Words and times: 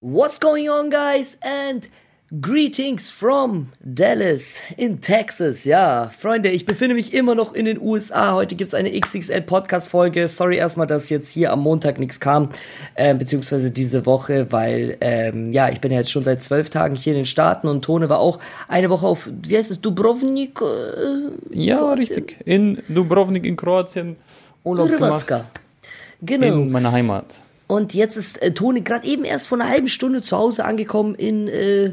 What's 0.00 0.38
going 0.38 0.68
on, 0.68 0.90
guys? 0.90 1.38
And 1.40 1.88
greetings 2.40 3.10
from 3.10 3.72
Dallas 3.84 4.60
in 4.76 5.00
Texas. 5.00 5.64
Ja, 5.64 6.08
Freunde, 6.16 6.50
ich 6.50 6.66
befinde 6.66 6.94
mich 6.94 7.12
immer 7.12 7.34
noch 7.34 7.52
in 7.52 7.64
den 7.64 7.80
USA. 7.80 8.34
Heute 8.34 8.54
gibt's 8.54 8.74
eine 8.74 8.92
XXL 8.92 9.40
Podcast-Folge. 9.40 10.28
Sorry 10.28 10.56
erstmal, 10.56 10.86
dass 10.86 11.10
jetzt 11.10 11.32
hier 11.32 11.52
am 11.52 11.58
Montag 11.64 11.98
nichts 11.98 12.20
kam, 12.20 12.50
äh, 12.94 13.12
beziehungsweise 13.12 13.72
diese 13.72 14.06
Woche, 14.06 14.52
weil, 14.52 14.98
ähm, 15.00 15.52
ja, 15.52 15.68
ich 15.68 15.80
bin 15.80 15.90
ja 15.90 15.98
jetzt 15.98 16.12
schon 16.12 16.22
seit 16.22 16.44
zwölf 16.44 16.70
Tagen 16.70 16.94
hier 16.94 17.14
in 17.14 17.18
den 17.18 17.26
Staaten 17.26 17.66
und 17.66 17.82
Tone 17.84 18.08
war 18.08 18.20
auch 18.20 18.38
eine 18.68 18.90
Woche 18.90 19.04
auf, 19.04 19.28
wie 19.48 19.56
heißt 19.56 19.72
es, 19.72 19.80
Dubrovnik? 19.80 20.60
Äh, 20.60 21.56
ja, 21.58 21.78
Kroatien? 21.78 21.98
richtig. 21.98 22.36
In 22.44 22.80
Dubrovnik 22.86 23.44
in 23.44 23.56
Kroatien. 23.56 24.14
Urlaub 24.62 24.90
Hrvatska. 24.90 25.38
gemacht. 25.38 25.50
Genau. 26.22 26.46
In 26.46 26.70
meiner 26.70 26.92
Heimat. 26.92 27.40
Und 27.68 27.94
jetzt 27.94 28.16
ist 28.16 28.42
äh, 28.42 28.52
Toni 28.52 28.80
gerade 28.80 29.06
eben 29.06 29.24
erst 29.24 29.46
vor 29.46 29.60
einer 29.60 29.70
halben 29.70 29.88
Stunde 29.88 30.22
zu 30.22 30.36
Hause 30.36 30.64
angekommen 30.64 31.14
in 31.14 31.46
äh, 31.46 31.92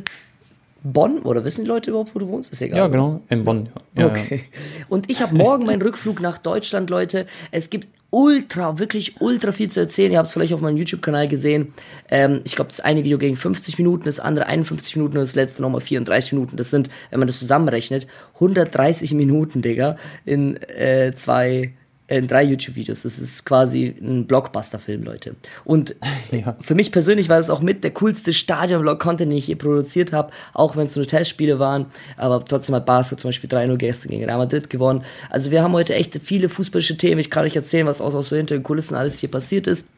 Bonn. 0.85 1.19
Oder 1.19 1.43
wissen 1.43 1.63
die 1.63 1.67
Leute 1.67 1.89
überhaupt, 1.89 2.15
wo 2.15 2.19
du 2.19 2.27
wohnst? 2.27 2.51
Ist 2.51 2.61
egal. 2.61 2.77
Ja, 2.77 2.87
genau, 2.87 3.21
in 3.29 3.43
Bonn. 3.43 3.69
Ja. 3.95 4.07
okay. 4.07 4.45
Und 4.87 5.09
ich 5.09 5.21
habe 5.21 5.35
morgen 5.35 5.65
meinen 5.65 5.81
Rückflug 5.81 6.21
nach 6.21 6.37
Deutschland, 6.37 6.89
Leute. 6.89 7.25
Es 7.51 7.69
gibt 7.69 7.89
ultra, 8.11 8.79
wirklich 8.79 9.19
ultra 9.19 9.51
viel 9.51 9.69
zu 9.69 9.81
erzählen. 9.81 10.11
Ihr 10.11 10.19
habt 10.19 10.27
es 10.27 10.33
vielleicht 10.33 10.53
auf 10.53 10.61
meinem 10.61 10.77
YouTube-Kanal 10.77 11.27
gesehen. 11.27 11.73
Ähm, 12.09 12.41
ich 12.45 12.55
glaube, 12.55 12.69
das 12.69 12.79
eine 12.79 13.03
Video 13.03 13.17
ging 13.17 13.35
50 13.35 13.77
Minuten, 13.77 14.05
das 14.05 14.21
andere 14.21 14.45
51 14.45 14.95
Minuten 14.95 15.17
und 15.17 15.23
das 15.23 15.35
letzte 15.35 15.61
nochmal 15.61 15.81
34 15.81 16.33
Minuten. 16.33 16.55
Das 16.55 16.69
sind, 16.69 16.89
wenn 17.09 17.19
man 17.19 17.27
das 17.27 17.39
zusammenrechnet, 17.39 18.07
130 18.35 19.13
Minuten, 19.15 19.61
Digga, 19.61 19.97
in 20.23 20.55
äh, 20.55 21.11
zwei 21.13 21.73
in 22.07 22.27
drei 22.27 22.43
YouTube-Videos. 22.43 23.01
Das 23.01 23.17
ist 23.17 23.45
quasi 23.45 23.95
ein 23.99 24.27
Blockbuster-Film, 24.27 25.03
Leute. 25.03 25.35
Und 25.63 25.95
ja. 26.31 26.55
für 26.59 26.75
mich 26.75 26.91
persönlich 26.91 27.29
war 27.29 27.37
das 27.37 27.49
auch 27.49 27.61
mit 27.61 27.83
der 27.83 27.91
coolste 27.91 28.31
Stadion-Vlog-Content, 28.31 29.31
den 29.31 29.37
ich 29.37 29.47
je 29.47 29.55
produziert 29.55 30.13
habe, 30.13 30.31
auch 30.53 30.75
wenn 30.75 30.85
es 30.85 30.95
nur 30.95 31.07
Testspiele 31.07 31.57
waren. 31.57 31.87
Aber 32.17 32.43
trotzdem 32.45 32.75
hat 32.75 32.85
Barca 32.85 33.17
zum 33.17 33.29
Beispiel 33.29 33.49
3-0 33.49 33.77
gestern 33.77 34.11
gegen 34.11 34.25
Real 34.25 34.37
Madrid 34.37 34.69
gewonnen. 34.69 35.03
Also 35.29 35.49
wir 35.49 35.63
haben 35.63 35.73
heute 35.73 35.95
echt 35.95 36.19
viele 36.21 36.49
fußballische 36.49 36.97
Themen. 36.97 37.19
Ich 37.19 37.31
kann 37.31 37.45
euch 37.45 37.55
erzählen, 37.55 37.87
was 37.87 38.01
auch 38.01 38.21
so 38.21 38.35
hinter 38.35 38.55
den 38.55 38.63
Kulissen 38.63 38.95
alles 38.95 39.19
hier 39.19 39.31
passiert 39.31 39.65
ist. 39.65 39.89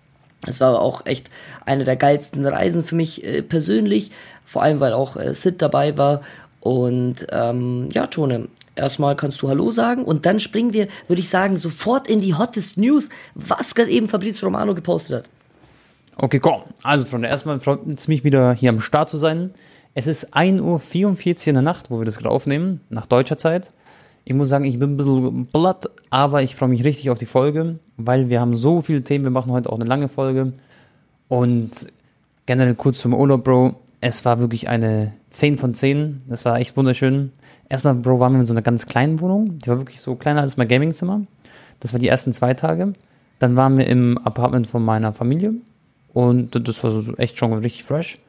Es 0.46 0.62
war 0.62 0.80
auch 0.80 1.06
echt 1.06 1.30
eine 1.66 1.84
der 1.84 1.96
geilsten 1.96 2.46
Reisen 2.46 2.84
für 2.84 2.96
mich 2.96 3.24
äh, 3.24 3.42
persönlich, 3.42 4.12
vor 4.46 4.62
allem 4.62 4.80
weil 4.80 4.94
auch 4.94 5.18
äh, 5.18 5.34
Sid 5.34 5.62
dabei 5.62 5.98
war. 5.98 6.22
Und 6.62 7.28
ähm, 7.32 7.90
ja, 7.94 8.08
Tone, 8.08 8.48
erstmal 8.78 9.16
kannst 9.16 9.42
du 9.42 9.50
Hallo 9.50 9.72
sagen 9.72 10.04
und 10.04 10.26
dann 10.26 10.40
springen 10.40 10.74
wir, 10.74 10.88
würde 11.08 11.20
ich 11.20 11.30
sagen, 11.30 11.58
sofort 11.58 12.08
in 12.08 12.22
die 12.22 12.36
Hottest 12.36 12.78
News, 12.78 13.10
was 13.36 13.76
gerade 13.76 13.92
eben 13.92 14.08
Fabrizio 14.08 14.48
Romano 14.48 14.76
gepostet 14.76 15.18
hat. 15.18 15.30
Okay, 16.16 16.40
komm. 16.40 16.64
Also, 16.82 17.06
Freunde, 17.06 17.28
erstmal 17.28 17.60
freut 17.60 17.82
es 17.96 18.08
mich 18.08 18.24
wieder 18.24 18.54
hier 18.54 18.70
am 18.70 18.80
Start 18.80 19.10
zu 19.10 19.18
sein. 19.18 19.52
Es 19.94 20.08
ist 20.08 20.36
1.44 20.36 20.62
Uhr 20.62 21.48
in 21.48 21.54
der 21.56 21.64
Nacht, 21.64 21.92
wo 21.92 22.00
wir 22.00 22.06
das 22.06 22.18
gerade 22.18 22.30
aufnehmen, 22.30 22.82
nach 22.90 23.06
deutscher 23.06 23.38
Zeit. 23.38 23.72
Ich 24.26 24.34
muss 24.34 24.50
sagen, 24.50 24.66
ich 24.66 24.78
bin 24.78 24.94
ein 24.94 24.98
bisschen 24.98 25.46
blatt, 25.46 25.90
aber 26.10 26.42
ich 26.42 26.56
freue 26.56 26.70
mich 26.70 26.84
richtig 26.84 27.10
auf 27.10 27.18
die 27.18 27.26
Folge, 27.26 27.80
weil 27.98 28.30
wir 28.30 28.42
haben 28.42 28.56
so 28.56 28.82
viele 28.82 29.04
Themen. 29.04 29.24
Wir 29.24 29.32
machen 29.32 29.52
heute 29.52 29.72
auch 29.72 29.80
eine 29.80 29.86
lange 29.88 30.10
Folge. 30.10 30.54
Und 31.30 31.88
generell 32.46 32.76
kurz 32.76 33.00
zum 33.00 33.14
Urlaub, 33.14 33.44
Bro. 33.44 33.76
Es 34.02 34.26
war 34.26 34.40
wirklich 34.40 34.70
eine 34.70 35.14
10 35.32 35.58
von 35.58 35.74
10. 35.74 36.24
Das 36.28 36.46
war 36.46 36.60
echt 36.60 36.76
wunderschön. 36.76 37.32
Erstmal, 37.70 37.96
Bro, 37.96 38.20
waren 38.20 38.34
wir 38.34 38.40
in 38.40 38.46
so 38.46 38.54
einer 38.54 38.62
ganz 38.62 38.86
kleinen 38.86 39.20
Wohnung. 39.20 39.60
Die 39.60 39.68
war 39.68 39.78
wirklich 39.78 40.00
so 40.00 40.16
kleiner 40.16 40.42
als 40.42 40.58
mein 40.58 40.68
Gamingzimmer. 40.68 41.22
Das 41.80 41.94
war 41.94 42.00
die 42.00 42.08
ersten 42.08 42.34
zwei 42.34 42.54
Tage. 42.54 42.94
Dann 43.40 43.56
waren 43.56 43.78
wir 43.78 43.88
im 43.88 44.18
Apartment 44.20 44.68
von 44.68 44.84
meiner 44.84 45.14
Familie. 45.14 45.54
Und 46.14 46.68
das 46.68 46.84
war 46.84 46.90
so 46.90 47.14
echt 47.18 47.38
schon 47.38 47.54
richtig 47.54 47.84
fresh. 47.84 48.20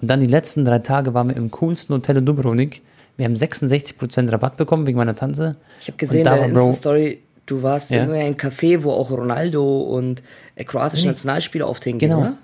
Und 0.00 0.08
dann 0.08 0.20
die 0.20 0.26
letzten 0.26 0.64
drei 0.64 0.80
Tage 0.80 1.14
waren 1.14 1.28
wir 1.28 1.36
im 1.36 1.50
coolsten 1.50 1.94
Hotel 1.94 2.18
in 2.18 2.26
Dubrovnik. 2.26 2.82
Wir 3.16 3.24
haben 3.24 3.34
66% 3.34 4.30
Rabatt 4.30 4.56
bekommen 4.56 4.86
wegen 4.86 4.98
meiner 4.98 5.14
Tante. 5.14 5.56
Ich 5.80 5.88
habe 5.88 5.96
gesehen 5.96 6.18
in 6.18 6.24
der 6.24 6.44
Insta-Story, 6.46 7.20
du 7.46 7.62
warst 7.62 7.90
ja? 7.90 8.04
in 8.04 8.10
einem 8.10 8.34
Café, 8.34 8.82
wo 8.84 8.92
auch 8.92 9.10
Ronaldo 9.10 9.80
und 9.80 10.22
äh, 10.54 10.64
kroatische 10.64 11.04
nee. 11.04 11.08
Nationalspieler 11.08 11.66
auftreten. 11.66 11.98
Genau. 11.98 12.20
Oder? 12.20 12.34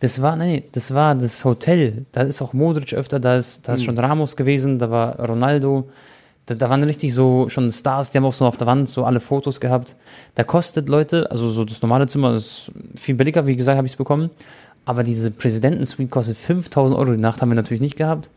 Das 0.00 0.20
war, 0.20 0.36
nee, 0.36 0.64
das 0.72 0.92
war 0.92 1.14
das 1.14 1.44
Hotel. 1.44 2.04
Da 2.12 2.22
ist 2.22 2.42
auch 2.42 2.52
Modric 2.52 2.92
öfter, 2.92 3.18
da 3.18 3.36
ist, 3.36 3.66
da 3.66 3.74
ist 3.74 3.80
mhm. 3.80 3.84
schon 3.84 3.98
Ramos 3.98 4.36
gewesen, 4.36 4.78
da 4.78 4.90
war 4.90 5.18
Ronaldo. 5.18 5.88
Da, 6.44 6.54
da 6.54 6.68
waren 6.68 6.82
richtig 6.82 7.14
so 7.14 7.48
schon 7.48 7.70
Stars, 7.72 8.10
die 8.10 8.18
haben 8.18 8.24
auch 8.24 8.32
so 8.32 8.44
auf 8.44 8.56
der 8.56 8.66
Wand 8.66 8.88
so 8.88 9.04
alle 9.04 9.20
Fotos 9.20 9.58
gehabt. 9.58 9.96
Da 10.34 10.44
kostet 10.44 10.88
Leute, 10.88 11.30
also 11.30 11.48
so 11.48 11.64
das 11.64 11.80
normale 11.82 12.06
Zimmer 12.06 12.34
ist 12.34 12.70
viel 12.96 13.14
billiger, 13.14 13.46
wie 13.46 13.56
gesagt, 13.56 13.78
habe 13.78 13.86
ich 13.86 13.94
es 13.94 13.96
bekommen. 13.96 14.30
Aber 14.84 15.02
diese 15.02 15.30
Präsidenten-Suite 15.30 16.10
kostet 16.10 16.36
5000 16.36 16.98
Euro 16.98 17.12
die 17.12 17.20
Nacht, 17.20 17.40
haben 17.40 17.48
wir 17.48 17.56
natürlich 17.56 17.80
nicht 17.80 17.96
gehabt. 17.96 18.30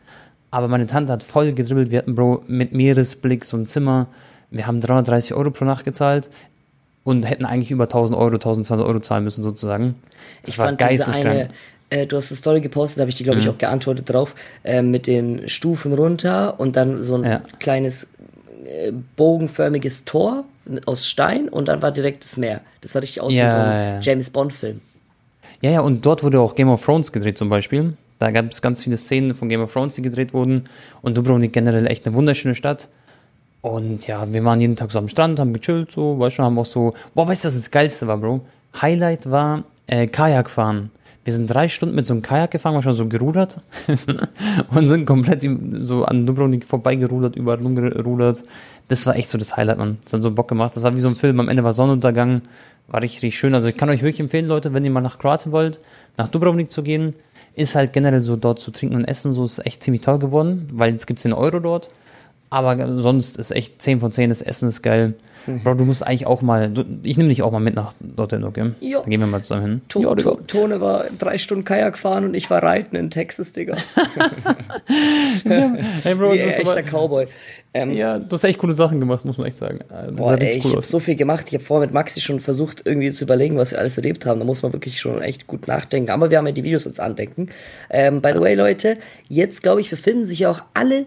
Aber 0.51 0.67
meine 0.67 0.87
Tante 0.87 1.13
hat 1.13 1.23
voll 1.23 1.53
gedribbelt. 1.53 1.91
Wir 1.91 1.99
hatten, 1.99 2.15
Bro, 2.15 2.43
mit 2.47 2.73
Meeresblick 2.73 3.45
so 3.45 3.55
ein 3.57 3.67
Zimmer. 3.67 4.07
Wir 4.49 4.65
haben 4.65 4.81
330 4.81 5.35
Euro 5.35 5.51
pro 5.51 5.65
Nacht 5.65 5.85
gezahlt 5.85 6.29
und 7.03 7.27
hätten 7.27 7.45
eigentlich 7.45 7.71
über 7.71 7.85
1000 7.85 8.17
Euro, 8.17 8.35
1200 8.35 8.85
Euro 8.85 8.99
zahlen 8.99 9.23
müssen 9.23 9.43
sozusagen. 9.43 9.95
Das 10.41 10.49
ich 10.49 10.55
fand 10.55 10.81
diese 10.81 11.07
eine, 11.07 11.49
äh, 11.89 12.05
du 12.05 12.17
hast 12.17 12.31
eine 12.31 12.37
Story 12.37 12.61
gepostet, 12.61 12.99
da 12.99 13.01
habe 13.01 13.09
ich 13.09 13.15
dir 13.15 13.23
glaube 13.23 13.39
ich 13.39 13.45
mhm. 13.45 13.51
auch 13.51 13.57
geantwortet 13.57 14.09
drauf, 14.09 14.35
äh, 14.63 14.81
mit 14.81 15.07
den 15.07 15.49
Stufen 15.49 15.93
runter 15.93 16.59
und 16.59 16.75
dann 16.75 17.01
so 17.03 17.15
ein 17.15 17.23
ja. 17.23 17.41
kleines 17.59 18.07
äh, 18.65 18.91
bogenförmiges 19.15 20.05
Tor 20.05 20.45
aus 20.85 21.07
Stein 21.07 21.49
und 21.49 21.67
dann 21.67 21.81
war 21.81 21.91
direkt 21.91 22.23
das 22.23 22.37
Meer. 22.37 22.61
Das 22.81 22.93
sah 22.93 22.99
richtig 22.99 23.21
aus 23.21 23.33
ja, 23.33 23.45
wie 23.45 23.51
so 23.51 23.57
ein 23.57 23.95
ja. 23.95 23.99
James 24.01 24.29
Bond 24.29 24.53
Film. 24.53 24.81
Ja, 25.61 25.71
ja, 25.71 25.81
und 25.81 26.05
dort 26.05 26.23
wurde 26.23 26.39
auch 26.39 26.55
Game 26.55 26.69
of 26.69 26.83
Thrones 26.83 27.11
gedreht 27.11 27.37
zum 27.37 27.49
Beispiel. 27.49 27.93
Da 28.19 28.31
gab 28.31 28.51
es 28.51 28.61
ganz 28.61 28.83
viele 28.83 28.97
Szenen 28.97 29.33
von 29.33 29.49
Game 29.49 29.61
of 29.61 29.71
Thrones, 29.73 29.95
die 29.95 30.01
gedreht 30.01 30.33
wurden. 30.33 30.65
Und 31.01 31.17
Dubrovnik 31.17 31.53
generell 31.53 31.87
echt 31.87 32.05
eine 32.05 32.15
wunderschöne 32.15 32.55
Stadt. 32.55 32.89
Und 33.61 34.07
ja, 34.07 34.31
wir 34.31 34.43
waren 34.45 34.61
jeden 34.61 34.75
Tag 34.75 34.91
so 34.91 34.99
am 34.99 35.09
Strand, 35.09 35.39
haben 35.39 35.53
gechillt, 35.53 35.91
so, 35.91 36.17
weißt 36.19 36.39
du, 36.39 36.43
haben 36.43 36.57
auch 36.57 36.65
so, 36.65 36.93
boah, 37.13 37.27
weißt 37.27 37.43
du, 37.43 37.47
was 37.49 37.55
das 37.55 37.71
Geilste 37.71 38.07
war, 38.07 38.17
Bro? 38.17 38.41
Highlight 38.81 39.29
war 39.29 39.63
äh, 39.87 40.07
Kajak 40.07 40.49
fahren. 40.49 40.91
Wir 41.25 41.33
sind 41.33 41.47
drei 41.47 41.67
Stunden 41.67 41.95
mit 41.95 42.07
so 42.07 42.13
einem 42.13 42.21
Kajak 42.21 42.51
gefahren, 42.51 42.75
war 42.75 42.81
schon 42.81 42.93
so 42.93 43.07
gerudert 43.07 43.61
und 44.75 44.87
sind 44.87 45.05
komplett 45.05 45.45
so 45.81 46.05
an 46.05 46.25
Dubrovnik 46.25 46.63
vorbeigerudert, 46.63 47.35
überall 47.35 47.59
rumgerudert. 47.59 48.41
Das 48.87 49.05
war 49.05 49.15
echt 49.15 49.29
so 49.29 49.37
das 49.37 49.55
Highlight, 49.55 49.77
man. 49.77 49.97
Das 50.03 50.13
hat 50.13 50.23
so 50.23 50.31
Bock 50.31 50.47
gemacht. 50.47 50.75
Das 50.75 50.83
war 50.83 50.95
wie 50.95 51.01
so 51.01 51.09
ein 51.09 51.15
Film. 51.15 51.39
Am 51.39 51.49
Ende 51.49 51.63
war 51.63 51.73
Sonnenuntergang. 51.73 52.41
War 52.87 53.03
richtig, 53.03 53.21
richtig 53.21 53.39
schön. 53.39 53.53
Also 53.53 53.67
ich 53.67 53.77
kann 53.77 53.89
euch 53.89 54.01
wirklich 54.01 54.19
empfehlen, 54.19 54.47
Leute, 54.47 54.73
wenn 54.73 54.83
ihr 54.83 54.89
mal 54.89 55.01
nach 55.01 55.19
Kroatien 55.19 55.51
wollt, 55.51 55.79
nach 56.17 56.29
Dubrovnik 56.29 56.71
zu 56.71 56.81
gehen, 56.81 57.13
ist 57.53 57.75
halt 57.75 57.93
generell 57.93 58.21
so 58.21 58.35
dort 58.35 58.59
zu 58.59 58.71
trinken 58.71 58.95
und 58.95 59.05
essen, 59.05 59.33
so 59.33 59.43
ist 59.43 59.63
echt 59.65 59.83
ziemlich 59.83 60.01
toll 60.01 60.17
geworden, 60.17 60.69
weil 60.71 60.93
jetzt 60.93 61.05
gibt 61.05 61.19
es 61.19 61.23
den 61.23 61.33
Euro 61.33 61.59
dort. 61.59 61.89
Aber 62.49 62.97
sonst 62.97 63.37
ist 63.37 63.51
echt 63.51 63.81
10 63.81 63.99
von 63.99 64.11
10, 64.11 64.29
das 64.29 64.41
Essen 64.41 64.69
ist 64.69 64.81
geil. 64.81 65.13
Mhm. 65.45 65.63
Bro, 65.63 65.75
du 65.75 65.85
musst 65.85 66.05
eigentlich 66.05 66.25
auch 66.25 66.41
mal, 66.41 66.69
du, 66.69 66.83
ich 67.03 67.17
nehme 67.17 67.29
dich 67.29 67.41
auch 67.43 67.51
mal 67.51 67.59
mit 67.59 67.75
nach 67.75 67.93
dorthin, 67.99 68.43
okay? 68.43 68.71
Jo. 68.79 69.01
Dann 69.01 69.09
gehen 69.09 69.19
wir 69.19 69.27
mal 69.27 69.41
zusammen 69.41 69.61
hin. 69.61 69.81
To 69.89 70.01
jo, 70.01 70.15
to 70.15 70.35
Tone 70.47 70.81
war 70.81 71.05
drei 71.17 71.37
Stunden 71.37 71.63
Kajak 71.63 71.97
fahren 71.97 72.25
und 72.25 72.33
ich 72.33 72.49
war 72.49 72.63
reiten 72.63 72.95
in 72.95 73.09
Texas, 73.09 73.53
Digga. 73.53 73.77
hey 76.03 76.15
Bro, 76.15 76.33
Wie 76.33 76.39
du 76.39 76.45
bist 76.45 76.59
echter 76.59 76.83
Cowboy. 76.83 77.27
Ähm, 77.73 77.93
ja, 77.93 78.17
du 78.17 78.31
hast 78.31 78.43
echt 78.43 78.57
coole 78.57 78.73
Sachen 78.73 78.99
gemacht, 78.99 79.25
muss 79.25 79.37
man 79.37 79.45
echt 79.47 79.59
sagen. 79.59 79.79
Das 79.87 80.15
boah, 80.15 80.33
ey, 80.39 80.59
cool 80.63 80.69
ich 80.69 80.71
habe 80.75 80.81
so 80.81 80.99
viel 80.99 81.15
gemacht. 81.15 81.45
Ich 81.49 81.53
habe 81.53 81.63
vorher 81.63 81.85
mit 81.85 81.93
Maxi 81.93 82.19
schon 82.19 82.39
versucht, 82.39 82.81
irgendwie 82.85 83.11
zu 83.11 83.25
überlegen, 83.25 83.57
was 83.57 83.71
wir 83.71 83.79
alles 83.79 83.97
erlebt 83.97 84.25
haben. 84.25 84.39
Da 84.39 84.45
muss 84.45 84.63
man 84.63 84.73
wirklich 84.73 84.99
schon 84.99 85.21
echt 85.21 85.45
gut 85.45 85.67
nachdenken. 85.67 86.09
Aber 86.09 86.31
wir 86.31 86.39
haben 86.39 86.47
ja 86.47 86.51
die 86.51 86.63
Videos 86.63 86.85
jetzt 86.85 86.99
andenken. 86.99 87.49
Ähm, 87.91 88.21
by 88.21 88.31
the 88.33 88.39
way, 88.39 88.55
Leute, 88.55 88.97
jetzt 89.27 89.61
glaube 89.61 89.81
ich, 89.81 89.89
befinden 89.91 90.25
sich 90.25 90.39
ja 90.39 90.49
auch 90.49 90.63
alle 90.73 91.01
äh, 91.01 91.05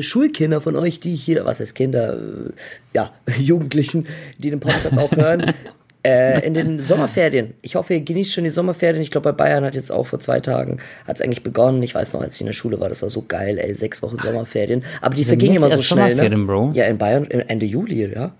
Schulkinder 0.00 0.60
von 0.60 0.76
euch, 0.76 1.00
die 1.00 1.14
hier, 1.14 1.44
was 1.44 1.60
heißt 1.60 1.74
Kinder, 1.74 2.14
äh, 2.14 2.50
ja, 2.94 3.12
Jugendlichen, 3.38 4.06
die 4.38 4.50
den 4.50 4.60
Podcast 4.60 4.98
auch 4.98 5.12
hören, 5.12 5.52
äh, 6.06 6.46
in 6.46 6.54
den 6.54 6.80
Sommerferien. 6.80 7.54
Ich 7.62 7.74
hoffe, 7.74 7.94
ihr 7.94 8.00
genießt 8.00 8.32
schon 8.32 8.44
die 8.44 8.50
Sommerferien. 8.50 9.02
Ich 9.02 9.10
glaube, 9.10 9.32
bei 9.32 9.44
Bayern 9.44 9.64
hat 9.64 9.74
jetzt 9.74 9.90
auch 9.90 10.06
vor 10.06 10.20
zwei 10.20 10.40
Tagen, 10.40 10.78
hat 11.06 11.16
es 11.16 11.22
eigentlich 11.22 11.42
begonnen. 11.42 11.82
Ich 11.82 11.94
weiß 11.94 12.12
noch, 12.12 12.20
als 12.20 12.36
ich 12.36 12.40
in 12.40 12.46
der 12.46 12.54
Schule 12.54 12.80
war, 12.80 12.88
das 12.88 13.02
war 13.02 13.10
so 13.10 13.24
geil, 13.26 13.58
ey, 13.58 13.74
sechs 13.74 14.02
Wochen 14.02 14.18
Sommerferien. 14.18 14.84
Aber 15.00 15.14
die 15.14 15.24
vergingen 15.24 15.56
immer 15.56 15.70
so 15.70 15.82
schnell, 15.82 16.14
ne? 16.14 16.44
Bro? 16.44 16.72
Ja, 16.74 16.86
in 16.86 16.98
Bayern 16.98 17.24
Ende 17.30 17.66
Juli, 17.66 18.12
ja. 18.12 18.32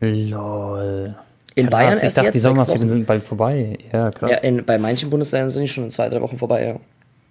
Lol. 0.00 1.14
In 1.54 1.64
krass, 1.64 1.70
Bayern 1.70 1.92
erst 1.92 2.04
Ich 2.04 2.14
dachte, 2.14 2.32
die 2.32 2.38
Sommerferien 2.38 2.88
sind 2.88 3.06
bald 3.06 3.22
vorbei. 3.22 3.78
Ja, 3.92 4.10
krass. 4.10 4.30
Ja, 4.30 4.36
in, 4.38 4.64
bei 4.64 4.78
manchen 4.78 5.08
Bundesländern 5.08 5.50
sind 5.50 5.62
die 5.62 5.68
schon 5.68 5.84
in 5.84 5.90
zwei, 5.90 6.08
drei 6.08 6.20
Wochen 6.20 6.36
vorbei, 6.36 6.66
ja. 6.66 6.80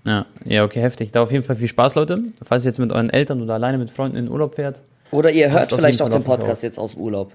Ja, 0.05 0.25
ja, 0.43 0.63
okay, 0.63 0.81
heftig. 0.81 1.11
Da 1.11 1.23
auf 1.23 1.31
jeden 1.31 1.43
Fall 1.43 1.55
viel 1.55 1.67
Spaß, 1.67 1.95
Leute. 1.95 2.23
Falls 2.43 2.63
ihr 2.63 2.69
jetzt 2.69 2.79
mit 2.79 2.91
euren 2.91 3.09
Eltern 3.09 3.41
oder 3.41 3.55
alleine 3.55 3.77
mit 3.77 3.89
Freunden 3.89 4.17
in 4.17 4.25
den 4.25 4.31
Urlaub 4.31 4.55
fährt. 4.55 4.81
Oder 5.11 5.31
ihr 5.31 5.51
hört 5.51 5.71
vielleicht 5.71 6.01
auch 6.01 6.09
den 6.09 6.23
Podcast 6.23 6.63
jetzt 6.63 6.77
aus 6.77 6.95
Urlaub. 6.95 7.31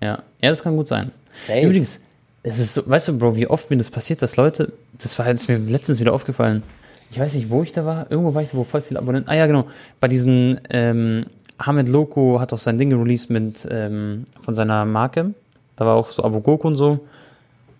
Ja, 0.00 0.22
ja, 0.40 0.50
das 0.50 0.62
kann 0.62 0.76
gut 0.76 0.88
sein. 0.88 1.10
Safe. 1.36 1.62
Übrigens, 1.62 2.00
es 2.42 2.58
ist 2.58 2.74
so, 2.74 2.88
weißt 2.88 3.08
du, 3.08 3.18
Bro, 3.18 3.36
wie 3.36 3.48
oft 3.48 3.68
mir 3.70 3.76
das 3.76 3.90
passiert, 3.90 4.22
dass 4.22 4.36
Leute, 4.36 4.72
das 4.98 5.18
war 5.18 5.26
jetzt 5.26 5.48
mir 5.48 5.58
letztens 5.58 5.98
wieder 5.98 6.12
aufgefallen. 6.12 6.62
Ich 7.10 7.18
weiß 7.18 7.34
nicht, 7.34 7.50
wo 7.50 7.62
ich 7.62 7.72
da 7.72 7.84
war. 7.84 8.06
Irgendwo 8.10 8.34
war 8.34 8.42
ich 8.42 8.50
da, 8.50 8.56
wo 8.56 8.64
voll 8.64 8.80
viele 8.80 9.00
Abonnenten. 9.00 9.30
Ah 9.30 9.34
ja, 9.34 9.46
genau. 9.46 9.66
Bei 9.98 10.08
diesen, 10.08 10.60
ähm, 10.70 11.26
Hamed 11.60 11.88
Loco 11.88 12.38
hat 12.40 12.52
auch 12.52 12.58
sein 12.58 12.78
Ding 12.78 12.92
released 12.92 13.30
mit, 13.30 13.66
ähm, 13.70 14.24
von 14.40 14.54
seiner 14.54 14.84
Marke. 14.84 15.34
Da 15.76 15.86
war 15.86 15.96
auch 15.96 16.10
so 16.10 16.22
Avogoko 16.22 16.68
und 16.68 16.76
so. 16.76 17.00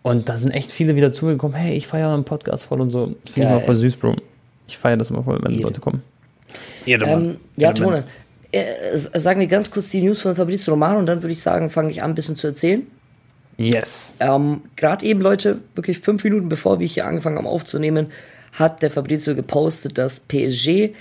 Und 0.02 0.28
da 0.28 0.38
sind 0.38 0.52
echt 0.52 0.70
viele 0.70 0.96
wieder 0.96 1.12
zugekommen, 1.12 1.56
hey, 1.56 1.74
ich 1.74 1.86
feiere 1.86 2.12
einen 2.14 2.24
Podcast 2.24 2.64
voll 2.66 2.80
und 2.80 2.90
so. 2.90 3.14
Das 3.22 3.32
finde 3.32 3.48
ich 3.48 3.54
immer 3.54 3.60
voll 3.60 3.74
süß, 3.74 3.96
Bro. 3.96 4.14
Ich 4.66 4.78
feiere 4.78 4.96
das 4.96 5.10
immer 5.10 5.22
voll, 5.22 5.38
wenn 5.42 5.52
Jede. 5.52 5.64
Leute 5.64 5.80
kommen. 5.80 6.02
Ähm, 6.86 7.36
ja, 7.56 7.72
Tone, 7.72 8.04
äh, 8.52 8.64
sagen 8.96 9.40
wir 9.40 9.46
ganz 9.46 9.70
kurz 9.70 9.90
die 9.90 10.00
News 10.00 10.22
von 10.22 10.34
Fabrizio 10.34 10.72
Romano 10.72 10.98
und 10.98 11.06
dann 11.06 11.22
würde 11.22 11.32
ich 11.32 11.40
sagen, 11.40 11.68
fange 11.68 11.90
ich 11.90 12.02
an, 12.02 12.12
ein 12.12 12.14
bisschen 12.14 12.36
zu 12.36 12.46
erzählen. 12.46 12.86
Yes. 13.58 14.14
Ähm, 14.20 14.62
Gerade 14.76 15.04
eben, 15.04 15.20
Leute, 15.20 15.58
wirklich 15.74 15.98
fünf 15.98 16.22
Minuten 16.24 16.48
bevor 16.48 16.78
wir 16.80 16.86
hier 16.86 17.06
angefangen 17.06 17.36
haben 17.36 17.46
aufzunehmen, 17.46 18.06
hat 18.52 18.82
der 18.82 18.90
Fabrizio 18.90 19.34
gepostet, 19.34 19.98
dass 19.98 20.20
PSG 20.20 20.94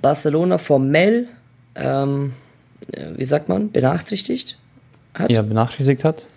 Barcelona 0.00 0.58
formell, 0.58 1.26
ähm, 1.74 2.32
äh, 2.92 3.06
wie 3.16 3.24
sagt 3.24 3.48
man, 3.48 3.70
benachrichtigt 3.72 4.56
hat, 5.14 5.30
Ja, 5.30 5.42
benachrichtigt 5.42 6.04
hat. 6.04 6.28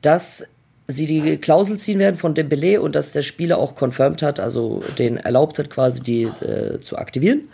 dass 0.00 0.46
sie 0.90 1.06
die 1.06 1.36
Klausel 1.38 1.76
ziehen 1.78 1.98
werden 1.98 2.16
von 2.16 2.34
Dembele 2.34 2.80
und 2.80 2.94
dass 2.94 3.12
der 3.12 3.22
Spieler 3.22 3.58
auch 3.58 3.74
confirmed 3.80 4.22
hat, 4.22 4.40
also 4.40 4.82
den 4.98 5.16
erlaubt 5.16 5.58
hat, 5.58 5.70
quasi 5.70 6.00
die 6.02 6.22
äh, 6.22 6.80
zu 6.80 6.98
aktivieren. 6.98 7.48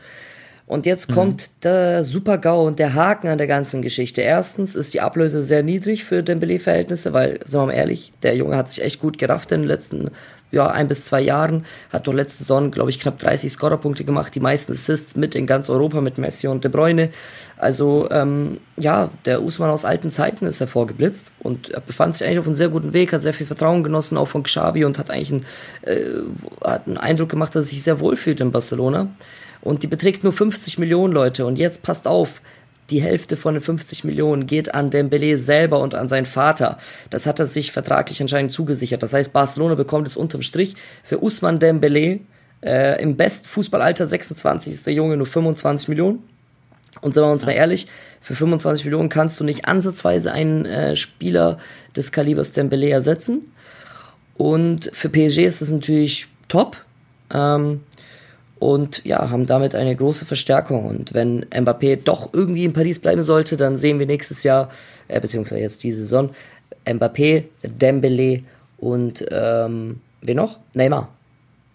Und 0.67 0.85
jetzt 0.85 1.13
kommt 1.13 1.63
der 1.63 2.03
Super-GAU 2.03 2.67
und 2.67 2.81
der 2.81 2.95
Haken 2.95 3.29
an 3.29 3.39
der 3.39 3.47
ganzen 3.47 3.83
Geschichte. 3.83 4.23
Erstens 4.23 4.75
ist 4.75 4.95
die 4.95 5.01
Ablöse 5.01 5.45
sehr 5.45 5.63
niedrig 5.63 6.05
für 6.05 6.25
Dembele-Verhältnisse, 6.25 7.13
weil, 7.13 7.39
sagen 7.45 7.69
wir 7.69 7.73
mal 7.73 7.79
ehrlich, 7.79 8.13
der 8.25 8.35
Junge 8.35 8.57
hat 8.57 8.69
sich 8.69 8.83
echt 8.83 9.01
gut 9.01 9.17
gerafft 9.17 9.53
in 9.53 9.61
den 9.61 9.69
letzten 9.69 10.11
ja, 10.51 10.69
ein 10.69 10.89
bis 10.89 11.05
zwei 11.05 11.21
Jahren. 11.21 11.65
Hat 11.93 12.07
doch 12.07 12.13
letzte 12.13 12.39
Saison, 12.39 12.71
glaube 12.71 12.91
ich, 12.91 13.01
knapp 13.01 13.19
30 13.19 13.53
Scorerpunkte 13.53 14.05
gemacht, 14.05 14.35
die 14.35 14.41
meisten 14.41 14.73
Assists 14.73 15.17
mit 15.17 15.35
in 15.35 15.47
ganz 15.47 15.69
Europa 15.69 16.01
mit 16.01 16.19
Messi 16.19 16.47
und 16.49 16.65
De 16.65 16.71
Bruyne. 16.71 17.11
Also, 17.57 18.09
ähm, 18.11 18.59
ja, 18.77 19.11
der 19.25 19.43
Usman 19.43 19.71
aus 19.71 19.85
alten 19.85 20.11
Zeiten 20.11 20.47
ist 20.47 20.61
hervorgeblitzt 20.61 21.33
und 21.41 21.73
befand 21.87 22.17
sich 22.17 22.27
eigentlich 22.27 22.39
auf 22.39 22.47
einem 22.47 22.55
sehr 22.55 22.69
guten 22.69 22.93
Weg, 22.93 23.13
hat 23.13 23.23
sehr 23.23 23.35
viel 23.35 23.47
Vertrauen 23.47 23.83
genossen, 23.83 24.17
auch 24.17 24.29
von 24.29 24.43
Xavi 24.43 24.85
und 24.85 24.99
hat 24.99 25.11
eigentlich 25.11 25.33
einen, 25.33 25.47
äh, 25.83 26.65
hat 26.65 26.87
einen 26.87 26.99
Eindruck 26.99 27.29
gemacht, 27.29 27.55
dass 27.55 27.67
er 27.67 27.71
sich 27.71 27.83
sehr 27.83 28.01
wohl 28.01 28.17
fühlt 28.17 28.41
in 28.41 28.53
Barcelona. 28.53 29.09
Und 29.63 29.83
die 29.83 29.89
beträgt 29.89 30.23
nur 30.23 30.33
50 30.33 30.79
Millionen 30.79 31.13
Leute. 31.13 31.45
Und 31.45 31.59
jetzt 31.59 31.83
passt 31.83 32.07
auf, 32.07 32.41
die 32.91 33.03
Hälfte 33.03 33.37
von 33.37 33.55
den 33.55 33.63
50 33.63 34.05
Millionen 34.05 34.47
geht 34.47 34.75
an 34.75 34.91
Dembele 34.91 35.39
selber 35.39 35.81
und 35.81 35.95
an 35.95 36.09
seinen 36.09 36.27
Vater. 36.27 36.79
Das 37.11 37.27
hat 37.27 37.41
er 37.41 37.47
sich 37.47 37.73
vertraglich 37.73 38.21
anscheinend 38.21 38.53
zugesichert. 38.53 39.03
Das 39.03 39.13
heißt, 39.13 39.33
Barcelona 39.33 39.75
bekommt 39.75 40.07
es 40.07 40.17
unterm 40.17 40.43
Strich 40.43 40.75
für 41.03 41.23
Usman 41.23 41.59
Dembele 41.59 42.21
äh, 42.63 43.01
im 43.03 43.17
Bestfußballalter 43.17 44.07
26 44.07 44.73
ist 44.73 44.87
der 44.87 44.95
Junge 44.95 45.17
nur 45.17 45.27
25 45.27 45.89
Millionen. 45.89 46.23
Und 47.03 47.13
sagen 47.13 47.29
wir 47.29 47.33
uns 47.33 47.45
mal 47.45 47.53
ehrlich, 47.53 47.87
für 48.21 48.35
25 48.35 48.87
Millionen 48.87 49.09
kannst 49.09 49.39
du 49.39 49.45
nicht 49.45 49.67
ansatzweise 49.67 50.33
einen 50.33 50.65
äh, 50.65 50.97
Spieler 50.97 51.59
des 51.95 52.11
Kalibers 52.11 52.53
Dembele 52.53 52.89
ersetzen. 52.89 53.53
Und 54.37 54.91
für 54.93 55.09
PSG 55.09 55.45
ist 55.45 55.61
es 55.61 55.71
natürlich 55.71 56.27
top. 56.49 56.77
Ähm, 57.33 57.83
und 58.59 59.05
ja, 59.05 59.31
haben 59.31 59.47
damit 59.47 59.75
eine 59.75 59.95
große 59.95 60.25
Verstärkung. 60.25 60.87
Und 60.87 61.15
wenn 61.15 61.45
Mbappé 61.47 61.99
doch 62.03 62.31
irgendwie 62.33 62.65
in 62.65 62.73
Paris 62.73 62.99
bleiben 62.99 63.23
sollte, 63.23 63.57
dann 63.57 63.77
sehen 63.77 63.99
wir 63.99 64.07
nächstes 64.07 64.43
Jahr, 64.43 64.71
äh, 65.09 65.21
beziehungsweise 65.21 65.61
jetzt 65.61 65.83
diese 65.83 66.03
Saison, 66.03 66.31
Mbappé, 66.87 67.45
Dembele 67.63 68.43
und 68.79 69.25
ähm, 69.31 70.01
wen 70.23 70.37
noch? 70.37 70.59
Neymar. 70.75 71.09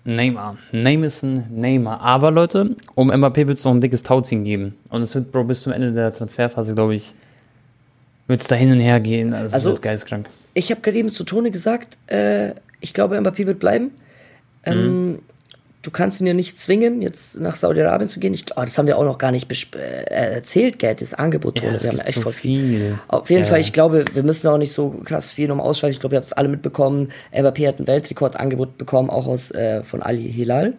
Neymar. 0.04 0.58
Neymar 0.72 1.10
Neymar. 1.52 2.02
Aber 2.02 2.32
Leute, 2.32 2.76
um 2.96 3.12
Mbappé 3.12 3.48
wird 3.48 3.60
es 3.60 3.66
noch 3.66 3.74
ein 3.74 3.82
dickes 3.82 4.02
Tauziehen 4.02 4.44
geben. 4.44 4.76
Und 4.90 5.04
es 5.04 5.14
wird, 5.14 5.32
Bro, 5.32 5.44
bis 5.44 5.62
zum 5.62 5.74
Ende 5.74 5.92
der 5.92 6.12
Transferphase, 6.14 6.74
glaube 6.74 6.96
ich, 6.96 7.14
wird 8.28 8.42
es 8.42 8.48
da 8.48 8.56
hin 8.56 8.72
und 8.72 8.80
her 8.80 9.00
gehen. 9.00 9.34
Also, 9.34 9.54
Also- 9.56 9.70
wird 9.70 9.82
geisteskrank. 9.82 10.28
Ich 10.54 10.72
habe 10.72 10.82
gerade 10.82 10.98
eben 10.98 11.10
zu 11.10 11.24
Tone 11.24 11.52
gesagt, 11.52 11.98
äh, 12.08 12.54
ich 12.82 12.94
glaube, 12.94 13.18
Mbappé 13.18 13.46
wird 13.46 13.60
bleiben. 13.60 13.92
Ähm, 14.64 15.20
Du 15.82 15.90
kannst 15.90 16.22
ihn 16.22 16.28
ja 16.28 16.34
nicht 16.34 16.60
zwingen, 16.60 17.02
jetzt 17.02 17.40
nach 17.40 17.56
Saudi-Arabien 17.56 18.08
zu 18.08 18.20
gehen. 18.20 18.34
Ich, 18.36 18.46
oh, 18.56 18.62
das 18.62 18.78
haben 18.78 18.86
wir 18.86 18.98
auch 19.00 19.04
noch 19.04 19.18
gar 19.18 19.32
nicht 19.32 19.52
äh, 19.76 20.04
erzählt, 20.36 20.78
gell, 20.78 20.94
das 20.94 21.14
Angebot, 21.16 21.58
Tone. 21.58 21.78
es 21.78 21.84
wir 21.84 21.92
haben 21.92 22.00
echt 22.00 22.16
so 22.16 22.22
voll 22.22 22.34
viel. 22.34 23.00
Auf 23.08 23.30
jeden 23.32 23.44
Ja. 23.44 23.50
Fall, 23.50 23.60
ich 23.62 23.74
glaube, 23.74 24.06
wir 24.14 24.24
müssen 24.24 24.48
auch 24.48 24.60
nicht 24.60 24.74
so 24.74 24.90
krass 25.04 25.32
viel 25.32 25.48
nochmal 25.48 25.66
ausschreiben. 25.66 25.94
Ich 25.94 26.00
glaube, 26.00 26.16
ihr 26.16 26.18
habt 26.18 26.26
es 26.26 26.34
alle 26.34 26.50
mitbekommen. 26.50 27.10
Mbappé 27.34 27.68
hat 27.68 27.80
ein 27.80 27.88
Weltrekordangebot 27.88 28.78
bekommen, 28.78 29.10
auch 29.10 29.26
aus 29.28 29.50
äh, 29.52 29.84
von 29.84 30.04
Ali 30.04 30.32
Hilal. 30.32 30.76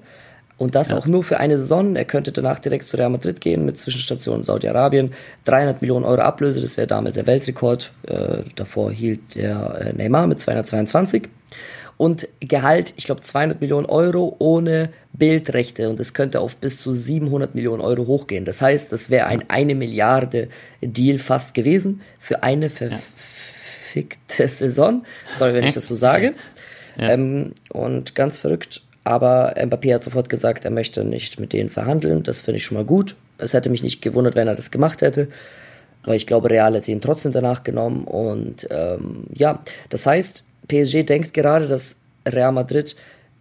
Und 0.57 0.77
das 0.77 0.93
auch 0.93 1.07
nur 1.07 1.25
für 1.25 1.41
eine 1.41 1.59
Saison. 1.59 1.97
Er 1.97 2.05
könnte 2.05 2.31
danach 2.31 2.61
direkt 2.61 2.85
zu 2.85 2.97
Real 2.97 3.11
Madrid 3.11 3.41
gehen 3.41 3.65
mit 3.65 3.77
Zwischenstation 3.79 4.45
Saudi-Arabien. 4.45 5.11
300 5.47 5.83
Millionen 5.83 6.05
Euro 6.05 6.21
Ablöse, 6.21 6.61
das 6.61 6.77
wäre 6.77 6.87
damit 6.87 7.17
der 7.17 7.27
Weltrekord. 7.27 7.93
Äh, 8.07 8.45
davor 8.55 8.93
hielt 8.93 9.35
der 9.35 9.81
äh, 9.81 9.93
Neymar 9.93 10.29
mit 10.29 10.39
222. 10.39 11.29
Und 11.97 12.29
Gehalt, 12.41 12.95
ich 12.97 13.05
glaube 13.05 13.21
200 13.21 13.61
Millionen 13.61 13.87
Euro 13.87 14.35
ohne 14.39 14.91
Bildrechte. 15.13 15.89
Und 15.89 16.01
es 16.01 16.15
könnte 16.15 16.41
auf 16.41 16.57
bis 16.57 16.81
zu 16.81 16.93
700 16.93 17.55
Millionen 17.55 17.81
Euro 17.81 18.07
hochgehen. 18.07 18.45
Das 18.45 18.61
heißt, 18.61 18.93
das 18.93 19.11
wäre 19.11 19.27
ein 19.27 19.45
eine 19.49 19.75
Milliarde 19.75 20.49
Deal 20.81 21.19
fast 21.19 21.55
gewesen 21.55 22.01
für 22.19 22.43
eine 22.43 22.71
verfickte 22.71 24.49
Saison. 24.49 25.05
Sorry, 25.33 25.55
wenn 25.55 25.65
ich 25.65 25.75
das 25.75 25.87
so 25.89 25.95
sage. 25.95 26.35
Ähm, 26.99 27.53
und 27.71 28.15
ganz 28.15 28.37
verrückt. 28.37 28.83
Aber 29.03 29.55
Mbappé 29.57 29.95
hat 29.95 30.05
sofort 30.05 30.29
gesagt, 30.29 30.65
er 30.65 30.71
möchte 30.71 31.05
nicht 31.05 31.41
mit 31.41 31.53
denen 31.53 31.71
verhandeln. 31.71 32.23
Das 32.23 32.43
finde 32.43 32.59
ich 32.59 32.65
schon 32.65 32.77
mal 32.77 32.85
gut. 32.85 33.17
Es 33.39 33.55
hätte 33.55 33.71
mich 33.71 33.83
nicht 33.83 34.03
gewundert, 34.03 34.35
wenn 34.35 34.47
er 34.47 34.55
das 34.55 34.71
gemacht 34.71 35.01
hätte. 35.01 35.29
Weil 36.05 36.17
ich 36.17 36.27
glaube, 36.27 36.51
Real 36.51 36.75
hätte 36.75 36.91
ihn 36.91 37.01
trotzdem 37.01 37.33
danach 37.33 37.63
genommen. 37.63 38.05
Und 38.05 38.67
ähm, 38.71 39.25
ja, 39.33 39.63
das 39.89 40.07
heißt, 40.07 40.45
PSG 40.73 41.05
denkt 41.05 41.35
gerade, 41.35 41.69
dass 41.69 41.97
Real 42.27 42.53
Madrid 42.53 42.97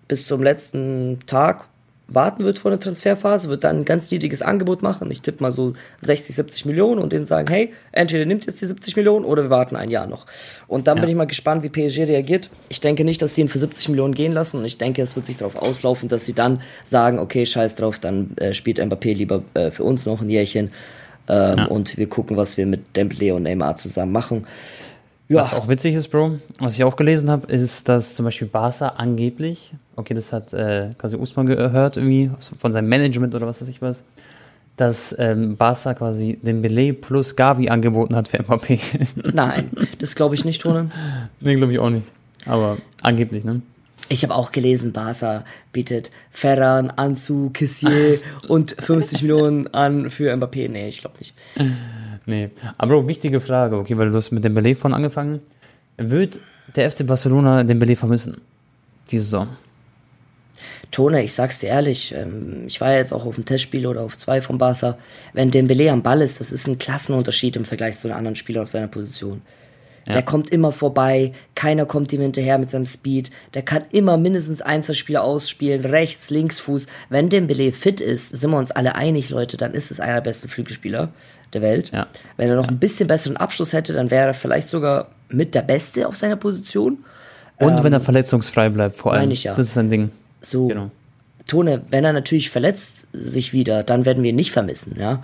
bis 0.08 0.28
zum 0.28 0.44
letzten 0.44 1.20
Tag 1.26 1.66
warten 2.14 2.44
wird 2.44 2.60
vor 2.60 2.72
der 2.72 2.80
Transferphase, 2.80 3.48
wird 3.48 3.64
dann 3.64 3.78
ein 3.78 3.86
ganz 3.86 4.12
niedriges 4.12 4.42
Angebot 4.42 4.82
machen. 4.82 5.10
Ich 5.12 5.22
tippe 5.22 5.42
mal 5.42 5.52
so 5.52 5.72
60, 6.02 6.36
70 6.36 6.66
Millionen 6.66 7.02
und 7.02 7.14
denen 7.14 7.24
sagen, 7.24 7.50
hey, 7.50 7.72
entweder 7.94 8.26
nimmt 8.26 8.46
jetzt 8.46 8.62
die 8.62 8.66
70 8.66 8.98
Millionen 8.98 9.24
oder 9.24 9.44
wir 9.44 9.50
warten 9.50 9.78
ein 9.78 9.90
Jahr 9.90 10.08
noch. 10.08 10.26
Und 10.68 10.88
dann 10.88 11.00
bin 11.00 11.10
ich 11.10 11.16
mal 11.16 11.26
gespannt, 11.26 11.64
wie 11.64 11.70
PSG 11.70 12.02
reagiert. 12.02 12.50
Ich 12.68 12.82
denke 12.82 13.06
nicht, 13.06 13.22
dass 13.22 13.34
die 13.34 13.42
ihn 13.42 13.48
für 13.48 13.60
70 13.60 13.90
Millionen 13.90 14.14
gehen 14.14 14.34
lassen 14.34 14.58
und 14.58 14.66
ich 14.66 14.78
denke, 14.78 15.02
es 15.02 15.16
wird 15.16 15.26
sich 15.26 15.38
darauf 15.38 15.56
auslaufen, 15.56 16.10
dass 16.10 16.26
sie 16.26 16.34
dann 16.34 16.62
sagen, 16.84 17.18
okay, 17.18 17.46
scheiß 17.46 17.76
drauf, 17.76 17.98
dann 17.98 18.36
äh, 18.36 18.54
spielt 18.54 18.80
Mbappé 18.80 19.14
lieber 19.14 19.44
äh, 19.54 19.72
für 19.72 19.86
uns 19.86 20.06
noch 20.06 20.22
ein 20.22 20.30
Jährchen 20.30 20.72
ähm, 21.30 21.68
und 21.68 21.98
wir 21.98 22.10
gucken, 22.10 22.36
was 22.36 22.58
wir 22.58 22.66
mit 22.66 22.96
Dembele 22.96 23.36
und 23.36 23.44
Neymar 23.44 23.78
zusammen 23.78 24.12
machen. 24.12 24.46
Ja, 25.32 25.40
Was 25.40 25.54
auch 25.54 25.70
witzig 25.70 25.96
ist, 25.96 26.10
Bro, 26.10 26.40
was 26.60 26.74
ich 26.74 26.84
auch 26.84 26.98
gelesen 26.98 27.30
habe, 27.30 27.48
ist, 27.48 27.88
dass 27.88 28.16
zum 28.16 28.26
Beispiel 28.26 28.50
Barca 28.50 28.90
angeblich, 28.90 29.72
okay, 29.96 30.14
das 30.14 30.34
hat 30.34 30.52
äh, 30.52 30.90
quasi 30.98 31.16
Usman 31.16 31.46
gehört, 31.46 31.96
irgendwie 31.96 32.30
von 32.60 32.74
seinem 32.74 32.90
Management 32.90 33.34
oder 33.34 33.48
was 33.48 33.62
weiß 33.62 33.70
ich 33.70 33.82
was, 33.82 34.04
dass 34.76 35.16
ähm, 35.18 35.56
Barca 35.56 35.94
quasi 35.94 36.38
den 36.42 36.62
Belay 36.62 36.92
plus 36.92 37.38
Gavi 37.38 37.70
angeboten 37.70 38.14
hat 38.14 38.28
für 38.28 38.40
Mbappé. 38.44 38.82
nein, 39.34 39.70
das 40.00 40.16
glaube 40.16 40.36
ich 40.36 40.44
nicht, 40.44 40.62
Tone. 40.64 40.92
nee, 41.40 41.56
glaube 41.56 41.72
ich 41.72 41.80
auch 41.80 41.90
nicht. 41.90 42.08
Aber 42.46 42.80
angeblich, 43.02 43.46
ne? 43.46 43.62
Ich 44.10 44.24
habe 44.24 44.36
auch 44.36 44.52
gelesen, 44.52 44.92
Barca 44.92 45.46
bietet 45.72 46.12
Ferran, 46.30 46.90
Ansu, 46.90 47.52
Kissier 47.52 48.20
und 48.50 48.76
50 48.78 49.22
Millionen 49.22 49.74
an 49.74 50.10
für 50.10 50.36
Mbappé. 50.36 50.68
Nee, 50.70 50.90
ich 50.90 51.00
glaube 51.00 51.20
nicht. 51.20 51.34
Nee. 52.32 52.50
Aber 52.78 53.06
wichtige 53.10 53.42
Frage, 53.42 53.76
okay, 53.76 53.98
weil 53.98 54.10
du 54.10 54.16
hast 54.16 54.32
mit 54.32 54.46
dem 54.46 54.54
Belay 54.54 54.74
von 54.74 54.94
angefangen. 54.94 55.42
Wird 55.98 56.40
der 56.78 56.90
FC 56.90 57.06
Barcelona 57.06 57.64
den 57.66 57.78
Belay 57.78 57.98
vermissen? 57.98 58.40
Diese 59.12 59.24
Saison? 59.26 59.50
Tone, 60.92 61.24
ich 61.24 61.34
sag's 61.34 61.60
dir 61.60 61.68
ehrlich, 61.68 62.14
ähm, 62.14 62.64
ich 62.68 62.80
war 62.80 62.92
ja 62.92 63.00
jetzt 63.00 63.14
auch 63.14 63.26
auf 63.26 63.36
dem 63.36 63.44
Testspiel 63.44 63.86
oder 63.86 64.02
auf 64.02 64.18
zwei 64.18 64.42
von 64.42 64.58
Barca. 64.58 64.98
Wenn 65.34 65.52
Dembele 65.52 65.92
am 65.92 66.04
Ball 66.04 66.22
ist, 66.22 66.40
das 66.40 66.54
ist 66.54 66.68
ein 66.68 66.78
Klassenunterschied 66.78 67.58
im 67.58 67.66
Vergleich 67.66 68.00
zu 68.00 68.08
den 68.08 68.16
anderen 68.16 68.36
Spielern 68.38 68.64
auf 68.64 68.70
seiner 68.70 68.88
Position. 68.88 69.42
Der 70.08 70.24
kommt 70.24 70.50
immer 70.50 70.72
vorbei, 70.72 71.32
keiner 71.54 71.86
kommt 71.86 72.12
ihm 72.12 72.22
hinterher 72.22 72.58
mit 72.58 72.70
seinem 72.70 72.88
Speed. 72.88 73.30
Der 73.54 73.62
kann 73.62 73.84
immer 73.92 74.18
mindestens 74.18 74.62
ein, 74.62 74.82
zwei 74.82 74.94
Spieler 74.94 75.24
ausspielen, 75.24 75.86
rechts, 75.86 76.32
links, 76.32 76.60
Fuß. 76.60 76.88
Wenn 77.10 77.30
Dembele 77.30 77.72
fit 77.72 78.02
ist, 78.02 78.30
sind 78.30 78.50
wir 78.50 78.58
uns 78.58 78.72
alle 78.72 78.96
einig, 78.96 79.30
Leute, 79.30 79.58
dann 79.58 79.74
ist 79.74 79.92
es 79.92 80.00
einer 80.00 80.16
der 80.16 80.22
besten 80.22 80.50
Flügelspieler 80.50 81.14
der 81.54 81.62
Welt. 81.62 81.92
Ja. 81.92 82.08
Wenn 82.38 82.50
er 82.50 82.56
noch 82.56 82.68
ein 82.68 82.80
bisschen 82.80 83.08
besseren 83.08 83.38
Abschluss 83.38 83.74
hätte, 83.74 83.94
dann 83.94 84.12
wäre 84.12 84.28
er 84.28 84.34
vielleicht 84.34 84.68
sogar 84.68 85.10
mit 85.30 85.56
der 85.56 85.62
Beste 85.62 86.08
auf 86.08 86.16
seiner 86.16 86.36
Position. 86.36 87.04
Und 87.58 87.84
wenn 87.84 87.94
er 87.94 88.02
verletzungsfrei 88.02 88.70
bleibt, 88.70 88.96
vor 88.96 89.14
allem. 89.14 89.22
meine 89.22 89.34
ich 89.34 89.44
ja. 89.44 89.54
Das 89.54 89.68
ist 89.68 89.78
ein 89.78 89.90
Ding. 89.90 90.12
So, 90.42 90.68
Genau. 90.68 90.92
Tone, 91.48 91.82
wenn 91.90 92.06
er 92.06 92.14
natürlich 92.14 92.50
verletzt 92.50 93.08
sich 93.14 93.52
wieder, 93.52 93.84
dann 93.84 94.06
werden 94.06 94.24
wir 94.24 94.30
ihn 94.30 94.36
nicht 94.36 94.52
vermissen, 94.52 94.96
ja. 94.98 95.22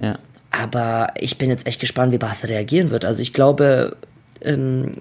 Ja. 0.00 0.18
Aber 0.50 1.14
ich 1.18 1.38
bin 1.38 1.48
jetzt 1.48 1.66
echt 1.66 1.80
gespannt, 1.80 2.12
wie 2.12 2.18
Barca 2.18 2.46
reagieren 2.46 2.90
wird. 2.90 3.04
Also 3.04 3.22
ich 3.22 3.32
glaube, 3.32 3.96
ähm, 4.42 4.92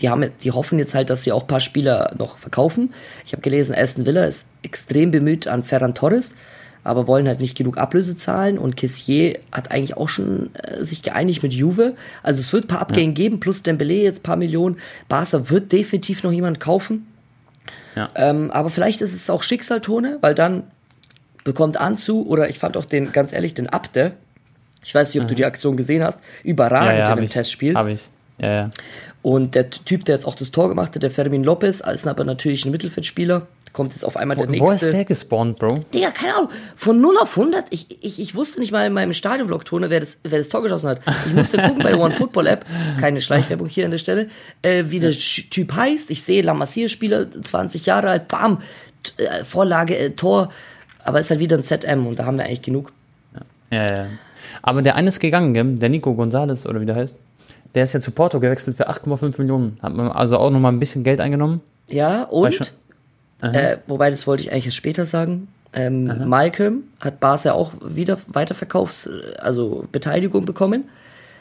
die, 0.00 0.08
haben, 0.08 0.28
die 0.42 0.50
hoffen 0.50 0.78
jetzt 0.78 0.94
halt, 0.94 1.10
dass 1.10 1.22
sie 1.22 1.32
auch 1.32 1.42
ein 1.42 1.46
paar 1.46 1.60
Spieler 1.60 2.14
noch 2.18 2.38
verkaufen. 2.38 2.92
Ich 3.24 3.32
habe 3.32 3.42
gelesen, 3.42 3.74
Aston 3.74 4.06
Villa 4.06 4.24
ist 4.24 4.46
extrem 4.62 5.10
bemüht 5.10 5.46
an 5.46 5.62
Ferran 5.62 5.94
Torres. 5.94 6.34
Aber 6.84 7.06
wollen 7.06 7.28
halt 7.28 7.40
nicht 7.40 7.56
genug 7.56 7.78
Ablöse 7.78 8.16
zahlen 8.16 8.58
und 8.58 8.76
Kessier 8.76 9.38
hat 9.52 9.70
eigentlich 9.70 9.96
auch 9.96 10.08
schon 10.08 10.54
äh, 10.54 10.82
sich 10.82 11.02
geeinigt 11.02 11.42
mit 11.42 11.52
Juve. 11.52 11.94
Also 12.22 12.40
es 12.40 12.52
wird 12.52 12.64
ein 12.64 12.68
paar 12.68 12.80
Abgänge 12.80 13.08
ja. 13.08 13.14
geben, 13.14 13.40
plus 13.40 13.62
Dembele 13.62 13.94
jetzt 13.94 14.20
ein 14.20 14.22
paar 14.22 14.36
Millionen. 14.36 14.78
Barca 15.08 15.50
wird 15.50 15.72
definitiv 15.72 16.22
noch 16.22 16.32
jemand 16.32 16.60
kaufen. 16.60 17.06
Ja. 17.96 18.08
Ähm, 18.14 18.50
aber 18.50 18.70
vielleicht 18.70 19.02
ist 19.02 19.14
es 19.14 19.28
auch 19.30 19.42
Schicksaltone, 19.42 20.18
weil 20.20 20.34
dann 20.34 20.64
bekommt 21.44 21.76
Anzu 21.76 22.26
oder 22.26 22.48
ich 22.48 22.58
fand 22.58 22.76
auch 22.76 22.84
den, 22.84 23.12
ganz 23.12 23.32
ehrlich, 23.32 23.54
den 23.54 23.68
Abde. 23.68 24.12
Ich 24.82 24.94
weiß 24.94 25.08
nicht, 25.08 25.18
ob 25.18 25.24
mhm. 25.24 25.28
du 25.28 25.34
die 25.34 25.44
Aktion 25.44 25.76
gesehen 25.76 26.02
hast. 26.02 26.20
Überragend 26.42 26.98
ja, 26.98 27.04
ja, 27.04 27.10
in 27.10 27.16
dem 27.16 27.24
ich, 27.24 27.30
Testspiel. 27.30 27.74
Habe 27.74 27.92
ich. 27.92 28.08
Ja, 28.38 28.52
ja. 28.52 28.70
Und 29.22 29.54
der 29.54 29.68
Typ, 29.68 30.06
der 30.06 30.14
jetzt 30.14 30.24
auch 30.26 30.34
das 30.34 30.50
Tor 30.50 30.68
gemacht 30.70 30.94
hat, 30.94 31.02
der 31.02 31.10
Fermin 31.10 31.44
Lopez, 31.44 31.80
ist 31.80 32.06
aber 32.06 32.24
natürlich 32.24 32.64
ein 32.64 32.70
Mittelfeldspieler. 32.70 33.46
Kommt 33.72 33.92
jetzt 33.92 34.04
auf 34.04 34.16
einmal 34.16 34.36
wo, 34.36 34.42
der 34.42 34.50
nächste. 34.50 34.66
Wo 34.66 34.72
ist 34.72 34.92
der 34.92 35.04
gespawnt, 35.04 35.58
Bro? 35.58 35.80
Digga, 35.94 36.10
keine 36.10 36.34
Ahnung. 36.34 36.50
Von 36.74 37.00
0 37.00 37.18
auf 37.18 37.38
100. 37.38 37.66
Ich, 37.70 37.86
ich, 38.04 38.20
ich 38.20 38.34
wusste 38.34 38.58
nicht 38.58 38.72
mal 38.72 38.86
in 38.86 38.92
meinem 38.92 39.12
Stadionvlog, 39.12 39.64
Tone, 39.64 39.90
wer 39.90 40.00
das, 40.00 40.18
wer 40.24 40.38
das 40.38 40.48
Tor 40.48 40.62
geschossen 40.62 40.90
hat. 40.90 41.00
Ich 41.26 41.34
musste 41.34 41.58
gucken 41.58 41.78
bei 41.78 41.90
der 41.90 42.00
One 42.00 42.12
Football 42.12 42.48
App. 42.48 42.66
Keine 42.98 43.20
Schleichwerbung 43.22 43.68
hier 43.68 43.84
an 43.84 43.92
der 43.92 43.98
Stelle. 43.98 44.28
Äh, 44.62 44.84
wie 44.88 44.98
der 44.98 45.12
Typ 45.12 45.72
heißt. 45.72 46.10
Ich 46.10 46.22
sehe 46.22 46.42
La 46.42 46.52
Masia-Spieler, 46.52 47.26
20 47.30 47.86
Jahre 47.86 48.10
alt. 48.10 48.28
Bam. 48.28 48.60
Äh, 49.16 49.44
Vorlage, 49.44 49.96
äh, 49.96 50.10
Tor. 50.10 50.50
Aber 51.04 51.20
ist 51.20 51.30
halt 51.30 51.40
wieder 51.40 51.56
ein 51.56 51.62
ZM 51.62 52.06
und 52.06 52.18
da 52.18 52.24
haben 52.24 52.38
wir 52.38 52.44
eigentlich 52.44 52.62
genug. 52.62 52.92
Ja, 53.70 53.78
ja. 53.78 53.94
ja. 53.94 54.06
Aber 54.62 54.82
der 54.82 54.96
eine 54.96 55.08
ist 55.08 55.20
gegangen, 55.20 55.54
gell? 55.54 55.76
der 55.76 55.88
Nico 55.88 56.10
González 56.10 56.66
oder 56.66 56.80
wie 56.80 56.86
der 56.86 56.96
heißt. 56.96 57.14
Der 57.74 57.84
ist 57.84 57.92
ja 57.92 58.00
zu 58.00 58.10
Porto 58.10 58.40
gewechselt 58.40 58.76
für 58.76 58.90
8,5 58.90 59.36
Millionen. 59.38 59.78
Hat 59.80 59.94
man 59.94 60.08
also 60.08 60.38
auch 60.38 60.50
nochmal 60.50 60.72
ein 60.72 60.80
bisschen 60.80 61.04
Geld 61.04 61.20
eingenommen. 61.20 61.60
Ja, 61.88 62.24
und, 62.24 62.72
äh, 63.42 63.78
wobei 63.86 64.10
das 64.10 64.26
wollte 64.26 64.42
ich 64.42 64.52
eigentlich 64.52 64.66
erst 64.66 64.76
später 64.76 65.06
sagen, 65.06 65.48
ähm, 65.72 66.28
Malcolm 66.28 66.84
hat 66.98 67.20
Barca 67.20 67.52
auch 67.52 67.72
wieder 67.82 68.18
Weiterverkaufs-, 68.32 69.08
also 69.38 69.86
Beteiligung 69.92 70.44
bekommen. 70.44 70.84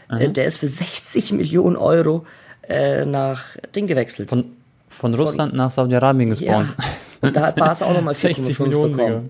Äh, 0.09 0.29
der 0.29 0.45
ist 0.45 0.57
für 0.57 0.67
60 0.67 1.33
Millionen 1.33 1.75
Euro 1.75 2.25
äh, 2.67 3.05
nach 3.05 3.57
Ding 3.75 3.87
gewechselt. 3.87 4.29
Von, 4.29 4.45
von 4.87 5.13
Russland 5.13 5.51
von, 5.51 5.57
nach 5.57 5.71
Saudi-Arabien 5.71 6.29
gespawnt. 6.29 6.75
Ja. 7.21 7.31
Da 7.31 7.47
hat 7.47 7.57
Barca 7.57 7.83
auch 7.83 7.93
nochmal 7.93 8.13
4,5 8.13 8.47
bekommen. 8.69 8.93
Digga. 8.93 9.21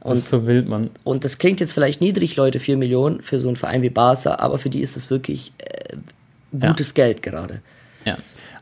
Und, 0.00 0.16
das 0.16 0.18
ist 0.24 0.28
so 0.30 0.44
wild, 0.44 0.68
Mann. 0.68 0.90
Und 1.04 1.22
das 1.22 1.38
klingt 1.38 1.60
jetzt 1.60 1.72
vielleicht 1.72 2.00
niedrig, 2.00 2.34
Leute, 2.34 2.58
4 2.58 2.76
Millionen 2.76 3.22
für 3.22 3.38
so 3.38 3.46
einen 3.46 3.56
Verein 3.56 3.82
wie 3.82 3.90
Barca, 3.90 4.40
aber 4.40 4.58
für 4.58 4.70
die 4.70 4.80
ist 4.80 4.96
das 4.96 5.08
wirklich 5.08 5.52
äh, 5.58 5.96
gutes 6.50 6.88
ja. 6.88 7.04
Geld 7.04 7.22
gerade. 7.22 7.60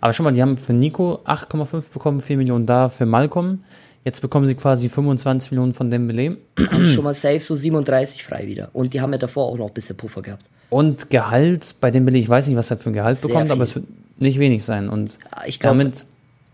Aber 0.01 0.13
schon 0.13 0.25
mal, 0.25 0.33
die 0.33 0.43
haben 0.43 0.57
für 0.57 0.73
Nico 0.73 1.21
8,5 1.25 1.93
bekommen, 1.93 2.21
4 2.21 2.37
Millionen 2.37 2.67
da 2.67 2.89
für 2.89 3.07
Malcolm. 3.07 3.65
Jetzt 4.05 4.23
bekommen 4.23 4.47
sie 4.47 4.55
quasi 4.55 4.89
25 4.89 5.51
Millionen 5.51 5.75
von 5.75 5.91
Dembele. 5.91 6.39
Haben 6.59 6.87
schon 6.87 7.05
mal 7.05 7.13
safe 7.13 7.41
so 7.41 7.55
37 7.55 8.25
frei 8.25 8.47
wieder. 8.47 8.71
Und 8.73 8.95
die 8.95 9.01
haben 9.01 9.13
ja 9.13 9.19
davor 9.19 9.47
auch 9.47 9.59
noch 9.59 9.69
ein 9.69 9.75
bisschen 9.75 9.97
Puffer 9.97 10.23
gehabt. 10.23 10.49
Und 10.71 11.11
Gehalt 11.11 11.75
bei 11.81 11.91
Dembele, 11.91 12.17
ich 12.17 12.29
weiß 12.29 12.47
nicht, 12.47 12.57
was 12.57 12.71
er 12.71 12.79
für 12.79 12.91
ein 12.91 12.95
Gehalt 12.95 13.17
Sehr 13.17 13.29
bekommt, 13.29 13.47
viel. 13.47 13.53
aber 13.53 13.65
es 13.65 13.75
wird 13.75 13.87
nicht 14.19 14.39
wenig 14.39 14.65
sein. 14.65 14.89
Und 14.89 15.19
ich 15.47 15.61
glaube 15.61 15.91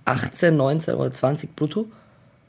18, 0.07 0.57
19 0.57 0.95
oder 0.95 1.13
20 1.13 1.55
brutto. 1.55 1.87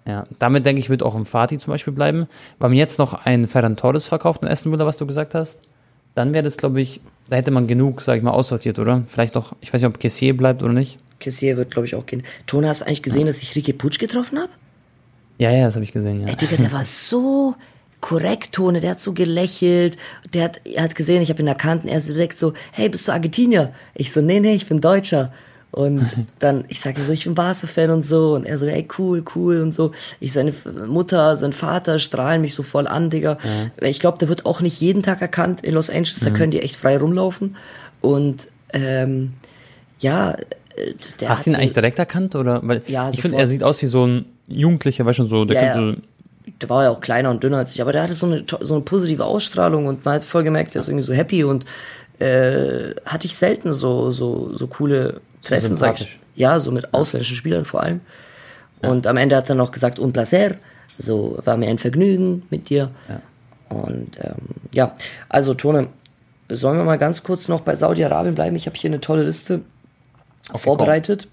Ja, 0.06 0.26
damit 0.40 0.66
denke 0.66 0.80
ich, 0.80 0.90
wird 0.90 1.04
auch 1.04 1.16
im 1.16 1.26
Fatih 1.26 1.58
zum 1.60 1.72
Beispiel 1.72 1.94
bleiben. 1.94 2.28
Weil 2.58 2.70
man 2.70 2.78
jetzt 2.78 2.98
noch 2.98 3.26
einen 3.26 3.48
Ferran 3.48 3.76
Torres 3.76 4.08
verkauft 4.08 4.44
in 4.44 4.72
Villa, 4.72 4.86
was 4.86 4.98
du 4.98 5.06
gesagt 5.06 5.36
hast, 5.36 5.68
dann 6.16 6.34
wäre 6.34 6.44
das, 6.44 6.58
glaube 6.58 6.82
ich, 6.82 7.02
da 7.30 7.36
hätte 7.36 7.52
man 7.52 7.68
genug, 7.68 8.02
sag 8.02 8.18
ich 8.18 8.24
mal, 8.24 8.32
aussortiert, 8.32 8.80
oder? 8.80 9.04
Vielleicht 9.08 9.36
noch, 9.36 9.56
ich 9.62 9.74
weiß 9.74 9.82
nicht, 9.82 9.90
ob 9.90 10.00
Kessier 10.00 10.36
bleibt 10.36 10.64
oder 10.64 10.74
nicht. 10.74 10.98
Kessier 11.20 11.58
wird, 11.58 11.72
glaube 11.72 11.88
ich, 11.88 11.96
auch 11.96 12.06
gehen. 12.06 12.24
Tona, 12.46 12.70
hast 12.70 12.82
du 12.82 12.86
eigentlich 12.86 13.04
gesehen, 13.04 13.22
ja. 13.22 13.28
dass 13.28 13.42
ich 13.42 13.56
Ricky 13.56 13.74
Putsch 13.74 14.00
getroffen 14.00 14.40
habe? 14.40 14.52
Ja, 15.38 15.52
ja, 15.52 15.66
das 15.66 15.76
habe 15.76 15.84
ich 15.84 15.92
gesehen, 15.92 16.22
ja. 16.22 16.28
Ey, 16.28 16.36
Digga, 16.36 16.58
der 16.58 16.72
war 16.72 16.84
so 16.84 17.56
korrekt, 18.02 18.54
Tone, 18.54 18.80
der 18.80 18.92
hat 18.92 19.00
so 19.00 19.14
gelächelt, 19.14 19.98
der 20.34 20.46
hat, 20.46 20.62
er 20.66 20.84
hat 20.84 20.96
gesehen, 20.96 21.22
ich 21.22 21.30
habe 21.30 21.42
ihn 21.42 21.48
erkannt 21.48 21.84
und 21.84 21.90
er 21.90 21.98
ist 21.98 22.08
direkt 22.08 22.38
so, 22.38 22.54
hey, 22.72 22.90
bist 22.90 23.08
du 23.08 23.12
Argentinier? 23.12 23.74
Ich 23.96 24.12
so, 24.12 24.22
nee, 24.22 24.40
nee, 24.40 24.54
ich 24.54 24.68
bin 24.68 24.82
Deutscher. 24.82 25.34
Und 25.72 26.06
dann, 26.40 26.66
ich 26.68 26.80
sage 26.82 27.02
so, 27.02 27.12
ich 27.12 27.26
bin 27.26 27.36
Barca-Fan 27.36 27.90
und 27.90 28.02
so. 28.02 28.36
Und 28.36 28.46
er 28.46 28.58
so, 28.58 28.66
ey, 28.66 28.88
cool, 28.98 29.24
cool 29.36 29.60
und 29.60 29.74
so. 29.74 29.92
Ich, 30.20 30.34
seine 30.34 30.54
Mutter, 30.88 31.36
sein 31.38 31.54
Vater 31.54 32.00
strahlen 32.00 32.42
mich 32.42 32.54
so 32.54 32.64
voll 32.64 32.88
an, 32.88 33.10
Digga. 33.10 33.38
Ja. 33.82 33.88
Ich 33.88 34.00
glaube, 34.00 34.18
der 34.18 34.30
wird 34.30 34.46
auch 34.46 34.62
nicht 34.62 34.80
jeden 34.82 35.04
Tag 35.04 35.22
erkannt 35.22 35.62
in 35.62 35.74
Los 35.74 35.90
Angeles. 35.90 36.20
Da 36.22 36.30
mhm. 36.30 36.34
können 36.36 36.52
die 36.52 36.62
echt 36.62 36.76
frei 36.76 36.98
rumlaufen. 36.98 37.56
Und 38.02 38.48
ähm, 38.74 39.34
ja, 40.00 40.32
äh, 40.32 40.94
der 41.20 41.30
Hast 41.30 41.46
du 41.46 41.52
ihn 41.52 41.56
eigentlich 41.56 41.74
direkt 41.74 42.00
erkannt? 42.00 42.36
Oder? 42.36 42.62
Weil 42.64 42.82
ja, 42.88 43.10
ich 43.10 43.22
finde, 43.22 43.38
er 43.38 43.48
sieht 43.48 43.64
aus 43.64 43.82
wie 43.82 43.88
so 43.88 44.06
ein 44.06 44.26
Jugendlicher, 44.48 45.06
weißt 45.06 45.20
du, 45.20 45.28
so, 45.28 45.46
der 45.46 45.64
ja, 45.64 45.74
könnte. 45.74 46.02
Der 46.62 46.70
war 46.70 46.84
ja 46.84 46.90
auch 46.92 47.02
kleiner 47.02 47.30
und 47.30 47.44
dünner 47.44 47.58
als 47.58 47.74
ich, 47.74 47.82
aber 47.82 47.92
der 47.92 48.04
hatte 48.04 48.16
so 48.16 48.26
eine, 48.26 48.44
so 48.62 48.76
eine 48.76 48.84
positive 48.84 49.26
Ausstrahlung 49.26 49.86
und 49.86 50.06
man 50.06 50.16
hat 50.16 50.24
voll 50.24 50.44
gemerkt, 50.44 50.76
der 50.76 50.82
ist 50.82 50.88
irgendwie 50.88 51.04
so 51.04 51.14
happy 51.14 51.44
und 51.44 51.66
äh, 52.20 52.96
hatte 53.06 53.28
ich 53.28 53.36
selten 53.36 53.74
so, 53.74 54.12
so, 54.12 54.56
so 54.56 54.68
coole 54.68 55.20
Treffen, 55.48 55.76
sag 55.76 56.00
ich. 56.02 56.20
Ja, 56.36 56.60
so 56.60 56.72
mit 56.72 56.94
ausländischen 56.94 57.36
Spielern 57.36 57.66
vor 57.66 57.84
allem. 57.84 58.02
Ja. 58.82 58.90
Und 58.90 59.08
am 59.08 59.18
Ende 59.18 59.36
hat 59.36 59.50
er 59.50 59.56
noch 59.56 59.72
gesagt, 59.72 60.00
un 60.00 60.14
placer. 60.14 60.56
So, 60.98 61.38
war 61.44 61.58
mir 61.58 61.70
ein 61.70 61.78
Vergnügen 61.78 62.44
mit 62.50 62.70
dir. 62.70 62.92
Ja. 63.10 63.22
Und 63.70 64.20
ähm, 64.20 64.36
ja, 64.74 64.96
also 65.30 65.54
Tone, 65.54 65.88
sollen 66.50 66.78
wir 66.78 66.86
mal 66.86 66.98
ganz 66.98 67.24
kurz 67.24 67.48
noch 67.48 67.62
bei 67.62 67.76
Saudi-Arabien 67.76 68.36
bleiben? 68.36 68.56
Ich 68.56 68.66
habe 68.66 68.78
hier 68.78 68.90
eine 68.90 69.02
tolle 69.02 69.24
Liste 69.24 69.62
Auf 70.52 70.62
vorbereitet. 70.62 71.28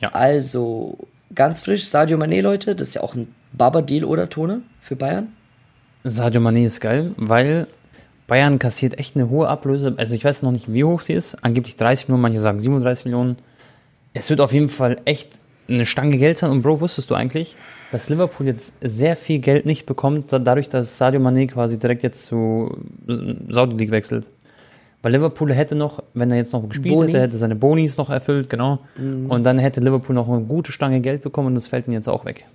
Ja. 0.00 0.10
Also, 0.12 0.98
ganz 1.34 1.60
frisch, 1.60 1.86
Sadio 1.86 2.18
Mané, 2.18 2.42
Leute, 2.42 2.74
das 2.74 2.88
ist 2.88 2.94
ja 2.94 3.02
auch 3.02 3.14
ein 3.14 3.34
Baba-Deal, 3.52 4.04
oder 4.04 4.28
Tone, 4.28 4.62
für 4.80 4.96
Bayern? 4.96 5.32
Sadio 6.04 6.40
Mané 6.40 6.66
ist 6.66 6.80
geil, 6.80 7.12
weil 7.16 7.66
Bayern 8.26 8.58
kassiert 8.58 8.98
echt 8.98 9.16
eine 9.16 9.30
hohe 9.30 9.48
Ablöse. 9.48 9.94
Also 9.96 10.14
ich 10.14 10.24
weiß 10.24 10.42
noch 10.42 10.52
nicht, 10.52 10.72
wie 10.72 10.84
hoch 10.84 11.00
sie 11.00 11.12
ist. 11.12 11.36
Angeblich 11.44 11.76
30 11.76 12.08
Millionen, 12.08 12.22
manche 12.22 12.40
sagen 12.40 12.58
37 12.58 13.04
Millionen. 13.04 13.36
Es 14.14 14.30
wird 14.30 14.40
auf 14.40 14.52
jeden 14.52 14.68
Fall 14.68 14.98
echt 15.04 15.30
eine 15.68 15.86
Stange 15.86 16.18
Geld 16.18 16.38
sein. 16.38 16.50
Und 16.50 16.62
Bro, 16.62 16.80
wusstest 16.80 17.10
du 17.10 17.14
eigentlich, 17.14 17.56
dass 17.92 18.08
Liverpool 18.08 18.46
jetzt 18.46 18.72
sehr 18.80 19.16
viel 19.16 19.38
Geld 19.38 19.66
nicht 19.66 19.86
bekommt, 19.86 20.32
dadurch, 20.32 20.68
dass 20.68 20.98
Sadio 20.98 21.20
Mané 21.20 21.46
quasi 21.46 21.78
direkt 21.78 22.02
jetzt 22.02 22.24
zu 22.24 22.76
Saudi 23.48 23.76
League 23.76 23.90
wechselt? 23.90 24.26
Weil 25.02 25.12
Liverpool 25.12 25.52
hätte 25.54 25.76
noch, 25.76 26.02
wenn 26.14 26.30
er 26.32 26.36
jetzt 26.36 26.52
noch 26.52 26.68
gespielt 26.68 26.96
Boni. 26.96 27.12
hätte, 27.12 27.20
hätte 27.20 27.36
seine 27.36 27.54
Bonis 27.54 27.96
noch 27.96 28.10
erfüllt, 28.10 28.50
genau. 28.50 28.80
Mhm. 28.96 29.30
Und 29.30 29.44
dann 29.44 29.58
hätte 29.58 29.80
Liverpool 29.80 30.14
noch 30.14 30.28
eine 30.28 30.42
gute 30.42 30.72
Stange 30.72 31.00
Geld 31.00 31.22
bekommen 31.22 31.48
und 31.48 31.54
das 31.54 31.68
fällt 31.68 31.86
ihm 31.86 31.92
jetzt 31.92 32.08
auch 32.08 32.24
weg. 32.24 32.46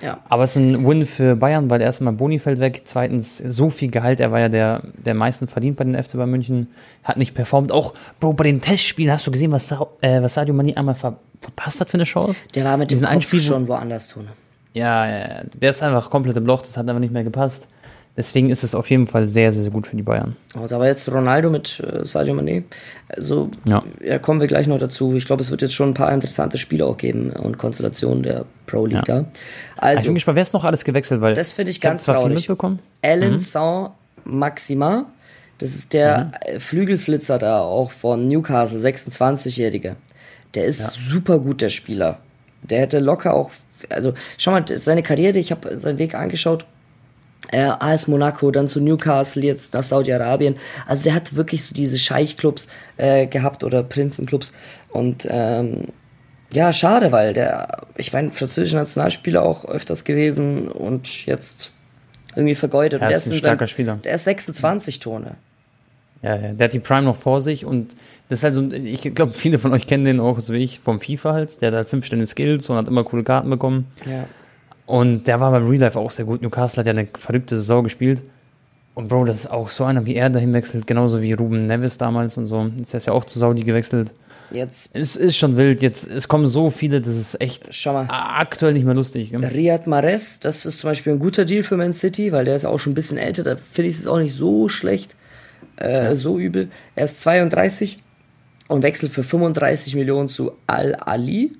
Ja. 0.00 0.18
Aber 0.28 0.44
es 0.44 0.50
ist 0.50 0.56
ein 0.56 0.86
Win 0.86 1.06
für 1.06 1.36
Bayern, 1.36 1.70
weil 1.70 1.80
erstmal 1.80 2.12
Boni 2.12 2.38
fällt 2.38 2.60
weg, 2.60 2.82
zweitens 2.84 3.38
so 3.38 3.70
viel 3.70 3.90
Gehalt, 3.90 4.20
er 4.20 4.32
war 4.32 4.40
ja 4.40 4.48
der, 4.48 4.82
der 4.96 5.14
meisten 5.14 5.46
verdient 5.46 5.76
bei 5.76 5.84
den 5.84 6.02
FC 6.02 6.14
Bayern 6.14 6.30
München, 6.30 6.68
hat 7.04 7.16
nicht 7.16 7.34
performt. 7.34 7.70
Auch, 7.72 7.94
Bro, 8.18 8.32
bei 8.34 8.44
den 8.44 8.60
Testspielen 8.60 9.12
hast 9.12 9.26
du 9.26 9.30
gesehen, 9.30 9.52
was, 9.52 9.70
äh, 9.70 10.22
was 10.22 10.34
Sadio 10.34 10.54
Mani 10.54 10.74
einmal 10.74 10.94
ver 10.94 11.16
verpasst 11.40 11.80
hat 11.80 11.90
für 11.90 11.94
eine 11.94 12.04
Chance? 12.04 12.44
Der 12.54 12.64
war 12.64 12.76
mit 12.76 12.92
dem 12.92 13.00
Kopf 13.00 13.22
Spiel, 13.22 13.40
schon 13.40 13.66
woanders, 13.66 14.06
Tone. 14.06 14.28
Ja, 14.74 15.06
ja, 15.06 15.42
der 15.54 15.70
ist 15.70 15.82
einfach 15.82 16.08
komplett 16.08 16.36
im 16.36 16.46
Loch, 16.46 16.62
das 16.62 16.76
hat 16.76 16.88
einfach 16.88 17.00
nicht 17.00 17.12
mehr 17.12 17.24
gepasst. 17.24 17.66
Deswegen 18.14 18.50
ist 18.50 18.62
es 18.62 18.74
auf 18.74 18.90
jeden 18.90 19.06
Fall 19.06 19.26
sehr, 19.26 19.52
sehr, 19.52 19.62
sehr 19.62 19.72
gut 19.72 19.86
für 19.86 19.96
die 19.96 20.02
Bayern. 20.02 20.36
Also, 20.54 20.76
aber 20.76 20.86
jetzt 20.86 21.10
Ronaldo 21.10 21.48
mit 21.48 21.80
äh, 21.80 22.04
Sadio 22.04 22.34
Mané. 22.34 22.64
Also, 23.08 23.50
ja. 23.66 23.82
ja. 24.04 24.18
kommen 24.18 24.38
wir 24.38 24.48
gleich 24.48 24.66
noch 24.66 24.78
dazu. 24.78 25.14
Ich 25.14 25.24
glaube, 25.24 25.42
es 25.42 25.50
wird 25.50 25.62
jetzt 25.62 25.72
schon 25.72 25.90
ein 25.90 25.94
paar 25.94 26.12
interessante 26.12 26.58
Spiele 26.58 26.84
auch 26.84 26.98
geben 26.98 27.30
und 27.30 27.56
Konstellationen 27.56 28.22
der 28.22 28.44
Pro 28.66 28.84
League 28.84 29.08
ja. 29.08 29.22
da. 29.22 29.24
Also, 29.78 30.00
ich 30.00 30.06
bin 30.06 30.14
gespannt, 30.14 30.36
wer 30.36 30.42
ist 30.42 30.52
noch 30.52 30.64
alles 30.64 30.84
gewechselt? 30.84 31.22
Weil 31.22 31.32
das 31.32 31.54
finde 31.54 31.70
ich 31.70 31.80
ganz 31.80 32.04
traurig. 32.04 32.34
Mitbekommen. 32.34 32.80
Alan 33.00 33.32
mhm. 33.32 33.38
Saint-Maxima, 33.38 35.06
das 35.56 35.70
ist 35.74 35.94
der 35.94 36.32
mhm. 36.52 36.60
Flügelflitzer 36.60 37.38
da 37.38 37.60
auch 37.60 37.92
von 37.92 38.28
Newcastle, 38.28 38.78
26-Jährige. 38.78 39.96
Der 40.54 40.64
ist 40.64 40.80
ja. 40.80 41.12
super 41.14 41.38
gut, 41.38 41.62
der 41.62 41.70
Spieler. 41.70 42.18
Der 42.62 42.80
hätte 42.80 42.98
locker 42.98 43.32
auch, 43.32 43.50
also 43.88 44.12
schau 44.36 44.50
mal, 44.50 44.64
seine 44.68 45.02
Karriere, 45.02 45.38
ich 45.38 45.50
habe 45.50 45.78
seinen 45.78 45.98
Weg 45.98 46.14
angeschaut, 46.14 46.66
äh, 47.52 47.70
AS 47.78 48.08
Monaco, 48.08 48.50
dann 48.50 48.66
zu 48.66 48.80
Newcastle, 48.80 49.44
jetzt 49.44 49.74
nach 49.74 49.82
Saudi-Arabien. 49.82 50.56
Also 50.86 51.04
der 51.04 51.14
hat 51.14 51.36
wirklich 51.36 51.64
so 51.64 51.74
diese 51.74 51.98
Scheichclubs 51.98 52.68
äh, 52.96 53.26
gehabt 53.26 53.62
oder 53.62 53.82
Prinzenclubs. 53.82 54.52
Und 54.90 55.26
ähm, 55.30 55.88
ja, 56.52 56.72
schade, 56.72 57.12
weil 57.12 57.32
der, 57.32 57.82
ich 57.96 58.12
meine, 58.12 58.32
französischer 58.32 58.78
Nationalspieler 58.78 59.42
auch 59.42 59.64
öfters 59.64 60.04
gewesen 60.04 60.68
und 60.68 61.26
jetzt 61.26 61.72
irgendwie 62.34 62.54
vergeudet. 62.54 63.00
Er 63.00 63.10
ist 63.10 63.26
ein 63.26 63.34
starker 63.34 63.66
Spieler. 63.66 63.98
Der 64.04 64.14
ist 64.14 64.24
26 64.24 65.00
Tone. 65.00 65.36
Ja, 66.22 66.36
ja, 66.36 66.52
der 66.52 66.66
hat 66.66 66.72
die 66.72 66.80
Prime 66.80 67.02
noch 67.02 67.16
vor 67.16 67.40
sich 67.40 67.64
und 67.64 67.94
das 68.28 68.38
ist 68.38 68.44
halt 68.44 68.54
so, 68.54 68.70
ich 68.70 69.02
glaube, 69.14 69.32
viele 69.32 69.58
von 69.58 69.72
euch 69.72 69.86
kennen 69.86 70.04
den 70.04 70.20
auch, 70.20 70.40
so 70.40 70.52
wie 70.52 70.62
ich, 70.62 70.78
vom 70.80 71.00
FIFA 71.00 71.32
halt. 71.32 71.60
Der 71.60 71.68
hat 71.68 71.74
halt 71.74 71.88
fünf 71.88 72.06
Stände 72.06 72.26
Skills 72.26 72.70
und 72.70 72.76
hat 72.76 72.88
immer 72.88 73.04
coole 73.04 73.24
Karten 73.24 73.50
bekommen. 73.50 73.88
Ja. 74.06 74.26
Und 74.92 75.26
der 75.26 75.40
war 75.40 75.50
beim 75.52 75.66
Real 75.66 75.80
Life 75.80 75.98
auch 75.98 76.10
sehr 76.10 76.26
gut. 76.26 76.42
Newcastle 76.42 76.80
hat 76.80 76.86
ja 76.86 76.90
eine 76.90 77.08
verrückte 77.14 77.56
Saison 77.56 77.82
gespielt. 77.82 78.22
Und 78.94 79.08
Bro, 79.08 79.24
das 79.24 79.38
ist 79.38 79.50
auch 79.50 79.70
so 79.70 79.84
einer 79.84 80.04
wie 80.04 80.16
er 80.16 80.28
dahin 80.28 80.52
wechselt, 80.52 80.86
genauso 80.86 81.22
wie 81.22 81.32
Ruben 81.32 81.66
Neves 81.66 81.96
damals 81.96 82.36
und 82.36 82.44
so. 82.44 82.70
Jetzt 82.76 82.92
ist 82.92 83.06
er 83.06 83.14
ja 83.14 83.18
auch 83.18 83.24
zu 83.24 83.38
Saudi 83.38 83.64
gewechselt. 83.64 84.12
Jetzt, 84.50 84.94
Es 84.94 85.16
ist 85.16 85.38
schon 85.38 85.56
wild. 85.56 85.80
Jetzt, 85.80 86.10
es 86.10 86.28
kommen 86.28 86.46
so 86.46 86.68
viele, 86.68 87.00
das 87.00 87.16
ist 87.16 87.40
echt 87.40 87.74
schau 87.74 87.94
mal. 87.94 88.06
aktuell 88.10 88.74
nicht 88.74 88.84
mehr 88.84 88.92
lustig. 88.92 89.30
Gell? 89.30 89.42
Riyad 89.42 89.86
Mahrez, 89.86 90.40
das 90.40 90.66
ist 90.66 90.80
zum 90.80 90.90
Beispiel 90.90 91.14
ein 91.14 91.18
guter 91.18 91.46
Deal 91.46 91.62
für 91.62 91.78
Man 91.78 91.94
City, 91.94 92.30
weil 92.30 92.44
der 92.44 92.56
ist 92.56 92.66
auch 92.66 92.78
schon 92.78 92.92
ein 92.92 92.94
bisschen 92.94 93.16
älter, 93.16 93.44
da 93.44 93.56
finde 93.56 93.88
ich 93.88 93.94
es 93.96 94.06
auch 94.06 94.18
nicht 94.18 94.34
so 94.34 94.68
schlecht, 94.68 95.16
äh, 95.76 96.14
so 96.14 96.38
übel. 96.38 96.68
Er 96.96 97.04
ist 97.04 97.22
32 97.22 97.96
und 98.68 98.82
wechselt 98.82 99.10
für 99.10 99.22
35 99.22 99.94
Millionen 99.94 100.28
zu 100.28 100.52
Al-Ali. 100.66 101.52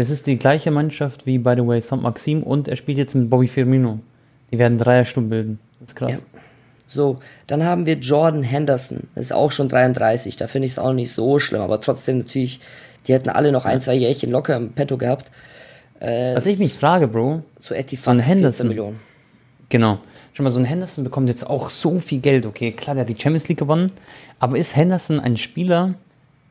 Das 0.00 0.08
ist 0.08 0.26
die 0.26 0.38
gleiche 0.38 0.70
Mannschaft 0.70 1.26
wie, 1.26 1.36
by 1.36 1.52
the 1.58 1.66
way, 1.66 1.78
Saint 1.82 2.02
Maxim 2.02 2.42
und 2.42 2.68
er 2.68 2.76
spielt 2.76 2.96
jetzt 2.96 3.14
mit 3.14 3.28
Bobby 3.28 3.48
Firmino. 3.48 3.98
Die 4.50 4.58
werden 4.58 4.78
Dreiersturm 4.78 5.28
bilden. 5.28 5.58
Das 5.78 5.90
ist 5.90 5.94
krass. 5.94 6.10
Ja. 6.12 6.40
So, 6.86 7.18
dann 7.46 7.64
haben 7.64 7.84
wir 7.84 7.96
Jordan 7.96 8.42
Henderson, 8.42 9.08
das 9.14 9.26
ist 9.26 9.32
auch 9.32 9.52
schon 9.52 9.68
33, 9.68 10.36
da 10.36 10.46
finde 10.46 10.64
ich 10.64 10.72
es 10.72 10.78
auch 10.78 10.94
nicht 10.94 11.12
so 11.12 11.38
schlimm, 11.38 11.60
aber 11.60 11.82
trotzdem 11.82 12.16
natürlich, 12.16 12.60
die 13.06 13.12
hätten 13.12 13.28
alle 13.28 13.52
noch 13.52 13.66
ein, 13.66 13.78
zwei 13.82 13.92
Jährchen 13.92 14.30
locker 14.30 14.56
im 14.56 14.72
Petto 14.72 14.96
gehabt. 14.96 15.30
Äh, 16.00 16.34
Was 16.34 16.46
ich 16.46 16.58
mich 16.58 16.72
frage, 16.72 17.06
Bro, 17.06 17.42
zu 17.58 17.74
Etifak 17.74 18.04
so 18.04 18.10
ein 18.12 18.20
14 18.20 18.26
Henderson. 18.26 18.68
Millionen. 18.68 19.00
Genau. 19.68 19.98
Schon 20.32 20.44
mal, 20.44 20.50
so 20.50 20.60
ein 20.60 20.64
Henderson 20.64 21.04
bekommt 21.04 21.28
jetzt 21.28 21.46
auch 21.46 21.68
so 21.68 22.00
viel 22.00 22.20
Geld. 22.20 22.46
Okay, 22.46 22.72
klar, 22.72 22.94
der 22.94 23.02
hat 23.02 23.10
die 23.10 23.20
Champions 23.20 23.48
League 23.48 23.58
gewonnen. 23.58 23.92
Aber 24.38 24.56
ist 24.56 24.74
Henderson 24.74 25.20
ein 25.20 25.36
Spieler, 25.36 25.92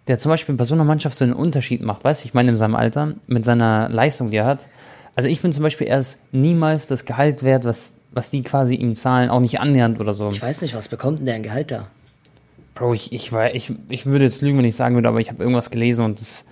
der 0.10 0.20
zum 0.20 0.30
Beispiel 0.30 0.56
bei 0.56 0.64
so 0.64 0.74
einer 0.76 0.84
Mannschaft 0.84 1.16
so 1.16 1.24
einen 1.24 1.34
Unterschied 1.34 1.82
macht? 1.82 2.04
Weißt 2.04 2.24
du, 2.24 2.28
ich 2.28 2.34
meine, 2.34 2.50
in 2.50 2.58
seinem 2.58 2.76
Alter, 2.76 3.14
mit 3.28 3.46
seiner 3.46 3.88
Leistung, 3.90 4.32
die 4.32 4.38
er 4.38 4.46
hat. 4.46 4.68
Also 5.16 5.30
ich 5.30 5.40
finde 5.40 5.56
zum 5.56 5.64
Beispiel, 5.64 5.88
er 5.88 6.00
ist 6.00 6.18
niemals 6.32 6.88
das 6.88 7.06
Gehalt 7.06 7.44
wert, 7.44 7.66
was, 7.66 7.96
was 8.12 8.30
die 8.30 8.42
quasi 8.42 8.76
ihm 8.76 8.96
zahlen, 8.96 9.30
auch 9.30 9.40
nicht 9.40 9.60
annähernd 9.60 10.00
oder 10.00 10.14
so. 10.14 10.30
Ich 10.30 10.42
weiß 10.42 10.62
nicht, 10.62 10.76
was 10.76 10.90
bekommt 10.90 11.20
denn 11.20 11.26
der 11.26 11.36
ein 11.36 11.44
Gehalt 11.44 11.72
da? 11.72 11.88
Bro, 12.74 12.94
ich, 12.94 13.14
ich, 13.14 13.32
ich, 13.54 13.74
ich 13.90 14.06
würde 14.06 14.26
jetzt 14.26 14.42
lügen, 14.42 14.58
wenn 14.58 14.66
ich 14.66 14.76
sagen 14.76 14.96
würde, 14.96 15.08
aber 15.08 15.20
ich 15.20 15.30
habe 15.30 15.44
irgendwas 15.44 15.70
gelesen 15.70 16.06
und 16.06 16.20
das, 16.20 16.46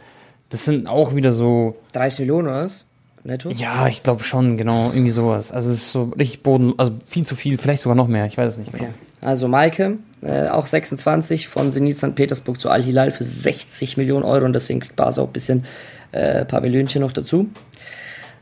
das 0.49 0.65
sind 0.65 0.87
auch 0.87 1.15
wieder 1.15 1.31
so, 1.31 1.77
30 1.93 2.21
Millionen 2.21 2.47
oder 2.47 2.63
was? 2.63 2.85
Netto? 3.23 3.49
ja, 3.49 3.87
ich 3.87 4.03
glaube 4.03 4.23
schon, 4.23 4.55
genau, 4.57 4.91
irgendwie 4.91 5.11
sowas. 5.11 5.51
Also 5.51 5.69
es 5.69 5.77
ist 5.77 5.91
so 5.91 6.13
richtig 6.17 6.43
boden, 6.43 6.73
also 6.77 6.93
viel 7.05 7.25
zu 7.25 7.35
viel, 7.35 7.57
vielleicht 7.57 7.81
sogar 7.81 7.95
noch 7.95 8.07
mehr, 8.07 8.25
ich 8.25 8.37
weiß 8.37 8.51
es 8.51 8.57
nicht. 8.57 8.73
Okay. 8.73 8.89
Also 9.21 9.47
Maike, 9.47 9.97
äh, 10.21 10.47
auch 10.47 10.65
26 10.65 11.47
von 11.47 11.71
Zenit 11.71 11.97
St. 11.97 12.15
Petersburg 12.15 12.59
zu 12.59 12.69
Al-Hilal 12.69 13.11
für 13.11 13.23
60 13.23 13.97
Millionen 13.97 14.23
Euro 14.23 14.45
und 14.45 14.53
deswegen 14.53 14.79
kriegt 14.79 14.95
Barca 14.95 15.21
auch 15.21 15.27
ein 15.27 15.33
bisschen, 15.33 15.65
äh, 16.11 16.45
paar 16.45 16.61
Millionchen 16.61 17.01
noch 17.01 17.11
dazu. 17.11 17.49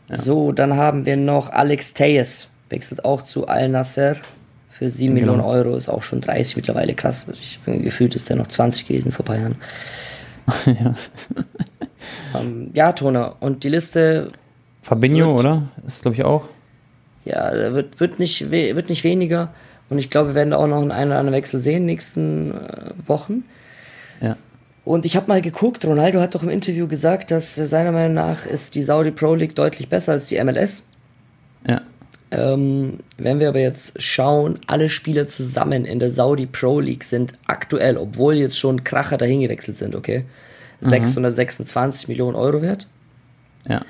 So, 0.09 0.51
dann 0.51 0.75
haben 0.75 1.05
wir 1.05 1.17
noch 1.17 1.49
Alex 1.49 1.93
Tejes, 1.93 2.47
wechselt 2.69 3.03
auch 3.03 3.21
zu 3.23 3.47
Al-Nasser 3.47 4.15
für 4.69 4.89
7 4.89 5.15
Genau. 5.15 5.33
Millionen 5.33 5.49
Euro, 5.49 5.75
ist 5.75 5.89
auch 5.89 6.03
schon 6.03 6.21
30 6.21 6.57
mittlerweile, 6.57 6.93
krass. 6.93 7.27
Ich 7.33 7.59
bin 7.65 7.81
gefühlt, 7.81 8.13
ist 8.13 8.29
der 8.29 8.35
noch 8.35 8.47
20 8.47 8.87
gewesen 8.87 9.11
vor 9.11 9.23
ein 9.23 9.27
paar 9.27 9.37
Jahren. 9.37 9.55
ähm, 12.39 12.69
ja, 12.73 12.91
Tone, 12.91 13.33
und 13.39 13.63
die 13.63 13.69
Liste 13.69 14.27
Fabinho, 14.81 15.27
Wird- 15.27 15.39
oder? 15.39 15.63
Ist, 15.87 16.03
glaube 16.03 16.15
ich, 16.15 16.23
auch. 16.23 16.43
Ja, 17.23 17.51
wird, 17.73 17.99
wird, 17.99 18.19
nicht, 18.19 18.51
wird 18.51 18.89
nicht 18.89 19.03
weniger. 19.03 19.51
Und 19.89 19.99
ich 19.99 20.09
glaube, 20.09 20.29
wir 20.29 20.35
werden 20.35 20.51
da 20.51 20.57
auch 20.57 20.67
noch 20.67 20.81
einen 20.81 20.89
oder 20.89 21.19
anderen 21.19 21.33
Wechsel 21.33 21.59
sehen 21.59 21.75
in 21.75 21.81
den 21.81 21.85
nächsten 21.87 22.51
äh, 22.51 22.91
Wochen. 23.05 23.43
Ja. 24.21 24.37
Und 24.83 25.05
ich 25.05 25.15
habe 25.15 25.27
mal 25.27 25.41
geguckt, 25.41 25.85
Ronaldo 25.85 26.21
hat 26.21 26.35
doch 26.35 26.43
im 26.43 26.49
Interview 26.49 26.87
gesagt, 26.87 27.31
dass 27.31 27.57
äh, 27.57 27.65
seiner 27.65 27.91
Meinung 27.91 28.13
nach 28.13 28.45
ist 28.45 28.75
die 28.75 28.83
Saudi 28.83 29.11
Pro 29.11 29.35
League 29.35 29.55
deutlich 29.55 29.89
besser 29.89 30.13
als 30.13 30.27
die 30.27 30.43
MLS. 30.43 30.83
Ja. 31.67 31.81
Ähm, 32.31 32.99
wenn 33.17 33.39
wir 33.39 33.49
aber 33.49 33.59
jetzt 33.59 34.01
schauen, 34.01 34.59
alle 34.67 34.89
Spieler 34.89 35.27
zusammen 35.27 35.85
in 35.85 35.99
der 35.99 36.11
Saudi 36.11 36.47
Pro 36.47 36.79
League 36.79 37.03
sind 37.03 37.33
aktuell, 37.45 37.97
obwohl 37.97 38.35
jetzt 38.35 38.57
schon 38.57 38.83
Kracher 38.83 39.17
dahin 39.17 39.41
gewechselt 39.41 39.77
sind, 39.77 39.95
okay, 39.95 40.25
626 40.81 42.07
Millionen 42.07 42.35
Euro 42.35 42.61
wert. 42.61 42.87
Ja. 43.67 43.81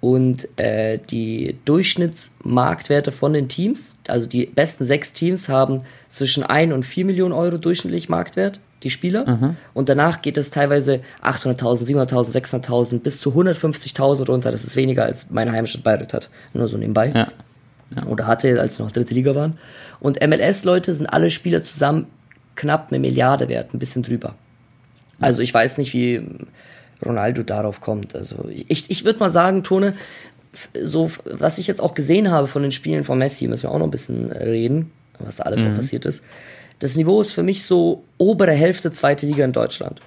Und 0.00 0.48
äh, 0.58 0.98
die 1.10 1.56
Durchschnittsmarktwerte 1.64 3.10
von 3.10 3.32
den 3.32 3.48
Teams, 3.48 3.96
also 4.06 4.28
die 4.28 4.46
besten 4.46 4.84
sechs 4.84 5.12
Teams 5.12 5.48
haben 5.48 5.82
zwischen 6.08 6.44
1 6.44 6.72
und 6.72 6.84
4 6.84 7.04
Millionen 7.04 7.32
Euro 7.32 7.58
durchschnittlich 7.58 8.08
Marktwert, 8.08 8.60
die 8.84 8.90
Spieler. 8.90 9.24
Und 9.74 9.88
danach 9.88 10.22
geht 10.22 10.38
es 10.38 10.50
teilweise 10.50 11.00
800.000, 11.22 12.08
700.000, 12.08 12.62
600.000 12.62 13.00
bis 13.00 13.18
zu 13.20 13.30
150.000 13.30 14.26
runter. 14.26 14.52
Das 14.52 14.64
ist 14.64 14.76
weniger 14.76 15.04
als 15.04 15.30
meine 15.30 15.50
Heimatstadt 15.50 15.82
Bayreuth 15.82 16.14
hat. 16.14 16.30
Nur 16.54 16.68
so 16.68 16.76
nebenbei. 16.76 17.10
Ja. 17.12 18.06
Oder 18.06 18.26
hatte, 18.26 18.60
als 18.60 18.76
sie 18.76 18.82
noch 18.82 18.92
dritte 18.92 19.14
Liga 19.14 19.34
waren. 19.34 19.58
Und 19.98 20.20
MLS-Leute 20.24 20.94
sind 20.94 21.06
alle 21.06 21.30
Spieler 21.30 21.62
zusammen 21.62 22.06
knapp 22.54 22.88
eine 22.90 22.98
Milliarde 23.00 23.48
wert, 23.48 23.74
ein 23.74 23.78
bisschen 23.78 24.02
drüber. 24.02 24.34
Also 25.20 25.42
ich 25.42 25.52
weiß 25.52 25.78
nicht, 25.78 25.92
wie 25.94 26.22
Ronaldo 27.04 27.42
darauf 27.42 27.80
kommt. 27.80 28.14
Also 28.14 28.48
ich, 28.48 28.90
ich 28.90 29.04
würde 29.04 29.18
mal 29.20 29.30
sagen, 29.30 29.62
Tone, 29.62 29.94
so 30.82 31.10
was 31.24 31.58
ich 31.58 31.66
jetzt 31.66 31.80
auch 31.80 31.94
gesehen 31.94 32.30
habe 32.30 32.48
von 32.48 32.62
den 32.62 32.72
Spielen 32.72 33.04
von 33.04 33.18
Messi, 33.18 33.46
müssen 33.46 33.64
wir 33.64 33.70
auch 33.70 33.78
noch 33.78 33.86
ein 33.86 33.90
bisschen 33.92 34.32
reden, 34.32 34.90
was 35.18 35.36
da 35.36 35.44
alles 35.44 35.62
noch 35.62 35.74
passiert 35.74 36.06
ist. 36.06 36.24
Das 36.78 36.96
Niveau 36.96 37.20
ist 37.20 37.32
für 37.32 37.42
mich 37.42 37.64
so 37.64 38.04
obere 38.18 38.52
Hälfte 38.52 38.90
zweite 38.92 39.26
Liga 39.26 39.44
in 39.44 39.52
Deutschland. 39.52 40.00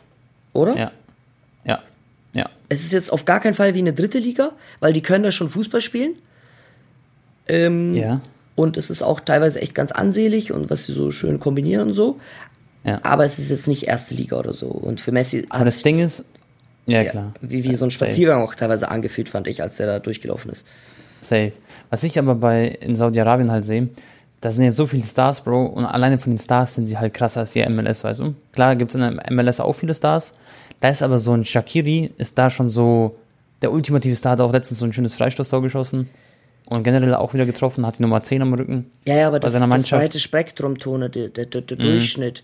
Oder? 0.53 0.75
Ja. 0.77 0.91
Ja. 1.65 1.79
Ja. 2.33 2.49
Es 2.69 2.83
ist 2.83 2.91
jetzt 2.91 3.11
auf 3.11 3.25
gar 3.25 3.39
keinen 3.39 3.53
Fall 3.53 3.73
wie 3.73 3.79
eine 3.79 3.93
dritte 3.93 4.19
Liga, 4.19 4.51
weil 4.79 4.93
die 4.93 5.01
können 5.01 5.23
da 5.23 5.31
schon 5.31 5.49
Fußball 5.49 5.81
spielen. 5.81 6.15
Ähm, 7.47 7.93
Ja. 7.93 8.21
Und 8.55 8.77
es 8.77 8.89
ist 8.89 9.01
auch 9.01 9.21
teilweise 9.21 9.61
echt 9.61 9.73
ganz 9.73 9.91
ansehlich 9.91 10.51
und 10.51 10.69
was 10.69 10.85
sie 10.85 10.91
so 10.93 11.09
schön 11.11 11.39
kombinieren 11.39 11.89
und 11.89 11.93
so. 11.93 12.19
Ja. 12.83 12.99
Aber 13.03 13.25
es 13.25 13.39
ist 13.39 13.49
jetzt 13.49 13.67
nicht 13.67 13.87
erste 13.87 14.13
Liga 14.13 14.37
oder 14.37 14.53
so. 14.53 14.67
Und 14.67 15.01
für 15.01 15.11
Messi 15.11 15.45
Aber 15.49 15.65
das 15.65 15.81
Ding 15.83 15.99
ist, 15.99 16.25
ja, 16.85 17.03
klar. 17.03 17.33
wie, 17.41 17.63
wie 17.63 17.75
so 17.75 17.85
ein 17.85 17.91
Spaziergang 17.91 18.41
auch 18.41 18.55
teilweise 18.55 18.89
angefühlt, 18.89 19.29
fand 19.29 19.47
ich, 19.47 19.61
als 19.61 19.77
der 19.77 19.87
da 19.87 19.99
durchgelaufen 19.99 20.51
ist. 20.51 20.65
Safe. 21.21 21.51
Was 21.89 22.03
ich 22.03 22.17
aber 22.17 22.35
bei 22.35 22.67
in 22.67 22.95
Saudi-Arabien 22.95 23.51
halt 23.51 23.65
sehe, 23.65 23.89
da 24.41 24.51
sind 24.51 24.63
jetzt 24.63 24.75
so 24.75 24.87
viele 24.87 25.03
Stars, 25.03 25.41
Bro, 25.41 25.65
und 25.67 25.85
alleine 25.85 26.17
von 26.17 26.31
den 26.33 26.39
Stars 26.39 26.73
sind 26.75 26.87
sie 26.87 26.97
halt 26.97 27.13
krasser 27.13 27.41
als 27.41 27.51
die 27.51 27.63
MLS, 27.67 28.03
weißt 28.03 28.21
du? 28.21 28.33
Klar 28.53 28.75
gibt 28.75 28.91
es 28.91 28.95
in 28.95 29.01
der 29.01 29.31
MLS 29.31 29.59
auch 29.59 29.73
viele 29.73 29.93
Stars. 29.93 30.33
Da 30.79 30.89
ist 30.89 31.03
aber 31.03 31.19
so 31.19 31.33
ein 31.33 31.45
Shakiri, 31.45 32.11
ist 32.17 32.37
da 32.37 32.49
schon 32.49 32.67
so 32.67 33.17
der 33.61 33.71
ultimative 33.71 34.15
Star, 34.15 34.31
hat 34.31 34.41
auch 34.41 34.51
letztens 34.51 34.79
so 34.79 34.85
ein 34.85 34.93
schönes 34.93 35.13
Freistoßtor 35.13 35.61
geschossen 35.61 36.09
und 36.65 36.83
generell 36.83 37.13
auch 37.13 37.33
wieder 37.35 37.45
getroffen, 37.45 37.85
hat 37.85 37.99
die 37.99 38.01
Nummer 38.01 38.23
10 38.23 38.41
am 38.41 38.53
Rücken. 38.53 38.89
Ja, 39.05 39.17
ja, 39.17 39.27
aber 39.27 39.39
das, 39.39 39.53
das. 39.53 39.61
Mhm. 39.61 39.95
breite 39.95 40.19
Spektrum, 40.19 40.79
Tone, 40.79 41.09
der, 41.09 41.29
der, 41.29 41.45
der, 41.45 41.61
der 41.61 41.77
Durchschnitt. 41.77 42.43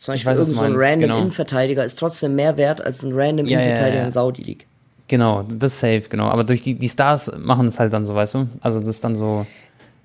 Zum 0.00 0.12
Beispiel 0.12 0.32
weiß, 0.32 0.38
was 0.38 0.48
irgend 0.48 0.60
du 0.60 0.66
so 0.66 0.72
ein 0.72 0.76
random 0.76 1.00
genau. 1.00 1.18
Innenverteidiger 1.18 1.84
ist 1.84 1.98
trotzdem 1.98 2.34
mehr 2.34 2.56
wert 2.56 2.82
als 2.84 3.02
ein 3.02 3.12
random 3.12 3.46
Ja, 3.46 3.58
ja, 3.58 3.64
Innenverteidiger 3.64 4.00
ja. 4.00 4.04
in 4.06 4.10
Saudi 4.10 4.42
League. 4.42 4.66
Genau, 5.08 5.42
das 5.42 5.74
ist 5.74 5.80
safe, 5.80 6.02
genau. 6.08 6.28
Aber 6.28 6.44
durch 6.44 6.62
die, 6.62 6.74
die 6.74 6.88
Stars 6.88 7.30
machen 7.36 7.66
es 7.66 7.78
halt 7.78 7.92
dann 7.92 8.06
so, 8.06 8.14
weißt 8.14 8.34
du? 8.34 8.48
Also 8.60 8.78
das 8.80 8.88
ist 8.88 9.04
dann 9.04 9.16
so, 9.16 9.44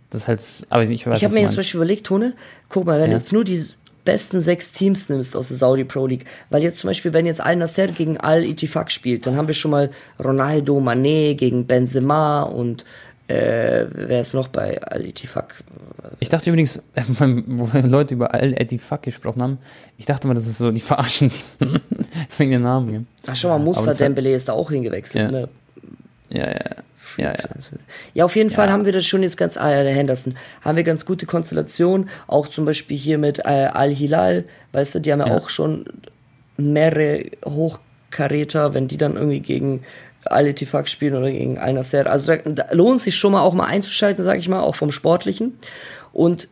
das 0.09 0.21
ist 0.21 0.27
halt, 0.27 0.67
aber 0.69 0.83
ich 0.83 1.05
weiß, 1.07 1.17
Ich 1.17 1.23
habe 1.23 1.33
mir 1.33 1.41
jetzt 1.41 1.51
zum. 1.51 1.57
Beispiel 1.59 1.77
überlegt, 1.77 2.05
Tone, 2.07 2.33
guck 2.69 2.85
mal, 2.85 2.99
wenn 2.99 3.11
Ja. 3.11 3.17
du 3.17 3.21
jetzt 3.23 3.31
nur 3.31 3.43
die 3.43 3.63
besten 4.03 4.41
sechs 4.41 4.71
Teams 4.71 5.09
nimmst 5.09 5.35
aus 5.35 5.47
der 5.47 5.57
Saudi 5.57 5.83
Pro 5.83 6.07
League, 6.07 6.25
weil 6.49 6.61
jetzt 6.63 6.77
zum 6.79 6.89
Beispiel, 6.89 7.13
wenn 7.13 7.25
jetzt 7.25 7.41
Al 7.41 7.55
Nasser 7.55 7.87
gegen 7.87 8.17
Al 8.17 8.43
Itifak 8.43 8.91
spielt, 8.91 9.25
dann 9.25 9.35
haben 9.37 9.47
wir 9.47 9.55
schon 9.55 9.71
mal 9.71 9.89
Ronaldo, 10.23 10.77
Mané 10.79 11.35
gegen 11.35 11.65
Benzema 11.65 12.43
und 12.43 12.83
äh, 13.27 13.85
wer 13.91 14.19
ist 14.21 14.33
noch 14.33 14.47
bei 14.49 14.81
Al 14.83 15.05
Itifak? 15.05 15.63
Ich 16.19 16.29
dachte 16.29 16.49
übrigens, 16.49 16.81
wo 17.47 17.69
Leute 17.87 18.13
über 18.13 18.33
Al 18.33 18.53
Eddie 18.53 18.77
Fuck 18.77 19.03
gesprochen 19.03 19.41
haben, 19.41 19.57
ich 19.97 20.05
dachte 20.05 20.27
mal, 20.27 20.33
das 20.35 20.45
ist 20.45 20.57
so, 20.59 20.71
die 20.71 20.81
verarschen 20.81 21.31
die 21.59 21.65
wegen 22.37 22.51
den 22.51 22.61
Namen. 22.61 22.91
Gell? 22.91 23.03
Ach, 23.27 23.35
schau 23.35 23.57
mal, 23.57 23.75
hat- 23.75 23.99
Dembele 23.99 24.33
ist 24.33 24.47
da 24.49 24.53
auch 24.53 24.69
hingewechselt. 24.69 25.25
Ja. 25.25 25.31
Ne? 25.31 25.49
Ja, 26.29 26.47
ja, 26.47 26.53
ja. 27.17 27.33
ja. 27.33 27.33
Ja, 28.13 28.25
auf 28.25 28.35
jeden 28.35 28.49
Fall 28.49 28.67
Ja. 28.67 28.73
haben 28.73 28.85
wir 28.85 28.91
das 28.91 29.05
schon 29.05 29.23
jetzt 29.23 29.37
ganz, 29.37 29.57
ah 29.57 29.71
ja, 29.71 29.83
der 29.83 29.93
Henderson, 29.93 30.35
haben 30.61 30.75
wir 30.75 30.83
ganz 30.83 31.05
gute 31.05 31.25
Konstellationen, 31.25 32.09
auch 32.27 32.47
zum 32.47 32.65
Beispiel 32.65 32.97
hier 32.97 33.17
mit 33.17 33.39
äh, 33.39 33.69
Al-Hilal, 33.73 34.43
weißt 34.73 34.95
du, 34.95 34.99
die 34.99 35.11
haben 35.11 35.19
ja, 35.21 35.27
Ja. 35.27 35.37
auch 35.37 35.49
schon 35.49 35.85
mehrere 36.57 37.25
Hochkaräter, 37.43 38.73
wenn 38.73 38.87
die 38.87 38.97
dann 38.97 39.15
irgendwie 39.15 39.39
gegen 39.41 39.83
Al-Itifak 40.25 40.89
spielen 40.89 41.15
oder 41.15 41.31
gegen 41.31 41.57
Al-Nasser, 41.59 42.09
also 42.09 42.35
da, 42.35 42.37
da 42.49 42.73
lohnt 42.73 42.99
sich 43.01 43.15
schon 43.15 43.31
mal 43.33 43.41
auch 43.41 43.53
mal 43.53 43.65
einzuschalten, 43.65 44.23
sage 44.23 44.39
ich 44.39 44.47
mal, 44.49 44.59
auch 44.61 44.75
vom 44.75 44.91
Sportlichen 44.91 45.57
und 46.13 46.47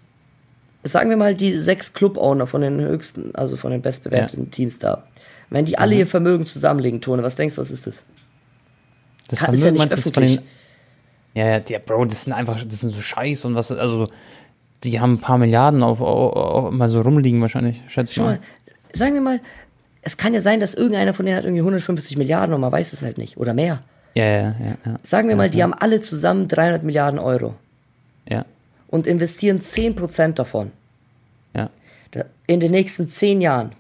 sagen 0.84 1.10
wir 1.10 1.18
mal, 1.18 1.34
die 1.36 1.54
sechs 1.58 1.94
Club-Owner 1.94 2.46
von 2.48 2.62
den 2.62 2.80
höchsten, 2.80 3.34
also 3.36 3.56
von 3.58 3.72
den 3.72 3.82
bestbewerteten 3.82 4.52
Teams 4.52 4.80
da, 4.80 5.04
wenn 5.50 5.66
die 5.66 5.72
Mhm. 5.74 5.78
alle 5.80 5.96
ihr 5.96 6.08
Vermögen 6.08 6.46
zusammenlegen, 6.46 7.02
Tone, 7.02 7.24
was 7.24 7.36
denkst 7.36 7.56
du, 7.56 7.62
was 7.62 7.72
ist 7.72 7.88
das? 7.88 8.06
Das 9.30 9.40
Kann- 9.40 9.54
ist 9.54 9.62
ja 9.62 9.68
Vermögen 9.68 9.84
nicht 9.90 9.98
öffentlich. 9.98 10.40
Ja, 11.34 11.48
ja, 11.48 11.60
der 11.60 11.80
Bro, 11.80 12.06
das 12.06 12.24
sind 12.24 12.34
einfach, 12.34 12.64
das 12.64 12.82
sind 12.82 12.92
so 12.92 13.02
Scheiß 13.02 13.46
und 13.46 13.56
was, 13.56 13.72
also, 13.72 14.08
die 14.84 15.00
haben 15.00 15.14
ein 15.14 15.20
paar 15.20 15.38
Milliarden 15.40 15.82
auf, 15.82 16.00
auf, 16.02 16.34
auf 16.36 16.72
mal 16.72 16.90
so 16.90 17.02
rumliegen 17.02 17.42
wahrscheinlich, 17.42 17.82
schätze 17.88 18.12
ich 18.12 18.20
mal. 18.20 18.26
mal, 18.26 18.40
sagen 18.94 19.14
wir 19.16 19.22
mal, 19.22 19.40
es 20.04 20.18
kann 20.18 20.34
ja 20.34 20.42
sein, 20.42 20.60
dass 20.60 20.74
irgendeiner 20.74 21.14
von 21.14 21.26
denen 21.26 21.38
hat 21.38 21.46
irgendwie 21.46 21.62
150 21.62 22.18
Milliarden 22.18 22.54
und 22.54 22.62
man 22.62 22.72
weiß 22.72 22.94
es 22.94 23.02
halt 23.02 23.18
nicht. 23.18 23.38
Oder 23.38 23.54
mehr. 23.54 23.82
Ja, 24.14 24.26
ja, 24.26 24.42
ja, 24.42 24.78
ja. 24.86 25.00
Sagen 25.02 25.28
wir 25.28 25.36
mal, 25.36 25.50
die 25.50 25.64
haben 25.64 25.74
alle 25.74 26.00
zusammen 26.00 26.48
300 26.48 26.84
Milliarden 26.84 27.20
Euro 27.20 27.56
Ja, 28.30 28.46
und 28.88 29.08
investieren 29.08 29.60
10% 29.60 30.34
davon 30.34 30.72
ja. 31.56 31.70
In 32.46 32.60
den 32.60 32.72
nächsten 32.72 33.08
10 33.08 33.42
Jahren. 33.42 33.72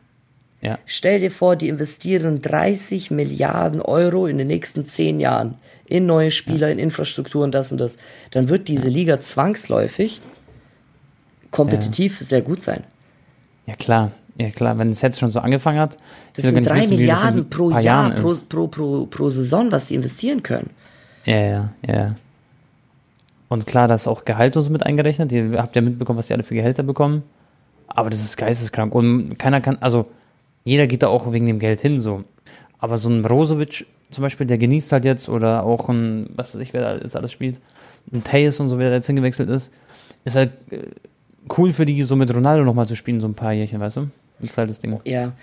Ja. 0.62 0.80
Stell 0.86 1.20
dir 1.20 1.32
vor, 1.32 1.56
die 1.56 1.68
investieren 1.68 2.42
30 2.42 3.12
Milliarden 3.12 3.82
Euro 3.82 4.28
in 4.28 4.38
den 4.38 4.48
nächsten 4.48 4.86
10 4.86 5.20
Jahren 5.20 5.56
in 5.86 6.06
neue 6.06 6.32
Spieler, 6.32 6.72
in 6.72 6.80
Infrastruktur 6.80 7.44
und 7.44 7.52
das 7.52 7.72
und 7.72 7.82
das. 7.82 7.98
Dann 8.32 8.48
wird 8.48 8.70
diese 8.70 8.88
Liga 8.88 9.20
zwangsläufig 9.20 10.22
kompetitiv 11.52 12.20
sehr 12.20 12.42
gut 12.42 12.64
sein. 12.64 12.84
Ja, 13.68 13.76
klar. 13.76 14.12
Ja, 14.38 14.50
klar, 14.50 14.78
wenn 14.78 14.90
es 14.90 15.02
jetzt 15.02 15.20
schon 15.20 15.32
so 15.32 15.40
angefangen 15.40 15.80
hat. 15.80 15.98
Das 16.36 16.46
sind 16.46 16.68
3 16.68 16.76
wissen, 16.76 16.96
Milliarden 16.96 17.50
pro 17.50 17.70
Jahr, 17.70 17.82
Jahren 17.82 18.16
pro, 18.16 18.34
pro, 18.50 18.68
pro, 18.68 19.06
pro 19.06 19.30
Saison, 19.30 19.72
was 19.72 19.86
die 19.86 19.96
investieren 19.96 20.42
können. 20.42 20.72
Ja, 21.26 21.40
ja, 21.40 21.70
ja. 21.88 22.16
Und 23.48 23.68
klar, 23.68 23.88
da 23.88 23.94
ist 23.94 24.08
auch 24.08 24.26
Gehalt 24.26 24.58
und 24.58 24.64
so 24.64 24.72
mit 24.72 24.84
eingerechnet. 24.84 25.32
Ihr 25.32 25.62
habt 25.62 25.76
ja 25.76 25.82
mitbekommen, 25.82 26.18
was 26.18 26.28
die 26.28 26.34
alle 26.34 26.44
für 26.44 26.56
Gehälter 26.56 26.82
bekommen. 26.82 27.22
Aber 27.88 28.10
das 28.10 28.22
ist 28.22 28.36
geisteskrank. 28.38 28.96
Und 28.96 29.38
keiner 29.38 29.62
kann, 29.62 29.78
also 29.80 30.08
jeder 30.64 30.88
geht 30.88 31.04
da 31.04 31.10
auch 31.10 31.32
wegen 31.32 31.46
dem 31.46 31.60
Geld 31.60 31.82
hin 31.82 32.00
so. 32.00 32.22
Aber 32.80 32.98
so 32.98 33.10
ein 33.10 33.22
Brozovic 33.22 33.86
zum 34.10 34.24
Beispiel, 34.24 34.48
der 34.48 34.58
genießt 34.58 34.92
halt 34.92 35.06
jetzt, 35.06 35.30
oder 35.30 35.64
auch 35.64 35.90
ein, 35.90 36.30
was 36.36 36.56
weiß 36.56 36.62
ich, 36.62 36.74
wer 36.74 36.82
da 36.82 36.96
jetzt 36.96 37.16
alles 37.16 37.32
spielt, 37.32 37.60
ein 38.12 38.24
Tays 38.24 38.60
und 38.60 38.70
so, 38.70 38.78
wer 38.80 38.90
da 38.90 38.96
jetzt 38.96 39.08
hingewechselt 39.08 39.50
ist, 39.50 39.72
ist 40.24 40.36
halt 40.36 40.52
äh, 40.72 40.80
cool 41.58 41.72
für 41.72 41.86
die, 41.86 42.02
so 42.04 42.16
mit 42.16 42.34
Ronaldo 42.34 42.64
nochmal 42.64 42.88
zu 42.88 42.96
spielen, 42.96 43.22
so 43.22 43.28
ein 43.28 43.34
paar 43.34 43.54
Jährchen, 43.54 43.80
weißt 43.80 43.98
du? 43.98 44.08
Das 44.44 44.52
ist 44.52 44.58
halt 44.58 44.70
das 44.70 44.80
Ding. 44.80 45.00
Ja, 45.06 45.34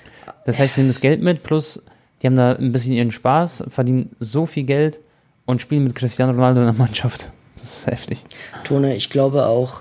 Das 0.44 0.58
heißt, 0.60 0.76
nehmen 0.76 0.88
das 0.88 1.00
Geld 1.00 1.20
mit, 1.22 1.42
plus 1.42 1.82
die 2.22 2.26
haben 2.26 2.36
da 2.36 2.52
ein 2.54 2.70
bisschen 2.72 2.92
ihren 2.92 3.10
Spaß, 3.12 3.64
verdienen 3.68 4.14
so 4.20 4.46
viel 4.46 4.64
Geld 4.64 5.00
und 5.46 5.60
spielen 5.62 5.84
mit 5.84 5.94
Cristiano 5.94 6.32
Ronaldo 6.32 6.60
in 6.60 6.66
der 6.66 6.74
Mannschaft. 6.74 7.30
Das 7.54 7.64
ist 7.64 7.86
heftig. 7.86 8.24
Tone, 8.64 8.94
ich 8.94 9.10
glaube 9.10 9.46
auch, 9.46 9.80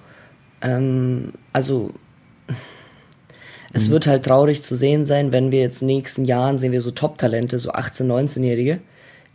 ähm, 0.62 1.34
also 1.54 1.92
es 3.74 3.88
Mhm. 3.88 3.92
wird 3.92 4.08
halt 4.08 4.26
traurig 4.26 4.64
zu 4.64 4.76
sehen 4.76 5.06
sein, 5.06 5.32
wenn 5.32 5.52
wir 5.52 5.60
jetzt 5.60 5.82
in 5.82 5.88
den 5.88 5.98
nächsten 5.98 6.26
Jahren 6.26 6.58
sehen 6.58 6.72
wir 6.72 6.82
so 6.82 6.92
Top-Talente, 6.92 7.60
so 7.60 7.72
18-, 7.72 8.06
19-Jährige, 8.06 8.80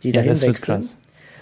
die 0.03 0.09
Ja, 0.09 0.13
dahin 0.15 0.29
das 0.29 0.41
wird 0.41 0.49
wechseln. 0.51 0.81
krass. 0.81 0.97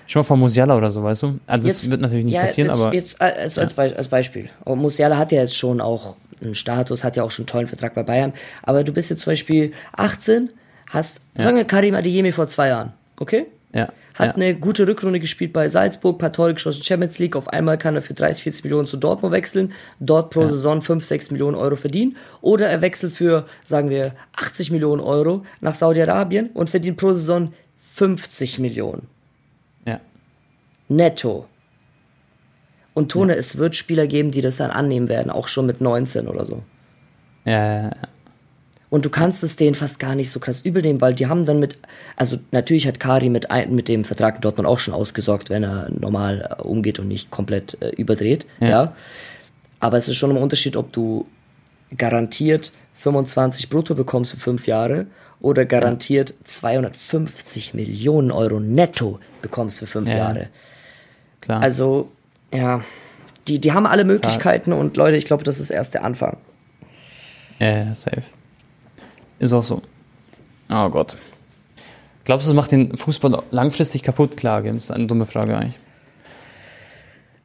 Schon 0.05 0.19
mal 0.19 0.23
von 0.25 0.39
Musiala 0.39 0.75
oder 0.77 0.91
so, 0.91 1.01
weißt 1.01 1.23
du? 1.23 1.39
Also 1.47 1.67
das 1.67 1.89
wird 1.89 2.01
natürlich 2.01 2.25
nicht 2.25 2.33
ja, 2.35 2.41
passieren, 2.41 2.67
jetzt, 2.69 2.79
aber 2.81 2.93
Jetzt 2.93 3.21
als, 3.21 3.57
als, 3.57 3.73
Be 3.73 3.93
als 3.95 4.07
Beispiel. 4.09 4.49
Und 4.65 4.79
Musiala 4.79 5.17
hat 5.17 5.31
ja 5.31 5.41
jetzt 5.41 5.55
schon 5.57 5.79
auch 5.79 6.15
einen 6.45 6.55
Status, 6.55 7.03
hat 7.03 7.17
ja 7.17 7.23
auch 7.23 7.31
schon 7.31 7.43
einen 7.43 7.47
tollen 7.47 7.67
Vertrag 7.67 7.93
bei 7.93 8.03
Bayern. 8.03 8.33
Aber 8.61 8.83
du 8.83 8.93
bist 8.93 9.09
jetzt 9.09 9.21
zum 9.21 9.31
Beispiel 9.31 9.71
18, 9.93 10.49
hast, 10.89 11.21
sagen 11.37 11.57
wir 11.57 11.65
Karim 11.65 11.95
Adeyemi 11.95 12.31
vor 12.31 12.47
zwei 12.47 12.69
Jahren, 12.69 12.93
okay? 13.17 13.47
ja. 13.73 13.89
Hat 14.13 14.27
ja. 14.27 14.33
eine 14.35 14.53
gute 14.53 14.87
Rückrunde 14.87 15.19
gespielt 15.19 15.53
bei 15.53 15.67
Salzburg, 15.67 16.19
paar 16.19 16.31
Tore 16.31 16.53
geschossen, 16.53 16.83
Champions 16.83 17.17
League. 17.17 17.35
Auf 17.35 17.47
einmal 17.47 17.79
kann 17.79 17.95
er 17.95 18.03
für 18.03 18.13
30, 18.13 18.43
40 18.43 18.63
Millionen 18.65 18.87
zu 18.87 18.97
Dortmund 18.97 19.33
wechseln, 19.33 19.73
dort 19.99 20.29
pro 20.29 20.47
Saison 20.47 20.81
5, 20.81 21.03
6 21.03 21.31
Millionen 21.31 21.55
Euro 21.55 21.75
verdienen. 21.75 22.15
Oder 22.41 22.69
er 22.69 22.81
wechselt 22.81 23.13
für, 23.13 23.47
sagen 23.65 23.89
wir, 23.89 24.13
80 24.35 24.69
Millionen 24.69 25.01
Euro 25.01 25.43
nach 25.61 25.73
Saudi-Arabien 25.73 26.51
und 26.53 26.69
verdient 26.69 26.97
pro 26.97 27.13
Saison 27.13 27.53
50 27.77 28.59
Millionen. 28.59 29.07
ja. 29.85 29.99
Netto. 30.87 31.47
Und 32.93 33.11
Tone, 33.11 33.35
es 33.35 33.57
wird 33.57 33.75
Spieler 33.75 34.07
geben, 34.07 34.31
die 34.31 34.41
das 34.41 34.57
dann 34.57 34.69
annehmen 34.71 35.09
werden, 35.09 35.31
auch 35.31 35.47
schon 35.47 35.65
mit 35.65 35.81
19 35.81 36.27
oder 36.27 36.45
so. 36.45 36.61
Ja, 37.45 37.51
ja, 37.51 37.83
ja. 37.83 37.91
Und 38.89 39.05
du 39.05 39.09
kannst 39.09 39.43
es 39.43 39.55
denen 39.55 39.73
fast 39.73 39.97
gar 39.99 40.13
nicht 40.13 40.29
so 40.29 40.39
krass 40.39 40.61
übel 40.61 40.83
nehmen, 40.83 41.01
weil 41.01 41.15
die 41.15 41.25
haben 41.25 41.47
dann 41.47 41.57
mit, 41.59 41.77
also 42.15 42.37
natürlich 42.51 42.85
hat 42.87 42.99
Kari 42.99 43.29
mit, 43.29 43.49
ein, 43.49 43.73
mit 43.73 43.87
dem 43.87 44.03
Vertrag 44.03 44.35
in 44.35 44.41
Dortmund 44.41 44.67
auch 44.67 44.77
schon 44.77 44.93
ausgesorgt, 44.93 45.49
wenn 45.49 45.63
er 45.63 45.89
normal 45.89 46.55
äh, 46.59 46.61
umgeht 46.61 46.99
und 46.99 47.07
nicht 47.07 47.31
komplett 47.31 47.75
äh, 47.81 47.89
überdreht, 47.89 48.45
ja. 48.59 48.93
Aber 49.79 49.97
es 49.97 50.07
ist 50.07 50.15
schon 50.15 50.29
ein 50.29 50.37
Unterschied, 50.37 50.77
ob 50.77 50.93
du 50.93 51.25
garantiert 51.97 52.71
25 52.93 53.69
brutto 53.69 53.95
bekommst 53.95 54.31
für 54.31 54.37
fünf 54.37 54.67
Jahre 54.67 55.07
oder 55.41 55.65
garantiert 55.65 56.33
250 56.43 57.73
Millionen 57.73 58.31
Euro 58.31 58.59
netto 58.59 59.19
bekommst 59.41 59.79
für 59.79 59.87
fünf 59.87 60.07
Ja. 60.07 60.17
Jahre. 60.17 60.47
klar. 61.41 61.61
Also, 61.61 62.11
ja, 62.53 62.81
die, 63.47 63.59
die 63.59 63.73
haben 63.73 63.85
alle 63.85 64.05
Möglichkeiten 64.05 64.71
und 64.73 64.95
Leute, 64.97 65.17
ich 65.17 65.25
glaube, 65.25 65.43
das 65.43 65.59
ist 65.59 65.69
erst 65.69 65.93
der 65.93 66.03
Anfang. 66.03 66.37
ja, 67.59 67.77
ja, 67.85 67.95
safe. 67.95 68.23
Ist 69.39 69.51
auch 69.51 69.63
so. 69.63 69.81
Oh 70.69 70.89
Gott. 70.89 71.17
Glaubst 72.23 72.47
du, 72.47 72.51
es 72.51 72.55
macht 72.55 72.71
den 72.71 72.95
Fußball 72.95 73.43
langfristig 73.51 74.01
kaputt? 74.03 74.37
Klar, 74.37 74.61
das 74.61 74.75
ist 74.75 74.91
eine 74.91 75.07
dumme 75.07 75.25
Frage 75.25 75.57
eigentlich. 75.57 75.77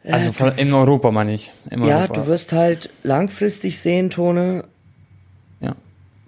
Also 0.04 0.32
von, 0.32 0.52
in 0.56 0.72
Europa 0.72 1.10
meine 1.10 1.34
ich. 1.34 1.52
In 1.70 1.82
Ja, 1.84 2.02
Europa. 2.02 2.20
du 2.20 2.26
wirst 2.28 2.52
halt 2.52 2.88
langfristig 3.02 3.80
sehen, 3.80 4.10
Tone. 4.10 4.64
Ja. 5.60 5.74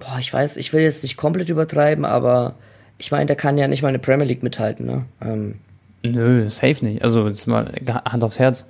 Boah, 0.01 0.19
ich 0.19 0.33
weiß, 0.33 0.57
ich 0.57 0.73
will 0.73 0.83
jetzt 0.83 1.03
nicht 1.05 1.17
komplett 1.17 1.49
übertreiben, 1.49 2.05
aber 2.05 2.57
ich 2.99 3.13
meine, 3.13 3.27
der 3.27 3.37
kann 3.37 3.57
ja 3.57 3.69
nicht 3.69 3.83
mal 3.83 3.89
eine 3.89 4.01
Premier 4.01 4.27
League 4.27 4.43
mithalten, 4.43 4.85
ne? 4.87 5.05
Ähm, 5.23 5.61
Nö, 6.03 6.49
safe 6.49 6.85
nicht. 6.85 7.03
Also 7.03 7.29
jetzt 7.29 7.47
mal 7.47 7.71
Hand 8.09 8.25
aufs 8.25 8.39
Herz. 8.39 8.65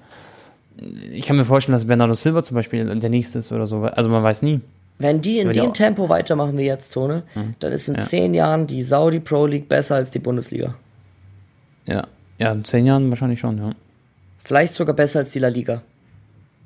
Ich 1.13 1.27
kann 1.27 1.37
mir 1.37 1.45
vorstellen, 1.45 1.75
dass 1.75 1.85
Bernardo 1.87 2.15
Silva 2.15 2.43
zum 2.43 2.55
Beispiel 2.55 2.85
der 2.99 3.11
nächste 3.11 3.39
ist 3.41 3.53
oder 3.53 3.67
so. 3.67 3.83
Also 3.83 4.09
man 4.09 4.23
weiß 4.23 4.43
nie. 4.43 4.61
wenn 4.99 5.21
die 5.23 5.39
in 5.39 5.53
dem 5.53 5.73
Tempo 5.73 6.09
weitermachen 6.09 6.59
wie 6.59 6.65
jetzt, 6.65 6.93
Tone, 6.93 7.23
dann 7.61 7.73
ist 7.73 7.89
in 7.89 7.95
Ja. 7.95 8.01
zehn 8.03 8.35
Jahren 8.35 8.67
die 8.67 8.83
Saudi 8.83 9.19
Pro 9.21 9.47
League 9.47 9.69
besser 9.69 9.95
als 9.97 10.11
die 10.11 10.19
Bundesliga. 10.19 10.75
Ja. 11.87 12.07
Ja, 12.39 12.53
in 12.53 12.65
zehn 12.65 12.85
Jahren 12.87 13.11
wahrscheinlich 13.11 13.41
schon, 13.41 13.59
ja. 13.59 13.73
Vielleicht 14.43 14.73
sogar 14.75 14.95
besser 14.95 15.21
als 15.21 15.31
die 15.31 15.39
La 15.39 15.49
Liga. 15.49 15.83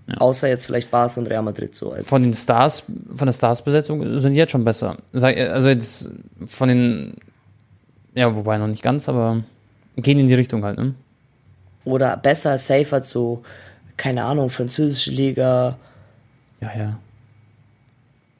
Ja. 0.06 0.18
Außer 0.18 0.48
jetzt 0.48 0.66
vielleicht 0.66 0.90
Barca 0.90 1.18
und 1.20 1.28
Real 1.28 1.42
Madrid 1.42 1.74
so 1.74 1.92
als. 1.92 2.06
Von 2.08 2.22
den 2.22 2.34
Stars, 2.34 2.82
von 3.14 3.26
der 3.26 3.32
Stars-Besetzung 3.32 4.18
sind 4.20 4.32
die 4.32 4.38
jetzt 4.38 4.50
schon 4.52 4.64
besser. 4.64 4.96
Also 5.12 5.68
jetzt 5.68 6.10
von 6.46 6.68
den, 6.68 7.14
ja, 8.14 8.34
wobei 8.34 8.58
noch 8.58 8.66
nicht 8.66 8.82
ganz, 8.82 9.08
aber 9.08 9.42
gehen 9.96 10.18
in 10.18 10.28
die 10.28 10.34
Richtung 10.34 10.64
halt, 10.64 10.78
ne? 10.78 10.94
oder 11.84 12.16
besser, 12.16 12.56
safer 12.56 13.02
so, 13.02 13.42
keine 13.98 14.24
Ahnung, 14.24 14.48
französische 14.48 15.10
Liga. 15.10 15.76
Ja, 16.60 16.70
ja. 16.76 16.98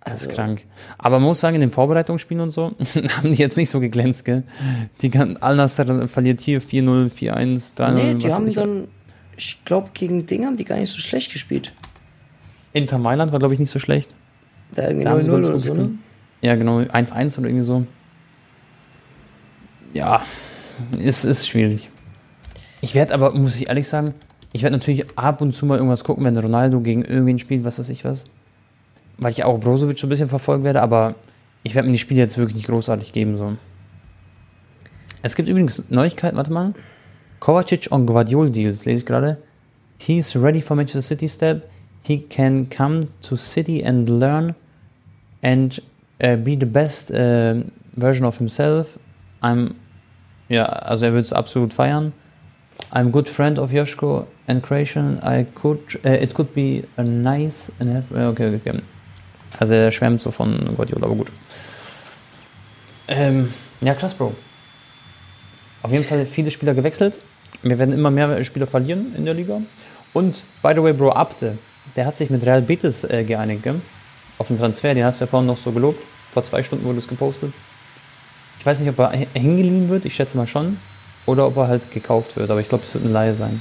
Das 0.02 0.12
Also, 0.12 0.28
ist 0.30 0.34
krank. 0.34 0.64
Aber 0.96 1.18
man 1.18 1.28
muss 1.28 1.40
sagen, 1.40 1.54
in 1.56 1.60
den 1.60 1.70
Vorbereitungsspielen 1.70 2.42
und 2.42 2.50
so 2.52 2.72
haben 3.16 3.32
die 3.32 3.38
jetzt 3.38 3.56
nicht 3.58 3.68
so 3.68 3.80
geglänzt, 3.80 4.24
gell? 4.24 4.44
Die 5.02 5.10
kann, 5.10 5.36
Al-Nassr 5.36 6.08
verliert 6.08 6.40
hier 6.40 6.62
4-0, 6.62 7.10
4-1, 7.12 7.76
3-0. 7.76 7.92
nee, 7.92 8.14
die 8.14 8.32
haben 8.32 8.46
ich. 8.48 8.54
dann, 8.54 8.88
ich 9.36 9.62
glaube, 9.66 9.90
gegen 9.92 10.24
Ding 10.24 10.46
haben 10.46 10.56
die 10.56 10.64
gar 10.64 10.76
nicht 10.76 10.90
so 10.90 10.98
schlecht 11.00 11.30
gespielt. 11.32 11.72
Inter 12.72 12.98
Mailand 12.98 13.30
war, 13.32 13.38
glaube 13.38 13.52
ich, 13.54 13.60
nicht 13.60 13.70
so 13.70 13.78
schlecht. 13.78 14.14
Da 14.72 14.84
irgendwie 14.84 15.04
Da 15.04 15.10
haben 15.10 15.20
sie 15.22 15.28
0-0 15.28 15.32
ganz 15.32 15.46
oder 15.46 15.52
gut 15.54 15.62
so, 15.62 15.74
ne? 15.74 15.90
Ja, 16.40 16.54
genau, 16.56 16.78
1-1 16.80 17.38
oder 17.38 17.48
irgendwie 17.48 17.64
so. 17.64 17.86
Ja, 19.92 20.24
es 21.02 21.24
ist 21.24 21.48
schwierig. 21.48 21.90
Ich 22.80 22.94
werde 22.94 23.14
aber, 23.14 23.34
muss 23.34 23.56
ich 23.56 23.68
ehrlich 23.68 23.88
sagen, 23.88 24.14
ich 24.52 24.62
werde 24.62 24.76
natürlich 24.76 25.18
ab 25.18 25.40
und 25.40 25.54
zu 25.54 25.66
mal 25.66 25.76
irgendwas 25.78 26.04
gucken, 26.04 26.24
wenn 26.24 26.36
Ronaldo 26.36 26.80
gegen 26.80 27.04
irgendwen 27.04 27.38
spielt, 27.38 27.64
was 27.64 27.78
weiß 27.78 27.88
ich 27.88 28.04
was. 28.04 28.24
Weil 29.18 29.32
ich 29.32 29.42
auch 29.44 29.58
Brozovic 29.58 29.98
so 29.98 30.06
ein 30.06 30.10
bisschen 30.10 30.28
verfolgen 30.28 30.64
werde, 30.64 30.82
aber 30.82 31.14
ich 31.62 31.74
werde 31.74 31.88
mir 31.88 31.92
die 31.92 31.98
Spiele 31.98 32.20
jetzt 32.20 32.38
wirklich 32.38 32.56
nicht 32.56 32.68
großartig 32.68 33.12
geben. 33.12 33.36
So. 33.36 33.56
Es 35.22 35.34
gibt 35.34 35.48
übrigens 35.48 35.90
Neuigkeiten, 35.90 36.36
warte 36.36 36.52
mal. 36.52 36.74
Kovacic 37.40 37.88
on 37.90 38.06
Guardiol 38.06 38.50
Deals, 38.50 38.84
lese 38.84 39.00
ich 39.00 39.06
gerade. 39.06 39.38
He's 39.98 40.36
ready 40.36 40.60
for 40.60 40.76
Manchester 40.76 41.02
City 41.02 41.28
step. 41.28 41.68
He 42.02 42.18
can 42.18 42.68
come 42.68 43.08
to 43.22 43.36
City 43.36 43.84
and 43.84 44.08
learn 44.08 44.54
and 45.42 45.80
uh, 46.22 46.36
be 46.36 46.56
the 46.58 46.66
best 46.66 47.10
uh, 47.10 47.62
version 47.96 48.26
of 48.26 48.38
himself. 48.38 48.98
I'm, 49.42 49.74
ja, 50.54 50.66
also 50.66 51.04
er 51.04 51.12
würde 51.12 51.24
es 51.24 51.32
absolut 51.32 51.74
feiern. 51.74 52.12
I'm 52.92 53.10
good 53.10 53.28
friend 53.28 53.58
of 53.58 53.72
Joshko 53.72 54.26
and 54.46 54.62
Croatian. 54.62 55.20
I 55.24 55.44
could, 55.54 55.80
uh, 56.04 56.10
it 56.10 56.34
could 56.34 56.54
be 56.54 56.84
a 56.96 57.02
nice, 57.02 57.72
and 57.78 57.94
have, 57.94 58.14
äh, 58.14 58.26
okay, 58.26 58.54
okay. 58.54 58.80
Also 59.58 59.74
er 59.74 59.90
schwärmt 59.90 60.20
so 60.20 60.30
von 60.30 60.74
Guardiola, 60.76 61.06
aber 61.06 61.16
gut. 61.16 61.32
Ähm, 63.08 63.52
ja, 63.80 63.94
krass, 63.94 64.14
Bro. 64.14 64.34
Auf 65.82 65.92
jeden 65.92 66.04
Fall 66.04 66.24
viele 66.26 66.50
Spieler 66.50 66.74
gewechselt. 66.74 67.20
Wir 67.62 67.78
werden 67.78 67.92
immer 67.92 68.10
mehr 68.10 68.44
Spieler 68.44 68.66
verlieren 68.66 69.14
in 69.16 69.24
der 69.24 69.34
Liga. 69.34 69.60
Und, 70.12 70.42
by 70.62 70.72
the 70.74 70.82
way, 70.82 70.92
Bro, 70.92 71.12
Abde, 71.12 71.58
der 71.96 72.06
hat 72.06 72.16
sich 72.16 72.30
mit 72.30 72.44
Real 72.46 72.62
Betis 72.62 73.04
äh, 73.04 73.24
geeinigt, 73.24 73.62
gell? 73.62 73.80
Auf 74.38 74.48
den 74.48 74.58
Transfer, 74.58 74.94
den 74.94 75.04
hast 75.04 75.20
du 75.20 75.24
ja 75.24 75.28
vorhin 75.28 75.46
noch 75.46 75.58
so 75.58 75.70
gelobt. 75.70 76.02
Vor 76.32 76.44
zwei 76.44 76.62
Stunden 76.62 76.84
wurde 76.84 76.98
es 76.98 77.08
gepostet. 77.08 77.52
Ich 78.64 78.66
weiß 78.66 78.80
nicht, 78.80 78.88
ob 78.88 78.98
er 78.98 79.10
hingeliehen 79.10 79.90
wird, 79.90 80.06
ich 80.06 80.14
schätze 80.14 80.38
mal 80.38 80.46
schon. 80.46 80.78
Oder 81.26 81.46
ob 81.46 81.58
er 81.58 81.68
halt 81.68 81.90
gekauft 81.90 82.34
wird, 82.36 82.48
aber 82.50 82.62
ich 82.62 82.68
glaube, 82.70 82.84
es 82.84 82.94
wird 82.94 83.04
eine 83.04 83.12
Laie 83.12 83.34
sein. 83.34 83.60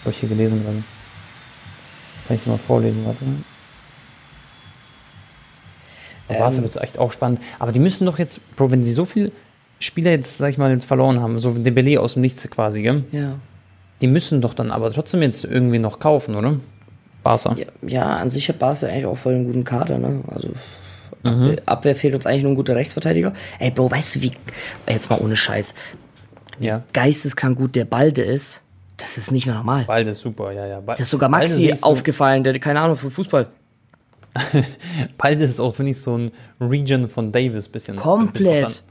Habe 0.00 0.12
ich 0.12 0.20
hier 0.20 0.30
gelesen 0.30 0.64
gerade. 0.64 0.82
Kann 2.26 2.36
ich 2.38 2.42
dir 2.42 2.48
mal 2.48 2.56
vorlesen, 2.56 3.04
warte. 3.04 3.22
Ähm, 6.30 6.38
Barca 6.38 6.62
wird 6.62 6.74
echt 6.76 6.98
auch 6.98 7.12
spannend. 7.12 7.42
Aber 7.58 7.70
die 7.70 7.80
müssen 7.80 8.06
doch 8.06 8.18
jetzt, 8.18 8.40
Bro, 8.56 8.72
wenn 8.72 8.82
sie 8.82 8.92
so 8.92 9.04
viele 9.04 9.30
Spieler 9.78 10.12
jetzt, 10.12 10.38
sag 10.38 10.48
ich 10.48 10.56
mal, 10.56 10.70
jetzt 10.70 10.86
verloren 10.86 11.20
haben, 11.20 11.38
so 11.38 11.52
Dembele 11.52 12.00
aus 12.00 12.14
dem 12.14 12.22
Nichts 12.22 12.48
quasi, 12.48 12.80
gell? 12.80 13.04
Ja. 13.12 13.34
Die 14.00 14.06
müssen 14.06 14.40
doch 14.40 14.54
dann 14.54 14.70
aber 14.70 14.90
trotzdem 14.90 15.20
jetzt 15.20 15.44
irgendwie 15.44 15.78
noch 15.78 15.98
kaufen, 15.98 16.34
oder? 16.34 16.56
Barca. 17.22 17.54
ja. 17.58 17.66
Ja, 17.86 18.16
an 18.16 18.30
sich 18.30 18.48
hat 18.48 18.58
Barca 18.58 18.86
eigentlich 18.86 19.04
auch 19.04 19.18
voll 19.18 19.34
einen 19.34 19.44
guten 19.44 19.64
Kader, 19.64 19.98
ne? 19.98 20.22
Also 20.28 20.48
Abwehr, 21.24 21.56
Abwehr 21.66 21.96
fehlt 21.96 22.14
uns 22.14 22.26
eigentlich 22.26 22.42
nur 22.42 22.52
ein 22.52 22.56
guter 22.56 22.76
Rechtsverteidiger. 22.76 23.32
Ey, 23.58 23.70
Bro, 23.70 23.90
weißt 23.90 24.16
du, 24.16 24.22
wie, 24.22 24.32
jetzt 24.88 25.10
mal 25.10 25.20
ohne 25.20 25.36
Scheiß, 25.36 25.74
Ja. 26.60 26.82
geisteskrank 26.92 27.56
gut 27.58 27.74
der 27.74 27.84
Balde 27.84 28.22
ist? 28.22 28.60
Das 28.96 29.18
ist 29.18 29.32
nicht 29.32 29.46
mehr 29.46 29.56
normal. 29.56 29.84
Balde 29.84 30.10
ist 30.10 30.20
super, 30.20 30.52
ja, 30.52 30.66
ja. 30.66 30.80
Ba 30.80 30.92
Das 30.92 31.02
ist 31.02 31.10
sogar 31.10 31.28
Balde 31.30 31.48
Maxi 31.48 31.66
ist 31.66 31.82
aufgefallen, 31.82 32.44
der 32.44 32.58
keine 32.60 32.80
Ahnung 32.80 32.96
von 32.96 33.10
Fußball. 33.10 33.48
Balde 35.18 35.44
ist 35.44 35.60
auch, 35.60 35.74
finde 35.74 35.92
ich, 35.92 35.98
so 36.00 36.16
ein 36.16 36.30
Region 36.60 37.08
von 37.08 37.32
Davis 37.32 37.68
bisschen. 37.68 37.96
Komplett. 37.96 38.82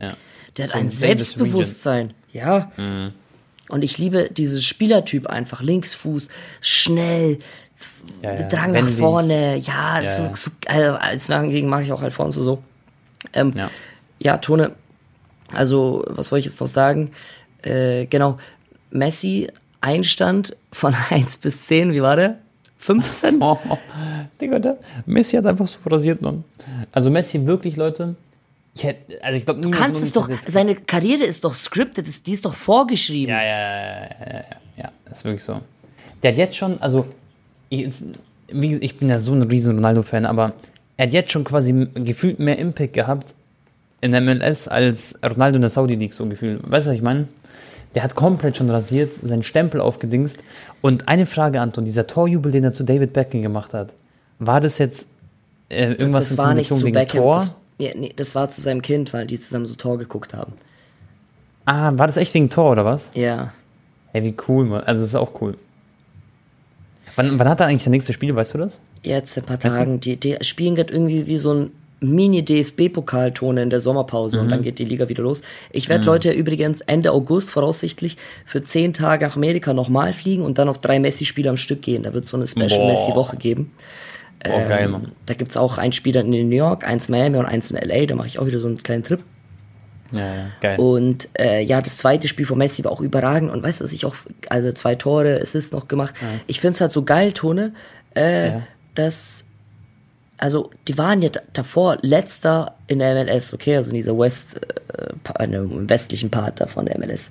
Ja. 0.00 0.14
Der 0.56 0.64
hat 0.66 0.70
So 0.70 0.74
ein 0.74 0.80
ein 0.80 0.86
Davis 0.86 0.98
Selbstbewusstsein. 0.98 2.14
Ja. 2.32 2.70
Mhm. 2.76 3.12
Und 3.70 3.82
ich 3.82 3.98
liebe 3.98 4.28
diesen 4.30 4.62
Spielertyp 4.62 5.26
einfach. 5.26 5.62
Linksfuß, 5.62 6.28
schnell, 6.60 7.38
Ja, 8.22 8.34
ja. 8.34 8.42
Drang 8.48 8.72
nach 8.72 8.80
Wendig. 8.82 8.96
vorne. 8.96 9.56
Ja, 9.58 10.00
Ja, 10.00 10.14
so, 10.14 10.30
so 10.34 10.50
also, 10.66 10.92
als 10.96 11.26
dagegen 11.26 11.68
mag 11.68 11.82
ich 11.84 11.92
auch 11.92 12.02
Alfonso 12.02 12.42
so. 12.42 12.62
Ähm, 13.32 13.52
ja. 13.56 13.70
Ja. 14.18 14.38
Tone. 14.38 14.72
Also, 15.52 16.04
was 16.08 16.30
wollte 16.32 16.40
ich 16.40 16.46
jetzt 16.46 16.60
noch 16.60 16.68
sagen? 16.68 17.10
Äh, 17.62 18.06
genau. 18.06 18.38
Messi, 18.90 19.48
Einstand 19.80 20.56
von 20.72 20.94
1 21.10 21.38
bis 21.38 21.66
10, 21.66 21.92
wie 21.92 22.02
war 22.02 22.16
der? 22.16 22.38
15? 22.78 23.40
Oh, 23.42 23.58
oh. 23.70 23.78
Digga, 24.40 24.58
der 24.58 24.76
Messi 25.06 25.36
hat 25.36 25.46
einfach 25.46 25.66
so 25.66 25.78
rasiert, 25.86 26.20
Mann. 26.20 26.44
Also 26.92 27.08
Messi 27.10 27.46
wirklich, 27.46 27.76
Leute. 27.76 28.14
Ich 28.74 28.84
hätte, 28.84 29.22
also 29.22 29.38
ich 29.38 29.44
glaube, 29.46 29.60
Du 29.62 29.70
kannst 29.70 30.02
es 30.02 30.12
doch, 30.12 30.28
seine 30.46 30.74
Karriere 30.74 31.22
ist 31.24 31.44
doch 31.44 31.54
scripted, 31.54 32.06
ist- 32.08 32.26
die 32.26 32.32
ist 32.32 32.44
doch 32.44 32.54
vorgeschrieben. 32.54 33.32
Ja, 33.32 33.42
ja, 33.42 33.58
ja, 33.58 33.78
ja, 33.78 34.00
ja, 34.00 34.32
ja, 34.34 34.44
ja, 34.76 34.92
das 35.08 35.18
ist 35.18 35.24
wirklich 35.24 35.44
so. 35.44 35.60
Der 36.22 36.32
hat 36.32 36.38
jetzt 36.38 36.56
schon, 36.56 36.78
also, 36.80 37.06
ich, 37.68 37.88
ich 38.48 38.98
bin 38.98 39.08
ja 39.08 39.20
so 39.20 39.32
ein 39.32 39.42
riesen 39.42 39.76
Ronaldo-Fan, 39.76 40.26
aber 40.26 40.52
er 40.96 41.06
hat 41.06 41.12
jetzt 41.12 41.32
schon 41.32 41.44
quasi 41.44 41.88
gefühlt 41.94 42.38
mehr 42.38 42.58
Impact 42.58 42.92
gehabt 42.92 43.34
in 44.00 44.12
der 44.12 44.20
MLS 44.20 44.68
als 44.68 45.18
Ronaldo 45.24 45.56
in 45.56 45.62
der 45.62 45.70
Saudi 45.70 45.94
League, 45.94 46.14
so 46.14 46.26
gefühlt. 46.26 46.60
Weißt 46.70 46.86
du, 46.86 46.90
was 46.90 46.96
ich 46.96 47.02
meine? 47.02 47.26
Der 47.94 48.02
hat 48.02 48.14
komplett 48.14 48.56
schon 48.56 48.70
rasiert, 48.70 49.14
seinen 49.22 49.42
Stempel 49.42 49.80
aufgedingst. 49.80 50.42
Und 50.82 51.08
eine 51.08 51.26
Frage, 51.26 51.60
Anton, 51.60 51.84
dieser 51.84 52.06
Torjubel, 52.06 52.52
den 52.52 52.64
er 52.64 52.72
zu 52.72 52.84
David 52.84 53.12
Beckham 53.12 53.42
gemacht 53.42 53.72
hat, 53.72 53.94
war 54.38 54.60
das 54.60 54.78
jetzt 54.78 55.06
äh, 55.68 55.92
irgendwas 55.92 56.24
das 56.24 56.32
in 56.32 56.38
war 56.38 56.54
nicht 56.54 56.68
zu 56.68 56.84
wegen 56.84 56.92
Beckham. 56.92 57.22
Tor? 57.22 57.34
Das, 57.36 57.56
ja, 57.78 57.90
nee, 57.94 58.12
das 58.14 58.34
war 58.34 58.48
zu 58.48 58.60
seinem 58.60 58.82
Kind, 58.82 59.12
weil 59.12 59.26
die 59.26 59.38
zusammen 59.38 59.66
so 59.66 59.74
Tor 59.74 59.98
geguckt 59.98 60.34
haben. 60.34 60.52
Ah, 61.64 61.92
war 61.96 62.06
das 62.06 62.16
echt 62.16 62.34
wegen 62.34 62.50
Tor 62.50 62.72
oder 62.72 62.84
was? 62.84 63.10
Ja. 63.14 63.52
Hey, 64.12 64.22
wie 64.22 64.34
cool, 64.48 64.66
Mann. 64.66 64.82
Also, 64.82 65.02
das 65.02 65.10
ist 65.10 65.16
auch 65.16 65.40
cool. 65.40 65.56
Wann, 67.16 67.38
wann 67.38 67.48
hat 67.48 67.60
er 67.60 67.66
eigentlich 67.66 67.84
das 67.84 67.90
nächste 67.90 68.12
Spiel, 68.12 68.34
weißt 68.34 68.54
du 68.54 68.58
das? 68.58 68.80
Jetzt 69.02 69.36
in 69.36 69.44
ein 69.44 69.46
paar 69.46 69.58
Tagen. 69.58 70.00
Die, 70.00 70.16
die 70.16 70.36
spielen 70.42 70.74
gerade 70.74 70.92
irgendwie 70.92 71.26
wie 71.26 71.38
so 71.38 71.54
ein 71.54 71.70
Mini-DFB-Pokaltone 72.00 73.62
in 73.62 73.70
der 73.70 73.80
Sommerpause 73.80 74.40
und 74.40 74.50
dann 74.50 74.62
geht 74.62 74.78
die 74.78 74.84
Liga 74.84 75.08
wieder 75.08 75.22
los. 75.22 75.42
Ich 75.70 75.88
werde 75.88 76.04
Leute 76.04 76.32
übrigens 76.32 76.80
Ende 76.82 77.12
August 77.12 77.50
voraussichtlich 77.50 78.16
für 78.44 78.62
zehn 78.62 78.92
Tage 78.92 79.24
nach 79.24 79.36
Amerika 79.36 79.72
nochmal 79.72 80.12
fliegen 80.12 80.42
und 80.42 80.58
dann 80.58 80.68
auf 80.68 80.78
drei 80.78 80.98
Messi-Spiele 80.98 81.48
am 81.48 81.56
Stück 81.56 81.82
gehen. 81.82 82.02
Da 82.02 82.12
wird 82.12 82.24
es 82.24 82.30
so 82.30 82.36
eine 82.36 82.46
Boah. 82.46 82.68
Special-Messi-Woche 82.68 83.36
geben. 83.36 83.72
Oh, 84.46 84.68
geil, 84.68 84.88
Mann. 84.88 85.12
Da 85.24 85.34
gibt's 85.34 85.56
auch 85.56 85.78
ein 85.78 85.92
Spiel 85.92 86.12
dann 86.12 86.32
in 86.32 86.48
New 86.50 86.56
York, 86.56 86.84
eins 86.84 87.08
in 87.08 87.12
Miami 87.12 87.38
und 87.38 87.46
eins 87.46 87.70
in 87.70 87.78
LA. 87.78 88.06
Da 88.06 88.14
mache 88.14 88.26
ich 88.26 88.38
auch 88.38 88.46
wieder 88.46 88.58
so 88.58 88.66
einen 88.66 88.76
kleinen 88.76 89.02
Trip. 89.02 89.20
Ja, 90.16 90.26
ja, 90.34 90.46
geil. 90.60 90.78
Und 90.78 91.28
äh, 91.38 91.60
ja, 91.62 91.80
das 91.82 91.96
zweite 91.98 92.28
Spiel 92.28 92.46
von 92.46 92.58
Messi 92.58 92.84
war 92.84 92.92
auch 92.92 93.00
überragend. 93.00 93.50
Und 93.50 93.62
weißt 93.62 93.80
du, 93.80 93.84
was 93.84 93.92
ich 93.92 94.04
auch, 94.06 94.14
also 94.48 94.72
zwei 94.72 94.94
Tore, 94.94 95.40
Assist 95.42 95.72
noch 95.72 95.88
gemacht. 95.88 96.14
Ich 96.46 96.60
find's 96.60 96.80
halt 96.80 96.92
so 96.92 97.02
geil, 97.02 97.32
Tone, 97.32 97.72
äh, 98.16 98.48
Ja. 98.48 98.62
dass, 98.94 99.44
also 100.38 100.70
die 100.88 100.96
waren 100.98 101.22
ja 101.22 101.28
da- 101.30 101.40
davor 101.52 101.98
letzter 102.02 102.74
in 102.86 102.98
der 103.00 103.14
MLS, 103.14 103.52
okay, 103.54 103.76
also 103.76 103.90
in 103.90 103.96
dieser 103.96 104.16
West, 104.18 104.60
äh, 104.88 105.42
äh, 105.42 105.54
im 105.54 105.88
westlichen 105.88 106.30
Part 106.30 106.60
da 106.60 106.66
von 106.66 106.86
der 106.86 106.96
MLS. 106.98 107.30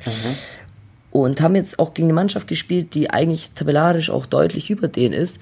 Und 1.11 1.41
haben 1.41 1.55
jetzt 1.55 1.77
auch 1.77 1.93
gegen 1.93 2.07
eine 2.07 2.13
Mannschaft 2.13 2.47
gespielt, 2.47 2.95
die 2.95 3.09
eigentlich 3.11 3.51
tabellarisch 3.51 4.09
auch 4.09 4.25
deutlich 4.25 4.69
über 4.71 4.87
denen 4.87 5.13
ist. 5.13 5.39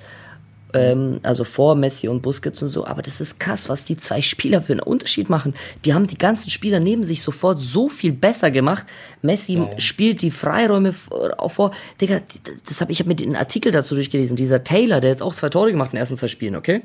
Ähm, 0.73 1.19
also 1.23 1.43
vor 1.43 1.75
Messi 1.75 2.07
und 2.07 2.21
Busquets 2.21 2.61
und 2.63 2.69
so, 2.69 2.85
aber 2.85 3.01
das 3.01 3.19
ist 3.19 3.39
krass, 3.39 3.67
was 3.69 3.83
die 3.83 3.97
zwei 3.97 4.21
Spieler 4.21 4.61
für 4.61 4.73
einen 4.73 4.79
Unterschied 4.81 5.29
machen. 5.29 5.53
Die 5.85 5.93
haben 5.93 6.07
die 6.07 6.17
ganzen 6.17 6.49
Spieler 6.49 6.79
neben 6.79 7.03
sich 7.03 7.21
sofort 7.23 7.59
so 7.59 7.89
viel 7.89 8.11
besser 8.13 8.51
gemacht. 8.51 8.85
Messi 9.21 9.61
spielt 9.77 10.21
die 10.21 10.31
Freiräume 10.31 10.93
vor- 10.93 11.33
auch 11.37 11.51
vor. 11.51 11.71
Digga, 11.99 12.21
das 12.67 12.79
hab, 12.81 12.89
ich 12.89 12.99
habe 12.99 13.09
mir 13.09 13.15
den 13.15 13.35
Artikel 13.35 13.71
dazu 13.71 13.95
durchgelesen. 13.95 14.35
Dieser 14.37 14.63
Taylor, 14.63 15.01
der 15.01 15.09
jetzt 15.09 15.21
auch 15.23 15.33
zwei 15.35 15.49
Tore 15.49 15.71
gemacht 15.71 15.89
in 15.89 15.97
den 15.97 15.99
ersten 16.01 16.15
zwei 16.17 16.27
Spielen, 16.29 16.55
okay? 16.55 16.81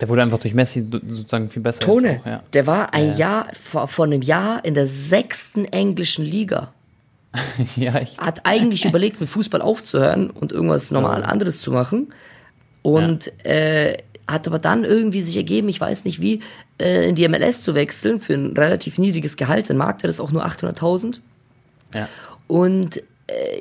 Der 0.00 0.08
wurde 0.08 0.22
einfach 0.22 0.38
durch 0.38 0.52
Messi 0.54 0.86
sozusagen 0.90 1.48
viel 1.50 1.62
besser. 1.62 1.80
Tone, 1.80 2.20
Auch, 2.22 2.26
ja. 2.26 2.42
der 2.52 2.66
war 2.66 2.92
ein 2.92 3.12
Ja. 3.12 3.16
Jahr, 3.16 3.46
vor, 3.60 3.88
vor 3.88 4.04
einem 4.04 4.20
Jahr 4.22 4.64
in 4.64 4.74
der 4.74 4.86
sechsten 4.86 5.64
englischen 5.64 6.24
Liga. 6.24 6.72
ja, 7.76 7.94
echt. 7.96 8.18
hat 8.20 8.40
eigentlich 8.44 8.84
überlegt, 8.84 9.20
mit 9.20 9.28
Fußball 9.28 9.60
aufzuhören 9.60 10.30
und 10.30 10.52
irgendwas 10.52 10.90
normal 10.90 11.22
anderes 11.22 11.60
zu 11.60 11.70
machen. 11.70 12.08
Und 12.86 13.44
äh, 13.44 13.96
hat 14.28 14.46
aber 14.46 14.60
dann 14.60 14.84
irgendwie 14.84 15.20
sich 15.20 15.36
ergeben, 15.36 15.68
ich 15.68 15.80
weiß 15.80 16.04
nicht 16.04 16.20
wie, 16.20 16.40
äh, 16.80 17.08
in 17.08 17.16
die 17.16 17.26
MLS 17.28 17.62
zu 17.62 17.74
wechseln 17.74 18.20
für 18.20 18.34
ein 18.34 18.56
relativ 18.56 18.96
niedriges 18.98 19.36
Gehalt. 19.36 19.66
Sein 19.66 19.76
Markt 19.76 20.04
wäre 20.04 20.08
das 20.08 20.20
auch 20.20 20.30
nur 20.30 20.46
800.000. 20.46 21.18
Ja. 21.94 22.08
Und 22.46 23.02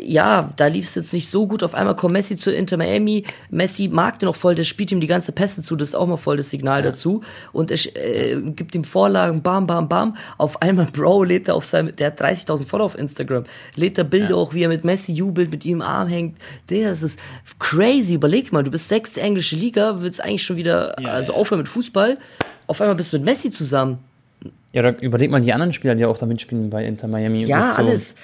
ja, 0.04 0.54
da 0.58 0.68
lief 0.68 0.86
es 0.86 0.96
jetzt 0.96 1.14
nicht 1.14 1.28
so 1.28 1.48
gut. 1.48 1.64
Auf 1.64 1.74
einmal 1.74 1.96
kommt 1.96 2.14
Messi 2.14 2.38
zu 2.38 2.52
Inter 2.52 2.78
Miami. 2.78 3.24
Messi 3.50 3.88
mag 3.88 4.20
den 4.20 4.30
auch 4.30 4.36
voll, 4.36 4.54
der 4.54 4.64
spielt 4.64 4.92
ihm 4.92 5.00
die 5.00 5.08
ganze 5.08 5.32
Pässe 5.32 5.64
zu, 5.64 5.76
das 5.76 5.90
ist 5.90 5.96
auch 5.96 6.06
mal 6.06 6.18
voll 6.18 6.38
das 6.38 6.52
Signal 6.52 6.84
dazu. 6.84 7.22
Und 7.52 7.72
er 7.72 7.80
äh, 7.96 8.40
gibt 8.42 8.76
ihm 8.76 8.84
Vorlagen, 8.84 9.42
bam, 9.42 9.66
bam, 9.66 9.90
bam. 9.90 10.18
Auf 10.38 10.62
einmal, 10.62 10.86
Bro, 10.94 11.24
lädt 11.24 11.48
er 11.48 11.56
auf 11.56 11.66
seinem, 11.66 11.96
der 11.96 12.08
hat 12.08 12.22
30.000 12.22 12.66
Follower 12.68 12.86
auf 12.86 12.98
Instagram, 12.98 13.46
lädt 13.76 13.98
er 13.98 14.04
Bilder 14.04 14.38
auch, 14.38 14.54
wie 14.54 14.64
er 14.64 14.70
mit 14.70 14.84
Messi 14.84 15.14
jubelt, 15.14 15.50
mit 15.50 15.66
ihm 15.66 15.78
im 15.78 15.82
Arm 15.82 16.08
hängt. 16.08 16.38
Der, 16.70 16.90
das 16.90 17.02
ist 17.02 17.20
crazy. 17.58 18.14
Überleg 18.14 18.52
mal, 18.52 18.64
du 18.64 18.70
bist 18.70 18.88
sechste 18.88 19.22
englische 19.22 19.56
Liga, 19.56 20.02
willst 20.02 20.24
eigentlich 20.24 20.44
schon 20.44 20.58
wieder, 20.58 20.96
Ja, 21.02 21.10
also 21.10 21.34
ja. 21.34 21.40
aufhören 21.40 21.60
mit 21.60 21.70
Fußball. 21.70 22.20
Auf 22.68 22.82
einmal 22.82 22.96
bist 22.96 23.14
du 23.14 23.18
mit 23.18 23.26
Messi 23.26 23.50
zusammen. 23.50 23.98
Ja, 24.74 24.82
oder 24.82 25.02
überleg 25.02 25.32
mal 25.32 25.42
die 25.42 25.54
anderen 25.54 25.74
Spieler, 25.74 25.96
die 25.96 26.06
auch 26.06 26.18
da 26.18 26.26
mitspielen 26.26 26.70
bei 26.70 26.86
Inter 26.86 27.08
Miami. 27.08 27.46
Ja, 27.46 27.72
so, 27.72 27.78
alles. 27.78 28.16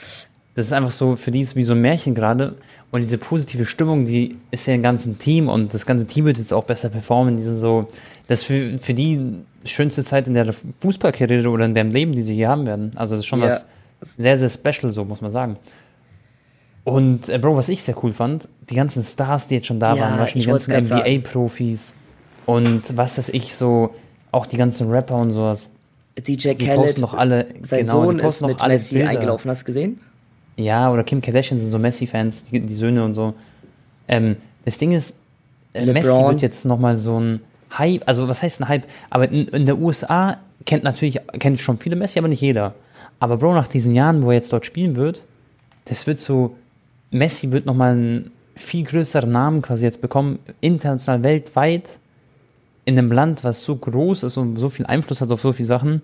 Das 0.53 0.65
ist 0.67 0.73
einfach 0.73 0.91
so, 0.91 1.15
für 1.15 1.31
die 1.31 1.41
ist 1.41 1.55
wie 1.55 1.63
so 1.63 1.73
ein 1.73 1.81
Märchen 1.81 2.13
gerade. 2.15 2.55
Und 2.91 2.99
diese 3.01 3.17
positive 3.17 3.65
Stimmung, 3.65 4.05
die 4.05 4.35
ist 4.51 4.65
ja 4.67 4.73
im 4.73 4.83
ganzen 4.83 5.17
Team 5.17 5.47
und 5.47 5.73
das 5.73 5.85
ganze 5.85 6.05
Team 6.05 6.25
wird 6.25 6.37
jetzt 6.37 6.51
auch 6.53 6.65
besser 6.65 6.89
performen. 6.89 7.37
Die 7.37 7.43
sind 7.43 7.59
so, 7.59 7.87
das 8.27 8.41
ist 8.41 8.45
für, 8.45 8.77
für 8.77 8.93
die 8.93 9.19
schönste 9.63 10.03
Zeit 10.03 10.27
in 10.27 10.33
der 10.33 10.51
Fußballkarriere 10.81 11.47
oder 11.49 11.63
in 11.65 11.73
dem 11.73 11.91
Leben, 11.91 12.11
die 12.11 12.21
sie 12.21 12.35
hier 12.35 12.49
haben 12.49 12.67
werden. 12.67 12.91
Also 12.95 13.15
das 13.15 13.19
ist 13.23 13.27
schon 13.27 13.39
Ja. 13.41 13.47
was 13.47 13.65
sehr, 14.17 14.35
sehr 14.35 14.49
special, 14.49 14.91
so 14.91 15.05
muss 15.05 15.21
man 15.21 15.31
sagen. 15.31 15.57
Und 16.83 17.29
äh, 17.29 17.37
Bro, 17.37 17.55
was 17.55 17.69
ich 17.69 17.83
sehr 17.83 17.95
cool 18.03 18.11
fand, 18.11 18.47
die 18.69 18.75
ganzen 18.75 19.03
Stars, 19.03 19.47
die 19.47 19.55
jetzt 19.55 19.67
schon 19.67 19.79
da 19.79 19.95
Ja, 19.95 20.01
waren, 20.01 20.19
wahrscheinlich 20.19 20.47
ich 20.47 20.65
die 20.65 20.71
ganzen. 20.71 20.97
NBA-Profis 20.97 21.93
und 22.45 22.97
was 22.97 23.17
weiß 23.17 23.29
ich, 23.29 23.55
so 23.55 23.93
auch 24.31 24.45
die 24.47 24.57
ganzen 24.57 24.89
Rapper 24.89 25.15
und 25.15 25.31
sowas. 25.31 25.69
DJ 26.17 26.53
Khaled, 26.55 26.99
noch 26.99 27.13
alle, 27.13 27.45
sein 27.61 27.81
genau, 27.85 28.03
Sohn 28.05 28.19
ist 28.19 28.41
mit 28.45 28.61
alle 28.61 28.73
Messi 28.73 28.95
Bilder. 28.95 29.09
eingelaufen, 29.11 29.49
hast 29.49 29.61
du 29.61 29.65
gesehen? 29.67 29.99
Ja, 30.61 30.91
oder 30.91 31.03
Kim 31.03 31.21
Kardashian 31.21 31.59
sind 31.59 31.71
so 31.71 31.79
Messi-Fans, 31.79 32.45
die, 32.45 32.59
die 32.59 32.75
Söhne 32.75 33.03
und 33.03 33.15
so. 33.15 33.33
Ähm, 34.07 34.37
das 34.65 34.77
Ding 34.77 34.91
ist, 34.91 35.15
äh, 35.73 35.85
Messi 35.85 36.07
LeBron. 36.09 36.31
wird 36.31 36.41
jetzt 36.41 36.65
nochmal 36.65 36.97
so 36.97 37.19
ein 37.19 37.41
Hype, 37.77 38.07
also 38.07 38.27
was 38.27 38.41
heißt 38.41 38.61
ein 38.61 38.67
Hype? 38.67 38.85
Aber 39.09 39.29
in, 39.29 39.47
in 39.47 39.65
der 39.65 39.77
USA 39.77 40.37
kennt 40.65 40.83
natürlich, 40.83 41.19
kennt 41.39 41.59
schon 41.59 41.77
viele 41.77 41.95
Messi, 41.95 42.19
aber 42.19 42.27
nicht 42.27 42.41
jeder. 42.41 42.75
Aber 43.19 43.37
Bro, 43.37 43.53
nach 43.53 43.67
diesen 43.67 43.93
Jahren, 43.93 44.23
wo 44.23 44.29
er 44.29 44.35
jetzt 44.35 44.51
dort 44.51 44.65
spielen 44.65 44.95
wird, 44.95 45.23
das 45.85 46.07
wird 46.07 46.19
so, 46.19 46.55
Messi 47.11 47.51
wird 47.51 47.65
nochmal 47.65 47.93
einen 47.93 48.31
viel 48.55 48.83
größeren 48.83 49.31
Namen 49.31 49.61
quasi 49.61 49.85
jetzt 49.85 50.01
bekommen, 50.01 50.39
international, 50.59 51.23
weltweit, 51.23 51.99
in 52.85 52.97
einem 52.97 53.11
Land, 53.11 53.43
was 53.43 53.63
so 53.63 53.75
groß 53.75 54.23
ist 54.23 54.37
und 54.37 54.55
so 54.57 54.69
viel 54.69 54.85
Einfluss 54.85 55.21
hat 55.21 55.31
auf 55.31 55.41
so 55.41 55.53
viele 55.53 55.67
Sachen. 55.67 56.01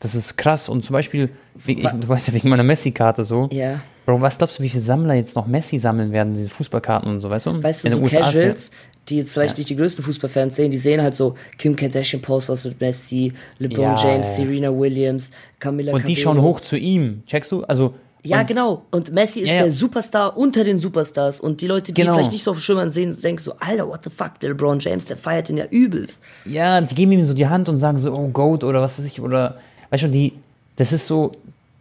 Das 0.00 0.14
ist 0.14 0.36
krass. 0.36 0.68
Und 0.68 0.84
zum 0.84 0.92
Beispiel, 0.92 1.30
ich, 1.66 1.82
du 1.82 2.08
weißt 2.08 2.28
ja 2.28 2.34
wegen 2.34 2.48
meiner 2.50 2.62
Messi-Karte 2.62 3.24
so. 3.24 3.48
Ja. 3.50 3.80
Bro, 4.08 4.22
was 4.22 4.38
glaubst 4.38 4.58
du, 4.58 4.62
wie 4.62 4.70
viele 4.70 4.80
Sammler 4.82 5.12
jetzt 5.12 5.36
noch 5.36 5.46
Messi 5.46 5.76
sammeln 5.76 6.12
werden, 6.12 6.32
diese 6.32 6.48
Fußballkarten 6.48 7.10
und 7.10 7.20
so, 7.20 7.28
weißt 7.28 7.44
du? 7.44 7.62
Weißt 7.62 7.84
du, 7.84 7.88
In 7.88 7.92
so 7.92 8.00
ja- 8.06 8.20
Casuals, 8.22 8.70
die 9.06 9.18
jetzt 9.18 9.34
vielleicht 9.34 9.58
nicht 9.58 9.68
die 9.68 9.76
größten 9.76 10.02
Fußballfans 10.02 10.56
sehen, 10.56 10.70
die 10.70 10.78
sehen 10.78 11.02
halt 11.02 11.14
so 11.14 11.34
Kim 11.58 11.76
Kardashian 11.76 12.22
post 12.22 12.48
was 12.48 12.64
mit 12.64 12.80
Messi, 12.80 13.34
LeBron 13.58 13.82
Ja, 13.82 13.94
James, 14.02 14.26
ja. 14.38 14.44
Serena 14.44 14.70
Williams, 14.74 15.30
Camila 15.60 15.92
Und 15.92 16.08
die 16.08 16.14
Cabello. 16.14 16.22
schauen 16.22 16.40
hoch 16.42 16.60
zu 16.60 16.78
ihm, 16.78 17.22
checkst 17.26 17.52
du? 17.52 17.64
Also, 17.64 17.92
Ja, 18.24 18.40
und, 18.40 18.46
genau. 18.46 18.82
Und 18.92 19.12
Messi 19.12 19.40
ist 19.40 19.48
Ja, 19.50 19.56
ja. 19.56 19.62
der 19.64 19.70
Superstar 19.72 20.38
unter 20.38 20.64
den 20.64 20.78
Superstars. 20.78 21.38
Und 21.40 21.60
die 21.60 21.66
Leute, 21.66 21.92
die 21.92 22.00
Genau. 22.00 22.14
vielleicht 22.14 22.32
nicht 22.32 22.42
so 22.44 22.52
auf 22.52 22.56
dem 22.56 22.62
Schirm 22.62 22.88
sehen, 22.88 23.14
denken 23.22 23.42
so, 23.42 23.52
Alter, 23.60 23.86
what 23.88 24.04
the 24.04 24.10
fuck, 24.10 24.40
der 24.40 24.48
LeBron 24.50 24.78
James, 24.80 25.04
der 25.04 25.18
feiert 25.18 25.50
den 25.50 25.58
ja 25.58 25.66
übelst. 25.66 26.22
Ja, 26.46 26.80
die 26.80 26.94
geben 26.94 27.12
ihm 27.12 27.24
so 27.26 27.34
die 27.34 27.46
Hand 27.46 27.68
und 27.68 27.76
sagen 27.76 27.98
so, 27.98 28.10
oh, 28.14 28.28
Goat 28.28 28.64
oder 28.64 28.80
was 28.80 28.98
weiß 28.98 29.04
ich, 29.04 29.20
oder, 29.20 29.58
weißt 29.90 30.04
du, 30.04 30.08
die, 30.08 30.32
das 30.76 30.94
ist 30.94 31.06
so, 31.06 31.30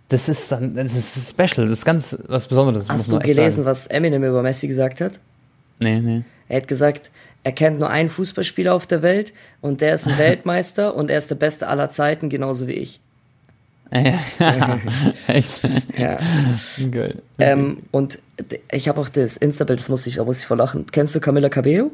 das 0.09 0.29
ist, 0.29 0.51
dann- 0.51 0.75
das 0.75 0.93
ist 0.95 1.29
special, 1.29 1.67
das 1.67 1.79
ist 1.79 1.85
ganz 1.85 2.17
was 2.27 2.47
Besonderes. 2.47 2.87
Hast 2.89 3.11
du 3.11 3.19
gelesen, 3.19 3.65
was 3.65 3.87
Eminem 3.87 4.23
über 4.23 4.41
Messi 4.41 4.67
gesagt 4.67 5.01
hat? 5.01 5.13
Nee, 5.79 5.99
nee. 5.99 6.23
Er 6.49 6.57
hat 6.57 6.67
gesagt, 6.67 7.11
er 7.43 7.51
kennt 7.51 7.79
nur 7.79 7.89
einen 7.89 8.09
Fußballspieler 8.09 8.73
auf 8.73 8.87
der 8.87 9.01
Welt 9.01 9.33
und 9.61 9.81
der 9.81 9.93
ist 9.95 10.07
ein 10.07 10.17
Weltmeister 10.17 10.95
und 10.95 11.09
er 11.09 11.17
ist 11.17 11.29
der 11.29 11.35
Beste 11.35 11.67
aller 11.67 11.89
Zeiten, 11.89 12.29
genauso 12.29 12.67
wie 12.67 12.73
ich. 12.73 12.99
Ja, 13.91 14.19
echt. 15.27 15.49
Ja. 15.97 16.19
Geil. 16.91 17.21
Ähm, 17.39 17.83
und 17.91 18.19
ich 18.71 18.89
habe 18.89 18.99
auch 18.99 19.07
das 19.07 19.37
Insta-Bild, 19.37 19.79
das 19.79 19.87
muss 19.87 20.05
ich, 20.07 20.15
da 20.15 20.25
muss 20.25 20.39
ich 20.39 20.45
vor 20.45 20.57
lachen. 20.57 20.85
Kennst 20.91 21.15
du 21.15 21.21
Camila 21.21 21.47
Cabello? 21.47 21.91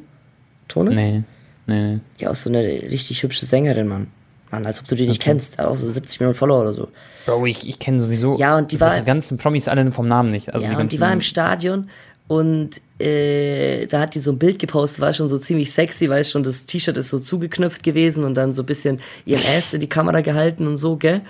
Tone? 0.67 0.95
Nee, 0.95 1.23
nee. 1.67 1.99
Ja, 2.17 2.31
auch 2.31 2.35
so 2.35 2.49
eine 2.49 2.63
richtig 2.63 3.21
hübsche 3.21 3.45
Sängerin, 3.45 3.87
Mann. 3.87 4.07
Mann, 4.53 4.65
als 4.65 4.79
ob 4.79 4.87
du 4.87 4.95
die 4.95 5.07
nicht 5.07 5.21
kennst. 5.21 5.59
Auch 5.59 5.75
so 5.75 5.87
70 5.87 6.19
Millionen 6.19 6.35
Follower 6.35 6.61
oder 6.61 6.73
so. 6.73 6.87
Bro, 7.25 7.45
ich, 7.47 7.67
ich 7.67 7.79
kenne 7.79 7.99
sowieso 7.99 8.37
Ja, 8.37 8.57
und 8.57 8.71
die 8.71 8.77
solche 8.77 8.95
war- 8.97 9.01
ganzen 9.01 9.37
Promis 9.37 9.67
alle 9.67 9.91
vom 9.91 10.07
Namen 10.07 10.31
nicht. 10.31 10.53
Also 10.53 10.65
ja, 10.65 10.73
die 10.75 10.81
und 10.81 10.91
die 10.91 10.99
war 10.99 11.11
im 11.11 11.21
Stadion 11.21 11.89
und 12.27 12.79
äh, 12.99 13.85
da 13.87 13.99
hat 14.01 14.15
die 14.15 14.19
so 14.19 14.31
ein 14.31 14.37
Bild 14.39 14.59
gepostet, 14.59 15.01
war 15.01 15.11
schon 15.13 15.27
so 15.27 15.37
ziemlich 15.37 15.71
sexy, 15.71 16.09
weil 16.09 16.23
schon 16.23 16.43
das 16.43 16.65
T-Shirt 16.65 16.95
ist 16.97 17.09
so 17.09 17.19
zugeknüpft 17.19 17.83
gewesen 17.83 18.23
und 18.23 18.35
dann 18.35 18.53
so 18.53 18.63
ein 18.63 18.65
bisschen 18.65 18.99
ihren 19.25 19.41
Ass 19.57 19.73
in 19.73 19.81
die 19.81 19.89
Kamera 19.89 20.21
gehalten 20.21 20.67
und 20.67 20.77
so, 20.77 20.95
gell? 20.95 21.21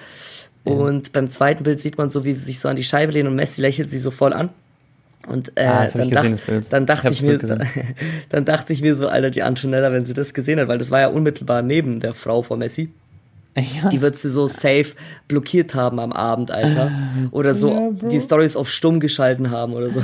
Und 0.66 1.12
beim 1.12 1.30
zweiten 1.30 1.64
Bild 1.64 1.80
sieht 1.82 1.98
man 1.98 2.10
so, 2.10 2.24
wie 2.24 2.32
sie 2.34 2.46
sich 2.46 2.60
so 2.60 2.70
an 2.70 2.76
die 2.78 2.84
Scheibe 2.86 3.12
lehnt 3.12 3.28
und 3.28 3.36
Messi 3.36 3.60
lächelt 3.60 3.90
sie 3.90 4.00
so 4.00 4.12
voll 4.12 4.32
an. 4.34 4.50
Und 5.28 5.52
äh, 5.58 5.66
Ah, 5.66 5.88
dann, 5.88 6.10
dann 6.70 6.86
dachte 6.86 7.08
Ich 7.10 7.16
ich, 7.16 7.22
mir, 7.22 7.38
Bild 7.38 7.60
dann 8.30 8.46
dachte 8.46 8.72
ich 8.74 8.82
mir 8.82 8.96
so, 8.96 9.08
Alter, 9.08 9.30
die 9.30 9.42
Antonella, 9.42 9.92
wenn 9.92 10.06
sie 10.06 10.14
das 10.14 10.34
gesehen 10.34 10.60
hat, 10.60 10.68
weil 10.68 10.78
das 10.78 10.92
war 10.92 11.00
ja 11.02 11.08
unmittelbar 11.08 11.62
neben 11.62 12.00
der 12.02 12.14
Frau 12.14 12.42
von 12.44 12.60
Messi. 12.60 12.90
Ja. 13.56 13.90
Die 13.90 14.02
wird 14.02 14.16
sie 14.18 14.30
so 14.30 14.48
safe 14.48 14.88
blockiert 15.28 15.76
haben 15.76 16.00
am 16.00 16.12
Abend, 16.12 16.50
Alter. 16.50 16.92
Oder 17.32 17.54
so 17.54 17.70
Ja, 17.72 18.10
die 18.10 18.20
Stories 18.20 18.56
auf 18.58 18.70
stumm 18.72 19.00
geschalten 19.00 19.52
haben 19.52 19.74
oder 19.74 19.90
so. 19.92 20.02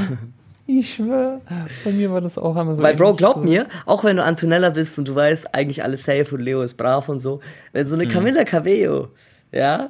Ich 0.68 0.94
schwör, 0.94 1.42
bei 1.84 1.92
mir 1.92 2.12
war 2.12 2.22
das 2.22 2.38
auch 2.38 2.56
einmal 2.56 2.76
so. 2.76 2.84
Weil, 2.84 2.94
Bro, 2.96 3.16
glaub 3.16 3.44
mir, 3.44 3.66
auch 3.88 4.04
wenn 4.04 4.18
du 4.18 4.24
Antonella 4.24 4.70
bist 4.70 5.00
und 5.00 5.08
du 5.08 5.16
weißt 5.16 5.56
eigentlich 5.56 5.84
alles 5.84 6.04
safe 6.04 6.28
und 6.36 6.42
Leo 6.42 6.62
ist 6.62 6.76
brav 6.78 7.10
und 7.10 7.18
so, 7.18 7.40
wenn 7.74 7.88
so 7.88 7.96
eine 7.96 8.06
Mhm. 8.06 8.10
Camilla 8.10 8.44
Cabello, 8.44 9.08
ja, 9.52 9.90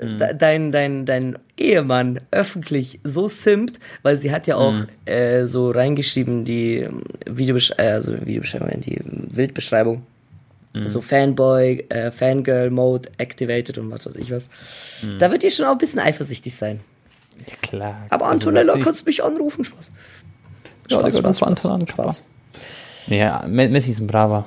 de- 0.00 0.34
dein, 0.34 0.72
dein, 0.72 1.04
dein 1.04 1.36
Ehemann 1.58 2.18
öffentlich 2.30 3.00
so 3.04 3.28
simpt, 3.28 3.78
weil 4.02 4.16
sie 4.16 4.32
hat 4.32 4.46
ja 4.46 4.56
auch 4.56 4.72
Mhm. 4.72 4.86
äh, 5.04 5.46
so 5.46 5.70
reingeschrieben, 5.70 6.46
die 6.46 6.78
ähm, 6.78 7.02
Videobesch 7.26 7.72
äh, 7.76 7.90
also 7.90 8.12
Videobeschreibung, 8.24 8.80
die 8.80 8.98
Bildbeschreibung. 9.34 10.06
Mhm. 10.74 10.88
So 10.88 11.00
Fanboy, 11.00 11.84
äh, 11.88 12.10
Fangirl-Mode 12.10 13.10
activated 13.18 13.78
und 13.78 13.90
was 13.90 14.06
weiß 14.06 14.16
ich 14.16 14.30
was. 14.30 14.50
Mhm. 15.02 15.18
Da 15.18 15.30
wird 15.30 15.42
die 15.44 15.50
schon 15.50 15.66
auch 15.66 15.72
ein 15.72 15.78
bisschen 15.78 16.00
eifersüchtig 16.00 16.54
sein. 16.54 16.80
Ja, 17.48 17.54
klar. 17.62 18.06
Aber 18.10 18.24
Also 18.26 18.32
Antonella, 18.34 18.66
natürlich- 18.66 18.84
kannst 18.84 19.00
du 19.02 19.04
mich 19.06 19.22
anrufen? 19.24 19.64
Spaß. 19.64 19.92
Ja, 20.88 20.98
Spaß, 20.98 21.18
Spaß, 21.18 21.38
Spaß, 21.38 21.60
Spaß. 21.60 21.88
Spaß. 21.90 22.22
Nee, 23.06 23.18
Ja, 23.18 23.44
Me- 23.46 23.68
Messi 23.68 23.90
ist 23.92 24.00
ein 24.00 24.06
braver. 24.06 24.46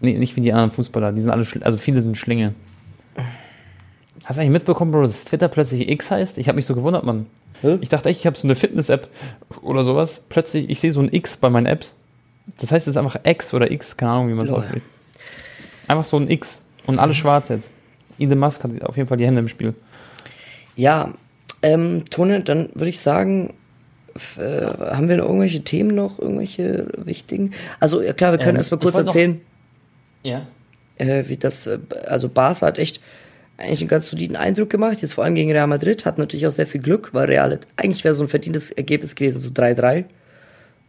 Nee, 0.00 0.18
nicht 0.18 0.36
wie 0.36 0.40
die 0.40 0.52
anderen 0.52 0.70
Fußballer. 0.72 1.12
Die 1.12 1.20
sind 1.22 1.30
alle, 1.30 1.46
also 1.62 1.78
viele 1.78 2.02
sind 2.02 2.16
Schlinge. 2.16 2.54
Hast 4.24 4.36
du 4.36 4.40
eigentlich 4.40 4.52
mitbekommen, 4.52 4.90
Bro, 4.92 5.02
dass 5.02 5.24
Twitter 5.24 5.48
plötzlich 5.48 5.88
X 5.88 6.10
heißt? 6.10 6.38
Ich 6.38 6.48
habe 6.48 6.56
mich 6.56 6.66
so 6.66 6.74
gewundert, 6.74 7.04
Mann. 7.04 7.26
Hä? 7.62 7.78
Ich 7.80 7.88
dachte 7.88 8.08
echt, 8.08 8.20
ich 8.20 8.26
habe 8.26 8.36
so 8.36 8.46
eine 8.46 8.54
Fitness-App 8.54 9.08
oder 9.62 9.84
sowas. 9.84 10.22
Plötzlich, 10.28 10.68
ich 10.70 10.80
sehe 10.80 10.92
so 10.92 11.00
ein 11.00 11.12
X 11.12 11.36
bei 11.36 11.50
meinen 11.50 11.66
Apps. 11.66 11.94
Das 12.58 12.72
heißt 12.72 12.86
jetzt 12.86 12.96
einfach 12.96 13.20
X 13.24 13.54
oder 13.54 13.70
X, 13.70 13.96
keine 13.96 14.12
Ahnung, 14.12 14.28
wie 14.28 14.34
man 14.34 14.46
es 14.46 14.52
ausspricht. 14.52 14.84
Einfach 15.88 16.04
so 16.04 16.16
ein 16.16 16.28
X. 16.30 16.62
Und 16.86 16.98
alle 16.98 17.14
schwarz 17.14 17.48
jetzt. 17.48 17.72
Elon 18.18 18.38
Musk 18.38 18.62
hat 18.64 18.82
auf 18.84 18.96
jeden 18.96 19.08
Fall 19.08 19.16
die 19.18 19.26
Hände 19.26 19.40
im 19.40 19.48
Spiel. 19.48 19.74
Ja, 20.76 21.14
ähm, 21.62 22.04
Tone, 22.10 22.42
dann 22.42 22.68
würde 22.74 22.88
ich 22.90 23.00
sagen, 23.00 23.54
äh, 24.38 24.40
haben 24.66 25.08
wir 25.08 25.16
noch 25.16 25.24
irgendwelche 25.26 25.62
Themen 25.64 25.94
noch, 25.94 26.18
irgendwelche 26.18 26.86
wichtigen? 26.96 27.52
Also 27.80 28.02
ja, 28.02 28.12
klar, 28.12 28.32
wir 28.32 28.38
können 28.38 28.50
Ähm, 28.50 28.56
erstmal 28.56 28.78
kurz 28.80 28.94
wollte 28.94 29.06
noch- 29.06 29.14
erzählen, 29.14 29.40
Ja. 30.22 30.46
äh, 30.98 31.24
wie 31.28 31.36
das, 31.36 31.66
äh, 31.66 31.78
also 32.06 32.28
Barca 32.28 32.66
hat 32.66 32.78
echt 32.78 33.00
eigentlich 33.56 33.80
einen 33.80 33.88
ganz 33.88 34.08
soliden 34.08 34.36
Eindruck 34.36 34.68
gemacht, 34.70 35.00
jetzt 35.00 35.14
vor 35.14 35.24
allem 35.24 35.34
gegen 35.36 35.50
Real 35.52 35.66
Madrid, 35.68 36.04
hat 36.04 36.18
natürlich 36.18 36.46
auch 36.46 36.50
sehr 36.52 36.66
viel 36.66 36.80
Glück, 36.80 37.10
weil 37.14 37.26
Real, 37.26 37.52
hat- 37.52 37.66
eigentlich 37.76 38.04
wäre 38.04 38.14
so 38.14 38.24
ein 38.24 38.28
verdientes 38.28 38.70
Ergebnis 38.72 39.14
gewesen, 39.14 39.38
so 39.40 39.50
3-3. 39.50 40.04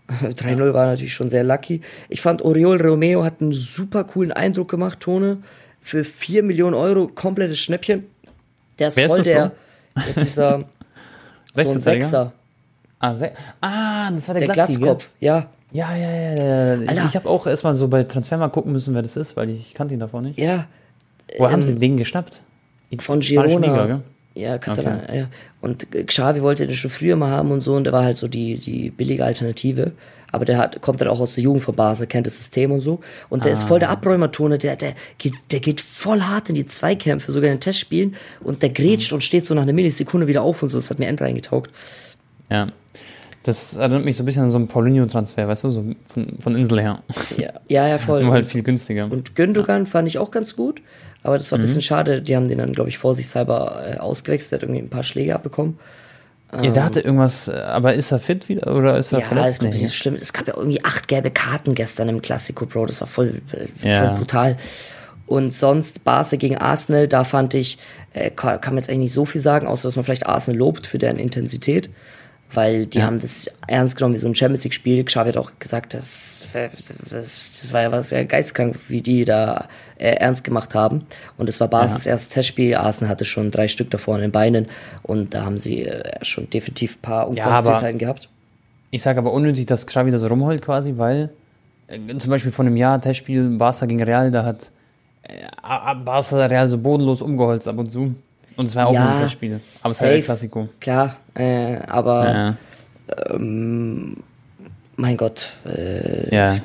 3-0 0.21 0.73
war 0.73 0.85
natürlich 0.87 1.13
schon 1.13 1.29
sehr 1.29 1.43
lucky. 1.43 1.81
Ich 2.09 2.21
fand 2.21 2.41
Oriol 2.43 2.81
Romeo 2.81 3.23
hat 3.23 3.41
einen 3.41 3.53
super 3.53 4.03
coolen 4.03 4.31
Eindruck 4.31 4.69
gemacht, 4.69 4.99
Tone. 4.99 5.37
Für 5.81 6.03
4 6.03 6.43
Millionen 6.43 6.73
Euro, 6.73 7.07
komplettes 7.07 7.59
Schnäppchen. 7.59 8.05
Der 8.79 8.87
ist 8.89 8.97
Wer 8.97 9.05
ist 9.05 9.11
voll 9.11 9.17
das, 9.19 9.25
der, 9.25 9.51
ja, 9.95 10.23
dieser, 10.23 10.59
so 11.55 11.71
ein? 11.71 11.79
Sechser. 11.79 12.33
Ah, 12.99 13.13
Se 13.13 13.31
ah, 13.61 14.11
das 14.11 14.27
war 14.27 14.35
der, 14.35 14.45
Der 14.47 14.53
Glatzi? 14.53 14.73
Glatzkopf, 14.73 15.09
ja. 15.19 15.47
Ja, 15.71 15.95
ja, 15.95 16.09
ja. 16.09 16.75
ja. 16.75 16.91
Ich, 16.91 17.09
ich 17.09 17.15
habe 17.15 17.29
auch 17.29 17.45
erstmal 17.47 17.75
so 17.75 17.87
bei 17.87 18.03
Transfer 18.03 18.37
mal 18.37 18.47
gucken 18.49 18.71
müssen, 18.71 18.93
wer 18.93 19.01
das 19.01 19.15
ist, 19.15 19.35
weil 19.35 19.49
ich 19.49 19.73
kannte 19.73 19.93
ihn 19.93 19.99
davor 19.99 20.21
nicht. 20.21 20.39
Ja, 20.39 20.65
Wo 21.37 21.49
haben 21.51 21.61
sie 21.61 21.75
den 21.75 21.97
geschnappt? 21.97 22.41
Die 22.91 22.97
von 22.97 23.19
Girona. 23.19 23.67
Liga, 23.67 23.85
gell? 23.85 24.01
Ja, 24.35 24.57
Catalan, 24.57 25.01
ja. 25.13 25.27
Und 25.61 25.87
Xavi 25.91 26.41
wollte 26.41 26.67
den 26.67 26.75
schon 26.75 26.91
früher 26.91 27.15
mal 27.15 27.31
haben 27.31 27.51
und 27.51 27.61
so, 27.61 27.73
und 27.75 27.85
der 27.85 27.93
war 27.93 28.03
halt 28.03 28.17
so 28.17 28.27
die, 28.27 28.57
die 28.57 28.89
billige 28.89 29.23
Alternative. 29.23 29.93
Aber 30.31 30.43
der 30.43 30.57
hat, 30.57 30.81
kommt 30.81 30.99
dann 30.99 31.07
auch 31.07 31.21
aus 31.21 31.35
der 31.35 31.45
Jugend 31.45 31.63
von 31.63 31.75
Basel, 31.75 32.07
kennt 32.07 32.27
das 32.27 32.35
System 32.35 32.71
und 32.73 32.81
so. 32.81 32.99
Und 33.29 33.45
der 33.45 33.53
ist 33.53 33.63
voll 33.63 33.79
der 33.79 33.89
Abräumertone, 33.89 34.57
der, 34.57 34.75
der, 34.75 34.93
geht, 35.17 35.33
der 35.51 35.61
geht 35.61 35.79
voll 35.79 36.21
hart 36.21 36.49
in 36.49 36.55
die 36.55 36.65
Zweikämpfe, 36.65 37.31
sogar 37.31 37.49
in 37.49 37.55
den 37.55 37.61
Testspielen. 37.61 38.15
Und 38.41 38.61
der 38.61 38.69
grätscht 38.69 39.13
und 39.13 39.23
steht 39.23 39.45
so 39.45 39.55
nach 39.55 39.61
einer 39.63 39.71
Millisekunde 39.71 40.27
wieder 40.27 40.41
auf 40.41 40.61
und 40.61 40.67
so. 40.67 40.77
Das 40.77 40.89
hat 40.89 40.99
mir 40.99 41.07
end 41.07 41.21
reingetaugt. 41.21 41.71
Ja. 42.49 42.67
Das 43.43 43.75
erinnert 43.75 44.03
mich 44.03 44.17
so 44.17 44.23
ein 44.23 44.25
bisschen 44.25 44.43
an 44.43 44.51
so 44.51 44.57
einen 44.57 44.67
Paulinho-Transfer, 44.67 45.47
weißt 45.47 45.65
du, 45.65 45.69
so 45.69 45.85
von, 46.07 46.37
von 46.39 46.55
Insel 46.55 46.81
her. 46.81 47.03
Ja, 47.37 47.53
ja, 47.69 47.87
ja 47.87 47.97
voll. 47.99 48.23
Nur 48.25 48.33
halt 48.33 48.47
viel 48.47 48.63
günstiger. 48.63 49.05
Und 49.09 49.35
Gündogan 49.35 49.85
fand 49.85 50.07
ich 50.07 50.17
auch 50.17 50.31
ganz 50.31 50.55
gut, 50.55 50.81
aber 51.25 51.37
das 51.37 51.51
war 51.51 51.57
ein 51.57 51.61
Mhm. 51.61 51.65
bisschen 51.65 51.81
schade. 51.81 52.21
Die 52.21 52.35
haben 52.35 52.47
den 52.47 52.57
dann, 52.59 52.73
glaube 52.73 52.89
ich, 52.89 52.97
vorsichtshalber 52.97 53.81
äh, 53.95 53.97
ausgewechselt, 53.97 54.51
der 54.51 54.57
hat 54.59 54.63
irgendwie 54.63 54.81
ein 54.81 54.89
paar 54.89 55.03
Schläge 55.03 55.35
abbekommen. 55.35 55.77
ja, 56.61 56.71
der 56.71 56.83
hatte 56.85 57.01
irgendwas, 57.01 57.47
äh, 57.49 57.51
aber 57.53 57.95
ist 57.95 58.11
er 58.11 58.19
fit 58.19 58.47
wieder 58.47 58.73
oder 58.73 58.97
ist 58.97 59.11
er 59.11 59.19
Ja, 59.19 59.25
verletzt? 59.27 59.55
ist 59.55 59.61
nee. 59.63 59.69
Nee. 59.69 59.75
nicht 59.79 59.87
so 59.87 59.93
schlimm. 59.93 60.15
Es 60.15 60.31
gab 60.31 60.47
ja 60.47 60.53
irgendwie 60.55 60.83
acht 60.85 61.07
gelbe 61.09 61.31
Karten 61.31 61.75
gestern 61.75 62.07
im 62.07 62.21
Classico, 62.21 62.65
Bro. 62.65 62.85
Das 62.85 63.01
war 63.01 63.07
voll, 63.07 63.41
äh, 63.51 63.87
Ja. 63.89 64.07
voll 64.07 64.17
brutal. 64.19 64.57
Und 65.27 65.53
sonst 65.53 66.03
Barca 66.03 66.35
gegen 66.37 66.57
Arsenal, 66.57 67.07
da 67.07 67.23
fand 67.23 67.55
ich, 67.55 67.77
äh, 68.13 68.29
kann, 68.29 68.61
kann 68.61 68.73
man 68.75 68.81
jetzt 68.83 68.89
eigentlich 68.89 68.99
nicht 69.05 69.13
so 69.13 69.25
viel 69.25 69.41
sagen, 69.41 69.65
außer 69.67 69.87
dass 69.87 69.95
man 69.95 70.05
vielleicht 70.05 70.27
Arsenal 70.27 70.57
lobt 70.59 70.85
für 70.87 70.99
deren 70.99 71.17
Intensität. 71.17 71.89
Weil 72.55 72.85
die 72.85 73.03
haben 73.03 73.19
das 73.19 73.49
ernst 73.67 73.97
genommen 73.97 74.15
wie 74.15 74.19
so 74.19 74.27
ein 74.27 74.35
Champions 74.35 74.63
League-Spiel. 74.63 75.03
Xavi 75.03 75.29
hat 75.29 75.37
auch 75.37 75.51
gesagt, 75.59 75.93
das, 75.93 76.47
das, 77.09 77.59
das 77.61 77.73
war 77.73 77.81
ja 77.81 77.91
was 77.91 78.09
ja 78.09 78.23
geistkrank, 78.23 78.77
wie 78.87 79.01
die 79.01 79.25
da 79.25 79.67
äh, 79.97 80.15
ernst 80.15 80.43
gemacht 80.43 80.73
haben. 80.73 81.05
Und 81.37 81.49
es 81.49 81.59
war 81.59 81.67
Barca's 81.67 82.05
erstes 82.05 82.29
Testspiel. 82.29 82.75
Arsenal 82.75 83.09
hatte 83.09 83.25
schon 83.25 83.51
drei 83.51 83.67
Stück 83.67 83.91
davor 83.91 84.15
in 84.15 84.21
den 84.21 84.31
Beinen. 84.31 84.67
Und 85.03 85.33
da 85.33 85.45
haben 85.45 85.57
sie 85.57 85.83
äh, 85.85 86.23
schon 86.23 86.49
definitiv 86.49 86.97
ein 86.97 87.01
paar 87.01 87.21
aber- 87.21 87.29
Unkonstantheiten 87.31 87.99
gehabt. 87.99 88.29
Ich 88.91 89.03
sage 89.03 89.19
aber 89.19 89.33
unnötig, 89.33 89.65
dass 89.65 89.85
Xavi 89.85 90.09
da 90.11 90.17
so 90.17 90.27
rumheult 90.27 90.61
quasi, 90.61 90.93
weil 90.97 91.29
äh, 91.87 91.99
zum 92.17 92.31
Beispiel 92.31 92.51
von 92.51 92.65
einem 92.65 92.77
Jahr 92.77 93.01
Testspiel 93.01 93.49
Barca 93.57 93.85
gegen 93.85 94.01
Real, 94.01 94.31
da 94.31 94.45
hat 94.45 94.71
äh, 95.23 95.33
Barca 95.61 96.45
Real 96.45 96.69
so 96.69 96.77
bodenlos 96.77 97.21
umgeholzt 97.21 97.67
ab 97.67 97.77
und 97.77 97.91
zu. 97.91 98.15
Und 98.57 98.65
es 98.67 98.75
war 98.75 98.87
auch 98.87 98.93
Ja, 98.93 99.15
ein 99.15 99.21
Testspiel. 99.23 99.59
Aber 99.81 99.91
es 99.91 100.01
war 100.01 100.07
ja 100.09 100.13
safe. 100.15 100.25
Klassiko. 100.25 100.69
Klar, 100.79 101.17
äh, 101.33 101.77
aber 101.87 102.25
Ja. 102.29 102.57
mein 104.97 105.17
Gott, 105.17 105.49
äh, 105.65 106.33
ja. 106.33 106.57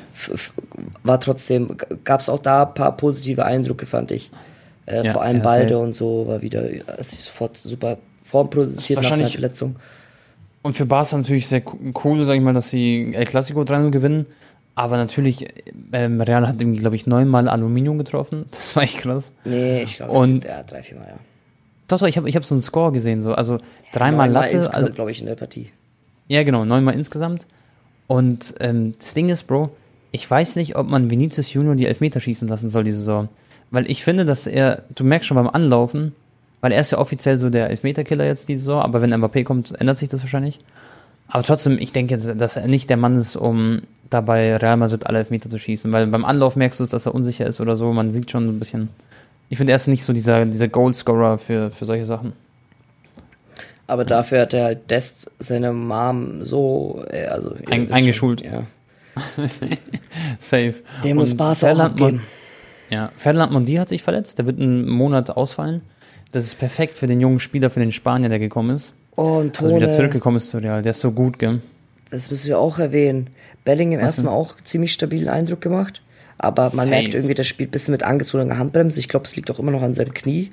war 1.03 1.19
trotzdem, 1.19 1.75
gab 2.03 2.19
es 2.21 2.29
auch 2.29 2.39
da 2.39 2.63
ein 2.63 2.73
paar 2.73 2.95
positive 2.95 3.43
Eindrücke, 3.45 3.85
fand 3.85 4.11
ich. 4.11 4.31
Äh, 4.85 5.05
Ja, 5.05 5.13
vor 5.13 5.21
allem 5.23 5.37
ja, 5.37 5.43
Balde 5.43 5.77
und 5.77 5.93
so 5.93 6.27
war 6.27 6.41
wieder, 6.41 6.63
es 6.97 7.13
ist 7.13 7.25
sofort 7.25 7.57
super 7.57 7.97
Form 8.23 8.49
produziert 8.49 9.01
nach 9.01 9.09
seiner 9.09 9.27
Verletzung. 9.27 9.75
Und 10.63 10.73
für 10.73 10.85
Barca 10.85 11.17
natürlich 11.17 11.47
sehr 11.47 11.61
co- 11.61 11.77
cool, 12.03 12.23
sag 12.23 12.35
ich 12.35 12.41
mal, 12.41 12.53
dass 12.53 12.69
sie 12.69 13.13
El 13.15 13.25
Clasico 13.25 13.61
3-0 13.63 13.89
gewinnen. 13.91 14.25
Aber 14.75 14.95
natürlich, 14.95 15.47
ähm, 15.91 16.21
Real 16.21 16.47
hat 16.47 16.57
glaube 16.59 16.95
ich, 16.95 17.05
neunmal 17.05 17.49
Aluminium 17.49 17.97
getroffen. 17.97 18.45
Das 18.51 18.75
war 18.75 18.83
echt 18.83 18.99
krass. 18.99 19.31
Nee, 19.43 19.83
ich 19.83 19.97
glaube, 19.97 20.13
Und- 20.13 20.45
ja, 20.45 20.63
drei, 20.63 20.81
viermal, 20.83 21.07
ja. 21.09 21.15
Doch, 21.91 21.99
doch, 21.99 22.07
ich 22.07 22.17
habe 22.17 22.29
ich 22.29 22.35
hab 22.35 22.45
so 22.45 22.55
einen 22.55 22.61
Score 22.61 22.91
gesehen. 22.91 23.21
So. 23.21 23.33
Also 23.33 23.59
dreimal 23.91 24.29
Latte. 24.29 24.55
insgesamt, 24.55 24.75
Also, 24.75 24.91
glaube 24.91 25.11
ich, 25.11 25.19
in 25.19 25.27
der 25.27 25.35
Partie. 25.35 25.69
ja, 26.27 26.43
genau, 26.43 26.65
neunmal 26.65 26.95
insgesamt. 26.95 27.45
Und 28.07 28.53
ähm, 28.59 28.93
das 28.99 29.13
Ding 29.13 29.29
ist, 29.29 29.43
Bro, 29.43 29.69
ich 30.11 30.29
weiß 30.29 30.55
nicht, 30.57 30.75
ob 30.75 30.87
man 30.87 31.09
Vinicius 31.09 31.53
Junior 31.53 31.75
die 31.75 31.85
Elfmeter 31.87 32.19
schießen 32.19 32.47
lassen 32.47 32.69
soll 32.69 32.83
diese 32.83 32.99
Saison. 32.99 33.29
Weil 33.69 33.89
ich 33.89 34.03
finde, 34.03 34.25
dass 34.25 34.47
er, 34.47 34.83
du 34.95 35.03
merkst 35.03 35.27
schon 35.27 35.35
beim 35.35 35.49
Anlaufen, 35.49 36.13
weil 36.59 36.73
er 36.73 36.81
ist 36.81 36.91
ja 36.91 36.97
offiziell 36.97 37.37
so 37.37 37.49
der 37.49 37.69
Elfmeterkiller 37.69 38.25
jetzt 38.25 38.49
diese 38.49 38.61
Saison, 38.61 38.81
aber 38.81 39.01
wenn 39.01 39.13
Mbappé 39.13 39.43
kommt, 39.43 39.79
ändert 39.79 39.97
sich 39.97 40.09
das 40.09 40.21
wahrscheinlich. 40.21 40.59
Aber 41.27 41.43
trotzdem, 41.43 41.77
ich 41.79 41.93
denke, 41.93 42.17
dass 42.17 42.57
er 42.57 42.67
nicht 42.67 42.89
der 42.89 42.97
Mann 42.97 43.15
ist, 43.15 43.37
um 43.37 43.81
dabei 44.09 44.57
Real 44.57 44.75
Madrid 44.75 45.07
alle 45.07 45.19
Elfmeter 45.19 45.49
zu 45.49 45.57
schießen. 45.57 45.91
Weil 45.93 46.07
beim 46.07 46.25
Anlauf 46.25 46.57
merkst 46.57 46.81
du, 46.81 46.85
dass 46.85 47.05
er 47.05 47.15
unsicher 47.15 47.47
ist 47.47 47.61
oder 47.61 47.77
so. 47.77 47.93
Man 47.93 48.11
sieht 48.11 48.29
schon 48.29 48.45
so 48.45 48.51
ein 48.51 48.59
bisschen. 48.59 48.89
Ich 49.51 49.57
finde, 49.57 49.73
er 49.73 49.75
ist 49.75 49.87
nicht 49.87 50.05
so 50.05 50.13
dieser, 50.13 50.45
dieser 50.45 50.69
Goalscorer 50.69 51.37
für, 51.37 51.71
für 51.71 51.83
solche 51.83 52.05
Sachen. 52.05 52.31
Aber 53.85 54.05
dafür 54.05 54.39
hat 54.43 54.53
er 54.53 54.63
halt 54.63 54.89
Dest 54.89 55.29
seine 55.39 55.73
Mom 55.73 56.41
so, 56.41 57.03
äh, 57.11 57.25
also 57.25 57.53
Ein- 57.69 57.91
eingeschult. 57.91 58.39
Schon, 58.45 58.49
ja. 58.49 58.63
Safe. 60.39 60.75
Der 61.03 61.15
muss 61.15 61.35
Barca 61.35 61.69
auch 61.73 61.79
abgeben. 61.79 62.21
Ja, 62.89 63.11
Ferdinand 63.17 63.51
Mondi 63.51 63.75
hat 63.75 63.89
sich 63.89 64.01
verletzt. 64.01 64.37
Der 64.37 64.45
wird 64.45 64.57
einen 64.57 64.87
Monat 64.87 65.29
ausfallen. 65.31 65.81
Das 66.31 66.45
ist 66.45 66.57
perfekt 66.57 66.97
für 66.97 67.07
den 67.07 67.19
jungen 67.19 67.41
Spieler, 67.41 67.69
für 67.69 67.81
den 67.81 67.91
Spanier, 67.91 68.29
der 68.29 68.39
gekommen 68.39 68.73
ist. 68.73 68.93
Oh, 69.17 69.39
und 69.39 69.59
Also 69.61 69.75
wieder 69.75 69.87
Tone, 69.87 69.97
zurückgekommen 69.97 70.37
ist 70.37 70.47
zu 70.47 70.59
Real. 70.59 70.81
Der 70.81 70.91
ist 70.91 71.01
so 71.01 71.11
gut, 71.11 71.37
gell? 71.39 71.59
das 72.09 72.31
müssen 72.31 72.47
wir 72.47 72.57
auch 72.59 72.79
erwähnen. 72.79 73.29
Bellingham 73.65 73.99
erstmal 73.99 74.33
auch 74.33 74.55
ziemlich 74.63 74.93
stabilen 74.93 75.27
Eindruck 75.27 75.59
gemacht. 75.59 76.01
Aber 76.43 76.63
man 76.63 76.71
Safe. 76.71 76.89
merkt 76.89 77.13
irgendwie, 77.13 77.35
der 77.35 77.43
spielt 77.43 77.69
ein 77.69 77.71
bisschen 77.71 77.91
mit 77.91 78.01
angezogener 78.01 78.57
Handbremse. 78.57 78.99
Ich 78.99 79.07
glaube, 79.07 79.25
es 79.25 79.35
liegt 79.35 79.51
auch 79.51 79.59
immer 79.59 79.71
noch 79.71 79.83
an 79.83 79.93
seinem 79.93 80.13
Knie. 80.13 80.49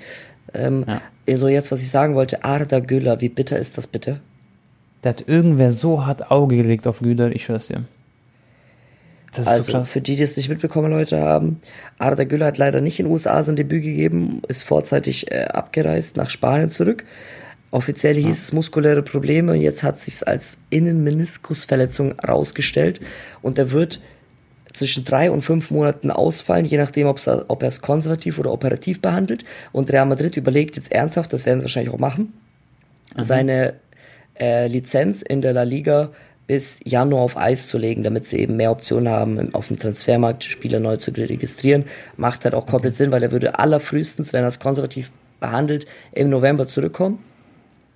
Ähm, 0.53 0.85
Ja. 0.87 1.01
Also 1.27 1.49
jetzt, 1.49 1.73
was 1.73 1.81
ich 1.81 1.91
sagen 1.91 2.15
wollte, 2.15 2.45
Arda 2.45 2.81
Güler, 2.81 3.21
wie 3.23 3.29
bitter 3.31 3.59
ist 3.59 3.79
das 3.79 3.87
bitte? 3.87 4.21
Der 5.03 5.11
hat 5.11 5.25
irgendwer 5.29 5.73
so 5.73 6.05
hart 6.05 6.31
Auge 6.31 6.57
gelegt 6.57 6.87
auf 6.87 7.01
Güter, 7.01 7.35
ich 7.35 7.45
schwör's 7.45 7.69
dir. 7.69 7.85
Das 9.33 9.41
ist 9.41 9.49
Also 9.49 9.63
so 9.67 9.79
krass. 9.79 9.91
für 9.93 10.01
die, 10.01 10.17
die 10.17 10.23
es 10.23 10.37
nicht 10.37 10.49
mitbekommen, 10.49 10.91
Leute 10.91 11.21
haben, 11.21 11.61
Arda 11.99 12.25
Güler 12.25 12.47
hat 12.47 12.59
leider 12.59 12.81
nicht 12.81 12.99
in 12.99 13.07
den 13.07 13.13
USA 13.13 13.43
sein 13.45 13.57
Debüt 13.57 13.83
gegeben, 13.83 14.43
ist 14.49 14.63
vorzeitig 14.65 15.31
äh, 15.31 15.45
abgereist 15.45 16.17
nach 16.17 16.31
Spanien 16.31 16.71
zurück. 16.71 17.05
Offiziell 17.71 18.15
hieß 18.17 18.43
es 18.43 18.53
muskuläre 18.53 19.03
Probleme 19.03 19.53
und 19.53 19.61
jetzt 19.61 19.83
hat 19.83 19.99
sich's 19.99 20.23
als 20.23 20.59
Innenmeniskusverletzung 20.71 22.15
herausgestellt 22.19 23.01
und 23.43 23.59
er 23.59 23.71
wird 23.71 24.01
zwischen 24.73 25.05
drei 25.05 25.31
und 25.31 25.43
fünf 25.43 25.71
Monaten 25.71 26.11
ausfallen, 26.11 26.65
je 26.65 26.79
nachdem, 26.79 27.07
ob 27.07 27.19
er 27.27 27.69
es 27.69 27.81
konservativ 27.81 28.39
oder 28.39 28.53
operativ 28.53 29.01
behandelt. 29.01 29.45
Und 29.73 29.91
Real 29.91 30.07
Madrid 30.07 30.37
überlegt 30.37 30.77
jetzt 30.77 30.93
ernsthaft, 30.93 31.33
das 31.33 31.47
werden 31.47 31.61
sie 31.61 31.65
wahrscheinlich 31.65 31.93
auch 31.93 31.99
machen, 31.99 32.33
seine 33.17 33.75
äh, 34.39 34.67
Lizenz 34.69 35.23
in 35.23 35.43
der 35.43 35.53
La 35.53 35.63
Liga 35.63 36.11
bis 36.47 36.81
Januar 36.85 37.23
auf 37.23 37.37
Eis 37.37 37.67
zu 37.67 37.77
legen, 37.77 38.03
damit 38.03 38.25
sie 38.25 38.39
eben 38.39 38.57
mehr 38.57 38.71
Optionen 38.71 39.11
haben, 39.13 39.55
auf 39.55 39.69
dem 39.69 39.77
Transfermarkt 39.77 40.45
Spieler 40.45 40.81
neu 40.81 40.97
zu 40.97 41.11
registrieren. 41.11 41.85
Macht 42.17 42.45
halt 42.45 42.55
auch 42.55 42.67
komplett 42.67 42.95
Sinn, 42.95 43.11
weil 43.11 43.23
er 43.23 43.33
würde 43.33 43.59
allerfrühestens, 43.59 44.33
wenn 44.33 44.45
er 44.45 44.49
es 44.49 44.59
konservativ 44.59 45.11
behandelt, 45.41 45.87
im 46.13 46.31
November 46.31 46.67
zurückkommen. 46.67 47.23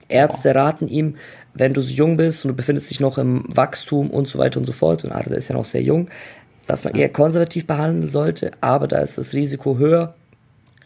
Ärzte 0.09 0.55
raten 0.55 0.87
ihm, 0.87 1.16
wenn 1.55 1.73
du 1.73 1.81
so 1.81 1.93
jung 1.93 2.18
bist 2.18 2.45
und 2.45 2.51
du 2.51 2.55
befindest 2.55 2.91
dich 2.91 3.01
noch 3.01 3.16
im 3.16 3.45
Wachstum 3.49 4.11
und 4.11 4.29
so 4.29 4.39
weiter 4.39 4.59
und 4.59 4.66
so 4.66 4.73
fort, 4.73 5.05
und 5.05 5.12
Arda 5.12 5.35
ist 5.35 5.49
ja 5.49 5.57
noch 5.57 5.64
sehr 5.64 5.83
jung, 5.83 6.09
dass 6.67 6.85
man 6.85 6.95
eher 6.95 7.09
konservativ 7.09 7.67
behandeln 7.67 8.09
sollte, 8.11 8.53
aber 8.61 8.89
da 8.89 8.99
ist 8.99 9.19
das 9.19 9.33
Risiko 9.33 9.79
höher, 9.79 10.15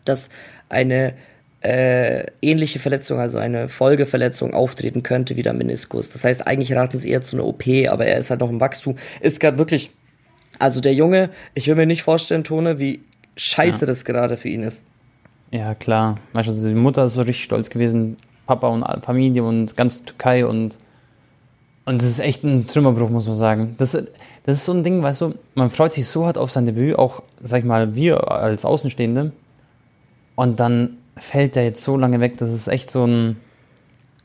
dass 0.04 0.30
eine 0.68 1.14
äh, 1.60 2.26
ähnliche 2.42 2.78
Verletzung, 2.78 3.18
also 3.18 3.38
eine 3.38 3.68
Folgeverletzung 3.68 4.54
auftreten 4.54 5.02
könnte 5.02 5.36
wie 5.36 5.42
der 5.42 5.52
Meniskus. 5.52 6.10
Das 6.10 6.24
heißt, 6.24 6.46
eigentlich 6.46 6.74
raten 6.74 6.98
sie 6.98 7.10
eher 7.10 7.22
zu 7.22 7.36
einer 7.36 7.46
OP, 7.46 7.64
aber 7.88 8.06
er 8.06 8.18
ist 8.18 8.30
halt 8.30 8.40
noch 8.40 8.50
im 8.50 8.60
Wachstum. 8.60 8.96
Ist 9.20 9.40
gerade 9.40 9.58
wirklich, 9.58 9.90
also 10.58 10.80
der 10.80 10.94
Junge, 10.94 11.30
ich 11.54 11.66
will 11.66 11.74
mir 11.74 11.86
nicht 11.86 12.02
vorstellen, 12.02 12.44
Tone, 12.44 12.78
wie 12.78 13.00
scheiße 13.36 13.84
das 13.86 14.04
gerade 14.04 14.36
für 14.36 14.48
ihn 14.48 14.62
ist. 14.62 14.84
Ja, 15.50 15.74
klar. 15.74 16.16
Also 16.34 16.68
die 16.68 16.74
Mutter 16.74 17.04
ist 17.04 17.14
so 17.14 17.22
richtig 17.22 17.44
stolz 17.44 17.70
gewesen. 17.70 18.16
Papa 18.46 18.68
und 18.68 18.84
Familie 19.04 19.42
und 19.42 19.76
ganz 19.76 20.04
Türkei 20.04 20.46
und 20.46 20.78
und 21.86 22.02
das 22.02 22.08
ist 22.08 22.18
echt 22.18 22.44
ein 22.44 22.66
Trümmerbruch, 22.66 23.08
muss 23.08 23.26
man 23.26 23.36
sagen. 23.36 23.74
Das, 23.78 23.92
das 23.92 24.56
ist 24.56 24.64
so 24.64 24.72
ein 24.72 24.84
Ding, 24.84 25.02
weißt 25.02 25.20
du, 25.20 25.34
man 25.54 25.70
freut 25.70 25.92
sich 25.92 26.06
so 26.06 26.26
hart 26.26 26.36
auf 26.36 26.50
sein 26.50 26.66
Debüt, 26.66 26.98
auch, 26.98 27.22
sag 27.42 27.60
ich 27.60 27.64
mal, 27.64 27.94
wir 27.94 28.30
als 28.30 28.64
Außenstehende. 28.64 29.32
Und 30.34 30.60
dann 30.60 30.98
fällt 31.16 31.54
der 31.54 31.64
jetzt 31.64 31.82
so 31.82 31.96
lange 31.96 32.20
weg, 32.20 32.36
das 32.36 32.52
ist 32.52 32.66
echt 32.66 32.90
so 32.90 33.06
ein, 33.06 33.36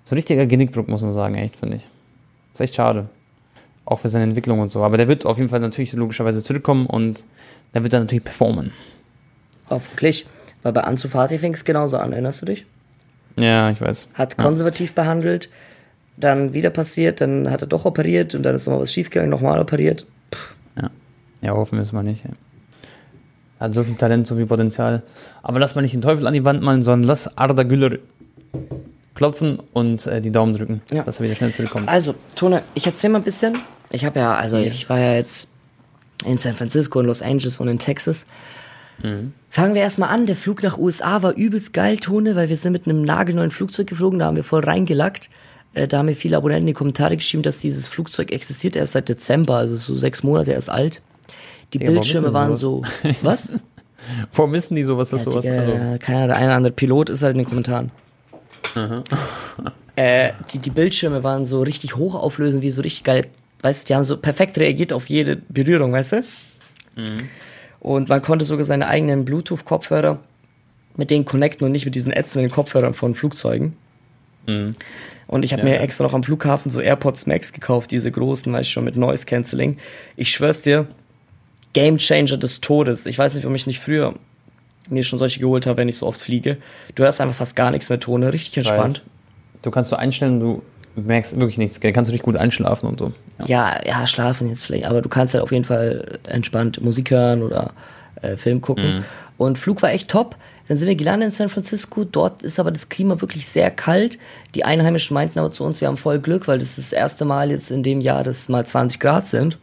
so 0.03 0.13
ein 0.13 0.17
richtiger 0.17 0.45
Genickbruch, 0.47 0.87
muss 0.87 1.01
man 1.01 1.13
sagen, 1.13 1.35
echt, 1.35 1.55
finde 1.55 1.77
ich. 1.77 1.83
Das 2.51 2.59
ist 2.59 2.61
echt 2.61 2.75
schade. 2.75 3.09
Auch 3.85 3.99
für 3.99 4.09
seine 4.09 4.25
Entwicklung 4.25 4.59
und 4.59 4.71
so. 4.71 4.83
Aber 4.83 4.97
der 4.97 5.07
wird 5.07 5.25
auf 5.25 5.37
jeden 5.37 5.49
Fall 5.49 5.59
natürlich 5.59 5.93
logischerweise 5.93 6.43
zurückkommen 6.43 6.87
und 6.87 7.23
der 7.73 7.83
wird 7.83 7.93
dann 7.93 8.01
natürlich 8.01 8.23
performen. 8.23 8.71
Hoffentlich. 9.69 10.25
Weil 10.63 10.73
bei 10.73 10.81
Ansu 10.81 11.07
Fati 11.07 11.37
fing 11.37 11.53
es 11.53 11.63
genauso 11.63 11.97
an, 11.97 12.11
erinnerst 12.11 12.41
du 12.41 12.47
dich? 12.47 12.65
Ja, 13.37 13.69
ich 13.69 13.79
weiß. 13.79 14.07
Hat 14.15 14.37
konservativ 14.37 14.93
behandelt, 14.93 15.49
dann 16.23 16.53
wieder 16.53 16.69
passiert, 16.69 17.21
dann 17.21 17.49
hat 17.51 17.61
er 17.61 17.67
doch 17.67 17.85
operiert 17.85 18.33
und 18.35 18.43
dann 18.43 18.55
ist 18.55 18.65
nochmal 18.65 18.81
was 18.81 18.93
schiefgegangen, 18.93 19.29
nochmal 19.29 19.59
operiert. 19.59 20.05
Ja, 20.79 20.89
ja 21.41 21.51
hoffen 21.51 21.77
wir 21.77 21.83
es 21.83 21.91
mal 21.91 22.03
nicht. 22.03 22.23
Ja. 22.23 22.31
Hat 23.59 23.73
so 23.73 23.83
viel 23.83 23.95
Talent, 23.95 24.25
so 24.25 24.35
viel 24.35 24.47
Potenzial. 24.47 25.03
Aber 25.43 25.59
lass 25.59 25.75
mal 25.75 25.81
nicht 25.81 25.93
den 25.93 26.01
Teufel 26.01 26.25
an 26.25 26.33
die 26.33 26.45
Wand 26.45 26.61
malen, 26.61 26.81
sondern 26.81 27.07
lass 27.07 27.37
Arda 27.37 27.63
Güler 27.63 27.97
klopfen 29.13 29.59
und 29.73 30.07
äh, 30.07 30.21
die 30.21 30.31
Daumen 30.31 30.53
drücken, 30.55 30.81
Ja. 30.91 31.03
dass 31.03 31.19
er 31.19 31.25
wieder 31.25 31.35
schnell 31.35 31.51
zurückkommt. 31.51 31.87
Also, 31.87 32.15
Tone, 32.35 32.63
ich 32.73 32.87
erzähl 32.87 33.09
mal 33.09 33.19
ein 33.19 33.23
bisschen. 33.23 33.53
Ich 33.91 34.05
habe 34.05 34.19
ja, 34.19 34.33
also 34.33 34.57
ich 34.57 34.89
war 34.89 34.97
ja 34.99 35.13
jetzt 35.15 35.49
in 36.25 36.37
San 36.37 36.55
Francisco, 36.55 36.99
in 37.01 37.05
Los 37.05 37.21
Angeles 37.21 37.59
und 37.59 37.67
in 37.67 37.77
Texas. 37.77 38.25
Fangen 39.49 39.73
wir 39.73 39.81
erstmal 39.81 40.09
an. 40.09 40.27
Der 40.27 40.35
Flug 40.35 40.61
nach 40.61 40.77
USA 40.77 41.23
war 41.23 41.33
übelst 41.35 41.73
geil, 41.73 41.97
Tone, 41.97 42.35
weil 42.35 42.49
wir 42.49 42.55
sind 42.55 42.73
mit 42.73 42.85
einem 42.87 43.01
nagelneuen 43.01 43.49
Flugzeug 43.51 43.87
geflogen, 43.87 44.19
da 44.19 44.25
haben 44.27 44.35
wir 44.35 44.43
voll 44.43 44.63
reingelackt. 44.63 45.29
Äh, 45.73 45.87
da 45.87 45.99
haben 45.99 46.07
mir 46.07 46.15
viele 46.15 46.37
Abonnenten 46.37 46.63
in 46.63 46.67
die 46.67 46.73
Kommentare 46.73 47.15
geschrieben, 47.15 47.43
dass 47.43 47.57
dieses 47.57 47.87
Flugzeug 47.87 48.31
existiert 48.31 48.75
erst 48.75 48.93
seit 48.93 49.09
Dezember, 49.09 49.55
also 49.57 49.77
so 49.77 49.95
sechs 49.95 50.23
Monate 50.23 50.51
erst 50.51 50.69
alt. 50.69 51.01
Die 51.73 51.79
warum 51.79 51.93
Bildschirme 51.93 52.33
waren 52.33 52.55
so. 52.55 52.83
Was? 53.21 53.51
Warum 54.33 54.51
wissen 54.53 54.75
die 54.75 54.83
sowas, 54.83 55.09
dass 55.09 55.25
Ja, 55.25 55.31
sowas? 55.31 55.45
Digga, 55.45 55.59
Also, 55.59 55.71
ja, 55.73 55.97
keine 55.97 56.17
Ahnung, 56.17 56.27
der 56.27 56.35
eine 56.37 56.45
oder 56.47 56.55
andere 56.55 56.73
Pilot 56.73 57.09
ist 57.09 57.23
halt 57.23 57.33
in 57.33 57.39
den 57.39 57.47
Kommentaren. 57.47 57.91
äh, 59.95 60.33
die, 60.51 60.59
die 60.59 60.69
Bildschirme 60.69 61.23
waren 61.23 61.45
so 61.45 61.61
richtig 61.61 61.95
hochauflösend, 61.95 62.61
wie 62.63 62.71
so 62.71 62.81
richtig 62.81 63.03
geil. 63.03 63.27
Weißt 63.61 63.83
du, 63.83 63.87
die 63.87 63.95
haben 63.95 64.03
so 64.03 64.17
perfekt 64.17 64.57
reagiert 64.57 64.91
auf 64.91 65.07
jede 65.07 65.35
Berührung, 65.49 65.91
weißt 65.93 66.13
du? 66.13 66.23
Und 67.79 68.09
man 68.09 68.21
konnte 68.21 68.43
sogar 68.45 68.63
seine 68.63 68.87
eigenen 68.87 69.23
Bluetooth-Kopfhörer 69.25 70.19
mit 70.97 71.09
denen 71.09 71.25
connecten 71.25 71.65
und 71.65 71.71
nicht 71.71 71.85
mit 71.85 71.95
diesen 71.95 72.11
ätzenden 72.11 72.51
Kopfhörern 72.51 72.93
von 72.93 73.15
Flugzeugen. 73.15 73.77
Und 74.47 75.43
ich 75.43 75.53
habe 75.53 75.61
Ja, 75.61 75.69
mir 75.69 75.75
ja. 75.75 75.81
extra 75.81 76.03
noch 76.03 76.13
am 76.13 76.23
Flughafen 76.23 76.71
so 76.71 76.81
AirPods 76.81 77.25
Max 77.25 77.53
gekauft, 77.53 77.91
diese 77.91 78.11
großen, 78.11 78.51
weißt 78.51 78.67
du 78.69 78.73
schon, 78.73 78.83
mit 78.83 78.95
Noise 78.97 79.25
Cancelling. 79.25 79.77
Ich 80.17 80.31
schwör's 80.31 80.61
dir, 80.61 80.87
Game 81.73 81.97
Changer 81.97 82.37
des 82.37 82.59
Todes. 82.59 83.05
Ich 83.05 83.17
weiß 83.17 83.33
nicht, 83.35 83.43
warum 83.43 83.55
ich 83.55 83.67
nicht 83.67 83.79
früher 83.79 84.15
mir 84.89 85.03
schon 85.03 85.19
solche 85.19 85.39
geholt 85.39 85.67
habe, 85.67 85.77
wenn 85.77 85.87
ich 85.87 85.95
so 85.97 86.05
oft 86.07 86.21
fliege. 86.21 86.57
Du 86.95 87.03
hörst 87.03 87.21
einfach 87.21 87.35
fast 87.35 87.55
gar 87.55 87.71
nichts 87.71 87.87
mehr 87.89 87.99
Tone, 87.99 88.33
richtig 88.33 88.57
entspannt. 88.57 89.05
du 89.61 89.71
kannst 89.71 89.89
so 89.89 89.95
einstellen, 89.95 90.39
du 90.41 90.61
merkst 90.95 91.39
wirklich 91.39 91.57
nichts, 91.57 91.79
gell? 91.79 91.93
kannst 91.93 92.09
du 92.09 92.13
dich 92.13 92.23
gut 92.23 92.35
einschlafen 92.35 92.89
und 92.89 92.99
so. 92.99 93.13
Ja. 93.39 93.45
Ja, 93.45 93.79
ja, 93.87 94.07
schlafen 94.07 94.49
jetzt 94.49 94.65
vielleicht, 94.65 94.85
aber 94.85 95.01
du 95.01 95.07
kannst 95.07 95.33
halt 95.33 95.43
auf 95.43 95.51
jeden 95.53 95.63
Fall 95.63 96.19
entspannt 96.27 96.81
Musik 96.81 97.11
hören 97.11 97.41
oder 97.43 97.71
äh, 98.21 98.35
Film 98.35 98.59
gucken. 98.59 99.05
Und 99.37 99.57
Flug 99.57 99.81
war 99.81 99.91
echt 99.91 100.09
top. 100.09 100.35
Dann 100.71 100.77
sind 100.77 100.87
wir 100.87 100.95
gelandet 100.95 101.27
in 101.27 101.31
San 101.35 101.49
Francisco. 101.49 102.05
Dort 102.05 102.43
ist 102.43 102.57
aber 102.57 102.71
das 102.71 102.87
Klima 102.87 103.19
wirklich 103.19 103.45
sehr 103.45 103.69
kalt. 103.69 104.17
Die 104.55 104.63
Einheimischen 104.63 105.13
meinten 105.15 105.37
aber 105.37 105.51
zu 105.51 105.65
uns, 105.65 105.81
wir 105.81 105.89
haben 105.89 105.97
voll 105.97 106.19
Glück, 106.19 106.47
weil 106.47 106.59
das 106.59 106.77
ist 106.77 106.77
das 106.77 106.93
erste 106.93 107.25
Mal 107.25 107.51
jetzt 107.51 107.71
in 107.71 107.83
dem 107.83 107.99
Jahr, 107.99 108.23
dass 108.23 108.47
mal 108.47 108.65
20 108.65 109.01
Grad 109.01 109.27
sind. 109.27 109.57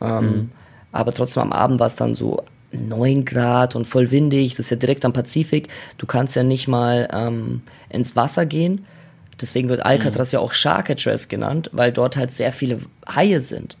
Ähm, 0.00 0.52
Aber 0.92 1.12
trotzdem 1.12 1.42
am 1.42 1.52
Abend 1.52 1.80
war 1.80 1.88
es 1.88 1.96
dann 1.96 2.14
so 2.14 2.44
9 2.70 3.24
Grad 3.24 3.74
und 3.74 3.88
voll 3.88 4.12
windig. 4.12 4.52
Das 4.52 4.66
ist 4.66 4.70
ja 4.70 4.76
direkt 4.76 5.04
am 5.04 5.12
Pazifik. 5.12 5.70
Du 5.96 6.06
kannst 6.06 6.36
ja 6.36 6.44
nicht 6.44 6.68
mal 6.68 7.08
ähm, 7.12 7.62
ins 7.88 8.14
Wasser 8.14 8.46
gehen. 8.46 8.84
Deswegen 9.40 9.68
wird 9.68 9.84
Alcatraz 9.84 10.30
ja 10.30 10.38
auch 10.38 10.52
Sharkatress 10.52 11.26
genannt, 11.26 11.68
weil 11.72 11.90
dort 11.90 12.16
halt 12.16 12.30
sehr 12.30 12.52
viele 12.52 12.78
Haie 13.12 13.40
sind. 13.40 13.76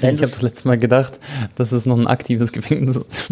Wenn 0.00 0.14
Ich 0.16 0.20
habe 0.20 0.30
das 0.30 0.42
letzte 0.42 0.68
Mal 0.68 0.78
gedacht, 0.78 1.18
dass 1.54 1.72
es 1.72 1.86
noch 1.86 1.98
ein 1.98 2.06
aktives 2.06 2.52
Gefängnis 2.52 2.96
ist. 2.96 3.28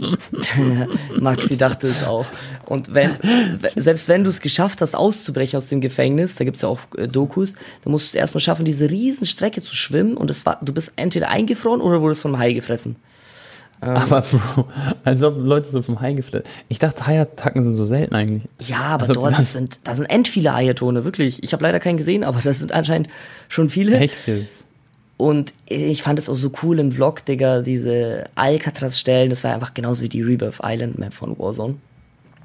Maxi 1.20 1.56
dachte 1.56 1.86
es 1.86 2.04
auch. 2.04 2.26
Und 2.64 2.94
wenn, 2.94 3.10
selbst 3.76 4.08
wenn 4.08 4.24
du 4.24 4.30
es 4.30 4.40
geschafft 4.40 4.80
hast, 4.80 4.94
auszubrechen 4.96 5.56
aus 5.58 5.66
dem 5.66 5.80
Gefängnis, 5.80 6.34
da 6.34 6.44
gibt's 6.44 6.62
ja 6.62 6.68
auch 6.68 6.80
äh, 6.96 7.08
Dokus, 7.08 7.54
dann 7.84 7.92
musst 7.92 8.06
du 8.06 8.08
es 8.10 8.14
erstmal 8.14 8.40
schaffen, 8.40 8.64
diese 8.64 8.90
riesen 8.90 9.26
Strecke 9.26 9.62
zu 9.62 9.74
schwimmen 9.76 10.16
und 10.16 10.30
es 10.30 10.46
war, 10.46 10.58
du 10.62 10.72
bist 10.72 10.92
entweder 10.96 11.28
eingefroren 11.28 11.80
oder 11.80 12.00
wurdest 12.00 12.22
vom 12.22 12.38
Hai 12.38 12.52
gefressen. 12.52 12.96
Aber 13.80 14.22
Bro, 14.22 14.66
als 15.04 15.22
ob 15.22 15.36
Leute 15.38 15.68
so 15.68 15.82
vom 15.82 16.00
Hai 16.00 16.14
geflasht. 16.14 16.46
Ich 16.68 16.78
dachte, 16.78 17.06
Haiattacken 17.06 17.62
sind 17.62 17.74
so 17.74 17.84
selten 17.84 18.14
eigentlich. 18.14 18.44
Ja, 18.60 18.78
aber 18.78 19.02
Als 19.02 19.10
ob 19.10 19.16
die 19.16 19.20
dort 19.22 19.38
das- 19.38 19.52
sind, 19.52 19.80
da 19.86 19.94
sind 19.94 20.06
end 20.06 20.28
viele 20.28 20.54
Haie-Tone, 20.54 21.04
wirklich. 21.04 21.42
Ich 21.42 21.52
habe 21.52 21.62
leider 21.62 21.78
keinen 21.78 21.98
gesehen, 21.98 22.24
aber 22.24 22.40
das 22.42 22.58
sind 22.60 22.72
anscheinend 22.72 23.08
schon 23.48 23.68
viele. 23.68 23.98
Echt 23.98 24.16
jetzt? 24.26 24.64
Und 25.16 25.54
ich 25.66 26.02
fand 26.02 26.18
es 26.18 26.28
auch 26.28 26.36
so 26.36 26.52
cool 26.62 26.78
im 26.78 26.92
Vlog, 26.92 27.24
Digga, 27.24 27.62
diese 27.62 28.28
Alcatraz-Stellen, 28.34 29.30
das 29.30 29.44
war 29.44 29.54
einfach 29.54 29.72
genauso 29.72 30.02
wie 30.02 30.10
die 30.10 30.20
Rebirth 30.20 30.60
Island 30.62 30.98
Map 30.98 31.14
von 31.14 31.38
Warzone. 31.38 31.76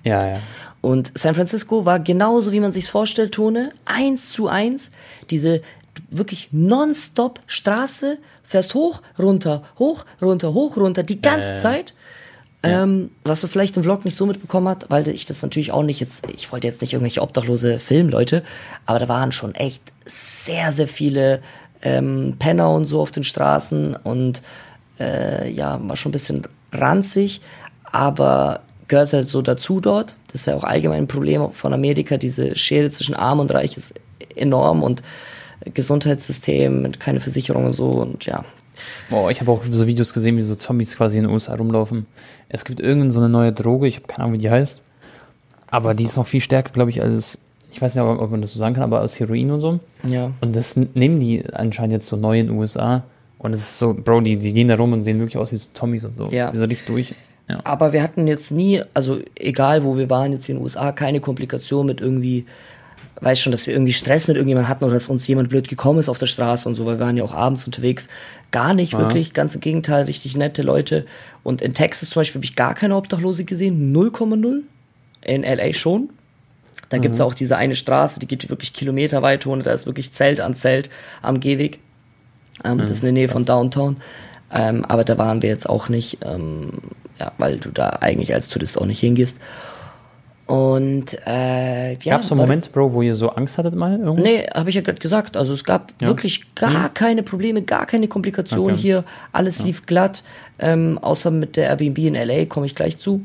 Ja, 0.03 0.25
ja. 0.25 0.39
Und 0.79 1.11
San 1.17 1.35
Francisco 1.35 1.85
war 1.85 1.99
genauso, 1.99 2.51
wie 2.51 2.59
man 2.59 2.71
sich's 2.71 2.89
vorstellt, 2.89 3.33
Tone. 3.33 3.71
Eins 3.85 4.31
zu 4.31 4.47
eins. 4.47 4.91
Diese 5.29 5.61
wirklich 6.09 6.49
nonstop 6.51 7.39
Straße, 7.45 8.17
fährst 8.43 8.73
hoch, 8.73 9.01
runter, 9.19 9.63
hoch, 9.77 10.05
runter, 10.21 10.53
hoch, 10.53 10.77
runter, 10.77 11.03
die 11.03 11.21
ganze 11.21 11.55
Zeit. 11.55 11.93
Ähm, 12.63 13.09
was 13.23 13.41
man 13.41 13.49
vielleicht 13.49 13.75
im 13.77 13.83
Vlog 13.83 14.05
nicht 14.05 14.15
so 14.15 14.27
mitbekommen 14.27 14.67
hat, 14.67 14.85
weil 14.89 15.07
ich 15.07 15.25
das 15.25 15.41
natürlich 15.41 15.71
auch 15.71 15.81
nicht 15.81 15.99
jetzt, 15.99 16.27
ich 16.31 16.51
wollte 16.51 16.67
jetzt 16.67 16.81
nicht 16.81 16.93
irgendwelche 16.93 17.23
obdachlose 17.23 17.79
Filmleute, 17.79 18.43
aber 18.85 18.99
da 18.99 19.07
waren 19.07 19.31
schon 19.31 19.55
echt 19.55 19.81
sehr, 20.05 20.71
sehr 20.71 20.87
viele 20.87 21.41
ähm, 21.81 22.35
Penner 22.39 22.71
und 22.71 22.85
so 22.85 23.01
auf 23.01 23.11
den 23.11 23.23
Straßen 23.23 23.95
und 23.95 24.41
äh, 24.99 25.49
ja, 25.51 25.79
war 25.81 25.95
schon 25.95 26.09
ein 26.09 26.13
bisschen 26.13 26.43
ranzig, 26.71 27.41
aber 27.83 28.61
gehört 28.87 29.13
halt 29.13 29.27
so 29.27 29.41
dazu 29.41 29.79
dort. 29.79 30.15
Das 30.27 30.41
ist 30.41 30.47
ja 30.47 30.55
auch 30.55 30.63
allgemein 30.63 31.03
ein 31.03 31.07
Problem 31.07 31.51
von 31.51 31.73
Amerika. 31.73 32.17
Diese 32.17 32.55
Schere 32.55 32.91
zwischen 32.91 33.15
Arm 33.15 33.39
und 33.39 33.53
Reich 33.53 33.77
ist 33.77 33.93
enorm 34.35 34.83
und 34.83 35.01
Gesundheitssystem 35.73 36.81
mit 36.81 36.99
keine 36.99 37.19
Versicherung 37.19 37.65
und 37.65 37.73
so 37.73 37.89
und 37.89 38.25
ja. 38.25 38.43
Boah, 39.09 39.29
ich 39.29 39.41
habe 39.41 39.51
auch 39.51 39.63
so 39.63 39.87
Videos 39.87 40.13
gesehen, 40.13 40.37
wie 40.37 40.41
so 40.41 40.55
Zombies 40.55 40.95
quasi 40.95 41.17
in 41.17 41.25
den 41.25 41.33
USA 41.33 41.55
rumlaufen. 41.55 42.07
Es 42.49 42.65
gibt 42.65 42.79
irgendeine 42.79 43.11
so 43.11 43.19
eine 43.19 43.29
neue 43.29 43.53
Droge, 43.53 43.87
ich 43.87 43.97
habe 43.97 44.07
keine 44.07 44.23
Ahnung, 44.23 44.33
wie 44.33 44.39
die 44.39 44.49
heißt. 44.49 44.81
Aber 45.67 45.93
die 45.93 46.03
ist 46.03 46.17
noch 46.17 46.27
viel 46.27 46.41
stärker, 46.41 46.73
glaube 46.73 46.89
ich, 46.89 47.01
als, 47.01 47.37
ich 47.71 47.81
weiß 47.81 47.95
nicht, 47.95 48.03
ob 48.03 48.29
man 48.31 48.41
das 48.41 48.51
so 48.51 48.59
sagen 48.59 48.75
kann, 48.75 48.83
aber 48.83 48.99
als 48.99 49.19
Heroin 49.19 49.49
und 49.51 49.61
so. 49.61 49.79
Ja. 50.07 50.31
Und 50.41 50.55
das 50.55 50.75
nehmen 50.75 51.19
die 51.19 51.43
anscheinend 51.53 51.93
jetzt 51.93 52.07
so 52.07 52.17
neu 52.17 52.39
in 52.39 52.47
den 52.47 52.57
USA. 52.57 53.03
Und 53.37 53.53
es 53.53 53.61
ist 53.61 53.79
so, 53.79 53.93
Bro, 53.93 54.21
die, 54.21 54.37
die 54.37 54.53
gehen 54.53 54.67
da 54.67 54.75
rum 54.75 54.93
und 54.93 55.03
sehen 55.03 55.17
wirklich 55.19 55.37
aus 55.37 55.51
wie 55.51 55.55
so 55.55 55.69
Zombies 55.73 56.05
und 56.05 56.17
so. 56.17 56.29
Ja. 56.29 56.51
Die 56.51 56.57
sind 56.57 56.69
richtig 56.69 56.87
durch. 56.87 57.15
Ja. 57.49 57.59
Aber 57.63 57.93
wir 57.93 58.03
hatten 58.03 58.27
jetzt 58.27 58.51
nie, 58.51 58.81
also 58.93 59.19
egal 59.35 59.83
wo 59.83 59.97
wir 59.97 60.09
waren, 60.09 60.31
jetzt 60.31 60.47
in 60.49 60.57
den 60.57 60.63
USA, 60.63 60.91
keine 60.91 61.21
Komplikation 61.21 61.85
mit 61.85 62.01
irgendwie, 62.01 62.45
weiß 63.21 63.39
schon, 63.39 63.51
dass 63.51 63.65
wir 63.67 63.73
irgendwie 63.73 63.93
Stress 63.93 64.27
mit 64.27 64.37
irgendjemandem 64.37 64.69
hatten 64.69 64.83
oder 64.83 64.93
dass 64.93 65.07
uns 65.07 65.27
jemand 65.27 65.49
blöd 65.49 65.67
gekommen 65.67 65.99
ist 65.99 66.09
auf 66.09 66.19
der 66.19 66.27
Straße 66.27 66.67
und 66.67 66.75
so, 66.75 66.85
weil 66.85 66.99
wir 66.99 67.05
waren 67.05 67.17
ja 67.17 67.23
auch 67.23 67.33
abends 67.33 67.65
unterwegs. 67.65 68.09
Gar 68.51 68.73
nicht, 68.73 68.97
wirklich, 68.97 69.33
ganz 69.33 69.55
im 69.55 69.61
Gegenteil, 69.61 70.05
richtig 70.05 70.35
nette 70.37 70.61
Leute. 70.61 71.05
Und 71.43 71.61
in 71.61 71.73
Texas 71.73 72.09
zum 72.09 72.19
Beispiel 72.19 72.39
habe 72.39 72.45
ich 72.45 72.55
gar 72.55 72.75
keine 72.75 72.95
Obdachlose 72.95 73.45
gesehen, 73.45 73.95
0,0. 73.95 74.61
In 75.23 75.43
LA 75.43 75.73
schon. 75.73 76.09
Da 76.91 76.97
gibt's 76.99 77.17
ja 77.19 77.25
auch 77.25 77.33
diese 77.33 77.57
eine 77.57 77.75
Straße, 77.75 78.19
die 78.19 78.27
geht 78.27 78.49
wirklich 78.49 78.73
kilometerweit 78.73 79.45
hoch, 79.45 79.57
da 79.63 79.71
ist 79.71 79.85
wirklich 79.87 80.11
Zelt 80.11 80.39
an 80.39 80.53
Zelt 80.53 80.89
am 81.21 81.39
Gehweg. 81.39 81.79
Ähm, 82.63 82.77
Das 82.77 82.91
ist 82.91 82.99
in 82.99 83.07
der 83.07 83.13
Nähe 83.13 83.29
von 83.29 83.45
Downtown. 83.45 83.97
Ähm, 84.53 84.83
aber 84.85 85.03
da 85.05 85.17
waren 85.17 85.41
wir 85.41 85.49
jetzt 85.49 85.69
auch 85.69 85.87
nicht, 85.89 86.19
ähm, 86.25 86.73
ja, 87.19 87.31
weil 87.37 87.57
du 87.57 87.69
da 87.71 87.89
eigentlich 88.01 88.33
als 88.33 88.49
Tourist 88.49 88.79
auch 88.79 88.85
nicht 88.85 88.99
hingehst. 88.99 89.39
Und 90.47 91.17
äh, 91.25 91.93
ja, 91.93 91.97
Gab 92.11 92.21
es 92.23 92.27
so 92.27 92.33
einen 92.35 92.41
Moment, 92.41 92.73
Bro, 92.73 92.91
wo 92.91 93.01
ihr 93.01 93.15
so 93.15 93.29
Angst 93.29 93.57
hattet 93.57 93.73
mal 93.73 93.97
irgendwo? 93.97 94.21
Nee, 94.21 94.45
habe 94.53 94.69
ich 94.69 94.75
ja 94.75 94.81
gerade 94.81 94.99
gesagt. 94.99 95.37
Also 95.37 95.53
es 95.53 95.63
gab 95.63 95.93
wirklich 96.01 96.53
gar 96.55 96.89
keine 96.89 97.23
Probleme, 97.23 97.61
gar 97.61 97.85
keine 97.85 98.09
Komplikationen 98.09 98.73
Okay. 98.73 98.81
hier. 98.81 99.03
Alles 99.31 99.63
lief 99.63 99.85
glatt. 99.85 100.23
Ähm, 100.59 100.97
außer 101.01 101.31
mit 101.31 101.55
der 101.55 101.69
Airbnb 101.69 101.99
in 101.99 102.15
LA 102.15 102.45
komme 102.45 102.65
ich 102.65 102.75
gleich 102.75 102.97
zu. 102.97 103.21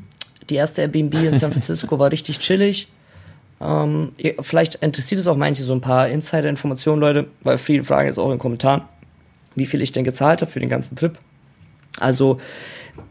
Die 0.50 0.54
erste 0.54 0.82
Airbnb 0.82 1.14
in 1.14 1.36
San 1.36 1.50
Francisco 1.52 1.98
war 1.98 2.12
richtig 2.12 2.38
chillig. 2.38 2.86
Ähm, 3.60 4.12
vielleicht 4.40 4.76
interessiert 4.76 5.20
es 5.20 5.26
auch 5.26 5.36
manche 5.36 5.62
so 5.62 5.72
ein 5.72 5.80
paar 5.80 6.08
Insider-Informationen, 6.08 7.00
Leute, 7.00 7.26
weil 7.42 7.58
viele 7.58 7.84
fragen 7.84 8.06
jetzt 8.06 8.18
auch 8.18 8.26
in 8.26 8.32
den 8.32 8.38
Kommentaren, 8.38 8.82
wie 9.54 9.66
viel 9.66 9.80
ich 9.80 9.92
denn 9.92 10.04
gezahlt 10.04 10.42
habe 10.42 10.50
für 10.50 10.60
den 10.60 10.68
ganzen 10.68 10.96
Trip. 10.96 11.18
Also 11.98 12.38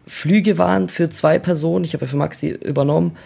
Flüge 0.05 0.57
waren 0.57 0.87
für 0.87 1.09
zwei 1.09 1.39
Personen, 1.39 1.83
ich 1.85 1.93
habe 1.93 2.05
ja 2.05 2.11
für 2.11 2.17
Maxi 2.17 2.49
übernommen, 2.49 3.17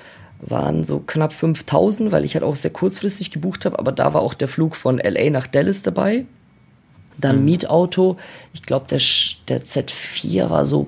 waren 0.41 0.86
so 0.86 0.99
knapp 0.99 1.34
5000, 1.34 2.11
weil 2.11 2.24
ich 2.24 2.36
halt 2.36 2.43
auch 2.43 2.55
sehr 2.55 2.72
kurzfristig 2.72 3.32
gebucht 3.32 3.65
habe, 3.65 3.78
aber 3.78 3.91
da 3.91 4.13
war 4.13 4.22
auch 4.22 4.34
der 4.34 4.47
Flug 4.47 4.78
von 4.78 4.97
LA 4.97 5.30
nach 5.30 5.47
Dallas 5.47 5.82
dabei. 5.82 6.26
Dann 7.17 7.43
Mietauto, 7.43 8.15
ich 8.53 8.61
glaube 8.61 8.86
der, 8.89 9.01
der 9.49 9.63
Z4 9.63 10.49
war 10.49 10.63
so 10.63 10.88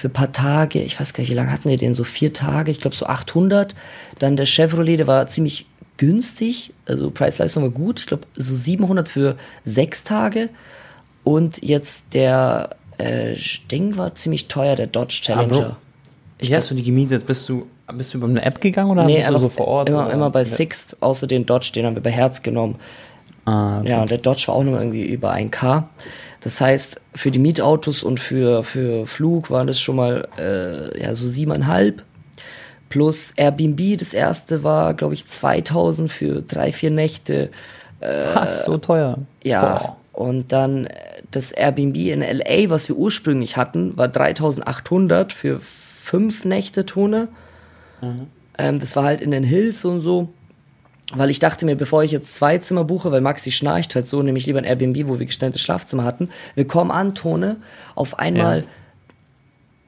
für 0.00 0.08
ein 0.08 0.14
paar 0.14 0.32
Tage, 0.32 0.80
ich 0.80 0.98
weiß 0.98 1.12
gar 1.12 1.20
nicht, 1.20 1.30
wie 1.30 1.34
lange 1.34 1.52
hatten 1.52 1.68
wir 1.68 1.76
den, 1.76 1.92
so 1.92 2.04
vier 2.04 2.32
Tage, 2.32 2.70
ich 2.70 2.78
glaube 2.78 2.96
so 2.96 3.04
800. 3.04 3.74
Dann 4.18 4.34
der 4.34 4.46
Chevrolet, 4.46 4.96
der 4.96 5.06
war 5.06 5.26
ziemlich 5.26 5.66
günstig, 5.98 6.72
also 6.86 7.10
Preis-Leistung 7.10 7.64
war 7.64 7.70
gut, 7.70 8.00
ich 8.00 8.06
glaube 8.06 8.22
so 8.34 8.56
700 8.56 9.10
für 9.10 9.36
sechs 9.62 10.02
Tage. 10.02 10.48
Und 11.22 11.62
jetzt 11.62 12.14
der 12.14 12.76
äh, 12.96 13.36
Ding 13.70 13.98
war 13.98 14.14
ziemlich 14.14 14.48
teuer, 14.48 14.74
der 14.74 14.86
Dodge 14.86 15.20
Challenger. 15.20 15.76
Wie 16.38 16.56
hast 16.56 16.70
du 16.70 16.74
die 16.74 16.82
gemietet? 16.82 17.26
Bist 17.26 17.46
du, 17.50 17.66
bist 17.92 18.14
du 18.14 18.18
über 18.18 18.26
eine 18.26 18.42
App 18.42 18.62
gegangen 18.62 18.90
oder 18.90 19.04
bist 19.04 19.28
du 19.28 19.38
so 19.38 19.50
vor 19.50 19.68
Ort? 19.68 19.90
Immer, 19.90 20.06
oder? 20.06 20.14
immer 20.14 20.30
bei 20.30 20.44
Sixt, 20.44 20.96
außer 21.02 21.26
den 21.26 21.44
Dodge, 21.44 21.72
den 21.74 21.84
haben 21.84 21.94
wir 21.94 22.02
bei 22.02 22.10
Herz 22.10 22.40
genommen. 22.40 22.76
Ah, 23.44 23.80
Ja, 23.84 24.02
und 24.02 24.10
der 24.10 24.18
Dodge 24.18 24.44
war 24.48 24.54
auch 24.56 24.64
noch 24.64 24.78
irgendwie 24.78 25.04
über 25.04 25.32
1K. 25.32 25.84
Das 26.40 26.60
heißt, 26.60 27.00
für 27.14 27.30
die 27.30 27.38
Mietautos 27.38 28.02
und 28.02 28.18
für, 28.20 28.64
für 28.64 29.06
Flug 29.06 29.50
waren 29.50 29.66
das 29.66 29.80
schon 29.80 29.96
mal 29.96 30.26
äh, 30.38 31.02
ja, 31.02 31.14
so 31.14 31.26
siebeneinhalb. 31.26 32.02
Plus 32.88 33.32
Airbnb, 33.36 33.98
das 33.98 34.14
erste 34.14 34.64
war, 34.64 34.94
glaube 34.94 35.14
ich, 35.14 35.26
2000 35.26 36.10
für 36.10 36.42
drei, 36.42 36.72
vier 36.72 36.90
Nächte. 36.90 37.50
was, 38.00 38.64
so 38.64 38.78
teuer. 38.78 39.18
Ja, 39.44 39.96
Boah. 40.12 40.24
und 40.24 40.52
dann 40.52 40.86
äh, 40.86 40.94
das 41.30 41.52
Airbnb 41.52 41.96
in 41.96 42.20
LA, 42.22 42.70
was 42.70 42.88
wir 42.88 42.96
ursprünglich 42.96 43.56
hatten, 43.56 43.96
war 43.96 44.08
3800 44.08 45.32
für 45.32 45.60
fünf 45.60 46.44
Nächte 46.44 46.86
Tone. 46.86 47.28
Ähm, 48.58 48.80
das 48.80 48.96
war 48.96 49.04
halt 49.04 49.20
in 49.20 49.30
den 49.30 49.44
Hills 49.44 49.84
und 49.84 50.00
so. 50.00 50.30
Weil 51.14 51.30
ich 51.30 51.38
dachte 51.40 51.66
mir, 51.66 51.76
bevor 51.76 52.04
ich 52.04 52.12
jetzt 52.12 52.36
zwei 52.36 52.58
Zimmer 52.58 52.84
buche, 52.84 53.10
weil 53.10 53.20
Maxi 53.20 53.50
schnarcht 53.50 53.94
halt 53.94 54.06
so, 54.06 54.22
nehme 54.22 54.38
ich 54.38 54.46
lieber 54.46 54.58
ein 54.58 54.64
Airbnb, 54.64 55.08
wo 55.08 55.18
wir 55.18 55.26
gestelltes 55.26 55.60
Schlafzimmer 55.60 56.04
hatten. 56.04 56.28
Wir 56.54 56.66
kommen 56.66 56.90
an, 56.90 57.14
Tone, 57.14 57.56
auf 57.94 58.18
einmal, 58.18 58.60
Ja. 58.60 58.64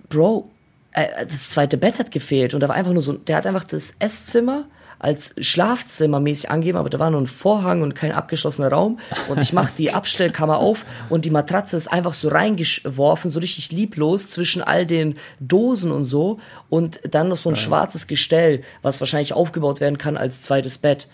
Bro, 0.09 0.51
äh, 0.93 1.25
das 1.27 1.51
zweite 1.51 1.79
Bett 1.79 1.99
hat 1.99 2.11
gefehlt 2.11 2.55
und 2.55 2.61
da 2.61 2.69
war 2.69 2.75
einfach 2.75 2.93
nur 2.93 3.03
so, 3.03 3.13
der 3.15 3.37
hat 3.37 3.47
einfach 3.47 3.65
das 3.65 3.95
Esszimmer 3.99 4.65
als 5.03 5.35
Schlafzimmer 5.41 6.21
mäßig 6.21 6.51
angegeben, 6.51 6.79
aber 6.79 6.89
da 6.89 6.99
war 6.99 7.11
nur 7.11 7.21
ein 7.21 7.27
Vorhang 7.27 7.83
und 7.83 7.95
kein 7.95 8.13
abgeschlossener 8.13 8.69
Raum. 8.69 9.01
Und 9.29 9.41
ich 9.41 9.53
mache 9.53 9.73
die 9.77 9.93
Abstellkammer 9.93 10.59
auf 10.59 10.87
und 11.11 11.25
die 11.25 11.31
Matratze 11.31 11.77
ist 11.77 11.89
einfach 11.89 12.15
so 12.15 12.29
reingeworfen, 12.29 13.31
so 13.31 13.41
richtig 13.41 13.73
lieblos 13.73 14.31
zwischen 14.31 14.63
all 14.63 14.87
den 14.87 15.17
Dosen 15.41 15.91
und 15.91 16.05
so. 16.05 16.39
Und 16.71 17.01
dann 17.11 17.29
noch 17.29 17.37
so 17.37 17.51
ein 17.51 17.57
schwarzes 17.57 18.07
Gestell, 18.07 18.63
was 18.81 19.01
wahrscheinlich 19.01 19.33
aufgebaut 19.33 19.81
werden 19.81 19.99
kann 19.99 20.17
als 20.17 20.43
zweites 20.43 20.79
Bett. 20.79 21.09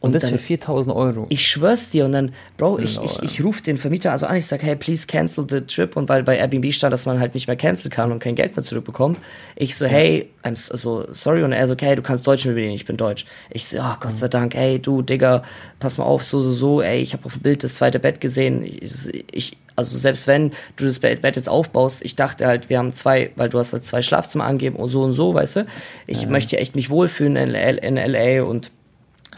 Und 0.00 0.14
das 0.14 0.22
dann- 0.22 0.32
für 0.32 0.38
4000 0.38 0.94
Euro. 0.94 1.26
ich 1.28 1.46
schwör's 1.48 1.90
dir 1.90 2.04
und 2.04 2.12
dann, 2.12 2.32
Bro, 2.56 2.78
ich, 2.78 2.94
Genau, 2.94 3.04
ich, 3.04 3.16
ja. 3.16 3.22
ich 3.24 3.44
rufe 3.44 3.62
den 3.62 3.78
Vermieter 3.78 4.12
also 4.12 4.26
an, 4.26 4.36
ich 4.36 4.46
sag, 4.46 4.62
hey, 4.62 4.76
please 4.76 5.06
cancel 5.08 5.44
the 5.48 5.60
trip 5.62 5.96
und 5.96 6.08
weil 6.08 6.22
bei 6.22 6.36
Airbnb 6.38 6.72
stand, 6.72 6.92
dass 6.92 7.04
man 7.04 7.18
halt 7.18 7.34
nicht 7.34 7.48
mehr 7.48 7.56
cancel 7.56 7.90
kann 7.90 8.12
und 8.12 8.20
kein 8.20 8.36
Geld 8.36 8.54
mehr 8.56 8.64
zurückbekommt. 8.64 9.18
Ich 9.56 9.74
so, 9.74 9.86
hey, 9.86 10.30
I'm 10.44 10.54
so, 10.56 10.76
so 10.76 11.12
sorry 11.12 11.42
und 11.42 11.52
er 11.52 11.66
so, 11.66 11.72
okay, 11.72 11.96
du 11.96 12.02
kannst 12.02 12.26
Deutsch 12.26 12.46
mit 12.46 12.54
mir 12.54 12.62
reden, 12.62 12.74
ich 12.74 12.84
bin 12.84 12.96
Deutsch. 12.96 13.26
Ich 13.50 13.66
so, 13.66 13.76
ja, 13.78 13.98
Gott 14.00 14.16
sei 14.16 14.28
Dank, 14.28 14.54
ey, 14.54 14.78
du, 14.78 15.02
Digga, 15.02 15.42
pass 15.80 15.98
mal 15.98 16.04
auf, 16.04 16.22
so, 16.22 16.42
so, 16.42 16.52
so, 16.52 16.80
ey, 16.80 17.00
ich 17.00 17.12
habe 17.12 17.24
auf 17.24 17.32
dem 17.32 17.42
Bild 17.42 17.64
das 17.64 17.74
zweite 17.74 17.98
Bett 17.98 18.20
gesehen. 18.20 18.62
Ich, 18.62 19.24
ich 19.32 19.56
also 19.74 19.96
selbst 19.96 20.26
wenn 20.26 20.50
du 20.76 20.86
das 20.86 20.98
Bett 20.98 21.36
jetzt 21.36 21.48
aufbaust, 21.48 22.04
ich 22.04 22.16
dachte 22.16 22.46
halt, 22.46 22.68
wir 22.68 22.78
haben 22.78 22.92
zwei, 22.92 23.30
weil 23.36 23.48
du 23.48 23.58
hast 23.60 23.72
halt 23.72 23.84
zwei 23.84 24.02
Schlafzimmer 24.02 24.44
angegeben 24.44 24.74
und 24.74 24.88
so 24.88 25.02
und 25.02 25.12
so, 25.12 25.34
weißt 25.34 25.56
du. 25.56 25.66
Ich 26.08 26.26
möchte 26.28 26.58
echt 26.58 26.74
mich 26.74 26.90
wohlfühlen 26.90 27.36
in, 27.36 27.54
in 27.54 27.94
LA 27.96 28.42
und 28.42 28.72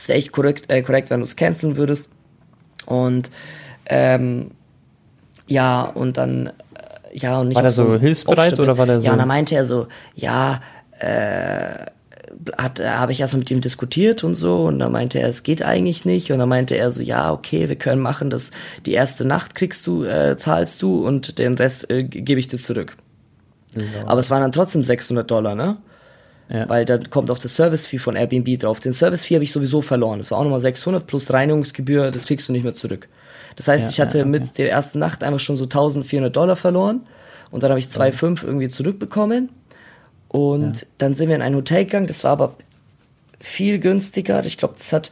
es 0.01 0.09
wäre 0.09 0.19
echt 0.19 0.33
korrekt, 0.33 0.71
äh, 0.71 0.83
korrekt, 0.83 1.11
wenn 1.11 1.21
du 1.21 1.25
es 1.25 1.37
canceln 1.37 1.77
würdest. 1.77 2.09
Und 2.87 3.31
ähm, 3.87 4.51
ja, 5.49 5.83
und 5.83 6.17
dann 6.17 6.47
äh, 6.47 6.51
ja 7.13 7.39
und 7.41 7.49
nicht 7.49 7.57
War 7.57 7.63
der 7.63 7.73
so 7.73 7.99
hilfsbereit 7.99 8.59
oder 8.59 8.79
war 8.79 8.87
der 8.87 9.01
so- 9.01 9.07
Ja, 9.07 9.13
und 9.13 9.19
dann 9.19 9.29
meinte 9.29 9.55
er 9.55 9.65
so, 9.65 9.87
ja, 10.15 10.61
äh, 10.99 11.87
hat 12.57 12.79
habe 12.81 13.11
ich 13.13 13.21
erstmal 13.21 13.41
mit 13.41 13.51
ihm 13.51 13.61
diskutiert 13.61 14.23
und 14.25 14.37
so 14.37 14.65
und 14.67 14.79
dann 14.79 14.93
meinte 14.93 15.19
er, 15.19 15.29
es 15.29 15.43
geht 15.43 15.63
eigentlich 15.63 16.05
nicht 16.05 16.31
und 16.31 16.39
dann 16.39 16.49
meinte 16.49 16.77
er 16.77 16.91
so, 16.93 17.03
ja, 17.03 17.33
okay, 17.33 17.69
wir 17.69 17.77
können 17.77 18.01
machen, 18.01 18.31
das 18.31 18.53
die 18.87 18.93
erste 18.93 19.25
Nacht 19.25 19.55
kriegst 19.57 19.87
du 19.87 20.05
äh, 20.05 20.37
zahlst 20.37 20.81
du 20.83 21.05
und 21.07 21.39
den 21.39 21.55
Rest 21.57 21.91
äh, 21.91 22.05
ge- 22.05 22.23
gebe 22.23 22.39
ich 22.41 22.47
dir 22.49 22.59
zurück. 22.59 22.97
Aber 24.07 24.21
es 24.21 24.31
waren 24.31 24.43
dann 24.43 24.53
trotzdem 24.53 24.83
600 24.85 25.29
Dollar, 25.31 25.55
ne? 25.55 25.77
Ja. 26.53 26.69
Weil 26.69 26.85
dann 26.85 27.09
kommt 27.11 27.31
auch 27.31 27.39
das 27.39 27.55
Service-Fee 27.55 27.99
von 27.99 28.17
Airbnb 28.17 28.59
drauf. 28.59 28.81
Den 28.81 28.93
Service-Fee 28.93 29.37
habe 29.37 29.45
ich 29.45 29.53
sowieso 29.53 29.83
verloren. 29.83 30.19
Das 30.19 30.33
war 30.33 30.39
auch 30.39 30.43
nochmal 30.43 30.61
600 30.61 31.07
plus 31.07 31.33
Reinigungsgebühr, 31.33 32.11
das 32.11 32.25
kriegst 32.25 32.49
du 32.49 32.53
nicht 32.53 32.65
mehr 32.65 32.75
zurück. 32.75 33.09
Das 33.57 33.69
heißt, 33.69 33.85
Ja, 33.85 33.91
ich 33.91 34.01
hatte 34.01 34.19
ja, 34.19 34.25
mit 34.25 34.59
der 34.59 34.71
ersten 34.71 34.99
Nacht 34.99 35.23
einfach 35.23 35.41
schon 35.41 35.57
so 35.57 35.65
1400 35.65 36.35
Dollar 36.35 36.57
verloren 36.57 37.03
und 37.51 37.63
dann 37.63 37.71
habe 37.71 37.79
ich 37.79 37.87
2,5 37.87 38.45
irgendwie 38.45 38.69
zurückbekommen. 38.69 39.51
Und 40.29 40.87
dann 40.99 41.15
sind 41.15 41.29
wir 41.29 41.37
in 41.37 41.43
ein 41.43 41.55
Hotel 41.57 41.85
gegangen, 41.85 42.07
das 42.07 42.23
war 42.25 42.33
aber 42.33 42.55
viel 43.41 43.79
günstiger. 43.79 44.45
Ich 44.45 44.59
glaube, 44.59 44.75
das 44.77 44.93
hat 44.93 45.11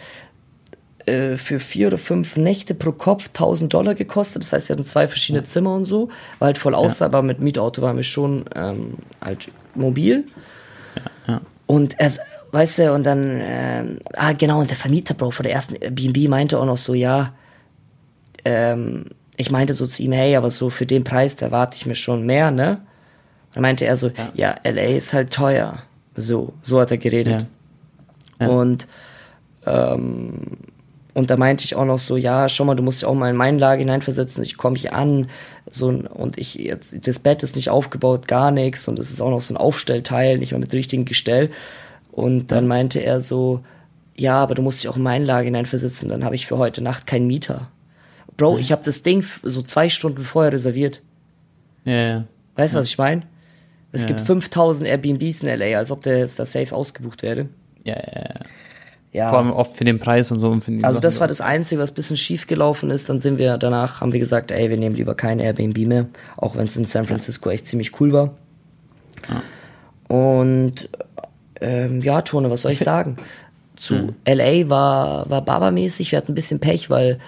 äh, 1.07 1.37
für 1.37 1.59
vier 1.59 1.89
oder 1.89 1.99
fünf 1.99 2.37
Nächte 2.37 2.75
pro 2.75 2.93
Kopf 2.93 3.29
1000 3.29 3.73
Dollar 3.73 3.95
gekostet. 3.95 4.43
Das 4.43 4.53
heißt, 4.53 4.69
wir 4.69 4.75
hatten 4.75 4.85
zwei 4.85 5.09
verschiedene 5.09 5.45
Zimmer 5.45 5.75
und 5.75 5.87
so. 5.87 6.09
War 6.39 6.47
halt 6.47 6.59
voll 6.59 6.75
aus, 6.75 7.01
aber 7.03 7.23
mit 7.23 7.41
Mietauto 7.41 7.83
waren 7.83 7.97
wir 7.97 8.03
schon 8.05 8.45
ähm, 8.55 8.95
halt 9.21 9.47
mobil. 9.75 10.25
Und 11.67 11.99
er, 12.01 12.11
weißt 12.53 12.79
du, 12.79 12.93
und 12.95 13.05
dann, 13.05 13.41
ähm, 13.43 13.99
ah 14.15 14.33
genau, 14.33 14.61
und 14.61 14.71
der 14.71 14.77
Vermieter, 14.77 15.15
Bro, 15.15 15.33
von 15.33 15.45
der 15.45 15.53
ersten 15.53 15.95
B&B 15.95 16.29
meinte 16.29 16.59
auch 16.59 16.65
noch 16.65 16.77
so, 16.77 16.95
ja, 16.95 17.35
ähm, 18.45 19.07
ich 19.37 19.51
meinte 19.51 19.75
so 19.75 19.87
zu 19.87 20.03
ihm, 20.03 20.13
hey, 20.13 20.37
aber 20.37 20.51
so 20.51 20.71
für 20.71 20.87
den 20.87 21.05
Preis, 21.05 21.37
da 21.37 21.47
erwarte 21.47 21.77
ich 21.77 21.87
mir 21.87 21.95
schon 21.95 22.27
mehr, 22.27 22.51
ne? 22.51 22.81
Dann 23.55 23.63
meinte 23.63 23.85
er 23.85 23.97
so, 23.97 24.11
ja, 24.35 24.57
LA 24.65 24.97
ist 24.97 25.13
halt 25.13 25.33
teuer. 25.33 25.83
So, 26.15 26.55
so 26.63 26.81
hat 26.81 26.91
er 26.91 26.99
geredet. 26.99 27.47
Ja. 28.41 28.47
Ja. 28.47 28.53
Und, 28.53 28.87
ähm, 29.67 30.59
Und 31.19 31.31
da 31.31 31.37
meinte 31.37 31.65
ich 31.65 31.75
auch 31.75 31.85
noch 31.85 31.99
so, 31.99 32.17
ja, 32.17 32.49
schau 32.49 32.65
mal, 32.65 32.77
du 32.77 32.83
musst 32.85 33.03
dich 33.03 33.09
auch 33.09 33.15
mal 33.15 33.29
in 33.31 33.35
meine 33.35 33.59
Lage 33.59 33.81
hineinversetzen. 33.81 34.45
Ich 34.45 34.57
komme 34.57 34.77
hier 34.77 34.93
an, 34.93 35.29
so 35.69 35.89
und 35.89 36.39
ich 36.39 36.55
jetzt 36.55 36.95
das 37.09 37.19
Bett 37.19 37.43
ist 37.43 37.57
nicht 37.57 37.71
aufgebaut, 37.71 38.29
gar 38.29 38.53
nichts 38.53 38.87
und 38.87 39.01
es 39.01 39.11
ist 39.11 39.21
auch 39.21 39.31
noch 39.31 39.41
so 39.41 39.53
ein 39.53 39.57
Aufstellteil, 39.57 40.39
nicht 40.39 40.53
mal 40.53 40.61
mit 40.61 40.73
richtigem 40.73 41.07
Gestell. 41.07 41.51
Und 42.13 42.53
dann 42.53 42.69
meinte 42.69 43.01
er 43.01 43.19
so, 43.19 43.65
ja, 44.15 44.37
aber 44.37 44.55
du 44.55 44.63
musst 44.63 44.81
dich 44.81 44.89
auch 44.89 44.97
in 44.97 45.03
meine 45.03 45.25
Lage 45.25 45.47
hineinversetzen. 45.47 46.09
Dann 46.09 46.25
habe 46.25 46.37
ich 46.37 46.47
für 46.47 46.57
heute 46.57 46.83
Nacht 46.83 47.09
keinen 47.09 47.27
Mieter. 47.27 47.67
Bro, 48.37 48.59
ich 48.59 48.71
habe 48.71 48.83
das 48.85 49.03
Ding 49.03 49.25
so 49.43 49.61
zwei 49.63 49.89
Stunden 49.89 50.23
vorher 50.23 50.53
reserviert. 50.53 51.03
Ja, 51.85 52.01
ja. 52.01 52.25
Weißt 52.55 52.75
du, 52.75 52.79
was 52.79 52.87
ich 52.87 52.99
meine? 52.99 53.23
Es 53.91 54.03
Ja. 54.03 54.07
gibt 54.07 54.21
5000 54.21 54.89
Airbnbs 54.89 55.43
in 55.43 55.49
LA, 55.49 55.79
als 55.79 55.91
ob 55.91 56.01
der 56.03 56.19
jetzt 56.19 56.39
da 56.39 56.45
safe 56.45 56.77
ausgebucht 56.77 57.25
wäre. 57.25 57.49
Ja, 57.83 57.97
ja, 57.97 58.23
ja. 58.23 58.41
Ja. 59.13 59.31
Vor 59.31 59.39
allem 59.39 59.53
oft 59.53 59.77
für 59.77 59.85
den 59.85 59.99
Preis 59.99 60.31
und 60.31 60.39
so. 60.39 60.49
Und 60.49 60.69
Also 60.69 60.81
Sachen 60.81 61.03
das 61.03 61.21
war 61.21 61.29
das 61.29 61.41
Einzige, 61.41 61.81
was 61.81 61.91
ein 61.91 61.95
bisschen 61.95 62.17
schief 62.17 62.47
gelaufen 62.47 62.91
ist. 62.91 63.09
Dann 63.09 63.19
sind 63.19 63.39
wir 63.39 63.57
danach, 63.57 64.01
haben 64.01 64.13
wir 64.13 64.21
gesagt, 64.21 64.51
ey, 64.51 64.69
wir 64.69 64.77
nehmen 64.77 64.97
lieber 64.97 65.15
kein 65.15 65.41
Airbnb 65.41 65.79
mehr, 65.87 66.07
auch 66.37 66.57
wenn 66.57 66.67
es 66.67 66.77
in 66.77 66.85
San 66.85 67.07
Francisco 67.07 67.51
echt 67.51 67.67
ziemlich 67.67 67.99
cool 68.01 68.13
war. 68.13 68.35
Und 70.09 70.89
ähm, 71.61 72.03
ja, 72.03 72.23
Tone, 72.23 72.51
was 72.51 72.63
soll 72.63 72.73
ich 72.73 72.79
sagen? 72.79 73.17
Zu 73.77 74.15
LA 74.27 74.69
war, 74.69 75.31
war 75.31 75.43
Barbermäßig, 75.43 76.13
wir 76.13 76.19
hatten 76.19 76.33
ein 76.33 76.35
bisschen 76.35 76.61
Pech, 76.61 76.91
weil 76.91 77.19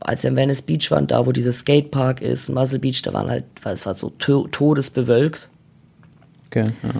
als 0.00 0.22
wir 0.22 0.30
in 0.30 0.36
Venice 0.36 0.62
Beach 0.62 0.90
waren, 0.90 1.06
da 1.06 1.26
wo 1.26 1.32
dieser 1.32 1.52
Skatepark 1.52 2.20
ist, 2.20 2.48
Muscle 2.48 2.78
Beach, 2.78 3.02
da 3.02 3.12
waren 3.12 3.30
halt, 3.30 3.44
weil 3.62 3.74
es 3.74 3.86
war 3.86 3.94
so 3.94 4.10
to 4.10 4.48
todesbewölkt. 4.48 5.48
Okay, 6.46 6.64
ja. 6.82 6.90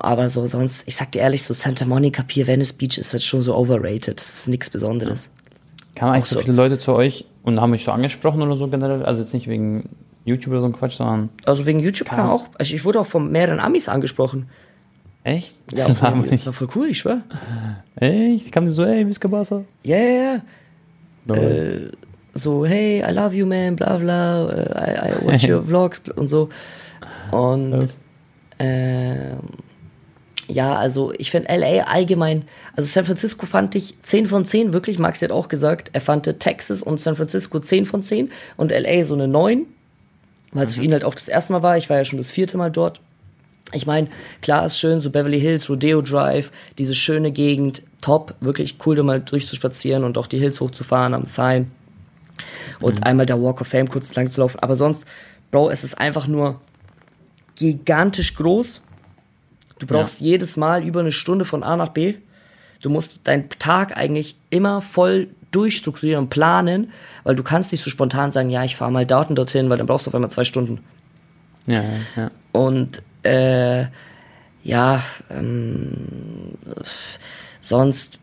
Aber 0.00 0.28
so 0.28 0.46
sonst, 0.46 0.86
ich 0.86 0.96
sag 0.96 1.12
dir 1.12 1.20
ehrlich, 1.20 1.42
so 1.42 1.54
Santa 1.54 1.84
Monica 1.84 2.22
Pier, 2.22 2.46
Venice 2.46 2.72
Beach 2.72 2.98
ist 2.98 3.12
halt 3.12 3.22
schon 3.22 3.42
so 3.42 3.54
overrated. 3.56 4.18
Das 4.18 4.28
ist 4.38 4.48
nichts 4.48 4.70
Besonderes. 4.70 5.30
Kamen 5.94 6.12
eigentlich 6.14 6.26
so 6.26 6.36
so. 6.36 6.42
viele 6.42 6.54
Leute 6.54 6.78
zu 6.78 6.92
euch 6.94 7.24
und 7.42 7.60
haben 7.60 7.70
mich 7.70 7.84
so 7.84 7.90
angesprochen 7.92 8.42
oder 8.42 8.56
so 8.56 8.68
generell? 8.68 9.04
Also 9.04 9.20
jetzt 9.20 9.34
nicht 9.34 9.48
wegen 9.48 9.88
YouTube 10.24 10.52
oder 10.52 10.60
so 10.60 10.66
ein 10.66 10.72
Quatsch, 10.72 10.94
sondern 10.98 11.30
Also 11.44 11.66
wegen 11.66 11.80
YouTube 11.80 12.08
kam 12.08 12.18
Kam. 12.18 12.30
auch, 12.30 12.46
also 12.58 12.74
ich 12.74 12.84
wurde 12.84 13.00
auch 13.00 13.06
von 13.06 13.30
mehreren 13.32 13.60
Amis 13.60 13.88
angesprochen. 13.88 14.48
echt? 15.24 15.62
Ja, 15.72 15.88
War 16.02 16.14
war 16.16 16.52
voll 16.52 16.68
cool, 16.74 16.88
ich 16.90 16.98
schwör. 16.98 17.22
Echt? 17.96 18.52
Kamen 18.52 18.66
die 18.66 18.72
so, 18.72 18.84
ey, 18.84 19.06
Whiskabasa? 19.06 19.64
Ja, 19.82 19.96
ja, 19.96 20.42
ja. 21.26 21.34
Äh, 21.34 21.90
so, 22.34 22.64
hey, 22.64 23.02
I 23.06 23.12
love 23.12 23.34
you, 23.34 23.46
man, 23.46 23.74
bla 23.76 23.96
bla, 23.96 24.48
äh, 24.50 25.10
I, 25.10 25.12
I 25.22 25.26
watch 25.26 25.44
your 25.48 25.62
vlogs 25.62 26.02
und 26.14 26.28
so. 26.28 26.48
Und 27.32 27.88
ähm, 28.58 29.38
ja, 30.48 30.74
also 30.74 31.12
ich 31.18 31.30
finde 31.30 31.54
LA 31.54 31.84
allgemein, 31.84 32.44
also 32.74 32.88
San 32.88 33.04
Francisco 33.04 33.46
fand 33.46 33.74
ich 33.74 33.94
10 34.02 34.26
von 34.26 34.44
10, 34.44 34.72
wirklich, 34.72 34.98
Max 34.98 35.20
hat 35.22 35.30
auch 35.30 35.48
gesagt, 35.48 35.90
er 35.92 36.00
fand 36.00 36.24
Texas 36.40 36.82
und 36.82 37.00
San 37.00 37.16
Francisco 37.16 37.60
10 37.60 37.84
von 37.84 38.02
10 38.02 38.30
und 38.56 38.72
LA 38.72 39.04
so 39.04 39.14
eine 39.14 39.28
9, 39.28 39.66
weil 40.52 40.66
es 40.66 40.74
für 40.74 40.82
ihn 40.82 40.92
halt 40.92 41.04
auch 41.04 41.14
das 41.14 41.28
erste 41.28 41.52
Mal 41.52 41.62
war, 41.62 41.76
ich 41.76 41.90
war 41.90 41.98
ja 41.98 42.04
schon 42.04 42.18
das 42.18 42.30
vierte 42.30 42.56
Mal 42.56 42.70
dort. 42.70 43.00
Ich 43.74 43.86
meine, 43.86 44.08
klar 44.40 44.64
ist 44.64 44.78
schön, 44.78 45.02
so 45.02 45.10
Beverly 45.10 45.38
Hills, 45.38 45.68
Rodeo 45.68 46.00
Drive, 46.00 46.50
diese 46.78 46.94
schöne 46.94 47.30
Gegend, 47.30 47.82
top, 48.00 48.34
wirklich 48.40 48.76
cool, 48.86 48.96
da 48.96 49.02
mal 49.02 49.20
durchzuspazieren 49.20 50.04
und 50.04 50.16
auch 50.16 50.26
die 50.26 50.38
Hills 50.38 50.62
hochzufahren 50.62 51.12
am 51.12 51.26
Sign 51.26 51.70
und 52.80 53.04
einmal 53.04 53.26
der 53.26 53.42
Walk 53.42 53.60
of 53.60 53.68
Fame 53.68 53.88
kurz 53.88 54.14
lang 54.14 54.30
zu 54.30 54.40
laufen. 54.40 54.58
Aber 54.60 54.76
sonst, 54.76 55.06
Bro, 55.50 55.68
es 55.70 55.84
ist 55.84 55.98
einfach 55.98 56.26
nur 56.26 56.60
gigantisch 57.56 58.34
groß. 58.34 58.80
Du 59.78 59.86
brauchst 59.86 60.20
jedes 60.20 60.56
Mal 60.56 60.84
über 60.84 61.00
eine 61.00 61.12
Stunde 61.12 61.44
von 61.44 61.62
A 61.62 61.76
nach 61.76 61.90
B. 61.90 62.14
Du 62.80 62.90
musst 62.90 63.26
deinen 63.26 63.48
Tag 63.58 63.96
eigentlich 63.96 64.36
immer 64.50 64.82
voll 64.82 65.28
durchstrukturieren 65.50 66.24
und 66.24 66.30
planen, 66.30 66.92
weil 67.24 67.34
du 67.34 67.42
kannst 67.42 67.72
nicht 67.72 67.82
so 67.82 67.90
spontan 67.90 68.30
sagen, 68.30 68.50
ja, 68.50 68.64
ich 68.64 68.76
fahre 68.76 68.92
mal 68.92 69.06
dort 69.06 69.30
und 69.30 69.36
dorthin, 69.36 69.70
weil 69.70 69.78
dann 69.78 69.86
brauchst 69.86 70.06
du 70.06 70.10
auf 70.10 70.14
einmal 70.14 70.30
zwei 70.30 70.44
Stunden. 70.44 70.80
Ja, 71.66 71.82
ja, 71.82 71.88
ja. 72.16 72.30
Und 72.52 73.02
äh, 73.22 73.86
ja, 74.62 75.02
ähm, 75.30 75.92
sonst, 77.60 78.20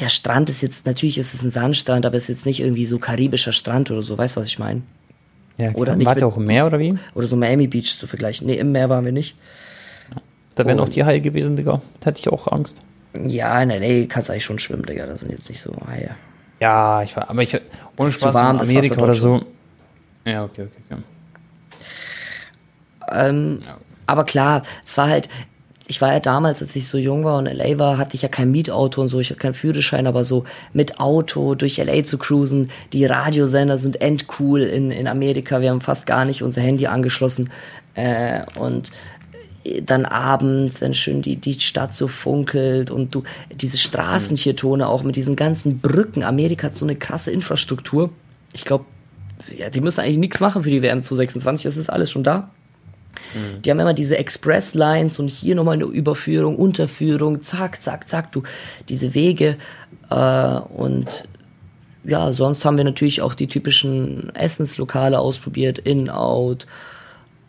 der 0.00 0.08
Strand 0.08 0.50
ist 0.50 0.62
jetzt, 0.62 0.86
natürlich 0.86 1.18
ist 1.18 1.34
es 1.34 1.42
ein 1.42 1.50
Sandstrand, 1.50 2.06
aber 2.06 2.16
es 2.16 2.24
ist 2.24 2.28
jetzt 2.28 2.46
nicht 2.46 2.60
irgendwie 2.60 2.84
so 2.84 2.98
karibischer 2.98 3.52
Strand 3.52 3.90
oder 3.90 4.02
so, 4.02 4.16
weißt 4.16 4.36
du, 4.36 4.40
was 4.40 4.46
ich 4.46 4.58
meine? 4.58 4.82
ja 5.58 5.70
Oder 5.70 5.78
oder 5.80 5.96
nicht 5.96 6.06
Wart 6.06 6.20
ihr 6.20 6.26
auch 6.26 6.36
im 6.36 6.46
Meer 6.46 6.66
oder 6.66 6.78
wie? 6.78 6.94
Oder 7.14 7.26
so 7.26 7.36
Miami 7.36 7.66
Beach 7.66 7.98
zu 7.98 8.06
vergleichen. 8.06 8.46
Nee, 8.46 8.56
im 8.56 8.72
Meer 8.72 8.88
waren 8.88 9.04
wir 9.04 9.12
nicht. 9.12 9.36
Da 10.54 10.66
wären 10.66 10.80
Oh. 10.80 10.84
auch 10.84 10.88
die 10.88 11.04
Haie 11.04 11.20
gewesen, 11.20 11.56
Digga. 11.56 11.80
Da 12.00 12.06
hätte 12.06 12.20
ich 12.20 12.28
auch 12.28 12.46
Angst. 12.50 12.78
Ja, 13.26 13.60
in 13.62 13.70
L.A. 13.70 14.06
kannst 14.06 14.28
du 14.28 14.32
eigentlich 14.32 14.44
schon 14.44 14.58
schwimmen, 14.58 14.84
Digga, 14.86 15.06
das 15.06 15.20
sind 15.20 15.30
jetzt 15.30 15.48
nicht 15.48 15.60
so 15.60 15.72
Haie. 15.86 16.10
Ja, 16.60 17.02
ich 17.02 17.14
war, 17.16 17.28
aber 17.28 17.42
ich, 17.42 17.54
ohne 17.96 18.08
ist 18.08 18.14
zu 18.20 18.26
Spaß, 18.26 18.34
warm, 18.34 18.56
in 18.56 18.62
Amerika 18.62 19.02
oder 19.02 19.14
so. 19.14 19.42
Ja, 20.24 20.44
okay, 20.44 20.62
okay, 20.62 20.82
okay. 20.90 21.02
Ähm, 23.10 23.60
Aber 24.06 24.24
klar, 24.24 24.62
es 24.84 24.96
war 24.98 25.08
halt, 25.08 25.28
ich 25.88 26.00
war 26.00 26.12
ja 26.12 26.20
damals, 26.20 26.62
als 26.62 26.74
ich 26.76 26.86
so 26.88 26.96
jung 26.98 27.24
war 27.24 27.38
und 27.38 27.46
in 27.46 27.58
L.A. 27.58 27.78
war, 27.78 27.98
hatte 27.98 28.14
ich 28.14 28.22
ja 28.22 28.28
kein 28.28 28.50
Mietauto 28.50 29.00
und 29.02 29.08
so, 29.08 29.20
ich 29.20 29.30
hatte 29.30 29.40
keinen 29.40 29.54
Führerschein, 29.54 30.06
aber 30.06 30.24
so 30.24 30.44
mit 30.72 31.00
Auto 31.00 31.54
durch 31.54 31.78
L.A. 31.78 32.02
zu 32.04 32.18
cruisen, 32.18 32.70
die 32.92 33.04
Radiosender 33.04 33.78
sind 33.78 34.00
endcool 34.00 34.60
in, 34.62 34.90
in 34.90 35.06
Amerika, 35.08 35.60
wir 35.60 35.70
haben 35.70 35.80
fast 35.80 36.06
gar 36.06 36.24
nicht 36.24 36.42
unser 36.42 36.60
Handy 36.62 36.86
angeschlossen 36.86 37.50
äh, 37.94 38.40
und 38.58 38.90
dann 39.82 40.04
abends, 40.04 40.80
wenn 40.80 40.94
schön 40.94 41.22
die, 41.22 41.36
die 41.36 41.58
Stadt 41.60 41.94
so 41.94 42.08
funkelt 42.08 42.90
und 42.90 43.14
du, 43.14 43.22
diese 43.54 43.78
Straßentiertone 43.78 44.88
auch 44.88 45.02
mit 45.02 45.16
diesen 45.16 45.36
ganzen 45.36 45.78
Brücken. 45.78 46.24
Amerika 46.24 46.66
hat 46.66 46.74
so 46.74 46.84
eine 46.84 46.96
krasse 46.96 47.30
Infrastruktur. 47.30 48.10
Ich 48.52 48.64
glaube, 48.64 48.84
ja, 49.56 49.70
die 49.70 49.80
müssen 49.80 50.00
eigentlich 50.00 50.18
nichts 50.18 50.40
machen 50.40 50.62
für 50.62 50.70
die 50.70 50.82
WM 50.82 51.02
2026, 51.02 51.64
das 51.64 51.76
ist 51.76 51.90
alles 51.90 52.10
schon 52.10 52.24
da. 52.24 52.50
Die 53.64 53.70
haben 53.70 53.80
immer 53.80 53.94
diese 53.94 54.18
Express-Lines 54.18 55.18
und 55.18 55.28
hier 55.28 55.54
nochmal 55.54 55.74
eine 55.74 55.84
Überführung, 55.84 56.56
Unterführung, 56.56 57.40
zack, 57.42 57.82
zack, 57.82 58.08
zack, 58.08 58.32
du, 58.32 58.42
diese 58.88 59.14
Wege. 59.14 59.56
Äh, 60.10 60.14
und 60.14 61.28
ja, 62.04 62.32
sonst 62.32 62.64
haben 62.64 62.76
wir 62.76 62.84
natürlich 62.84 63.22
auch 63.22 63.34
die 63.34 63.46
typischen 63.46 64.34
Essenslokale 64.34 65.18
ausprobiert, 65.18 65.78
In-Out. 65.78 66.66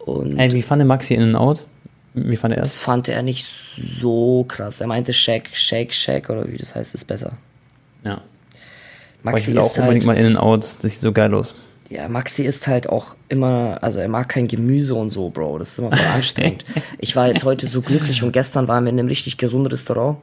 Ey, 0.06 0.52
wie 0.52 0.62
fand 0.62 0.80
der 0.80 0.86
Maxi 0.86 1.16
in 1.16 1.22
and 1.22 1.36
out? 1.36 1.66
Wie 2.16 2.36
fand 2.36 2.56
er 2.56 2.64
es? 2.64 2.74
fand 2.74 3.08
er 3.08 3.24
nicht 3.24 3.46
so 3.46 4.46
krass. 4.48 4.82
Er 4.82 4.88
meinte 4.88 5.14
Shake, 5.14 5.50
Shake, 5.54 5.94
Shake 5.94 6.30
oder 6.30 6.48
wie 6.48 6.58
das 6.58 6.76
heißt, 6.76 6.94
ist 6.94 7.06
besser. 7.06 7.34
Ja. 8.04 8.14
Aber 8.14 8.22
ich 8.22 9.24
Maxi 9.24 9.48
will 9.54 9.60
auch 9.60 9.72
ist 9.72 9.80
unbedingt 9.80 10.06
halt, 10.06 10.18
mal 10.18 10.22
in 10.22 10.36
and 10.36 10.38
out. 10.38 10.64
Das 10.82 10.92
sieht 10.94 11.02
so 11.02 11.12
geil 11.12 11.34
aus. 11.34 11.56
ja, 11.90 12.08
Maxi 12.10 12.44
ist 12.44 12.68
halt 12.68 12.88
auch 12.90 13.16
immer, 13.30 13.78
also 13.82 14.00
er 14.00 14.10
mag 14.10 14.30
kein 14.30 14.48
Gemüse 14.48 14.94
und 14.96 15.10
so, 15.10 15.30
Bro. 15.30 15.60
Das 15.60 15.70
ist 15.72 15.80
immer 15.80 15.90
voll 15.96 16.06
anstrengend. 16.14 16.66
Ich 17.00 17.16
war 17.16 17.28
jetzt 17.30 17.44
heute 17.46 17.66
so 17.68 17.82
glücklich 17.82 18.22
und 18.22 18.32
gestern 18.32 18.68
waren 18.68 18.84
wir 18.84 18.92
in 18.92 19.00
einem 19.00 19.08
richtig 19.08 19.38
gesunden 19.38 19.68
Restaurant. 19.72 20.18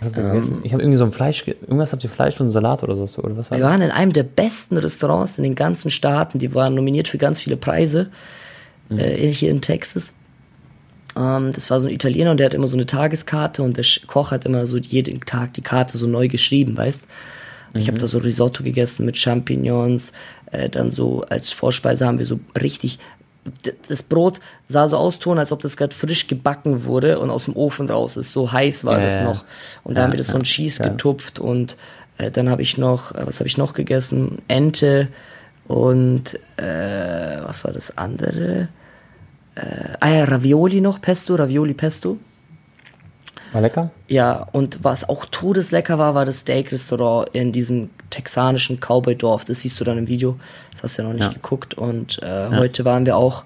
Ich 0.00 0.72
habe 0.72 0.82
irgendwie 0.82 0.96
so 0.96 1.04
ein 1.04 1.12
Fleisch, 1.12 1.44
ge- 1.46 1.56
irgendwas 1.62 1.92
habt 1.92 2.04
ihr 2.04 2.10
Fleisch 2.10 2.38
und 2.40 2.50
Salat 2.50 2.82
oder 2.82 2.94
so, 3.06 3.22
oder 3.22 3.36
was 3.38 3.50
war 3.50 3.56
Wir 3.58 3.62
das? 3.64 3.70
waren 3.72 3.80
in 3.80 3.90
einem 3.90 4.12
der 4.12 4.24
besten 4.24 4.76
Restaurants 4.76 5.38
in 5.38 5.44
den 5.44 5.54
ganzen 5.54 5.90
Staaten. 5.90 6.38
Die 6.38 6.52
waren 6.54 6.74
nominiert 6.74 7.08
für 7.08 7.16
ganz 7.16 7.40
viele 7.40 7.56
Preise 7.56 8.10
äh, 8.90 9.28
hier 9.28 9.50
in 9.50 9.62
Texas. 9.62 10.12
Ähm, 11.16 11.52
das 11.52 11.70
war 11.70 11.80
so 11.80 11.88
ein 11.88 11.94
Italiener 11.94 12.30
und 12.30 12.38
der 12.38 12.46
hat 12.46 12.54
immer 12.54 12.66
so 12.66 12.76
eine 12.76 12.86
Tageskarte 12.86 13.62
und 13.62 13.76
der 13.76 13.84
Koch 14.06 14.30
hat 14.30 14.44
immer 14.46 14.66
so 14.66 14.76
jeden 14.76 15.20
Tag 15.20 15.54
die 15.54 15.62
Karte 15.62 15.96
so 15.98 16.06
neu 16.06 16.28
geschrieben, 16.28 16.76
weißt? 16.76 17.06
Und 17.72 17.80
Ich 17.80 17.88
habe 17.88 17.98
da 17.98 18.06
so 18.06 18.18
Risotto 18.18 18.62
gegessen 18.62 19.04
mit 19.04 19.16
Champignons. 19.16 20.12
Äh, 20.52 20.68
dann 20.68 20.90
so 20.90 21.22
als 21.28 21.50
Vorspeise 21.52 22.06
haben 22.06 22.18
wir 22.18 22.26
so 22.26 22.38
richtig. 22.60 22.98
Das 23.88 24.02
Brot 24.02 24.40
sah 24.66 24.88
so 24.88 24.96
aus, 24.96 25.18
Ton, 25.18 25.38
als 25.38 25.52
ob 25.52 25.60
das 25.60 25.76
gerade 25.76 25.94
frisch 25.94 26.28
gebacken 26.28 26.84
wurde 26.84 27.18
und 27.18 27.28
aus 27.30 27.44
dem 27.44 27.56
Ofen 27.56 27.88
raus 27.90 28.16
ist. 28.16 28.32
So 28.32 28.50
heiß 28.52 28.84
war 28.84 28.98
Ja, 28.98 29.04
das 29.04 29.20
noch. 29.20 29.44
Und 29.82 29.96
da 29.96 30.00
Ja, 30.00 30.04
haben 30.06 30.12
wir 30.12 30.18
das 30.18 30.28
so 30.28 30.36
ein 30.36 30.44
Cheese 30.44 30.82
ja. 30.82 30.88
getupft 30.88 31.40
und 31.40 31.76
äh, 32.16 32.30
dann 32.30 32.48
habe 32.48 32.62
ich 32.62 32.78
noch, 32.78 33.12
äh, 33.14 33.26
was 33.26 33.40
habe 33.40 33.48
ich 33.48 33.58
noch 33.58 33.74
gegessen? 33.74 34.38
Ente 34.48 35.08
und 35.66 36.34
äh, 36.56 37.42
was 37.44 37.64
war 37.64 37.72
das 37.72 37.98
andere? 37.98 38.68
Äh, 39.54 39.60
ah 40.00 40.08
ja, 40.08 40.24
Ravioli 40.24 40.80
noch, 40.80 41.00
Pesto, 41.00 41.34
Ravioli 41.34 41.74
Pesto. 41.74 42.18
War 43.52 43.60
lecker? 43.60 43.90
Ja, 44.08 44.48
und 44.52 44.82
was 44.82 45.08
auch 45.08 45.26
todeslecker 45.26 45.96
war, 45.96 46.14
war 46.16 46.24
das 46.24 46.40
Steak-Restaurant 46.40 47.28
in 47.34 47.52
diesem 47.52 47.90
texanischen 48.10 48.80
Cowboy-Dorf. 48.80 49.44
Das 49.44 49.60
siehst 49.60 49.78
du 49.78 49.84
dann 49.84 49.96
im 49.98 50.08
Video. 50.08 50.36
Das 50.72 50.82
hast 50.82 50.98
du 50.98 51.02
ja 51.02 51.08
noch 51.08 51.14
nicht 51.14 51.24
Ja. 51.26 51.32
geguckt. 51.32 51.74
Und 51.74 52.20
äh, 52.22 52.48
heute 52.50 52.84
waren 52.84 53.06
wir 53.06 53.16
auch, 53.16 53.44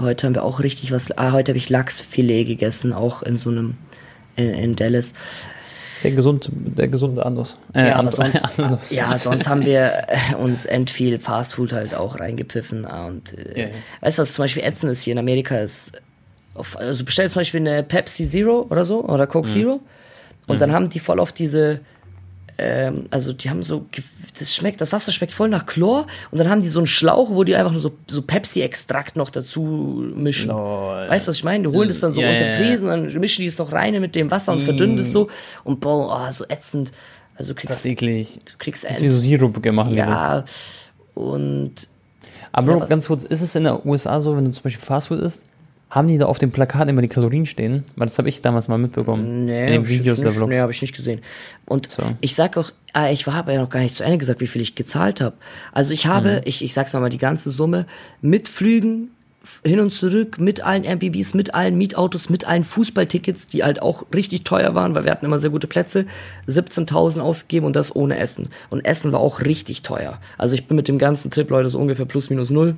heute 0.00 0.26
haben 0.26 0.34
wir 0.36 0.44
auch 0.44 0.60
richtig 0.60 0.92
was. 0.92 1.10
Ah, 1.18 1.32
heute 1.32 1.50
habe 1.50 1.58
ich 1.58 1.70
Lachsfilet 1.70 2.44
gegessen, 2.46 2.92
auch 2.92 3.22
in 3.24 3.36
so 3.36 3.50
einem, 3.50 3.74
in, 4.36 4.50
in 4.54 4.76
Dallas. 4.76 5.14
Der, 6.02 6.10
gesund, 6.12 6.48
der 6.52 6.88
gesunde 6.88 7.24
Andos. 7.24 7.58
Äh, 7.74 7.88
Ja, 7.88 7.96
Andos- 7.98 8.16
sonst, 8.16 8.58
Andos. 8.58 8.90
ja, 8.90 9.16
sonst 9.18 9.48
haben 9.48 9.64
wir 9.64 9.92
äh, 10.08 10.34
uns 10.36 10.66
end 10.66 10.90
viel 10.90 11.18
Fastfood 11.18 11.72
halt 11.72 11.94
auch 11.94 12.18
reingepfiffen. 12.20 12.86
ah, 12.86 13.06
Und 13.06 13.36
äh, 13.38 13.62
ja. 13.62 13.68
weißt 14.00 14.18
du, 14.18 14.22
was 14.22 14.32
zum 14.34 14.42
Beispiel 14.44 14.62
ätzend 14.64 14.90
ist 14.92 15.02
hier 15.02 15.12
in 15.12 15.18
Amerika 15.18 15.58
ist, 15.58 15.92
auf, 16.54 16.76
also 16.78 17.04
bestellst 17.04 17.32
zum 17.34 17.40
Beispiel 17.40 17.60
eine 17.60 17.82
Pepsi 17.82 18.26
Zero 18.26 18.66
oder 18.68 18.84
so 18.84 19.04
oder 19.04 19.26
Coke 19.26 19.48
Zero 19.48 19.80
und 20.46 20.60
dann 20.60 20.72
haben 20.72 20.90
die 20.90 20.98
voll 21.00 21.18
oft 21.18 21.38
diese 21.38 21.80
ähm, 22.64 23.06
also 23.10 23.32
die 23.32 23.50
haben 23.50 23.62
so, 23.62 23.86
das 24.38 24.54
schmeckt, 24.54 24.80
das 24.80 24.92
Wasser 24.92 25.10
schmeckt 25.10 25.32
voll 25.32 25.48
nach 25.48 25.66
Chlor 25.66 26.06
und 26.30 26.38
dann 26.38 26.48
haben 26.48 26.62
die 26.62 26.68
so 26.68 26.78
einen 26.78 26.86
Schlauch, 26.86 27.30
wo 27.30 27.42
die 27.44 27.56
einfach 27.56 27.72
nur 27.72 27.80
so, 27.80 27.92
so 28.06 28.22
Pepsi-Extrakt 28.22 29.16
noch 29.16 29.30
dazu 29.30 29.60
mischen. 30.14 30.50
Lol. 30.50 31.08
Weißt 31.08 31.26
du, 31.26 31.30
was 31.30 31.36
ich 31.38 31.44
meine? 31.44 31.68
Die 31.68 31.74
holen 31.74 31.88
das 31.88 32.00
dann 32.00 32.12
so 32.12 32.20
Ja, 32.20 32.30
unter 32.30 32.46
ja. 32.46 32.52
Tresen, 32.52 32.86
dann 32.88 33.12
mischen 33.18 33.42
die 33.42 33.48
es 33.48 33.58
noch 33.58 33.72
rein 33.72 34.00
mit 34.00 34.14
dem 34.14 34.30
Wasser 34.30 34.52
und 34.52 34.62
verdünnen 34.62 34.96
das 34.96 35.10
so 35.12 35.28
und 35.64 35.80
boah, 35.80 36.26
oh, 36.28 36.32
so 36.32 36.44
ätzend. 36.48 36.92
Also 37.34 37.54
du 37.54 37.66
Das 37.66 37.76
ist 37.78 37.82
kriegst, 37.82 38.02
eklig. 38.02 38.40
du 38.44 38.52
kriegst 38.58 38.84
Das 38.84 38.92
ist 38.92 39.02
wie 39.02 39.08
so 39.08 39.20
Sirup 39.20 39.62
gemacht. 39.62 39.90
Ja. 39.92 40.44
und 41.14 41.72
Aber 42.52 42.78
Ja, 42.78 42.84
ganz 42.86 43.06
kurz, 43.08 43.24
ist 43.24 43.40
es 43.40 43.54
in 43.54 43.64
den 43.64 43.78
USA 43.84 44.20
so, 44.20 44.36
wenn 44.36 44.44
du 44.44 44.52
zum 44.52 44.62
Beispiel 44.64 44.84
Fastfood 44.84 45.20
isst, 45.20 45.40
haben 45.92 46.08
die 46.08 46.16
da 46.16 46.24
auf 46.24 46.38
dem 46.38 46.50
Plakat 46.50 46.88
immer 46.88 47.02
die 47.02 47.08
Kalorien 47.08 47.44
stehen? 47.44 47.84
Weil 47.96 48.06
das 48.06 48.16
habe 48.16 48.26
ich 48.30 48.40
damals 48.40 48.66
mal 48.66 48.78
mitbekommen. 48.78 49.44
Nee, 49.44 49.66
in 49.66 49.72
den 49.72 49.82
hab 49.82 49.90
ich, 49.90 50.02
nicht, 50.02 50.48
nee, 50.48 50.58
hab 50.58 50.70
ich 50.70 50.80
nicht 50.80 50.96
gesehen. 50.96 51.20
Und 51.66 51.90
So. 51.90 52.02
ich 52.22 52.34
sag 52.34 52.56
auch, 52.56 52.70
ah, 52.94 53.10
ich 53.10 53.26
habe 53.26 53.52
ja 53.52 53.60
noch 53.60 53.68
gar 53.68 53.80
nicht 53.80 53.94
zu 53.94 54.02
Ende 54.02 54.16
gesagt, 54.16 54.40
wie 54.40 54.46
viel 54.46 54.62
ich 54.62 54.74
gezahlt 54.74 55.20
habe. 55.20 55.36
Also 55.70 55.92
ich 55.92 56.06
habe, 56.06 56.40
ich, 56.46 56.64
ich 56.64 56.72
sag's 56.72 56.94
mal 56.94 57.10
die 57.10 57.18
ganze 57.18 57.50
Summe 57.50 57.84
mit 58.22 58.48
Flügen 58.48 59.10
hin 59.64 59.80
und 59.80 59.90
zurück, 59.90 60.38
mit 60.38 60.62
allen 60.62 60.84
MBBs, 60.84 61.34
mit 61.34 61.54
allen 61.54 61.76
Mietautos, 61.76 62.30
mit 62.30 62.46
allen 62.48 62.64
Fußballtickets, 62.64 63.48
die 63.48 63.62
halt 63.62 63.82
auch 63.82 64.06
richtig 64.14 64.44
teuer 64.44 64.74
waren, 64.74 64.94
weil 64.94 65.04
wir 65.04 65.10
hatten 65.10 65.26
immer 65.26 65.38
sehr 65.38 65.50
gute 65.50 65.66
Plätze, 65.66 66.06
17.000 66.48 67.20
ausgegeben 67.20 67.66
und 67.66 67.76
das 67.76 67.94
ohne 67.94 68.16
Essen. 68.16 68.48
Und 68.70 68.86
Essen 68.86 69.12
war 69.12 69.20
auch 69.20 69.42
richtig 69.42 69.82
teuer. 69.82 70.18
Also 70.38 70.54
ich 70.54 70.66
bin 70.68 70.76
mit 70.76 70.88
dem 70.88 70.96
ganzen 70.96 71.30
Trip, 71.30 71.50
Leute, 71.50 71.68
so 71.68 71.78
ungefähr 71.78 72.06
plus 72.06 72.30
minus 72.30 72.48
null 72.48 72.76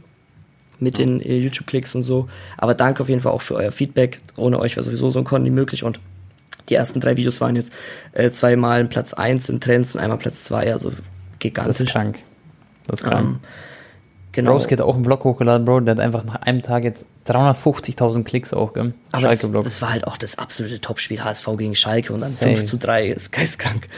mit 0.81 0.99
den 0.99 1.21
äh, 1.21 1.37
YouTube-Klicks 1.39 1.95
und 1.95 2.03
so. 2.03 2.29
Aber 2.57 2.75
danke 2.75 3.03
auf 3.03 3.09
jeden 3.09 3.21
Fall 3.21 3.33
auch 3.33 3.43
für 3.43 3.55
euer 3.55 3.73
Feedback. 3.73 4.21
Ohne 4.37 4.59
euch 4.59 4.77
wäre 4.77 4.85
sowieso 4.85 5.11
so 5.11 5.19
ein 5.19 5.25
Content 5.25 5.45
nicht 5.45 5.55
möglich. 5.55 5.85
Und 5.85 6.01
die 6.69 6.75
ersten 6.75 7.01
drei 7.01 7.17
Videos 7.17 7.41
waren 7.41 7.57
jetzt 7.57 7.73
äh, 8.13 8.31
zweimal 8.31 8.85
Platz 8.87 9.15
1 9.15 9.49
in 9.49 9.61
Trends 9.61 9.95
und 9.95 10.01
einmal 10.01 10.19
Platz 10.19 10.45
2, 10.45 10.73
also 10.73 10.91
Das 10.91 10.99
gigantisch. 11.39 11.81
ist 11.81 11.91
krank. 11.93 12.19
Das 12.87 13.01
ist 13.01 13.07
krank. 13.07 13.27
Ähm, 13.27 13.39
genau. 14.33 14.53
Bros 14.53 14.67
geht 14.69 14.81
auch 14.81 14.95
einen 14.95 15.05
Vlog 15.05 15.25
hochgeladen, 15.25 15.65
Bro. 15.67 15.81
Der 15.81 15.93
hat 15.93 16.01
einfach 16.01 16.25
nach 16.25 16.37
einem 16.37 16.63
Tag 16.63 16.85
jetzt 16.85 17.07
350.000 17.27 18.25
Klicks 18.25 18.53
auch, 18.53 18.73
gell? 18.73 18.93
Aber 19.13 19.29
das, 19.29 19.41
das 19.41 19.83
war 19.83 19.91
halt 19.93 20.07
auch 20.07 20.17
das 20.17 20.39
absolute 20.39 20.81
Topspiel 20.81 21.23
HSV 21.23 21.49
gegen 21.57 21.75
Schalke 21.75 22.13
und 22.13 22.21
dann 22.21 22.31
Safe. 22.31 22.57
5 22.57 22.65
zu 22.65 22.79
3 22.79 23.09
ist 23.09 23.33
geistkrank. 23.33 23.89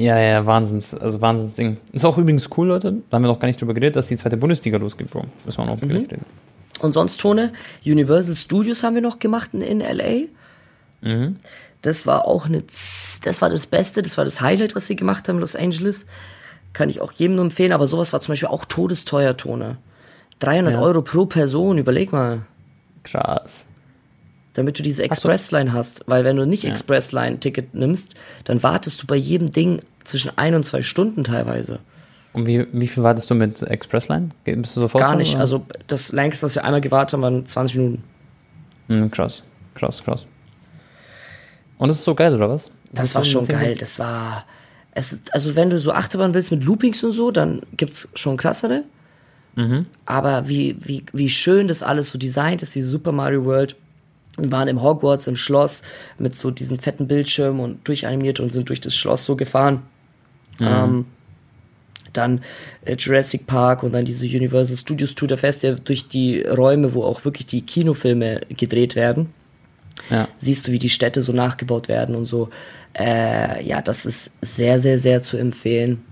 Ja, 0.00 0.16
ja, 0.18 0.46
Wahnsinns, 0.46 0.94
also 0.94 1.20
Wahnsinnsding. 1.20 1.76
Ist 1.92 2.04
auch 2.04 2.16
übrigens 2.18 2.48
cool, 2.56 2.68
Leute. 2.68 2.94
Da 3.10 3.16
haben 3.16 3.22
wir 3.24 3.28
noch 3.28 3.40
gar 3.40 3.48
nicht 3.48 3.60
drüber 3.60 3.74
geredet, 3.74 3.96
dass 3.96 4.06
die 4.06 4.16
zweite 4.16 4.36
Bundesliga 4.36 4.78
losgeht, 4.78 5.10
Bro. 5.10 5.24
Müssen 5.44 5.58
wir 5.58 5.62
auch 5.64 5.66
noch 5.76 5.82
Mhm. 5.82 5.90
reden. 5.90 6.24
Und 6.80 6.92
sonst, 6.92 7.18
Tone, 7.20 7.52
Universal 7.84 8.36
Studios 8.36 8.84
haben 8.84 8.94
wir 8.94 9.02
noch 9.02 9.18
gemacht 9.18 9.50
in, 9.54 9.80
LA. 9.80 10.26
Mhm. 11.00 11.36
Das 11.82 12.06
war 12.06 12.26
auch 12.26 12.46
eine, 12.46 12.62
das 12.62 13.42
war 13.42 13.50
das 13.50 13.66
Beste, 13.66 14.02
das 14.02 14.16
war 14.16 14.24
das 14.24 14.40
Highlight, 14.40 14.76
was 14.76 14.88
wir 14.88 14.94
gemacht 14.94 15.26
haben 15.28 15.36
in 15.36 15.40
Los 15.40 15.56
Angeles. 15.56 16.06
Kann 16.72 16.90
ich 16.90 17.00
auch 17.00 17.10
jedem 17.12 17.34
nur 17.34 17.44
empfehlen, 17.46 17.72
aber 17.72 17.86
sowas 17.88 18.12
war 18.12 18.20
zum 18.20 18.32
Beispiel 18.32 18.48
auch 18.50 18.64
todesteuer, 18.66 19.36
Tone. 19.36 19.78
300 20.38 20.74
Ja. 20.74 20.80
Euro 20.80 21.02
pro 21.02 21.26
Person, 21.26 21.78
überleg 21.78 22.12
mal. 22.12 22.42
Krass. 23.02 23.66
Damit 24.58 24.78
du 24.78 24.82
diese 24.82 25.02
Expressline 25.02 25.72
hast. 25.72 26.02
Weil 26.06 26.24
wenn 26.24 26.36
du 26.36 26.46
nicht 26.46 26.64
Expressline-Ticket 26.64 27.74
nimmst, 27.74 28.14
dann 28.44 28.62
wartest 28.62 29.02
du 29.02 29.06
bei 29.06 29.16
jedem 29.16 29.50
Ding 29.50 29.80
zwischen 30.04 30.30
ein 30.36 30.54
und 30.54 30.64
zwei 30.64 30.82
Stunden 30.82 31.24
teilweise. 31.24 31.78
Und 32.34 32.46
wie, 32.46 32.66
wie 32.72 32.86
viel 32.88 33.02
wartest 33.02 33.30
du 33.30 33.34
mit 33.34 33.62
Expressline? 33.62 34.28
Bist 34.44 34.76
du 34.76 34.80
sofort 34.80 35.02
Gar 35.02 35.16
nicht. 35.16 35.32
oder? 35.32 35.40
Also 35.40 35.64
das 35.86 36.12
längste, 36.12 36.44
was 36.46 36.54
wir 36.54 36.64
einmal 36.64 36.80
gewartet 36.82 37.14
haben, 37.14 37.22
waren 37.22 37.46
20 37.46 37.76
Minuten. 37.76 38.04
Hm, 38.88 39.10
krass, 39.10 39.42
krass, 39.74 40.02
krass. 40.04 40.26
Und 41.78 41.90
es 41.90 41.96
ist 41.98 42.04
so 42.04 42.14
geil, 42.14 42.34
oder 42.34 42.48
was? 42.50 42.70
Das 42.92 43.00
Hast 43.00 43.14
war 43.16 43.24
schon 43.24 43.46
geil. 43.46 43.60
Minuten? 43.60 43.78
Das 43.80 43.98
war. 43.98 44.44
Es, 44.92 45.12
ist- 45.12 45.32
also 45.34 45.54
wenn 45.56 45.70
du 45.70 45.78
so 45.78 45.92
Achterbahn 45.92 46.34
willst 46.34 46.50
mit 46.50 46.64
Loopings 46.64 47.02
und 47.04 47.12
so, 47.12 47.30
dann 47.30 47.60
gibt's 47.76 48.08
schon 48.14 48.36
krassere. 48.36 48.84
Mhm. 49.56 49.86
Aber 50.06 50.48
wie, 50.48 50.76
wie, 50.80 51.04
wie 51.12 51.28
schön 51.28 51.68
das 51.68 51.82
alles 51.82 52.10
so 52.10 52.18
designt 52.18 52.62
ist, 52.62 52.74
diese 52.74 52.88
Super 52.88 53.12
Mario 53.12 53.44
World. 53.44 53.76
Wir 54.38 54.52
waren 54.52 54.68
im 54.68 54.82
Hogwarts 54.82 55.26
im 55.26 55.36
Schloss 55.36 55.82
mit 56.18 56.34
so 56.34 56.50
diesen 56.50 56.78
fetten 56.78 57.06
Bildschirmen 57.08 57.60
und 57.60 57.86
durchanimiert 57.86 58.40
und 58.40 58.52
sind 58.52 58.68
durch 58.68 58.80
das 58.80 58.94
Schloss 58.94 59.24
so 59.24 59.36
gefahren. 59.36 59.82
Ähm, 60.60 61.06
dann 62.12 62.40
äh, 62.84 62.96
Jurassic 62.96 63.46
Park 63.46 63.82
und 63.82 63.92
dann 63.92 64.04
diese 64.04 64.26
Universal 64.26 64.76
Studios 64.76 65.14
Tour. 65.14 65.28
Da 65.28 65.36
fährst 65.36 65.62
du 65.62 65.68
ja 65.68 65.74
durch 65.74 66.08
die 66.08 66.40
Räume, 66.42 66.94
wo 66.94 67.04
auch 67.04 67.24
wirklich 67.24 67.46
die 67.46 67.62
Kinofilme 67.62 68.40
gedreht 68.56 68.96
werden 68.96 69.32
Ja. 70.10 70.26
siehst 70.36 70.66
du, 70.66 70.72
wie 70.72 70.78
die 70.78 70.88
Städte 70.90 71.22
so 71.22 71.32
nachgebaut 71.32 71.88
werden 71.88 72.14
und 72.14 72.26
so. 72.26 72.48
Äh, 72.98 73.64
ja, 73.64 73.82
das 73.82 74.06
ist 74.06 74.32
sehr, 74.40 74.80
sehr, 74.80 74.98
sehr 74.98 75.20
zu 75.20 75.36
empfehlen. 75.36 76.02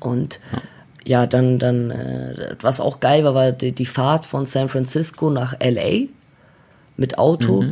Und 0.00 0.38
ja, 1.04 1.26
dann, 1.26 1.58
dann, 1.58 1.90
äh, 1.90 2.56
was 2.60 2.80
auch 2.80 3.00
geil 3.00 3.24
war, 3.24 3.34
war 3.34 3.52
die, 3.52 3.72
die 3.72 3.86
Fahrt 3.86 4.24
von 4.24 4.46
San 4.46 4.68
Francisco 4.68 5.28
nach 5.28 5.54
LA 5.60 6.06
mit 6.96 7.18
Auto. 7.18 7.64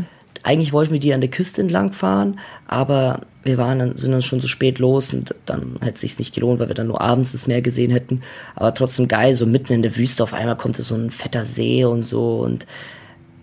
Eigentlich 0.45 0.73
wollten 0.73 0.93
wir 0.93 1.01
die 1.01 1.15
an 1.15 1.21
der 1.21 1.31
Küste 1.31 1.61
entlang 1.61 1.93
fahren, 1.93 2.41
aber 2.67 3.21
wir 3.45 3.59
waren 3.59 3.79
dann, 3.79 3.97
sind 3.97 4.11
dann 4.11 4.23
schon 4.23 4.41
so 4.41 4.49
spät 4.49 4.79
los 4.81 5.13
und 5.13 5.35
dann 5.47 5.77
hätte 5.81 5.95
es 5.95 6.01
sich 6.01 6.19
nicht 6.19 6.35
gelohnt, 6.35 6.59
weil 6.59 6.69
wir 6.69 6.75
dann 6.75 6.89
nur 6.89 7.01
abends 7.01 7.33
das 7.33 7.47
Meer 7.47 7.63
gesehen 7.63 7.91
hätten. 7.93 8.23
Aber 8.57 8.75
trotzdem 8.75 9.07
geil, 9.07 9.35
so 9.35 9.47
mitten 9.47 9.73
in 9.73 9.83
der 9.83 9.97
Wüste 9.97 10.23
auf 10.23 10.35
einmal 10.35 10.57
kommt 10.57 10.77
so 10.77 10.95
ein 10.95 11.11
fetter 11.11 11.45
See 11.45 11.85
und 11.85 12.05
so 12.05 12.41
und 12.41 12.67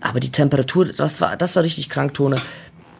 aber 0.00 0.20
die 0.20 0.30
Temperatur, 0.30 0.86
das 0.86 1.20
war, 1.20 1.36
das 1.36 1.56
war 1.56 1.62
richtig 1.62 1.90
krank, 1.90 2.14
Tone. 2.14 2.36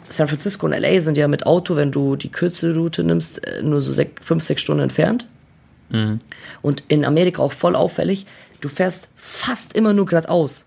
San 0.08 0.28
Francisco 0.28 0.66
und 0.66 0.72
LA 0.72 1.00
sind 1.00 1.16
ja 1.16 1.28
mit 1.28 1.46
Auto, 1.46 1.76
wenn 1.76 1.92
du 1.92 2.16
die 2.16 2.30
kürzere 2.30 2.74
Route 2.74 3.04
nimmst, 3.04 3.44
äh, 3.46 3.62
nur 3.62 3.80
so 3.80 3.92
sech, 3.92 4.08
fünf, 4.20 4.42
sechs 4.42 4.60
Stunden 4.62 4.82
entfernt. 4.82 5.26
Und 6.62 6.84
in 6.88 7.04
Amerika 7.04 7.42
auch 7.42 7.52
voll 7.52 7.74
auffällig, 7.76 8.26
du 8.60 8.68
fährst 8.68 9.08
fast 9.16 9.74
immer 9.74 9.92
nur 9.92 10.06
geradeaus. 10.06 10.66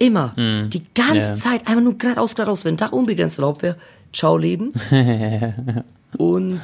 Immer. 0.00 0.32
Die 0.36 0.82
ganze 0.94 1.28
Ja. 1.28 1.34
Zeit 1.34 1.68
einfach 1.68 1.82
nur 1.82 1.96
geradeaus, 1.98 2.34
geradeaus. 2.34 2.64
Wenn 2.64 2.76
da 2.76 2.86
unbegrenzt 2.86 3.38
erlaubt 3.38 3.62
wäre, 3.62 3.76
ciao 4.12 4.36
Leben. 4.38 4.70
und 6.16 6.60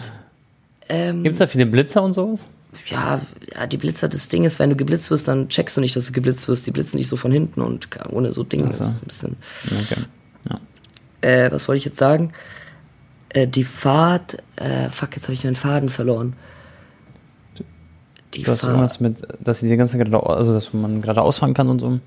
Gibt 0.88 1.32
es 1.32 1.38
da 1.38 1.46
viele 1.46 1.66
Blitzer 1.66 2.02
und 2.02 2.12
sowas? 2.14 2.46
ja, 2.90 3.20
ja, 3.54 3.66
die 3.66 3.76
Blitzer, 3.76 4.08
das 4.08 4.28
Ding 4.28 4.44
ist, 4.44 4.58
wenn 4.58 4.70
du 4.70 4.76
geblitzt 4.76 5.10
wirst, 5.10 5.28
dann 5.28 5.48
checkst 5.48 5.76
du 5.76 5.80
nicht, 5.80 5.96
dass 5.96 6.06
du 6.06 6.12
geblitzt 6.12 6.46
wirst. 6.48 6.66
Die 6.66 6.70
blitzen 6.70 6.98
nicht 6.98 7.08
so 7.08 7.16
von 7.16 7.32
hinten 7.32 7.60
und 7.60 7.88
ohne 8.10 8.32
so 8.32 8.42
Dinge. 8.42 8.66
Das 8.66 8.80
ist 8.80 9.02
ein 9.02 9.06
bisschen. 9.06 9.36
Okay. 9.90 10.00
Ja. 10.50 10.60
äh, 11.46 11.52
was 11.52 11.68
wollte 11.68 11.78
ich 11.78 11.84
jetzt 11.84 11.98
sagen? 11.98 12.32
Äh, 13.30 13.48
die 13.48 13.64
Fahrt, 13.64 14.36
äh, 14.56 14.88
fuck, 14.90 15.14
jetzt 15.16 15.24
habe 15.24 15.32
ich 15.34 15.44
meinen 15.44 15.56
Faden 15.56 15.88
verloren. 15.88 16.34
Die 18.34 18.42
Du 18.42 18.52
hast 18.52 18.60
Fahrt, 18.60 18.72
irgendwas 18.72 19.00
mit, 19.00 19.16
dass 19.40 19.60
die 19.60 19.76
ganze 19.76 19.98
gerade, 19.98 20.24
also 20.24 20.52
dass 20.52 20.72
man 20.72 21.00
gerade 21.02 21.22
ausfahren 21.22 21.54
kann 21.54 21.68
und 21.68 21.80
so. 21.80 21.98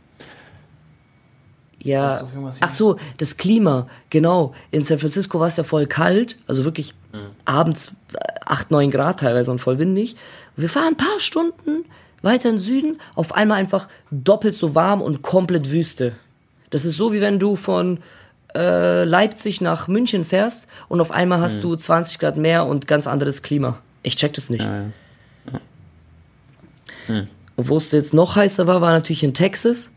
Ja. 1.82 2.22
Ach 2.60 2.70
so, 2.70 2.98
das 3.18 3.38
Klima, 3.38 3.88
genau. 4.10 4.54
In 4.72 4.84
San 4.84 5.00
Francisco 5.00 5.40
war 5.40 5.48
es 5.48 5.58
ja 5.58 5.64
voll 5.64 5.88
kalt, 5.88 6.38
also 6.48 6.66
wirklich 6.66 6.94
abends 7.46 7.96
äh, 8.14 8.18
8, 8.46 8.72
9 8.72 8.92
Grad 8.92 9.22
teilweise 9.22 9.52
und 9.52 9.60
voll 9.60 9.80
windig. 9.80 10.16
Und 10.56 10.62
wir 10.64 10.70
fahren 10.70 10.90
ein 10.90 10.98
paar 10.98 11.20
Stunden 11.20 11.86
weiter 12.22 12.50
in 12.50 12.56
den 12.56 12.62
Süden, 12.62 12.98
auf 13.16 13.34
einmal 13.34 13.60
einfach 13.60 13.88
doppelt 14.12 14.56
so 14.56 14.76
warm 14.76 15.02
und 15.02 15.22
komplett 15.22 15.72
Wüste. 15.72 16.14
Das 16.70 16.86
ist 16.86 16.98
so, 16.98 17.14
wie 17.14 17.22
wenn 17.22 17.40
du 17.40 17.56
von 17.56 18.00
äh, 18.56 19.04
Leipzig 19.04 19.62
nach 19.62 19.88
München 19.88 20.26
fährst 20.26 20.68
und 20.88 21.02
auf 21.02 21.12
einmal 21.12 21.40
hast 21.40 21.64
du 21.64 21.76
20 21.76 22.20
Grad 22.20 22.38
mehr 22.38 22.66
und 22.66 22.88
ganz 22.88 23.08
anderes 23.08 23.42
Klima. 23.42 23.80
Ich 24.04 24.16
check 24.16 24.34
das 24.34 24.50
nicht. 24.50 24.66
Ja, 24.66 24.86
ja. 27.08 27.28
Und 27.56 27.68
wo 27.68 27.78
es 27.78 27.92
jetzt 27.92 28.14
noch 28.14 28.36
heißer 28.36 28.68
war, 28.68 28.82
war 28.82 28.92
natürlich 28.92 29.24
in 29.24 29.34
Texas. 29.34 29.92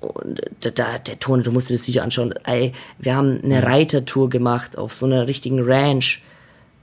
Und 0.00 0.40
da, 0.60 0.70
da, 0.70 0.98
der 0.98 1.18
Ton, 1.18 1.42
du 1.42 1.52
musst 1.52 1.70
dir 1.70 1.74
das 1.74 1.86
Video 1.88 2.02
anschauen. 2.02 2.34
Ey, 2.44 2.72
wir 2.98 3.16
haben 3.16 3.40
eine 3.44 3.62
Reitertour 3.62 4.28
gemacht 4.28 4.78
auf 4.78 4.94
so 4.94 5.06
einer 5.06 5.26
richtigen 5.26 5.60
Ranch. 5.62 6.22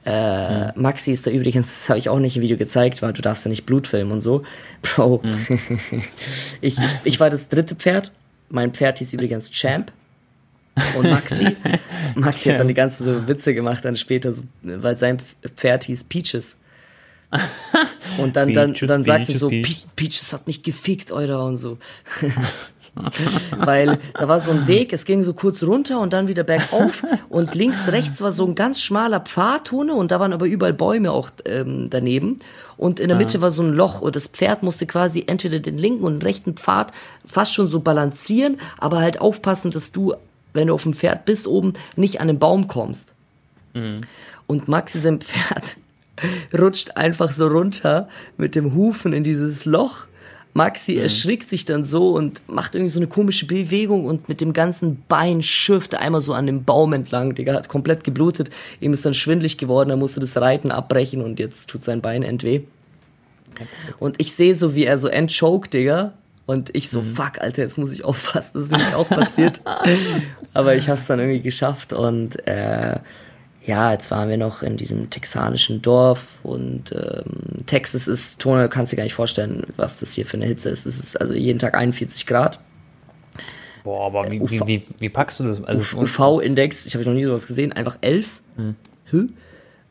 Äh, 0.05 0.77
Maxi 0.77 1.11
ist 1.11 1.25
da 1.25 1.31
übrigens, 1.31 1.67
das 1.69 1.89
habe 1.89 1.99
ich 1.99 2.09
auch 2.09 2.19
nicht 2.19 2.35
im 2.35 2.41
Video 2.41 2.57
gezeigt, 2.57 3.01
weil 3.01 3.13
du 3.13 3.21
darfst 3.21 3.45
ja 3.45 3.49
nicht 3.49 3.65
Blut 3.65 3.87
filmen 3.87 4.11
und 4.11 4.21
so. 4.21 4.43
Bro, 4.81 5.21
ich, 6.61 6.77
ich 7.03 7.19
war 7.19 7.29
das 7.29 7.47
dritte 7.47 7.75
Pferd. 7.75 8.11
Mein 8.49 8.73
Pferd 8.73 8.99
hieß 8.99 9.13
übrigens 9.13 9.49
Champ. 9.51 9.91
Und 10.97 11.09
Maxi, 11.09 11.55
Maxi 12.15 12.49
hat 12.49 12.59
dann 12.59 12.67
die 12.67 12.73
ganze 12.73 13.03
so 13.03 13.27
Witze 13.27 13.53
gemacht, 13.53 13.85
dann 13.85 13.95
später, 13.95 14.33
so, 14.33 14.43
weil 14.63 14.97
sein 14.97 15.19
Pferd 15.55 15.83
hieß 15.85 16.05
Peaches. 16.05 16.57
Und 18.17 18.35
dann, 18.35 18.53
dann, 18.53 18.73
Peaches, 18.73 18.87
dann 18.87 19.03
sagte 19.03 19.37
so, 19.37 19.49
Peaches. 19.49 19.81
Pe 19.81 19.87
Peaches 19.95 20.33
hat 20.33 20.47
mich 20.47 20.61
gefickt, 20.63 21.11
Eurer 21.11 21.43
und 21.45 21.57
so. 21.57 21.77
Weil 23.57 23.97
da 24.13 24.27
war 24.27 24.39
so 24.39 24.51
ein 24.51 24.67
Weg, 24.67 24.93
es 24.93 25.05
ging 25.05 25.23
so 25.23 25.33
kurz 25.33 25.63
runter 25.63 25.99
und 25.99 26.13
dann 26.13 26.27
wieder 26.27 26.43
bergauf 26.43 27.03
und 27.29 27.55
links, 27.55 27.87
rechts 27.87 28.21
war 28.21 28.31
so 28.31 28.45
ein 28.45 28.53
ganz 28.53 28.81
schmaler 28.81 29.19
Pfadhune 29.19 29.95
und 29.95 30.11
da 30.11 30.19
waren 30.19 30.31
aber 30.31 30.45
überall 30.45 30.73
Bäume 30.73 31.11
auch 31.11 31.31
ähm, 31.45 31.89
daneben 31.89 32.37
und 32.77 32.99
in 32.99 33.07
der 33.07 33.17
Mitte 33.17 33.41
war 33.41 33.49
so 33.49 33.63
ein 33.63 33.73
Loch 33.73 34.01
und 34.01 34.15
das 34.15 34.27
Pferd 34.27 34.61
musste 34.61 34.85
quasi 34.85 35.23
entweder 35.25 35.59
den 35.59 35.77
linken 35.77 36.03
und 36.03 36.19
den 36.19 36.21
rechten 36.21 36.53
Pfad 36.53 36.91
fast 37.25 37.53
schon 37.53 37.67
so 37.67 37.79
balancieren, 37.79 38.57
aber 38.77 38.99
halt 38.99 39.19
aufpassen, 39.19 39.71
dass 39.71 39.91
du, 39.91 40.13
wenn 40.53 40.67
du 40.67 40.75
auf 40.75 40.83
dem 40.83 40.93
Pferd 40.93 41.25
bist, 41.25 41.47
oben 41.47 41.73
nicht 41.95 42.21
an 42.21 42.27
den 42.27 42.37
Baum 42.37 42.67
kommst. 42.67 43.13
Und 44.45 44.67
Maxi 44.67 44.99
sein 44.99 45.19
Pferd 45.19 45.77
rutscht 46.57 46.95
einfach 46.95 47.31
so 47.31 47.47
runter 47.47 48.07
mit 48.37 48.55
dem 48.55 48.75
Hufen 48.75 49.13
in 49.13 49.23
dieses 49.23 49.65
Loch. 49.65 50.05
Maxi 50.53 50.97
erschrickt 50.97 51.49
sich 51.49 51.65
dann 51.65 51.83
so 51.83 52.11
und 52.13 52.41
macht 52.47 52.75
irgendwie 52.75 52.91
so 52.91 52.99
eine 52.99 53.07
komische 53.07 53.47
Bewegung 53.47 54.05
und 54.05 54.29
mit 54.29 54.39
dem 54.39 54.53
ganzen 54.53 55.03
Bein 55.07 55.41
schürft 55.41 55.93
er 55.93 56.01
einmal 56.01 56.21
so 56.21 56.33
an 56.33 56.45
dem 56.45 56.63
Baum 56.63 56.93
entlang. 56.93 57.33
Digga 57.33 57.53
hat 57.53 57.69
komplett 57.69 58.03
geblutet. 58.03 58.49
Ihm 58.79 58.93
ist 58.93 59.03
dann 59.05 59.13
schwindlig 59.15 59.57
geworden, 59.57 59.89
er 59.89 59.97
musste 59.97 60.19
das 60.19 60.37
Reiten 60.39 60.69
abbrechen 60.71 61.21
und 61.21 61.39
jetzt 61.39 61.69
tut 61.69 61.83
sein 61.83 62.01
Bein 62.01 62.21
entweh. 62.23 62.61
Und 63.99 64.15
ich 64.19 64.33
sehe 64.33 64.55
so, 64.55 64.75
wie 64.75 64.85
er 64.85 64.97
so 64.97 65.07
entchoked, 65.07 65.73
Digga. 65.73 66.13
Und 66.45 66.75
ich 66.75 66.89
so, 66.89 67.01
Mhm. 67.01 67.15
fuck, 67.15 67.39
Alter, 67.39 67.61
jetzt 67.61 67.77
muss 67.77 67.93
ich 67.93 68.03
aufpassen, 68.03 68.51
das 68.55 68.63
ist 68.63 68.71
mir 68.71 68.77
nicht 68.77 68.95
auch 68.95 69.07
passiert. 69.07 69.61
Aber 70.53 70.75
ich 70.75 70.89
hab's 70.89 71.05
dann 71.07 71.19
irgendwie 71.19 71.41
geschafft 71.41 71.93
und 71.93 72.45
äh, 72.47 72.99
ja, 73.65 73.91
jetzt 73.91 74.11
waren 74.11 74.29
wir 74.29 74.37
noch 74.37 74.61
in 74.61 74.77
diesem 74.77 75.09
texanischen 75.09 75.81
Dorf 75.81 76.39
und 76.43 76.91
ähm, 76.91 77.65
Texas 77.65 78.07
ist, 78.07 78.39
Tone, 78.39 78.67
kannst 78.67 78.91
dir 78.91 78.97
gar 78.97 79.03
nicht 79.03 79.13
vorstellen, 79.13 79.65
was 79.77 79.99
das 79.99 80.13
hier 80.13 80.25
für 80.25 80.37
eine 80.37 80.45
Hitze 80.45 80.69
ist. 80.69 80.85
Es 80.85 80.99
ist 80.99 81.19
also 81.19 81.33
jeden 81.33 81.59
Tag 81.59 81.73
41 81.73 82.25
Grad. 82.27 82.59
Boah, 83.83 84.05
aber 84.05 84.31
wie, 84.31 84.41
UV. 84.41 84.51
wie, 84.51 84.67
wie, 84.67 84.83
wie 84.99 85.09
packst 85.09 85.39
du 85.39 85.45
das? 85.45 85.63
Also, 85.63 85.97
UV-Index, 85.97 86.85
ich 86.85 86.95
habe 86.95 87.05
noch 87.05 87.13
nie 87.13 87.25
sowas 87.25 87.47
gesehen, 87.47 87.73
einfach 87.73 87.97
11. 88.01 88.41
Hä? 89.11 89.27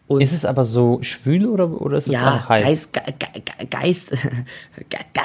Und 0.06 0.20
ist 0.20 0.32
es 0.32 0.44
aber 0.44 0.64
so 0.64 0.98
schwül 1.02 1.46
oder, 1.46 1.80
oder 1.80 1.98
ist 1.98 2.06
es 2.06 2.12
ja, 2.12 2.36
auch 2.36 2.48
heiß? 2.48 2.62
Geist, 2.62 2.92
Ge 2.92 3.02
Ge 3.18 3.42
Ge 3.42 3.66
Geist, 3.70 4.10
Ge 4.90 4.98
Ge 5.14 5.22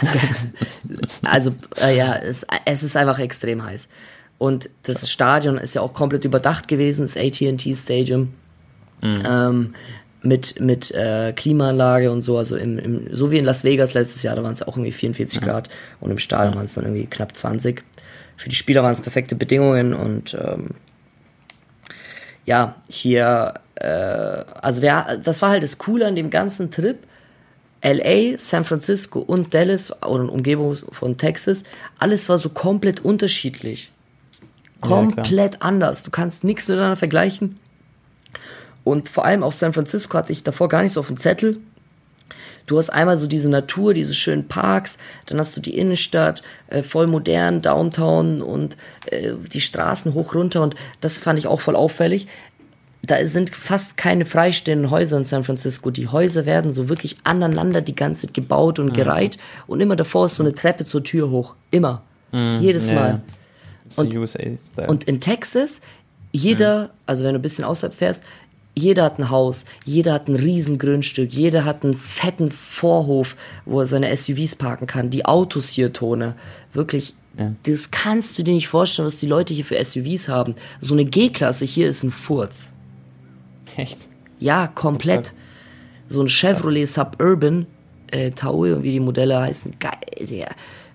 also 1.24 1.54
äh, 1.82 1.98
ja, 1.98 2.16
es, 2.16 2.46
es 2.64 2.84
ist 2.84 2.96
einfach 2.96 3.20
extrem 3.20 3.64
heiß. 3.64 3.90
Und 4.38 4.70
das 4.84 5.10
Stadion 5.10 5.58
ist 5.58 5.74
ja 5.76 5.82
auch 5.82 5.94
komplett 5.94 6.26
überdacht 6.26 6.68
gewesen, 6.68 7.02
das 7.02 7.18
AT&T 7.18 7.74
Stadium, 7.74 8.34
ähm, 9.04 9.74
mit 10.22 10.60
mit 10.60 10.92
äh, 10.92 11.34
Klimaanlage 11.36 12.12
und 12.12 12.22
so, 12.22 12.38
also 12.38 12.58
im, 12.58 12.80
im, 12.80 13.16
so 13.16 13.32
wie 13.32 13.38
in 13.38 13.46
Las 13.46 13.64
Vegas 13.64 13.94
letztes 13.94 14.24
Jahr, 14.24 14.36
da 14.36 14.44
waren 14.44 14.54
es 14.54 14.64
auch 14.64 14.76
irgendwie 14.76 14.92
44 14.92 15.42
Grad 15.42 15.70
und 16.00 16.12
im 16.12 16.18
Stadion 16.18 16.56
waren 16.56 16.66
es 16.66 16.74
dann 16.74 16.86
irgendwie 16.86 17.06
knapp 17.06 17.36
20. 17.36 17.84
Für 18.36 18.50
die 18.50 18.56
Spieler 18.56 18.84
waren 18.84 18.94
es 18.94 19.02
perfekte 19.02 19.36
Bedingungen 19.36 19.94
und 19.94 20.36
ähm, 20.40 20.72
ja, 22.46 22.76
hier, 22.90 23.56
äh, 23.76 23.88
also 23.88 24.82
wer, 24.82 25.20
das 25.24 25.42
war 25.42 25.50
halt 25.52 25.64
das 25.64 25.78
Coole 25.78 26.08
an 26.08 26.16
dem 26.16 26.30
ganzen 26.30 26.72
Trip. 26.72 26.98
LA, 27.84 28.38
San 28.40 28.66
Francisco 28.66 29.20
und 29.20 29.54
Dallas 29.54 29.92
oder 30.02 30.32
Umgebung 30.32 30.76
von 30.76 31.16
Texas, 31.18 31.64
alles 32.00 32.28
war 32.28 32.40
so 32.40 32.50
komplett 32.50 33.06
unterschiedlich. 33.06 33.92
Komplett 34.82 35.62
anders. 35.62 36.04
Du 36.04 36.12
kannst 36.12 36.44
nichts 36.44 36.68
miteinander 36.68 36.96
vergleichen. 36.96 37.60
Und 38.84 39.10
vor 39.10 39.26
allem 39.26 39.44
auch 39.44 39.52
San 39.52 39.74
Francisco 39.74 40.18
hatte 40.18 40.32
ich 40.32 40.44
davor 40.44 40.70
gar 40.70 40.82
nicht 40.82 40.94
so 40.94 41.00
auf 41.00 41.08
dem 41.08 41.18
Zettel. 41.18 41.58
Du 42.68 42.78
hast 42.78 42.90
einmal 42.90 43.18
so 43.18 43.28
diese 43.28 43.50
Natur, 43.50 43.94
diese 43.94 44.14
schönen 44.14 44.48
Parks, 44.48 44.98
dann 45.26 45.40
hast 45.40 45.56
du 45.56 45.62
die 45.62 45.78
Innenstadt, 45.78 46.44
äh, 46.68 46.84
voll 46.84 47.08
modern, 47.08 47.62
Downtown 47.62 48.42
und 48.42 48.76
äh, 49.06 49.32
die 49.54 49.62
Straßen 49.62 50.14
hoch 50.14 50.36
runter 50.36 50.62
und 50.62 50.76
das 51.00 51.20
fand 51.20 51.40
ich 51.40 51.48
auch 51.48 51.62
voll 51.62 51.78
auffällig. 51.78 52.28
Da 53.04 53.26
sind 53.26 53.56
fast 53.56 53.96
keine 53.96 54.26
freistehenden 54.26 54.92
Häuser 54.92 55.16
in 55.16 55.24
San 55.24 55.46
Francisco. 55.46 55.92
Die 55.92 56.10
Häuser 56.10 56.46
werden 56.46 56.72
so 56.72 56.90
wirklich 56.90 57.16
aneinander 57.24 57.80
die 57.80 57.96
ganze 57.96 58.28
Zeit 58.28 58.34
gebaut 58.34 58.80
und 58.80 58.94
gereiht 58.94 59.38
und 59.66 59.80
immer 59.80 59.96
davor 59.96 60.26
ist 60.26 60.36
so 60.36 60.44
eine 60.44 60.54
Treppe 60.54 60.84
zur 60.84 61.04
Tür 61.06 61.30
hoch. 61.30 61.56
Immer. 61.72 62.02
Jedes 62.34 62.90
ja, 62.90 62.96
Mal. 62.96 63.10
ja. 63.10 63.22
USA-Style. 63.98 64.88
Und 64.88 65.06
in 65.06 65.20
Texas, 65.20 65.82
jeder, 66.32 66.92
also 67.06 67.24
wenn 67.24 67.34
du 67.34 67.40
ein 67.40 67.42
bisschen 67.42 67.64
außerhalb 67.64 67.94
fährst, 67.94 68.24
jeder 68.78 69.06
hat 69.06 69.18
ein 69.18 69.32
Haus, 69.32 69.66
jeder 69.86 70.14
hat 70.14 70.28
ein 70.28 70.36
riesen 70.36 70.78
Grundstück, 70.78 71.34
jeder 71.34 71.66
hat 71.66 71.84
einen 71.84 71.96
fetten 71.96 72.52
Vorhof, 72.52 73.36
wo 73.66 73.80
er 73.80 73.88
seine 73.88 74.16
SUVs 74.16 74.56
parken 74.56 74.86
kann. 74.86 75.10
Die 75.10 75.26
Autos 75.26 75.70
hier, 75.70 75.94
Tone, 75.94 76.36
wirklich, 76.74 77.16
das 77.64 77.92
kannst 77.92 78.38
du 78.38 78.44
dir 78.44 78.54
nicht 78.54 78.68
vorstellen, 78.68 79.08
was 79.08 79.18
die 79.18 79.28
Leute 79.28 79.54
hier 79.54 79.66
für 79.66 79.84
SUVs 79.84 80.28
haben. 80.28 80.56
So 80.80 80.94
eine 80.94 81.06
G-Klasse 81.06 81.66
hier 81.66 81.88
ist 81.88 82.04
ein 82.04 82.12
Furz. 82.12 82.72
Echt? 83.76 84.08
Ja, 84.40 84.68
komplett. 84.68 85.34
So 86.08 86.22
ein 86.22 86.28
Chevrolet 86.28 86.86
Suburban, 86.86 87.66
äh, 88.12 88.32
Tahoe, 88.32 88.82
wie 88.84 88.92
die 88.92 89.00
Modelle 89.00 89.40
heißen, 89.40 89.76
geil, 89.80 89.94
Digga. 90.20 90.48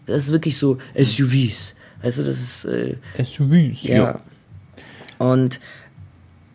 Das 0.07 0.25
ist 0.25 0.33
wirklich 0.33 0.57
so 0.57 0.79
SUVs. 0.97 1.75
Weißt 2.03 2.19
du, 2.19 2.23
das 2.25 2.41
ist, 2.41 2.65
äh, 2.65 2.97
SUVs, 3.23 3.83
ja. 3.85 3.95
ja. 3.97 4.21
Und 5.19 5.61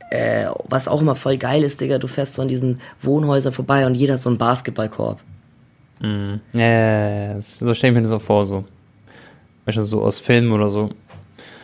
äh, 0.10 0.46
was 0.66 0.88
auch 0.88 1.02
immer 1.02 1.16
voll 1.16 1.38
geil 1.38 1.64
ist, 1.64 1.80
Digga, 1.82 1.98
du 2.00 2.08
fährst 2.08 2.34
so 2.36 2.42
an 2.42 2.48
diesen 2.48 2.80
Wohnhäusern 3.02 3.54
vorbei 3.54 3.86
und 3.86 3.96
jeder 3.96 4.14
hat 4.16 4.22
so 4.22 4.30
einen 4.30 4.38
Basketballkorb. 4.38 5.20
Ja, 6.02 6.40
ja, 6.54 7.34
ja, 7.34 7.42
so 7.42 7.74
stelle 7.74 7.92
ich 7.92 7.98
mir 7.98 8.04
das 8.04 8.12
auch 8.12 8.22
vor, 8.22 8.46
so. 8.46 8.66
Weißt 9.66 9.78
du, 9.78 9.82
so 9.82 10.04
aus 10.04 10.20
Filmen 10.20 10.52
oder 10.52 10.70
so. 10.70 10.92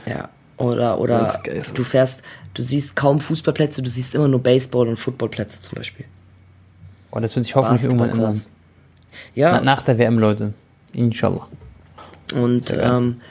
Ja. 0.06 0.30
Oder, 0.58 1.00
oder 1.00 1.20
Das 1.20 1.36
ist 1.36 1.44
geil. 1.44 1.64
du 1.74 1.84
fährst, 1.84 2.24
du 2.54 2.62
siehst 2.62 2.96
kaum 2.96 3.20
Fußballplätze, 3.20 3.82
du 3.82 3.90
siehst 3.90 4.16
immer 4.16 4.28
nur 4.28 4.42
Baseball- 4.42 4.88
und 4.88 4.98
Footballplätze 4.98 5.60
zum 5.62 5.76
Beispiel. 5.76 6.06
Und 7.12 7.22
das 7.22 7.36
wird 7.36 7.46
sich 7.46 7.56
hoffentlich 7.56 7.84
irgendwann 7.84 8.10
ändern. 8.10 8.42
Ja, 9.36 9.52
Na, 9.54 9.62
nach 9.62 9.82
der 9.84 9.98
WM, 9.98 10.18
Leute. 10.18 10.54
Inshallah. 10.94 11.48
Und 12.34 12.72
ähm, 12.72 13.22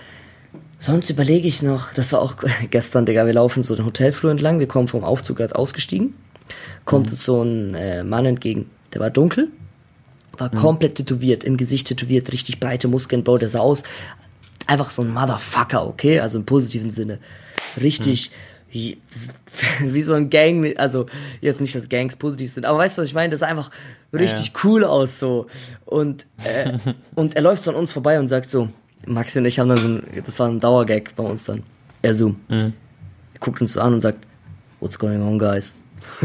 sonst 0.82 1.10
überlege 1.10 1.46
ich 1.46 1.62
noch, 1.62 1.92
das 1.94 2.12
war 2.12 2.20
auch 2.20 2.36
gestern, 2.70 3.06
Digga, 3.06 3.24
wir 3.24 3.32
laufen 3.32 3.62
so 3.62 3.76
den 3.76 3.86
Hotelflur 3.86 4.32
entlang, 4.32 4.58
wir 4.58 4.66
kommen 4.68 4.88
vom 4.88 5.04
Aufzug 5.04 5.38
gerade 5.38 5.54
ausgestiegen, 5.54 6.14
kommt 6.84 7.10
uns 7.10 7.24
so 7.24 7.42
ein 7.42 7.74
äh, 7.74 8.04
Mann 8.04 8.26
entgegen, 8.26 8.68
der 8.92 9.00
war 9.00 9.10
dunkel, 9.10 9.48
war 10.38 10.50
komplett 10.50 10.96
tätowiert, 10.96 11.44
im 11.44 11.56
Gesicht 11.56 11.88
tätowiert, 11.88 12.32
richtig 12.32 12.58
breite 12.58 12.88
Muskeln, 12.88 13.22
Bro, 13.22 13.38
der 13.38 13.48
sah 13.48 13.60
aus, 13.60 13.84
einfach 14.66 14.90
so 14.90 15.02
ein 15.02 15.12
Motherfucker, 15.12 15.86
okay, 15.86 16.20
also 16.20 16.38
im 16.38 16.46
positiven 16.46 16.90
Sinne. 16.90 17.18
Richtig, 17.80 18.32
wie, 18.70 18.98
wie 19.80 20.02
so 20.02 20.14
ein 20.14 20.30
Gang, 20.30 20.76
also 20.78 21.06
jetzt 21.40 21.60
nicht, 21.60 21.74
dass 21.74 21.88
Gangs 21.88 22.16
positiv 22.16 22.50
sind, 22.50 22.64
aber 22.64 22.78
weißt 22.78 22.98
du, 22.98 23.02
was 23.02 23.08
ich 23.08 23.14
meine? 23.14 23.30
Das 23.30 23.40
sah 23.40 23.46
einfach 23.46 23.70
richtig 24.12 24.52
cool 24.64 24.84
aus 24.84 25.18
so. 25.18 25.46
Und, 25.84 26.26
äh, 26.42 26.78
und 27.14 27.36
er 27.36 27.42
läuft 27.42 27.62
so 27.62 27.70
an 27.70 27.76
uns 27.76 27.92
vorbei 27.92 28.18
und 28.18 28.28
sagt 28.28 28.50
so, 28.50 28.68
Maxi 29.06 29.38
und 29.38 29.46
ich 29.46 29.58
haben 29.58 29.68
dann 29.68 29.78
so 29.78 29.88
ein, 29.88 30.02
das 30.24 30.38
war 30.38 30.48
ein 30.48 30.60
Dauergag 30.60 31.14
bei 31.16 31.24
uns 31.24 31.44
dann. 31.44 31.62
Er 32.02 32.14
so, 32.14 32.34
er 32.48 32.72
guckt 33.40 33.60
uns 33.60 33.74
so 33.74 33.80
an 33.80 33.94
und 33.94 34.00
sagt, 34.00 34.26
what's 34.80 34.98
going 34.98 35.22
on, 35.22 35.38
guys? 35.38 35.74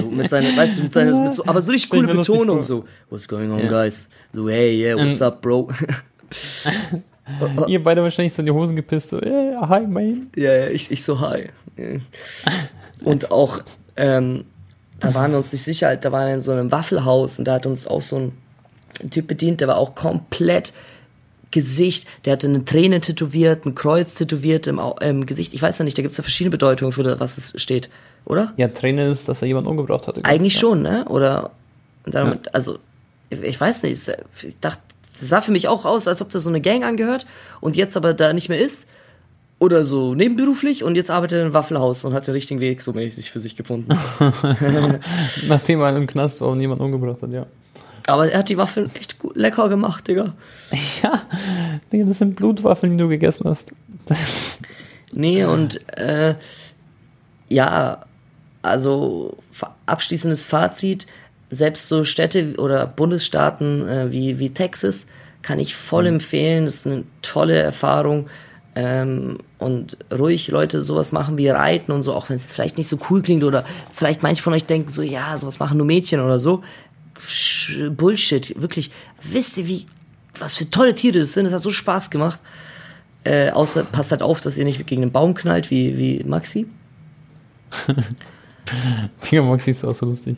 so 0.00 0.06
mit 0.10 0.28
seiner, 0.28 0.56
weißt 0.56 0.78
du, 0.78 0.82
mit 0.82 0.92
seiner, 0.92 1.20
mit 1.20 1.34
so, 1.34 1.44
aber 1.46 1.62
so 1.62 1.70
richtig 1.70 1.90
coole 1.90 2.08
Betonung, 2.08 2.62
so, 2.62 2.84
what's 3.10 3.28
going 3.28 3.50
on, 3.50 3.68
guys? 3.68 4.08
So, 4.32 4.48
hey, 4.48 4.76
yeah, 4.76 4.96
what's 4.96 5.22
up, 5.22 5.40
bro? 5.40 5.68
Ihr 7.68 7.82
beide 7.82 8.02
wahrscheinlich 8.02 8.34
so 8.34 8.42
in 8.42 8.46
die 8.46 8.52
Hosen 8.52 8.74
gepisst, 8.74 9.10
so, 9.10 9.20
yeah, 9.22 9.68
hi, 9.68 9.86
man. 9.86 10.30
Ja, 10.34 10.52
ja, 10.52 10.66
ich, 10.68 10.90
ich 10.90 11.04
so, 11.04 11.20
hi. 11.20 11.44
Ja. 11.76 12.00
Und 13.04 13.30
auch, 13.30 13.60
ähm, 13.96 14.44
da 14.98 15.14
waren 15.14 15.30
wir 15.30 15.38
uns 15.38 15.52
nicht 15.52 15.62
sicher, 15.62 15.96
da 15.96 16.10
waren 16.10 16.26
wir 16.26 16.34
in 16.34 16.40
so 16.40 16.52
einem 16.52 16.72
Waffelhaus 16.72 17.38
und 17.38 17.46
da 17.46 17.54
hat 17.54 17.66
uns 17.66 17.86
auch 17.86 18.02
so 18.02 18.16
ein 18.16 18.32
Typ 19.10 19.28
bedient, 19.28 19.60
der 19.60 19.68
war 19.68 19.76
auch 19.76 19.94
komplett 19.94 20.72
Gesicht, 21.50 22.06
der 22.24 22.34
hatte 22.34 22.46
eine 22.46 22.64
Träne 22.64 23.00
tätowiert, 23.00 23.64
ein 23.64 23.74
Kreuz 23.74 24.14
tätowiert 24.14 24.66
im, 24.66 24.80
im 25.00 25.26
Gesicht. 25.26 25.54
Ich 25.54 25.62
weiß 25.62 25.78
ja 25.78 25.84
nicht, 25.84 25.96
da 25.96 26.02
gibt 26.02 26.12
es 26.12 26.18
ja 26.18 26.22
verschiedene 26.22 26.50
Bedeutungen 26.50 26.92
für 26.92 27.20
was 27.20 27.38
es 27.38 27.60
steht, 27.60 27.88
oder? 28.24 28.52
Ja, 28.56 28.68
Träne 28.68 29.08
ist, 29.08 29.28
dass 29.28 29.42
er 29.42 29.48
jemanden 29.48 29.70
umgebracht 29.70 30.06
hat. 30.06 30.24
Eigentlich 30.24 30.54
ja. 30.54 30.60
schon, 30.60 30.82
ne? 30.82 31.06
Oder 31.08 31.50
damit, 32.04 32.54
also 32.54 32.78
ich, 33.30 33.60
weiß 33.60 33.82
nicht, 33.82 34.08
ich 34.42 34.58
dachte, 34.60 34.82
das 35.20 35.28
sah 35.28 35.40
für 35.40 35.52
mich 35.52 35.68
auch 35.68 35.84
aus, 35.84 36.06
als 36.06 36.22
ob 36.22 36.30
da 36.30 36.40
so 36.40 36.48
eine 36.48 36.60
Gang 36.60 36.84
angehört 36.84 37.26
und 37.60 37.76
jetzt 37.76 37.96
aber 37.96 38.14
da 38.14 38.32
nicht 38.32 38.48
mehr 38.48 38.60
ist. 38.60 38.86
Oder 39.60 39.84
so 39.84 40.14
nebenberuflich 40.14 40.84
und 40.84 40.94
jetzt 40.94 41.10
arbeitet 41.10 41.40
er 41.40 41.46
im 41.46 41.52
Waffelhaus 41.52 42.04
und 42.04 42.14
hat 42.14 42.28
den 42.28 42.34
richtigen 42.34 42.60
Weg 42.60 42.80
so 42.80 42.92
mäßig 42.92 43.32
für 43.32 43.40
sich 43.40 43.56
gefunden. 43.56 43.88
Nachdem 45.48 45.80
er 45.80 45.96
im 45.96 46.06
Knast 46.06 46.40
war 46.40 46.48
und 46.48 46.60
jemanden 46.60 46.84
umgebracht 46.84 47.22
hat, 47.22 47.32
ja. 47.32 47.46
Aber 48.08 48.30
er 48.30 48.40
hat 48.40 48.48
die 48.48 48.56
Waffeln 48.56 48.90
echt 48.94 49.18
gut, 49.18 49.36
lecker 49.36 49.68
gemacht, 49.68 50.08
Digga. 50.08 50.34
Ja, 51.02 51.22
Digga, 51.92 52.04
das 52.04 52.18
sind 52.18 52.36
Blutwaffeln, 52.36 52.92
die 52.92 53.02
du 53.02 53.08
gegessen 53.08 53.48
hast. 53.48 53.72
Nee, 55.10 55.44
und 55.44 55.80
äh, 55.96 56.34
ja, 57.48 58.04
also 58.60 59.38
abschließendes 59.86 60.44
Fazit, 60.44 61.06
selbst 61.50 61.88
so 61.88 62.04
Städte 62.04 62.56
oder 62.58 62.86
Bundesstaaten 62.86 63.88
äh, 63.88 64.12
wie, 64.12 64.38
wie 64.38 64.50
Texas 64.50 65.06
kann 65.42 65.58
ich 65.58 65.74
voll 65.74 66.06
empfehlen. 66.06 66.66
Das 66.66 66.76
ist 66.76 66.86
eine 66.86 67.04
tolle 67.22 67.56
Erfahrung. 67.56 68.28
Ähm, 68.74 69.38
und 69.58 69.96
ruhig 70.16 70.48
Leute 70.48 70.82
sowas 70.82 71.10
machen 71.10 71.38
wie 71.38 71.48
Reiten 71.48 71.90
und 71.90 72.02
so, 72.02 72.12
auch 72.14 72.28
wenn 72.28 72.36
es 72.36 72.52
vielleicht 72.52 72.78
nicht 72.78 72.86
so 72.86 72.98
cool 73.10 73.22
klingt 73.22 73.42
oder 73.42 73.64
vielleicht 73.92 74.22
manche 74.22 74.42
von 74.42 74.52
euch 74.52 74.66
denken 74.66 74.90
so, 74.90 75.02
ja, 75.02 75.36
sowas 75.36 75.58
machen 75.58 75.78
nur 75.78 75.86
Mädchen 75.86 76.20
oder 76.20 76.38
so. 76.38 76.62
Bullshit, 77.90 78.60
wirklich. 78.60 78.90
Wisst 79.22 79.58
ihr, 79.58 79.68
wie, 79.68 79.86
was 80.38 80.56
für 80.56 80.70
tolle 80.70 80.94
Tiere 80.94 81.20
das 81.20 81.34
sind? 81.34 81.46
Es 81.46 81.52
hat 81.52 81.62
so 81.62 81.70
Spaß 81.70 82.10
gemacht. 82.10 82.40
Äh, 83.24 83.50
außer 83.50 83.84
passt 83.84 84.10
halt 84.10 84.22
auf, 84.22 84.40
dass 84.40 84.56
ihr 84.56 84.64
nicht 84.64 84.86
gegen 84.86 85.02
den 85.02 85.12
Baum 85.12 85.34
knallt, 85.34 85.70
wie, 85.70 85.98
wie 85.98 86.24
Maxi. 86.24 86.66
Digga, 89.24 89.42
Maxi 89.42 89.72
ist 89.72 89.84
auch 89.84 89.94
so 89.94 90.06
lustig. 90.06 90.36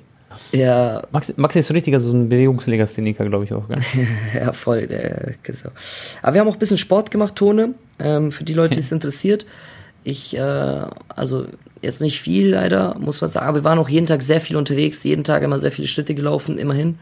Ja, 0.52 1.02
Max, 1.12 1.32
Max 1.36 1.56
ist 1.56 1.66
so 1.66 1.74
richtiger, 1.74 2.00
so 2.00 2.12
ein 2.12 2.28
Bewegungslegastheniker, 2.28 3.24
glaube 3.26 3.44
ich 3.44 3.52
auch. 3.52 3.68
Gell? 3.68 3.78
ja, 4.34 4.52
voll. 4.52 4.86
Der, 4.86 5.34
so. 5.52 5.68
Aber 6.22 6.34
wir 6.34 6.40
haben 6.40 6.48
auch 6.48 6.54
ein 6.54 6.58
bisschen 6.58 6.78
Sport 6.78 7.10
gemacht, 7.10 7.36
Tone, 7.36 7.74
ähm, 7.98 8.32
für 8.32 8.44
die 8.44 8.54
Leute, 8.54 8.74
die 8.74 8.80
es 8.80 8.92
interessiert. 8.92 9.46
Ich, 10.04 10.36
äh, 10.36 10.40
also 11.08 11.46
jetzt 11.82 12.00
nicht 12.00 12.20
viel 12.20 12.50
leider, 12.50 12.96
muss 12.98 13.20
man 13.20 13.28
sagen, 13.30 13.46
aber 13.46 13.58
wir 13.60 13.64
waren 13.64 13.78
auch 13.78 13.88
jeden 13.88 14.06
Tag 14.06 14.22
sehr 14.22 14.40
viel 14.40 14.56
unterwegs, 14.56 15.02
jeden 15.04 15.24
Tag 15.24 15.42
immer 15.42 15.58
sehr 15.58 15.70
viele 15.72 15.88
Schritte 15.88 16.14
gelaufen, 16.14 16.58
immerhin. 16.58 16.98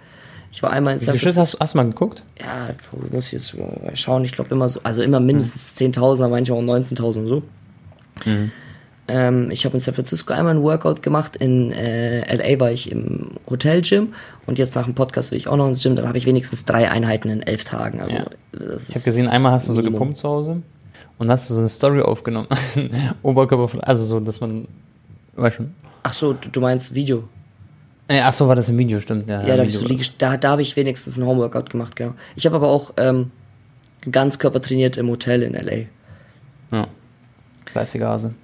Ich 0.51 0.63
war 0.63 0.71
einmal 0.71 0.95
in 0.95 1.01
Wie 1.01 1.05
San 1.05 1.19
Francisco. 1.19 1.41
hast, 1.41 1.61
hast 1.61 1.75
du 1.75 1.79
mal 1.79 1.85
geguckt? 1.85 2.23
Ja, 2.41 2.71
du 2.93 3.15
musst 3.15 3.33
jetzt 3.33 3.55
schauen, 3.95 4.25
ich 4.25 4.33
glaube 4.33 4.51
immer 4.55 4.69
so, 4.69 4.81
also 4.83 5.03
immer 5.03 5.21
mindestens 5.21 5.77
10.000, 5.79 6.29
manchmal 6.29 6.59
auch 6.59 6.63
19.000 6.63 7.19
und 7.19 7.27
so. 7.29 7.43
Ähm, 9.11 9.51
ich 9.51 9.65
habe 9.65 9.75
in 9.75 9.81
San 9.81 9.95
Francisco 9.95 10.35
einmal 10.35 10.55
ein 10.55 10.63
Workout 10.63 11.03
gemacht, 11.03 11.37
in 11.37 11.73
äh, 11.73 12.35
LA 12.35 12.61
war 12.61 12.71
ich 12.71 12.93
im 12.93 13.31
Hotelgym 13.49 14.13
und 14.47 14.59
jetzt 14.59 14.75
nach 14.75 14.85
dem 14.85 14.95
Podcast 14.95 15.31
will 15.31 15.39
ich 15.39 15.49
auch 15.49 15.57
noch 15.57 15.67
ins 15.69 15.83
Gym, 15.83 15.97
dann 15.97 16.07
habe 16.07 16.19
ich 16.19 16.27
wenigstens 16.27 16.65
drei 16.67 16.91
Einheiten 16.91 17.31
in 17.31 17.43
elf 17.43 17.65
Tagen. 17.65 18.01
Also, 18.01 18.17
Ja. 18.17 18.27
das 18.53 18.89
Ich 18.91 18.95
habe 18.97 19.05
gesehen, 19.05 19.29
einmal 19.29 19.53
hast 19.53 19.69
du 19.69 19.73
so 19.73 19.83
gepumpt 19.83 20.19
zu 20.19 20.29
Hause 20.29 20.63
und 21.19 21.31
hast 21.31 21.51
du 21.51 21.55
so 21.55 21.61
eine 21.61 21.69
Story 21.69 22.01
aufgenommen. 22.01 22.49
Oberkörper, 23.23 23.87
also 23.87 24.05
so, 24.05 24.21
dass 24.21 24.41
man, 24.41 24.69
weißt 25.37 25.57
schon. 25.57 25.75
Ach 26.03 26.13
so, 26.13 26.33
du, 26.33 26.61
meinst 26.61 26.95
Video. 26.95 27.25
Äh, 28.09 28.21
ach 28.21 28.33
so, 28.33 28.49
war 28.49 28.57
das 28.57 28.69
im 28.69 28.79
Video, 28.79 29.01
stimmt. 29.01 29.29
Ja, 29.29 29.43
Ja, 29.43 29.49
da, 29.49 29.55
im 29.55 29.61
hab 29.61 29.67
ich 29.69 29.77
so 29.77 30.13
da, 30.19 30.37
da 30.37 30.51
habe 30.51 30.63
ich 30.63 30.77
wenigstens 30.77 31.19
ein 31.19 31.27
Homeworkout 31.27 31.71
gemacht, 31.71 31.97
genau. 31.97 32.15
Ich 32.37 32.47
habe 32.47 32.57
aber 32.57 32.69
auch 32.69 32.95
ähm, 32.97 33.31
Ganzkörper 34.11 34.61
trainiert 34.61 34.97
im 34.97 35.09
Hotel 35.09 35.43
in 35.43 35.53
LA. 35.53 35.87
Ja. 36.71 36.89
Fleißige 37.71 38.03
Hase. 38.03 38.35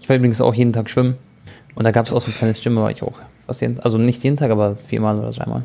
Ich 0.00 0.08
war 0.08 0.16
übrigens 0.16 0.40
auch 0.40 0.54
jeden 0.54 0.72
Tag 0.72 0.90
schwimmen. 0.90 1.16
Und 1.74 1.84
da 1.84 1.90
gab 1.90 2.06
es 2.06 2.12
auch 2.12 2.20
so 2.20 2.28
ein 2.28 2.34
kleines 2.34 2.60
Gym, 2.62 2.76
war 2.76 2.90
ich 2.90 3.02
auch. 3.02 3.18
Fast 3.46 3.60
jeden, 3.60 3.80
also 3.80 3.98
nicht 3.98 4.22
jeden 4.22 4.36
Tag, 4.36 4.50
aber 4.50 4.76
viermal 4.76 5.18
oder 5.18 5.32
dreimal. 5.32 5.62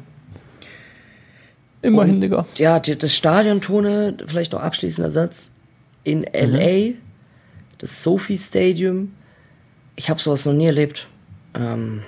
Immerhin, 1.82 2.22
Digga. 2.22 2.45
Ja, 2.55 2.80
das 2.80 3.14
Stadiontone, 3.14 4.16
vielleicht 4.26 4.53
noch 4.53 4.61
abschließender 4.61 5.09
Satz, 5.09 5.51
in 6.04 6.20
Mhm. 6.20 6.26
LA, 6.34 6.93
das 7.78 8.04
Sophie 8.04 8.38
Stadium, 8.38 9.14
ich 9.95 10.10
habe 10.10 10.20
sowas 10.20 10.45
noch 10.45 10.54
nie 10.54 10.66
erlebt. 10.66 11.08
Ähm, 11.54 12.04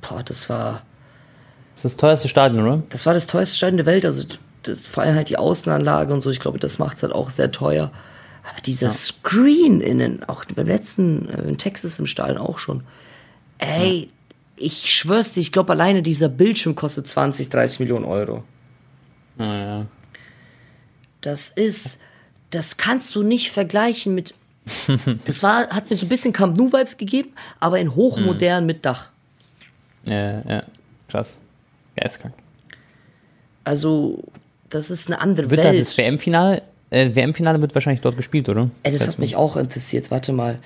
boah, 0.00 0.22
das 0.22 0.48
war, 0.48 0.82
Das 1.74 1.84
ist 1.84 1.94
das 1.94 1.96
teuerste 1.96 2.28
Stadion, 2.28 2.64
oder? 2.66 2.82
das 2.90 3.06
war 3.06 3.14
das 3.14 3.26
teuerste 3.26 3.56
Stadion 3.56 3.78
der 3.78 3.86
Welt, 3.86 4.04
also 4.04 4.26
das, 4.62 4.86
vor 4.88 5.02
allem 5.02 5.16
halt 5.16 5.28
die 5.28 5.38
Außenanlage 5.38 6.12
und 6.12 6.20
so, 6.20 6.30
ich 6.30 6.40
glaube, 6.40 6.58
das 6.58 6.78
macht 6.78 6.96
es 6.96 7.02
halt 7.02 7.12
auch 7.12 7.30
sehr 7.30 7.50
teuer. 7.50 7.90
Aber 8.44 8.60
dieser 8.60 8.90
Screen 8.90 9.80
innen, 9.80 10.24
auch 10.24 10.44
beim 10.44 10.66
letzten 10.66 11.28
äh, 11.28 11.42
in 11.48 11.58
Texas 11.58 11.98
im 11.98 12.06
Stadion 12.06 12.38
auch 12.38 12.58
schon. 12.58 12.82
Ey, 13.58 14.08
ich 14.56 14.92
schwör's 14.92 15.32
dir, 15.32 15.40
ich 15.40 15.52
glaube 15.52 15.72
alleine 15.72 16.02
dieser 16.02 16.28
Bildschirm 16.28 16.74
kostet 16.74 17.06
20, 17.06 17.48
30 17.48 17.80
Millionen 17.80 18.04
Euro. 18.04 18.42
Ja, 19.38 19.56
ja. 19.78 19.86
Das 21.20 21.50
ist, 21.50 22.00
das 22.52 22.76
kannst 22.76 23.14
du 23.14 23.22
nicht 23.22 23.50
vergleichen 23.50 24.14
mit. 24.14 24.34
Das 25.26 25.42
war, 25.42 25.68
hat 25.70 25.90
mir 25.90 25.96
so 25.96 26.06
ein 26.06 26.08
bisschen 26.08 26.32
Camp 26.32 26.56
Nou 26.56 26.72
Vibes 26.72 26.96
gegeben, 26.96 27.30
aber 27.58 27.80
in 27.80 27.96
hochmodern 27.96 28.64
mit 28.64 28.86
Dach. 28.86 29.08
Ja, 30.04 30.40
ja. 30.48 30.62
Krass. 31.08 31.36
Geistkrank. 31.96 32.34
Also, 33.64 34.22
das 34.70 34.90
ist 34.90 35.08
eine 35.08 35.20
andere 35.20 35.50
Wird 35.50 35.64
Welt. 35.64 35.80
das 35.80 35.98
WM-Finale, 35.98 36.62
äh, 36.90 37.14
WM-Finale 37.14 37.60
wird 37.60 37.74
wahrscheinlich 37.74 38.02
dort 38.02 38.16
gespielt, 38.16 38.48
oder? 38.48 38.70
Ey, 38.84 38.92
das 38.92 39.08
hat 39.08 39.18
mich 39.18 39.34
auch 39.34 39.56
interessiert. 39.56 40.10
Warte 40.10 40.32
mal. 40.32 40.58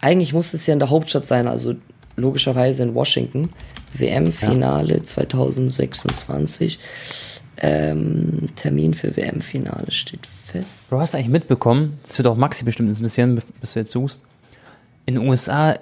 Eigentlich 0.00 0.32
muss 0.32 0.54
es 0.54 0.66
ja 0.66 0.72
in 0.72 0.78
der 0.78 0.90
Hauptstadt 0.90 1.26
sein, 1.26 1.46
also 1.46 1.74
logischerweise 2.16 2.84
in 2.84 2.94
Washington. 2.94 3.50
WM-Finale 3.94 5.02
2026. 5.02 6.78
Ähm, 7.58 8.48
Termin 8.56 8.94
für 8.94 9.14
WM-Finale 9.16 9.90
steht 9.90 10.26
fest. 10.52 10.92
Du 10.92 11.00
hast 11.00 11.14
eigentlich 11.14 11.28
mitbekommen, 11.28 11.96
das 12.02 12.16
wird 12.18 12.28
auch 12.28 12.36
Maxi 12.36 12.64
bestimmt 12.64 12.90
interessieren, 12.90 13.40
bis 13.60 13.72
du 13.72 13.80
jetzt 13.80 13.92
suchst. 13.92 14.20
In 15.06 15.16
den 15.16 15.28
USA 15.28 15.76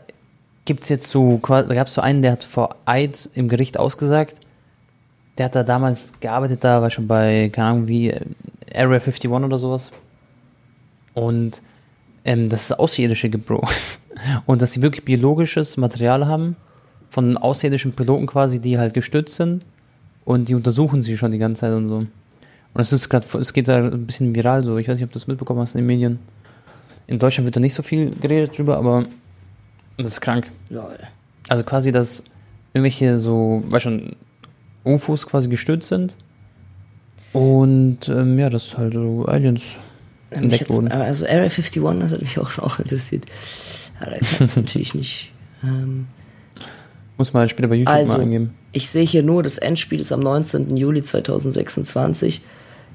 gibt 0.64 0.84
es 0.84 0.88
jetzt 0.88 1.08
so, 1.08 1.40
da 1.46 1.62
gab 1.62 1.88
es 1.88 1.94
so 1.94 2.00
einen, 2.00 2.22
der 2.22 2.32
hat 2.32 2.44
vor 2.44 2.76
Eid 2.86 3.28
im 3.34 3.48
Gericht 3.48 3.78
ausgesagt. 3.78 4.40
Der 5.36 5.46
hat 5.46 5.54
da 5.54 5.62
damals 5.62 6.12
gearbeitet, 6.20 6.64
da 6.64 6.82
war 6.82 6.90
schon 6.90 7.06
bei, 7.06 7.48
keine 7.48 7.68
Ahnung, 7.68 7.88
wie 7.88 8.10
äh, 8.10 8.20
Area 8.74 8.98
51 8.98 9.30
oder 9.30 9.58
sowas. 9.58 9.90
Und 11.14 11.60
ähm, 12.24 12.48
dass 12.48 12.64
es 12.64 12.72
Außerirdische 12.72 13.30
gibt, 13.30 13.46
Bro. 13.46 13.66
Und 14.46 14.62
dass 14.62 14.72
sie 14.72 14.82
wirklich 14.82 15.04
biologisches 15.04 15.76
Material 15.76 16.26
haben 16.26 16.56
von 17.08 17.36
außerirdischen 17.36 17.92
Piloten 17.92 18.26
quasi, 18.26 18.60
die 18.60 18.78
halt 18.78 18.94
gestützt 18.94 19.36
sind. 19.36 19.64
Und 20.24 20.48
die 20.48 20.54
untersuchen 20.54 21.02
sie 21.02 21.16
schon 21.16 21.32
die 21.32 21.38
ganze 21.38 21.62
Zeit 21.62 21.72
und 21.72 21.88
so. 21.88 22.06
Und 22.74 22.80
es 22.80 22.92
ist 22.92 23.08
gerade, 23.08 23.26
es 23.38 23.52
geht 23.52 23.68
da 23.68 23.78
ein 23.78 24.06
bisschen 24.06 24.34
viral 24.34 24.62
so. 24.64 24.76
Ich 24.78 24.88
weiß 24.88 24.96
nicht, 24.98 25.04
ob 25.04 25.12
du 25.12 25.18
das 25.18 25.26
mitbekommen 25.26 25.60
hast 25.60 25.74
in 25.74 25.78
den 25.80 25.86
Medien. 25.86 26.18
In 27.06 27.18
Deutschland 27.18 27.44
wird 27.46 27.56
da 27.56 27.60
nicht 27.60 27.74
so 27.74 27.82
viel 27.82 28.10
geredet 28.14 28.56
drüber, 28.56 28.76
aber 28.78 29.06
das 29.96 30.10
ist 30.10 30.20
krank. 30.20 30.48
Lol. 30.68 30.98
Also 31.48 31.64
quasi, 31.64 31.90
dass 31.90 32.22
irgendwelche 32.72 33.16
so, 33.16 33.62
weißt 33.66 33.82
schon, 33.82 34.14
UFOs 34.84 35.26
quasi 35.26 35.48
gestürzt 35.48 35.88
sind. 35.88 36.14
Und 37.32 38.08
ähm, 38.08 38.38
ja, 38.38 38.48
dass 38.50 38.76
halt 38.78 38.94
so 38.94 39.24
Aliens 39.26 39.74
Ja, 40.30 40.38
entdeckt 40.38 40.62
jetzt, 40.62 40.70
wurden. 40.70 40.90
also 40.90 41.26
Area 41.26 41.42
51, 41.42 41.82
das 42.00 42.12
hat 42.12 42.20
mich 42.20 42.38
auch 42.38 42.50
schon 42.50 42.64
auch 42.64 42.78
interessiert. 42.78 43.24
Ja, 44.00 44.10
da 44.10 44.16
kannst 44.18 44.56
du 44.56 44.60
natürlich 44.60 44.94
nicht. 44.94 45.32
Ähm, 45.62 46.06
Muss 47.20 47.34
man 47.34 47.40
halt 47.40 47.50
später 47.50 47.68
bei 47.68 47.74
YouTube 47.74 47.94
Also, 47.94 48.14
mal 48.14 48.22
eingeben. 48.22 48.54
ich 48.72 48.88
sehe 48.88 49.04
hier 49.04 49.22
nur, 49.22 49.42
das 49.42 49.58
Endspiel 49.58 50.00
ist 50.00 50.10
am 50.10 50.20
19. 50.20 50.74
Juli 50.74 51.02
2026. 51.02 52.40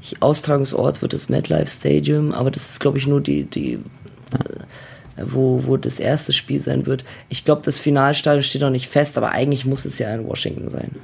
Ich, 0.02 0.20
Austragungsort 0.20 1.04
wird 1.04 1.14
das 1.14 1.30
MetLife 1.30 1.68
Stadium, 1.68 2.32
aber 2.32 2.50
das 2.50 2.68
ist, 2.72 2.80
glaube 2.80 2.98
ich, 2.98 3.06
nur 3.06 3.22
die, 3.22 3.44
die 3.44 3.74
äh, 3.76 5.24
wo, 5.28 5.62
wo 5.68 5.78
das 5.78 6.00
erste 6.00 6.34
Spiel 6.34 6.60
sein 6.60 6.88
wird. 6.88 7.06
Ich 7.30 7.46
glaube, 7.46 7.62
das 7.64 7.78
Finalstadion 7.78 8.42
steht 8.42 8.64
noch 8.64 8.72
nicht 8.72 8.88
fest, 8.88 9.16
aber 9.20 9.30
eigentlich 9.30 9.64
muss 9.64 9.86
es 9.86 10.00
ja 10.00 10.12
in 10.16 10.28
Washington 10.28 10.72
sein. 10.72 10.96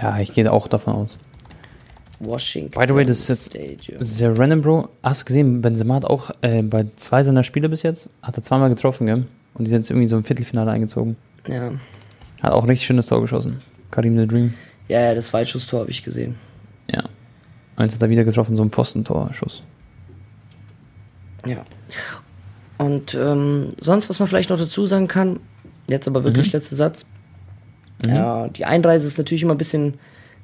Ja, 0.00 0.20
ich 0.20 0.32
gehe 0.32 0.52
auch 0.52 0.68
davon 0.68 0.94
aus. 0.94 1.18
Washington 2.20 2.78
By 2.78 2.86
the 2.86 2.94
way, 2.94 3.04
das 3.04 3.18
ist 3.18 3.28
jetzt 3.30 3.46
Stadium. 3.46 3.98
sehr 3.98 4.38
random, 4.38 4.62
Bro. 4.62 4.88
Hast 5.02 5.22
du 5.22 5.24
gesehen, 5.24 5.60
Benzema 5.60 5.96
hat 5.96 6.04
auch 6.04 6.30
äh, 6.42 6.62
bei 6.62 6.86
zwei 6.98 7.24
seiner 7.24 7.42
Spiele 7.42 7.68
bis 7.68 7.82
jetzt, 7.82 8.10
hat 8.22 8.36
er 8.36 8.44
zweimal 8.44 8.68
getroffen, 8.68 9.06
gell? 9.06 9.24
Und 9.54 9.64
die 9.66 9.70
sind 9.70 9.80
jetzt 9.80 9.90
irgendwie 9.90 10.06
so 10.06 10.16
im 10.16 10.22
Viertelfinale 10.22 10.70
eingezogen. 10.70 11.16
Ja. 11.48 11.72
Hat 12.44 12.52
auch 12.52 12.62
ein 12.64 12.68
richtig 12.68 12.86
schönes 12.86 13.06
Tor 13.06 13.22
geschossen. 13.22 13.56
Karim 13.90 14.18
the 14.18 14.26
Dream. 14.26 14.54
ja, 14.88 15.00
ja, 15.00 15.14
das 15.14 15.32
Weitschusstor 15.32 15.80
habe 15.80 15.90
ich 15.90 16.02
gesehen. 16.02 16.36
Ja. 16.90 17.04
Eins 17.76 17.94
hat 17.94 18.02
er 18.02 18.10
wieder 18.10 18.24
getroffen, 18.24 18.54
so 18.54 18.62
ein 18.62 18.70
Pfostentorschuss. 18.70 19.62
Ja. 21.46 21.64
Und 22.76 23.14
ähm, 23.14 23.68
sonst, 23.80 24.10
was 24.10 24.18
man 24.18 24.28
vielleicht 24.28 24.50
noch 24.50 24.58
dazu 24.58 24.86
sagen 24.86 25.08
kann, 25.08 25.40
jetzt 25.88 26.06
aber 26.06 26.22
wirklich 26.24 26.52
letzter 26.52 26.76
Satz. 26.76 27.06
Ja, 28.06 28.48
die 28.48 28.66
Einreise 28.66 29.06
ist 29.06 29.16
natürlich 29.16 29.42
immer 29.42 29.54
ein 29.54 29.58
bisschen 29.58 29.94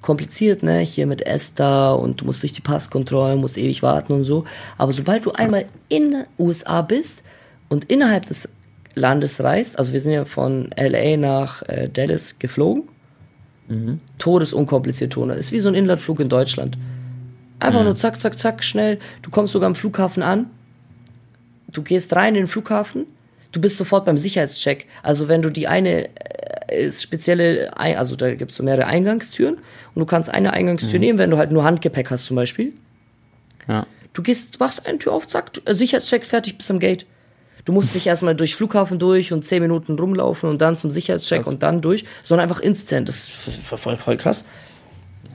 kompliziert, 0.01 0.63
ne? 0.63 0.79
Hier 0.79 1.07
mit 1.07 1.27
ESTA 1.27 1.93
und 1.93 2.21
du 2.23 2.25
musst 2.25 2.43
durch 2.43 2.53
die 2.53 2.63
Passkontrollen, 2.63 3.39
musst 3.39 3.59
ewig 3.59 3.83
warten 3.83 4.15
und 4.15 4.25
so. 4.25 4.45
Aber 4.79 4.95
sobald 4.95 5.27
du 5.27 5.33
einmal 5.33 5.67
in 5.91 6.13
den 6.13 6.25
USA 6.39 6.81
bist 6.81 7.23
und 7.69 7.85
innerhalb 7.87 8.25
des 8.27 8.49
Landes 8.95 9.43
reist, 9.43 9.79
also 9.79 9.93
wir 9.93 10.01
sind 10.01 10.13
ja 10.13 10.25
von 10.25 10.71
LA 10.77 11.17
nach 11.17 11.63
äh, 11.63 11.89
Dallas 11.89 12.39
geflogen, 12.39 12.85
todesunkompliziert, 14.19 15.13
Tone. 15.13 15.35
Ist 15.35 15.53
wie 15.53 15.61
so 15.61 15.69
ein 15.69 15.75
Inlandflug 15.75 16.19
in 16.21 16.29
Deutschland. 16.29 16.77
Einfach 17.61 17.85
nur 17.85 17.95
zack, 17.95 18.21
zack, 18.21 18.39
zack, 18.39 18.65
schnell. 18.65 18.99
Du 19.23 19.31
kommst 19.31 19.53
sogar 19.53 19.69
am 19.69 19.75
Flughafen 19.75 20.23
an, 20.23 20.51
du 21.69 21.83
gehst 21.83 22.15
rein 22.17 22.35
in 22.35 22.43
den 22.43 22.47
Flughafen, 22.47 23.07
du 23.53 23.61
bist 23.61 23.77
sofort 23.77 24.07
beim 24.07 24.17
Sicherheitscheck. 24.17 24.87
Also 25.03 25.29
wenn 25.29 25.43
du 25.43 25.51
die 25.51 25.69
eine 25.69 26.09
äh, 26.69 26.91
spezielle, 26.91 27.77
also 27.77 28.17
da 28.17 28.35
gibt 28.35 28.51
es 28.51 28.57
so 28.57 28.63
mehrere 28.63 28.87
Eingangstüren 28.87 29.59
und 29.95 30.01
du 30.01 30.07
kannst 30.07 30.31
eine 30.31 30.53
Eingangstür 30.53 30.99
nehmen, 30.99 31.19
wenn 31.19 31.31
du 31.31 31.37
halt 31.37 31.53
nur 31.53 31.65
Handgepäck 31.65 32.11
hast 32.11 32.27
zum 32.27 32.37
Beispiel. 32.37 32.73
Ja. 33.69 33.87
Du 34.15 34.23
gehst, 34.23 34.55
du 34.55 34.59
machst 34.59 34.87
eine 34.87 34.99
Tür 34.99 35.13
auf, 35.13 35.29
zack, 35.29 35.53
äh, 35.65 35.75
Sicherheitscheck, 35.75 36.25
fertig, 36.25 36.57
bis 36.57 36.71
am 36.71 36.81
Gate. 36.81 37.07
Du 37.71 37.75
musst 37.75 37.95
nicht 37.95 38.09
erstmal 38.09 38.35
durch 38.35 38.57
Flughafen 38.57 38.99
durch 38.99 39.33
und 39.33 39.45
zehn 39.45 39.63
Minuten 39.63 39.97
rumlaufen 39.97 40.51
und 40.51 40.61
dann 40.61 40.75
zum 40.75 40.91
Sicherheitscheck 40.91 41.43
Krass. 41.43 41.53
und 41.53 41.63
dann 41.63 41.81
durch, 41.81 42.05
sondern 42.25 42.43
einfach 42.43 42.59
instant. 42.59 43.09
Das 43.09 43.29
ist 43.29 43.31
voll, 43.31 43.97
voll, 43.97 44.17
krass. 44.17 44.45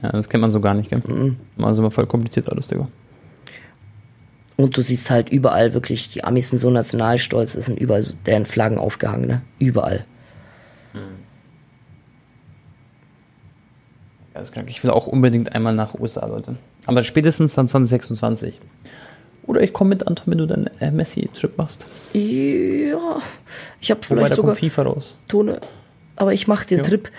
Ja, 0.02 0.12
das 0.12 0.28
kennt 0.28 0.42
man 0.42 0.50
so 0.50 0.60
gar 0.60 0.74
nicht, 0.74 0.90
gell? 0.90 1.00
Also 1.56 1.80
immer 1.80 1.90
voll 1.90 2.04
kompliziert 2.04 2.52
alles, 2.52 2.68
Digga. 2.68 2.88
Und 4.56 4.76
du 4.76 4.82
siehst 4.82 5.10
halt 5.10 5.30
überall 5.30 5.72
wirklich, 5.72 6.10
die 6.10 6.24
Amis 6.24 6.50
sind 6.50 6.58
so 6.58 6.68
nationalstolz, 6.68 7.54
es 7.54 7.64
sind 7.64 7.80
überall 7.80 8.02
so 8.02 8.14
deren 8.26 8.44
Flaggen 8.44 8.76
aufgehangen, 8.76 9.26
ne? 9.26 9.40
Überall. 9.58 10.04
Ja, 10.92 11.00
das 14.34 14.48
ist 14.48 14.52
krank. 14.52 14.68
Ich 14.68 14.84
will 14.84 14.90
auch 14.90 15.06
unbedingt 15.06 15.54
einmal 15.54 15.74
nach 15.74 15.94
USA, 15.94 16.26
Leute. 16.26 16.56
Aber 16.84 17.02
spätestens 17.02 17.54
dann 17.54 17.66
2026. 17.66 18.60
Oder 19.46 19.60
ich 19.62 19.72
komme 19.72 19.90
mit, 19.90 20.06
Anton, 20.06 20.24
wenn 20.26 20.38
du 20.38 20.46
deinen 20.46 20.68
äh, 20.80 20.90
Messi-Trip 20.90 21.56
machst. 21.56 21.86
Ja, 22.12 23.20
ich 23.80 23.90
habe 23.90 24.00
vielleicht 24.02 24.34
sogar 24.34 24.56
FIFA 24.56 24.82
raus. 24.82 25.16
Tone, 25.28 25.60
aber 26.16 26.32
ich 26.32 26.48
mache 26.48 26.66
den 26.66 26.78
Ja. 26.78 26.84
Trip 26.84 27.10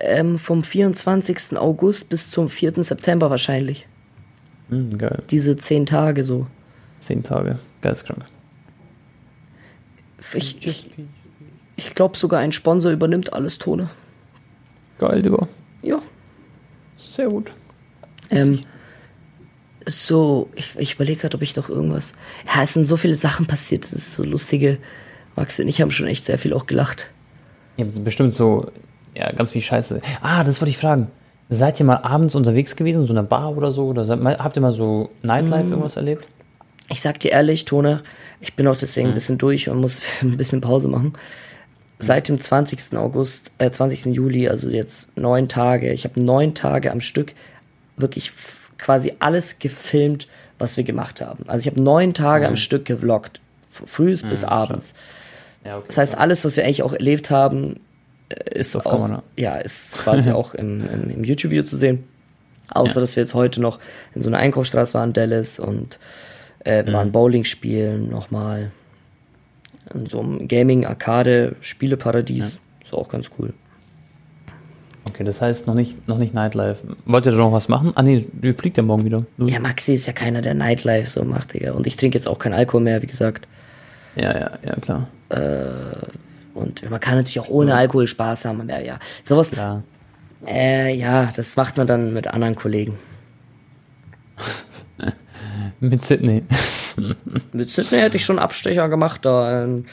Ähm, 0.00 0.38
vom 0.40 0.64
24. 0.64 1.56
August 1.56 2.08
bis 2.08 2.30
zum 2.30 2.48
4. 2.48 2.82
September 2.84 3.30
wahrscheinlich. 3.30 3.86
Hm, 4.68 4.98
geil. 4.98 5.22
Diese 5.30 5.56
zehn 5.56 5.86
Tage 5.86 6.24
so. 6.24 6.46
Zehn 6.98 7.22
Tage. 7.22 7.58
Geisteskrank. 7.80 8.24
Ich, 10.34 10.66
ich, 10.66 10.90
ich 11.76 11.94
glaube 11.94 12.16
sogar 12.16 12.40
ein 12.40 12.50
Sponsor 12.52 12.90
übernimmt 12.90 13.32
alles 13.32 13.58
Tone. 13.58 13.88
Geil, 14.98 15.22
Digga. 15.22 15.46
Ja. 15.82 16.00
Sehr 16.96 17.28
gut. 17.28 17.52
Ähm, 18.30 18.60
so, 19.86 20.48
ich, 20.54 20.76
ich 20.78 20.94
überlege 20.94 21.22
gerade, 21.22 21.36
ob 21.36 21.42
ich 21.42 21.56
noch 21.56 21.68
irgendwas. 21.68 22.14
Ja, 22.46 22.62
es 22.62 22.72
sind 22.74 22.86
so 22.86 22.96
viele 22.96 23.14
Sachen 23.14 23.46
passiert. 23.46 23.84
Das 23.84 23.92
ist 23.92 24.14
so 24.14 24.24
lustige. 24.24 24.78
Max 25.36 25.58
und 25.58 25.68
ich 25.68 25.80
haben 25.80 25.90
schon 25.90 26.06
echt 26.06 26.24
sehr 26.24 26.38
viel 26.38 26.52
auch 26.52 26.66
gelacht. 26.66 27.10
Ihr 27.76 27.86
habt 27.86 28.04
bestimmt 28.04 28.32
so, 28.32 28.70
ja, 29.14 29.32
ganz 29.32 29.50
viel 29.50 29.62
Scheiße. 29.62 30.00
Ah, 30.22 30.44
das 30.44 30.60
wollte 30.60 30.70
ich 30.70 30.78
fragen. 30.78 31.08
Seid 31.50 31.78
ihr 31.80 31.86
mal 31.86 31.98
abends 31.98 32.34
unterwegs 32.34 32.76
gewesen, 32.76 33.02
in 33.02 33.06
so 33.06 33.12
einer 33.12 33.22
Bar 33.22 33.56
oder 33.56 33.72
so? 33.72 33.86
Oder 33.86 34.06
habt 34.38 34.56
ihr 34.56 34.62
mal 34.62 34.72
so 34.72 35.10
Nightlife 35.22 35.68
irgendwas 35.68 35.96
erlebt? 35.96 36.26
Ich 36.88 37.00
sag 37.00 37.20
dir 37.20 37.32
ehrlich, 37.32 37.64
Tone, 37.64 38.02
ich 38.40 38.54
bin 38.54 38.66
auch 38.66 38.76
deswegen 38.76 39.08
ein 39.08 39.14
bisschen 39.14 39.38
durch 39.38 39.68
und 39.68 39.80
muss 39.80 40.00
ein 40.22 40.36
bisschen 40.36 40.60
Pause 40.60 40.88
machen. 40.88 41.14
Seit 41.98 42.28
dem 42.28 42.38
20. 42.38 42.96
August, 42.96 43.52
äh, 43.58 43.70
20. 43.70 44.14
Juli, 44.14 44.48
also 44.48 44.68
jetzt 44.68 45.16
neun 45.16 45.48
Tage, 45.48 45.92
ich 45.92 46.04
habe 46.04 46.22
neun 46.22 46.54
Tage 46.54 46.90
am 46.90 47.00
Stück 47.00 47.34
wirklich 47.96 48.32
quasi 48.78 49.12
alles 49.20 49.58
gefilmt, 49.58 50.28
was 50.58 50.76
wir 50.76 50.84
gemacht 50.84 51.20
haben. 51.20 51.44
Also 51.48 51.66
ich 51.68 51.72
habe 51.72 51.82
neun 51.82 52.14
Tage 52.14 52.46
am 52.46 52.56
Stück 52.56 52.84
gevloggt, 52.84 53.40
f- 53.72 53.82
frühs 53.88 54.22
bis 54.22 54.44
abends. 54.44 54.94
Ja, 55.64 55.76
okay. 55.78 55.84
Das 55.88 55.98
heißt, 55.98 56.16
alles, 56.18 56.44
was 56.44 56.56
wir 56.56 56.64
eigentlich 56.64 56.82
auch 56.82 56.92
erlebt 56.92 57.30
haben, 57.30 57.80
äh, 58.28 58.58
ist 58.58 58.76
auf 58.76 58.86
auch, 58.86 58.92
Kamera. 59.02 59.22
ja, 59.36 59.56
ist 59.56 59.98
quasi 59.98 60.30
auch 60.30 60.54
im, 60.54 60.88
im, 60.88 61.10
im 61.10 61.24
YouTube-Video 61.24 61.62
zu 61.64 61.76
sehen. 61.76 62.04
Außer, 62.70 62.96
Ja. 62.96 63.00
dass 63.02 63.16
wir 63.16 63.22
jetzt 63.22 63.34
heute 63.34 63.60
noch 63.60 63.78
in 64.14 64.22
so 64.22 64.28
einer 64.28 64.38
Einkaufsstraße 64.38 64.94
waren, 64.94 65.12
Dallas, 65.12 65.58
und 65.58 65.98
äh, 66.64 66.82
Mhm. 66.82 66.86
wir 66.86 66.92
waren 66.94 67.12
Bowling 67.12 67.44
spielen 67.44 68.08
nochmal. 68.10 68.70
In 69.92 70.06
so 70.06 70.20
einem 70.20 70.48
Gaming-Arcade-Spieleparadies. 70.48 72.58
Ist 72.82 72.94
auch 72.94 73.08
ganz 73.08 73.30
cool. 73.38 73.52
Okay, 75.04 75.24
das 75.24 75.40
heißt 75.40 75.66
noch 75.66 75.74
nicht, 75.74 76.06
noch 76.08 76.18
nicht 76.18 76.34
Nightlife. 76.34 76.82
Wollt 77.06 77.26
ihr 77.26 77.32
da 77.32 77.38
noch 77.38 77.52
was 77.52 77.68
machen? 77.68 77.92
Ah, 77.94 78.02
nee, 78.02 78.26
ihr 78.42 78.54
fliegt 78.54 78.76
ja 78.76 78.82
morgen 78.82 79.04
wieder. 79.04 79.18
Du- 79.38 79.46
Ja, 79.48 79.60
Maxi 79.60 79.94
ist 79.94 80.06
ja 80.06 80.12
keiner, 80.12 80.42
der 80.42 80.54
Nightlife 80.54 81.08
so 81.10 81.24
macht, 81.24 81.54
Digga. 81.54 81.72
Und 81.72 81.86
ich 81.86 81.96
trinke 81.96 82.16
jetzt 82.18 82.26
auch 82.28 82.38
keinen 82.38 82.54
Alkohol 82.54 82.82
mehr, 82.82 83.02
wie 83.02 83.06
gesagt. 83.06 83.46
ja, 84.16 84.32
ja, 84.38 84.50
ja, 84.64 84.76
klar. 84.80 85.08
Und 86.54 86.88
man 86.88 87.00
kann 87.00 87.16
natürlich 87.16 87.40
auch 87.40 87.48
ohne 87.48 87.74
Alkohol 87.74 88.06
Spaß 88.06 88.44
haben. 88.44 88.68
Ja, 88.68 88.78
ja. 88.80 88.98
Sowas, 89.24 89.50
Klar. 89.50 89.82
äh, 90.46 90.94
ja, 90.94 91.32
das 91.34 91.56
macht 91.56 91.76
man 91.76 91.86
dann 91.86 92.12
mit 92.12 92.28
anderen 92.28 92.54
Kollegen. 92.54 92.96
Mit 95.80 96.04
Sydney. 96.04 96.44
Mit 97.52 97.68
Sydney 97.68 97.98
hätte 97.98 98.16
ich 98.16 98.24
schon 98.24 98.38
Abstecher 98.38 98.88
gemacht 98.88 99.24
da. 99.24 99.64
ähm, 99.64 99.84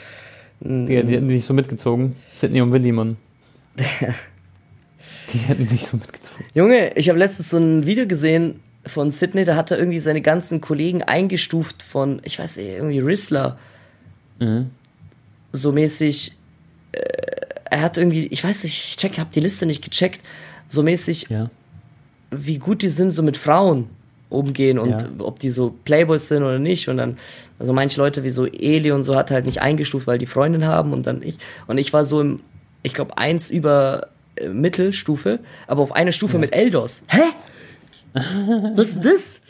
Die, 0.60 1.02
die 1.04 1.14
hätten 1.16 1.28
dich 1.28 1.44
so 1.44 1.52
mitgezogen. 1.54 2.14
Sydney 2.32 2.60
und 2.62 2.72
Willi, 2.72 2.92
Mann. 2.92 3.16
Die 5.32 5.38
hätten 5.38 5.66
dich 5.66 5.86
so 5.86 5.96
mitgezogen. 5.96 6.44
Junge, 6.54 6.94
ich 6.96 7.08
habe 7.08 7.18
letztens 7.18 7.50
so 7.50 7.58
ein 7.58 7.86
Video 7.86 8.06
gesehen 8.06 8.60
von 8.86 9.10
Sydney, 9.10 9.44
da 9.44 9.56
hat 9.56 9.70
er 9.70 9.78
irgendwie 9.78 10.00
seine 10.00 10.20
ganzen 10.20 10.60
Kollegen 10.60 11.02
eingestuft 11.02 11.82
von, 11.82 12.20
ich 12.24 12.38
weiß 12.38 12.56
nicht, 12.56 12.68
irgendwie 12.68 12.98
Rizzler. 12.98 13.58
So 15.52 15.72
mäßig. 15.72 16.32
Äh, 16.92 16.98
er 17.70 17.80
hat 17.80 17.96
irgendwie, 17.96 18.26
ich 18.26 18.42
weiß 18.42 18.64
nicht, 18.64 18.74
ich 18.74 18.96
check, 18.96 19.18
hab 19.18 19.30
die 19.30 19.40
Liste 19.40 19.66
nicht 19.66 19.82
gecheckt. 19.84 20.20
So 20.68 20.82
mäßig, 20.82 21.28
Ja. 21.30 21.48
wie 22.30 22.58
gut 22.58 22.82
die 22.82 22.88
sind, 22.88 23.12
so 23.12 23.22
mit 23.22 23.36
Frauen 23.36 23.88
umgehen 24.28 24.78
und 24.78 24.90
Ja. 25.02 25.08
ob 25.18 25.38
die 25.38 25.50
so 25.50 25.74
Playboys 25.84 26.28
sind 26.28 26.42
oder 26.42 26.58
nicht. 26.58 26.88
Und 26.88 26.96
dann, 26.96 27.18
also 27.58 27.72
manche 27.72 28.00
Leute 28.00 28.24
wie 28.24 28.30
so 28.30 28.46
Eli 28.46 28.90
und 28.90 29.04
so 29.04 29.14
hat 29.14 29.30
er 29.30 29.34
halt 29.36 29.46
nicht 29.46 29.60
eingestuft, 29.62 30.06
weil 30.06 30.18
die 30.18 30.26
Freundin 30.26 30.66
haben 30.66 30.92
und 30.92 31.06
dann 31.06 31.22
ich. 31.22 31.36
Und 31.66 31.78
ich 31.78 31.92
war 31.92 32.04
so 32.04 32.20
im, 32.20 32.40
ich 32.82 32.94
glaube, 32.94 33.16
eins 33.16 33.48
über 33.50 34.08
äh, 34.36 34.48
Mittelstufe, 34.48 35.40
aber 35.66 35.82
auf 35.82 35.92
eine 35.92 36.12
Stufe 36.12 36.38
mit 36.38 36.52
Eldos. 36.52 37.04
Hä? 37.08 37.22
Was 38.74 38.88
ist 38.88 39.04
das? 39.04 39.40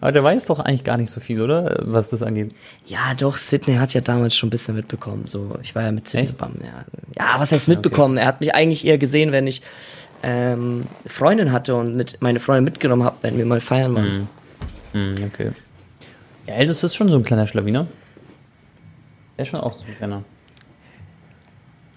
Aber 0.00 0.12
der 0.12 0.22
weiß 0.22 0.46
doch 0.46 0.60
eigentlich 0.60 0.84
gar 0.84 0.96
nicht 0.96 1.10
so 1.10 1.20
viel, 1.20 1.40
oder? 1.40 1.76
Was 1.80 2.10
das 2.10 2.22
angeht. 2.22 2.54
Ja, 2.86 3.14
doch, 3.18 3.36
Sydney 3.36 3.74
hat 3.74 3.94
ja 3.94 4.00
damals 4.00 4.36
schon 4.36 4.48
ein 4.48 4.50
bisschen 4.50 4.76
mitbekommen. 4.76 5.26
So, 5.26 5.58
ich 5.62 5.74
war 5.74 5.82
ja 5.82 5.92
mit 5.92 6.08
Sydney 6.08 6.28
Echt? 6.28 6.38
beim, 6.38 6.54
ja. 6.62 6.84
ja, 7.16 7.40
was 7.40 7.50
heißt 7.50 7.68
mitbekommen? 7.68 8.18
Er 8.18 8.26
hat 8.26 8.40
mich 8.40 8.54
eigentlich 8.54 8.84
eher 8.86 8.98
gesehen, 8.98 9.32
wenn 9.32 9.46
ich 9.46 9.62
ähm, 10.22 10.84
Freundin 11.06 11.50
hatte 11.50 11.74
und 11.74 11.96
mit 11.96 12.18
meine 12.20 12.40
Freundin 12.40 12.64
mitgenommen 12.64 13.04
habe, 13.04 13.16
wenn 13.22 13.36
wir 13.36 13.46
mal 13.46 13.60
feiern 13.60 13.94
waren. 13.94 14.28
Hm, 14.92 15.24
okay. 15.32 15.50
Ja, 16.46 16.54
Eldus 16.54 16.82
ist 16.82 16.94
schon 16.94 17.08
so 17.08 17.16
ein 17.16 17.24
kleiner 17.24 17.46
Schlawiner. 17.46 17.86
Der 19.36 19.44
ist 19.44 19.50
schon 19.50 19.60
auch 19.60 19.72
so 19.72 19.84
ein 19.86 19.96
kleiner. 19.96 20.22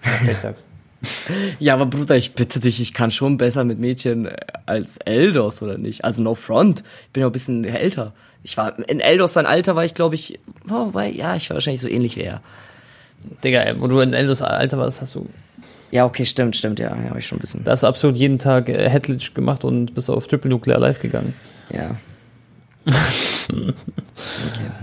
Feldtags. 0.00 0.64
Ja, 1.58 1.74
aber 1.74 1.86
Bruder, 1.86 2.16
ich 2.16 2.34
bitte 2.34 2.60
dich, 2.60 2.80
ich 2.80 2.94
kann 2.94 3.10
schon 3.10 3.36
besser 3.36 3.64
mit 3.64 3.78
Mädchen 3.78 4.26
äh, 4.26 4.36
als 4.66 4.98
Eldos, 4.98 5.62
oder 5.62 5.78
nicht? 5.78 6.04
Also 6.04 6.22
no 6.22 6.34
front. 6.34 6.82
Ich 7.06 7.12
bin 7.12 7.22
ja 7.22 7.28
ein 7.28 7.32
bisschen 7.32 7.64
älter. 7.64 8.12
Ich 8.42 8.56
war, 8.56 8.78
in 8.88 9.00
Eldos 9.00 9.32
sein 9.32 9.46
Alter 9.46 9.74
war 9.74 9.84
ich, 9.84 9.94
glaube 9.94 10.14
ich, 10.14 10.38
oh, 10.70 10.92
ja, 11.00 11.36
ich 11.36 11.50
war 11.50 11.56
wahrscheinlich 11.56 11.80
so 11.80 11.88
ähnlich 11.88 12.16
wie 12.16 12.22
er. 12.22 12.42
Digga, 13.42 13.74
wo 13.78 13.88
du 13.88 14.00
in 14.00 14.12
Eldus 14.12 14.42
Alter 14.42 14.78
warst, 14.78 15.02
hast 15.02 15.14
du, 15.14 15.28
Ja, 15.90 16.04
okay, 16.04 16.24
stimmt, 16.24 16.54
stimmt, 16.54 16.78
ja, 16.78 16.94
ja, 16.94 17.10
hab 17.10 17.16
ich 17.16 17.26
schon 17.26 17.38
ein 17.38 17.40
bisschen. 17.40 17.64
da 17.64 17.72
hast 17.72 17.82
du 17.82 17.86
absolut 17.86 18.16
jeden 18.16 18.38
Tag 18.38 18.68
äh, 18.68 18.88
Headlich 18.88 19.34
gemacht 19.34 19.64
und 19.64 19.94
bist 19.94 20.08
auf 20.10 20.26
Triple 20.26 20.50
Nuclear 20.50 20.78
Live 20.78 21.00
gegangen. 21.00 21.34
Ja. 21.72 21.96
okay. 22.86 23.72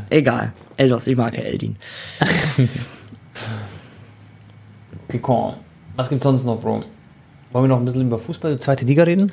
Egal. 0.10 0.52
Eldos, 0.76 1.08
ich 1.08 1.16
mag 1.16 1.38
ja 1.38 1.44
Eldin. 1.44 1.78
Pikon. 5.08 5.56
Was 5.96 6.10
gibt's 6.10 6.24
sonst 6.24 6.44
noch, 6.46 6.60
Bro? 6.60 6.84
Wollen 7.52 7.66
wir 7.66 7.68
noch 7.68 7.78
ein 7.80 7.86
bisschen 7.86 8.02
über 8.02 8.18
Fußball, 8.18 8.60
zweite 8.60 8.86
Liga 8.86 9.04
reden? 9.04 9.32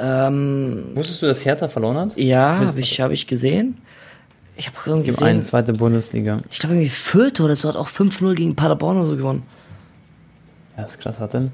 Ähm, 0.00 0.92
Wusstest 0.94 1.22
du, 1.22 1.26
dass 1.26 1.44
Hertha 1.44 1.68
verloren 1.68 1.96
hat? 1.96 2.16
ja, 2.16 2.58
habe 2.58 2.80
ich, 2.80 3.00
hab 3.00 3.10
ich 3.10 3.26
gesehen. 3.26 3.78
Ich 4.56 4.68
habe 4.68 4.76
irgendwie 4.86 5.08
gesehen, 5.08 5.42
zweite 5.42 5.72
Bundesliga. 5.72 6.40
ich 6.48 6.60
glaube 6.60 6.76
irgendwie 6.76 6.88
Fürth 6.90 7.40
oder 7.40 7.56
so 7.56 7.68
hat 7.68 7.76
auch 7.76 7.88
5-0 7.88 8.34
gegen 8.34 8.54
Paderborn 8.54 8.98
oder 8.98 9.08
so 9.08 9.16
gewonnen. 9.16 9.42
Ja, 10.76 10.84
ist 10.84 11.00
krass, 11.00 11.20
warte. 11.20 11.50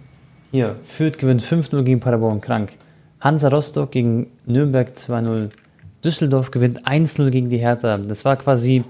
Hier, 0.51 0.77
Fürth 0.85 1.17
gewinnt 1.19 1.43
5-0 1.43 1.83
gegen 1.83 2.01
Paderborn, 2.01 2.41
krank. 2.43 2.73
Hansa 3.21 3.49
Rostock 3.49 3.91
gegen 3.93 4.27
Nürnberg 4.47 4.93
2-0. 4.97 5.51
Düsseldorf 6.05 6.51
gewinnt 6.51 6.87
1-0 6.87 7.31
gegen 7.31 7.49
die 7.51 7.59
Hertha. 7.59 7.97
Das 7.99 8.25
war 8.25 8.37
quasi 8.37 8.85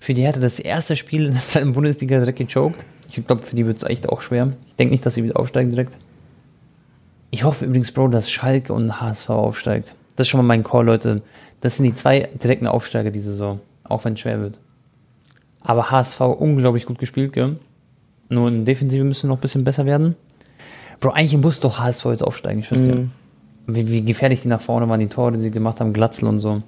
für 0.00 0.14
die 0.14 0.22
Hertha 0.22 0.40
das 0.40 0.58
erste 0.58 0.96
Spiel 0.96 1.26
in 1.26 1.32
der 1.32 1.42
zweiten 1.42 1.72
Bundesliga 1.72 2.18
direkt 2.18 2.38
gechoked. 2.38 2.84
Ich 3.08 3.26
glaube, 3.26 3.42
für 3.42 3.56
die 3.56 3.66
wird 3.66 3.78
es 3.78 3.88
echt 3.88 4.08
auch 4.08 4.20
schwer. 4.20 4.50
Ich 4.68 4.74
denke 4.76 4.92
nicht, 4.92 5.06
dass 5.06 5.14
sie 5.14 5.24
wieder 5.24 5.38
aufsteigen 5.38 5.70
direkt. 5.70 5.96
Ich 7.30 7.44
hoffe 7.44 7.64
übrigens, 7.64 7.92
Bro, 7.92 8.08
dass 8.08 8.30
Schalke 8.30 8.72
und 8.72 9.00
HSV 9.00 9.30
aufsteigt. 9.30 9.94
Das 10.16 10.26
ist 10.26 10.30
schon 10.30 10.38
mal 10.38 10.46
mein 10.46 10.64
Call, 10.64 10.86
Leute. 10.86 11.22
Das 11.60 11.76
sind 11.76 11.84
die 11.84 11.94
zwei 11.94 12.28
direkten 12.42 12.66
Aufsteiger 12.66 13.10
diese 13.10 13.30
Saison. 13.30 13.60
Auch 13.84 14.04
wenn 14.04 14.14
es 14.14 14.20
schwer 14.20 14.40
wird. 14.40 14.58
Aber 15.60 15.90
HSV 15.90 16.20
unglaublich 16.20 16.86
gut 16.86 16.98
gespielt, 16.98 17.32
gell? 17.32 17.56
Nur 18.28 18.48
in 18.48 18.64
Defensive 18.64 19.04
müssen 19.04 19.28
noch 19.28 19.38
ein 19.38 19.40
bisschen 19.40 19.64
besser 19.64 19.86
werden. 19.86 20.16
Bro, 21.00 21.10
eigentlich 21.10 21.40
muss 21.40 21.60
doch 21.60 21.78
HSV 21.78 22.04
jetzt 22.06 22.22
aufsteigen, 22.22 22.60
ich 22.60 22.72
weiß 22.72 22.86
ja. 22.86 22.94
Wie, 23.66 23.88
wie 23.88 24.02
gefährlich 24.02 24.42
die 24.42 24.48
nach 24.48 24.60
vorne 24.60 24.88
waren, 24.88 25.00
die 25.00 25.08
Tore, 25.08 25.32
die 25.32 25.40
sie 25.40 25.50
gemacht 25.50 25.80
haben, 25.80 25.92
Glatzel 25.92 26.28
und 26.28 26.40
so. 26.40 26.62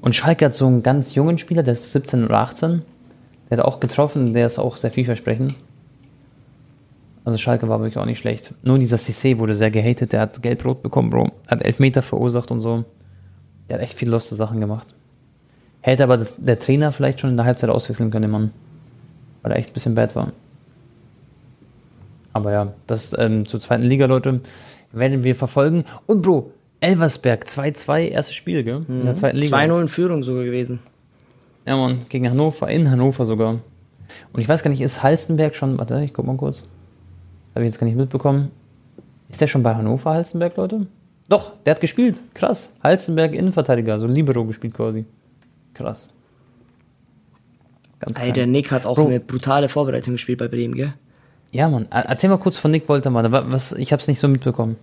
Und 0.00 0.14
Schalke 0.14 0.46
hat 0.46 0.54
so 0.54 0.66
einen 0.66 0.82
ganz 0.82 1.14
jungen 1.14 1.38
Spieler, 1.38 1.62
der 1.62 1.74
ist 1.74 1.92
17 1.92 2.24
oder 2.24 2.38
18. 2.38 2.82
Der 3.50 3.58
hat 3.58 3.64
auch 3.64 3.80
getroffen, 3.80 4.32
der 4.32 4.46
ist 4.46 4.58
auch 4.58 4.76
sehr 4.76 4.90
vielversprechend. 4.90 5.54
Also 7.24 7.36
Schalke 7.36 7.68
war 7.68 7.80
wirklich 7.80 7.98
auch 7.98 8.06
nicht 8.06 8.18
schlecht. 8.18 8.54
Nur 8.62 8.78
dieser 8.78 8.96
Cissé 8.96 9.38
wurde 9.38 9.54
sehr 9.54 9.70
gehatet, 9.70 10.12
der 10.12 10.20
hat 10.20 10.42
Gelb-Rot 10.42 10.82
bekommen, 10.82 11.10
Bro. 11.10 11.32
Hat 11.48 11.62
Elfmeter 11.62 12.02
verursacht 12.02 12.50
und 12.50 12.60
so. 12.60 12.84
Der 13.68 13.78
hat 13.78 13.84
echt 13.84 13.94
viele 13.94 14.12
loste 14.12 14.34
Sachen 14.34 14.60
gemacht. 14.60 14.94
Hätte 15.82 16.04
aber 16.04 16.16
das, 16.16 16.36
der 16.38 16.58
Trainer 16.58 16.92
vielleicht 16.92 17.20
schon 17.20 17.30
in 17.30 17.36
der 17.36 17.46
Halbzeit 17.46 17.70
auswechseln 17.70 18.10
können, 18.10 18.22
den 18.22 18.30
Mann. 18.30 18.52
Weil 19.42 19.52
er 19.52 19.58
echt 19.58 19.70
ein 19.70 19.72
bisschen 19.74 19.94
bad 19.94 20.14
war. 20.16 20.32
Aber 22.32 22.52
ja, 22.52 22.72
das 22.86 23.14
ähm, 23.18 23.46
zur 23.46 23.60
zweiten 23.60 23.82
Liga, 23.82 24.06
Leute, 24.06 24.40
werden 24.92 25.24
wir 25.24 25.34
verfolgen. 25.34 25.84
Und 26.06 26.22
Bro, 26.22 26.52
Elversberg 26.80 27.44
2-2, 27.44 28.08
erstes 28.08 28.34
Spiel, 28.34 28.62
gell? 28.62 28.84
In 28.88 29.04
der 29.04 29.14
zweiten 29.14 29.36
Liga. 29.36 29.56
2-0 29.56 29.80
in 29.82 29.88
Führung 29.88 30.22
sogar 30.22 30.44
gewesen. 30.44 30.80
Ja, 31.66 31.76
Mann, 31.76 32.06
gegen 32.08 32.28
Hannover, 32.28 32.68
in 32.68 32.90
Hannover 32.90 33.24
sogar. 33.24 33.58
Und 34.32 34.40
ich 34.40 34.48
weiß 34.48 34.62
gar 34.62 34.70
nicht, 34.70 34.80
ist 34.80 35.02
Halstenberg 35.02 35.54
schon, 35.54 35.78
warte, 35.78 36.02
ich 36.02 36.12
guck 36.12 36.26
mal 36.26 36.36
kurz. 36.36 36.62
Habe 37.54 37.64
ich 37.64 37.70
jetzt 37.70 37.78
gar 37.78 37.86
nicht 37.86 37.96
mitbekommen. 37.96 38.50
Ist 39.28 39.40
der 39.40 39.46
schon 39.46 39.62
bei 39.62 39.74
Hannover, 39.74 40.10
Halstenberg, 40.10 40.56
Leute? 40.56 40.86
Doch, 41.28 41.52
der 41.64 41.74
hat 41.74 41.80
gespielt. 41.80 42.22
Krass. 42.34 42.72
Halstenberg 42.82 43.34
Innenverteidiger, 43.34 44.00
so 44.00 44.06
Libero 44.06 44.44
gespielt 44.44 44.74
quasi. 44.74 45.04
Krass. 45.74 46.12
Ganz 48.00 48.18
Ey, 48.18 48.32
der 48.32 48.46
Nick 48.46 48.70
hat 48.72 48.86
auch 48.86 48.96
Bro. 48.96 49.06
eine 49.06 49.20
brutale 49.20 49.68
Vorbereitung 49.68 50.14
gespielt 50.14 50.38
bei 50.38 50.48
Bremen, 50.48 50.74
gell? 50.74 50.94
Ja, 51.52 51.68
Mann. 51.68 51.86
Er- 51.90 52.06
Erzähl 52.06 52.30
mal 52.30 52.38
kurz 52.38 52.56
von 52.58 52.70
Nick 52.70 52.88
Woltermann. 52.88 53.30
Wa- 53.30 53.44
Was, 53.48 53.72
ich 53.72 53.92
habe 53.92 54.00
es 54.00 54.08
nicht 54.08 54.18
so 54.20 54.26
mitbekommen. 54.28 54.76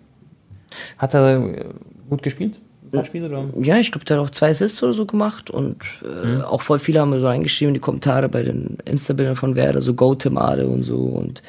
Hat 0.97 1.13
er 1.13 1.37
äh, 1.37 1.65
gut 2.09 2.21
gespielt? 2.23 2.59
Paar 2.91 3.05
Spiele 3.05 3.27
oder? 3.27 3.45
Ja, 3.61 3.77
ich 3.77 3.91
glaube, 3.91 4.05
der 4.05 4.17
hat 4.17 4.23
auch 4.23 4.29
zwei 4.29 4.49
Assists 4.49 4.81
oder 4.83 4.93
so 4.93 5.05
gemacht 5.05 5.49
und 5.49 5.77
äh, 6.03 6.41
auch 6.43 6.61
voll 6.61 6.79
viele 6.79 6.99
haben 7.01 7.17
so 7.19 7.27
reingeschrieben 7.27 7.69
in 7.69 7.73
die 7.75 7.79
Kommentare 7.79 8.29
bei 8.29 8.43
den 8.43 8.77
Insta-Bildern 8.85 9.35
von 9.35 9.55
Werder, 9.55 9.81
so 9.81 9.93
Go 9.93 10.15
Temade 10.15 10.67
und 10.67 10.83
so 10.83 10.97
und 10.97 11.43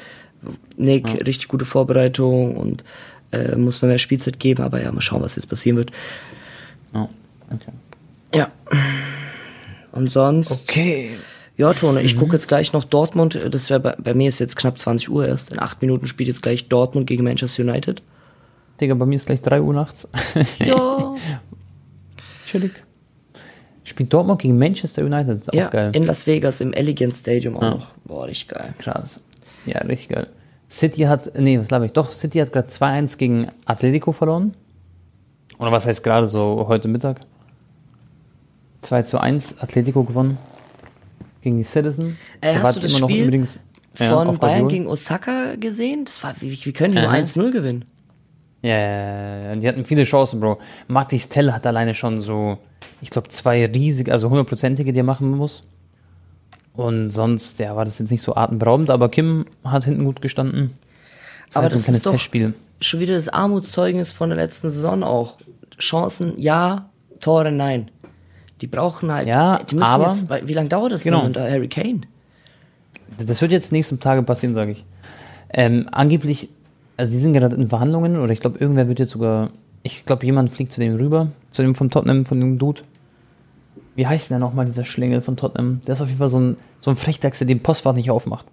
Nick, 0.77 1.25
richtig 1.27 1.47
gute 1.49 1.65
Vorbereitung 1.65 2.55
und 2.55 2.83
äh, 3.31 3.55
muss 3.55 3.81
man 3.81 3.89
mehr 3.89 3.97
Spielzeit 3.97 4.39
geben, 4.39 4.63
aber 4.63 4.81
ja, 4.81 4.91
mal 4.91 5.01
schauen, 5.01 5.21
was 5.21 5.35
jetzt 5.35 5.47
passieren 5.47 5.77
wird. 5.77 5.91
Ja. 6.93 7.09
Okay. 7.53 7.71
Ja. 8.33 8.51
Und 9.91 10.11
sonst, 10.11 10.51
Okay. 10.69 11.11
ja, 11.57 11.73
Tone, 11.73 12.01
ich 12.01 12.15
gucke 12.15 12.33
jetzt 12.33 12.47
gleich 12.47 12.73
noch 12.73 12.83
Dortmund, 12.83 13.37
das 13.51 13.69
wäre 13.69 13.79
bei, 13.79 13.95
bei 13.97 14.13
mir 14.13 14.29
ist 14.29 14.39
jetzt 14.39 14.55
knapp 14.55 14.79
20 14.79 15.09
Uhr 15.09 15.27
erst, 15.27 15.51
in 15.51 15.59
acht 15.59 15.81
Minuten 15.81 16.07
spielt 16.07 16.27
jetzt 16.27 16.41
gleich 16.41 16.69
Dortmund 16.69 17.07
gegen 17.07 17.23
Manchester 17.23 17.63
United. 17.63 18.01
Digga, 18.81 18.93
bei 18.95 19.05
mir 19.05 19.15
ist 19.15 19.25
gleich 19.25 19.41
3 19.41 19.61
Uhr 19.61 19.73
nachts. 19.73 20.07
Ja, 20.59 21.15
Chillig. 22.45 22.71
Spielt 23.83 24.13
Dortmund 24.13 24.41
gegen 24.41 24.57
Manchester 24.57 25.03
United. 25.03 25.41
Ist 25.41 25.49
auch 25.49 25.53
ja 25.53 25.67
geil. 25.69 25.91
in 25.95 26.03
Las 26.03 26.27
Vegas 26.27 26.61
im 26.61 26.73
Elegant 26.73 27.13
Stadium 27.15 27.57
auch 27.57 27.61
Ja. 27.61 27.69
noch. 27.71 27.87
Boah, 28.05 28.25
richtig 28.25 28.49
geil. 28.49 28.73
Krass. 28.77 29.19
Ja, 29.65 29.79
richtig 29.79 30.09
geil. 30.09 30.27
City 30.69 31.01
hat, 31.03 31.31
nee, 31.37 31.59
was 31.59 31.67
glaube 31.69 31.87
ich? 31.87 31.93
Doch, 31.93 32.11
City 32.13 32.39
hat 32.39 32.51
gerade 32.53 32.67
2-1 32.69 33.17
gegen 33.17 33.47
Atletico 33.65 34.11
verloren. 34.11 34.53
Oder 35.57 35.71
was 35.71 35.85
heißt 35.87 36.03
gerade 36.03 36.27
so 36.27 36.65
heute 36.67 36.87
Mittag? 36.87 37.19
2 38.81 39.01
zu 39.03 39.19
1 39.19 39.59
Atletico 39.59 40.03
gewonnen. 40.03 40.37
Gegen 41.41 41.57
die 41.57 41.63
Citizen. 41.63 42.17
Äh, 42.41 42.53
Da 42.55 42.61
hast 42.63 42.77
du 42.77 42.81
das 42.81 42.91
immer 42.91 43.01
noch 43.01 43.09
Spiel 43.09 43.23
übrigens, 43.25 43.59
ja, 43.97 44.09
von 44.15 44.27
auf 44.27 44.39
Bayern 44.39 44.67
gegen 44.67 44.87
Osaka 44.87 45.55
gesehen? 45.55 46.05
Das 46.05 46.23
war, 46.23 46.35
wie, 46.39 46.51
wie 46.65 46.73
können 46.73 46.93
die 46.93 46.99
nur 47.01 47.09
Aha. 47.09 47.17
1-0 47.17 47.51
gewinnen? 47.51 47.85
Ja, 48.61 48.77
ja, 48.77 49.37
ja, 49.53 49.55
die 49.55 49.67
hatten 49.67 49.85
viele 49.85 50.03
Chancen, 50.03 50.39
Bro. 50.39 50.59
Matis 50.87 51.29
Tell 51.29 51.51
hat 51.53 51.65
alleine 51.65 51.95
schon 51.95 52.19
so, 52.19 52.57
ich 53.01 53.09
glaube, 53.09 53.29
zwei 53.29 53.65
riesige, 53.65 54.11
also 54.11 54.29
hundertprozentige, 54.29 54.91
die 54.91 54.99
er 54.99 55.03
machen 55.05 55.31
muss. 55.31 55.61
Und 56.73 57.11
sonst, 57.11 57.59
ja, 57.59 57.75
war 57.75 57.85
das 57.85 57.99
jetzt 57.99 58.11
nicht 58.11 58.23
so 58.23 58.35
atemberaubend, 58.35 58.89
aber 58.89 59.09
Kim 59.09 59.45
hat 59.63 59.85
hinten 59.85 60.03
gut 60.03 60.21
gestanden. 60.21 60.71
Das 61.47 61.55
Aber 61.55 61.63
halt 61.63 61.71
so 61.71 61.77
das 61.77 61.83
kleines 61.85 61.97
ist 61.99 62.05
doch 62.05 62.11
Testspiel. 62.11 62.53
schon 62.81 62.99
wieder 62.99 63.15
das 63.15 63.29
Armutszeugnis 63.29 64.11
von 64.13 64.29
der 64.29 64.37
letzten 64.37 64.69
Saison 64.69 65.03
auch. 65.03 65.35
Chancen 65.79 66.33
ja, 66.37 66.89
Tore 67.21 67.51
nein. 67.51 67.89
Die 68.61 68.67
brauchen 68.67 69.11
halt, 69.11 69.27
Ja, 69.29 69.63
die 69.63 69.75
müssen 69.75 69.87
aber- 69.87 70.07
jetzt, 70.13 70.29
wie 70.47 70.53
lange 70.53 70.67
dauert 70.69 70.91
das 70.91 71.03
Genau. 71.03 71.19
denn 71.19 71.27
unter 71.27 71.49
Harry 71.49 71.69
Kane? 71.69 72.01
Das 73.25 73.41
wird 73.41 73.51
jetzt 73.51 73.71
nächsten 73.71 73.99
Tage 73.99 74.21
passieren, 74.23 74.53
sage 74.53 74.71
ich. 74.71 74.85
Ähm, 75.51 75.87
angeblich, 75.91 76.49
also 76.99 77.11
die 77.11 77.17
sind 77.17 77.33
gerade 77.33 77.55
in 77.55 77.67
Verhandlungen, 77.67 78.17
oder 78.19 78.31
ich 78.33 78.41
glaube, 78.41 78.59
irgendwer 78.59 78.87
wird 78.87 78.99
jetzt 78.99 79.11
sogar, 79.11 79.49
ich 79.83 80.05
glaube, 80.05 80.25
jemand 80.25 80.51
fliegt 80.51 80.73
zu 80.73 80.79
dem 80.81 80.95
rüber, 80.95 81.27
zu 81.51 81.61
dem 81.61 81.73
von 81.75 81.89
Tottenham, 81.89 82.25
von 82.25 82.39
dem 82.39 82.57
Dude. 82.59 82.81
Wie 83.95 84.05
heißt 84.07 84.29
denn 84.29 84.39
der 84.39 84.47
nochmal, 84.47 84.65
dieser 84.65 84.85
Schlingel 84.85 85.21
von 85.21 85.35
Tottenham? 85.37 85.81
Der 85.87 85.93
ist 85.95 86.01
auf 86.01 86.07
jeden 86.07 86.19
Fall 86.19 86.29
so 86.29 86.39
ein, 86.39 86.57
so 86.79 86.89
ein 86.91 86.97
Frechdachs, 86.97 87.39
der 87.39 87.47
den 87.47 87.61
Postfach 87.61 87.93
nicht 87.93 88.11
aufmacht. 88.11 88.45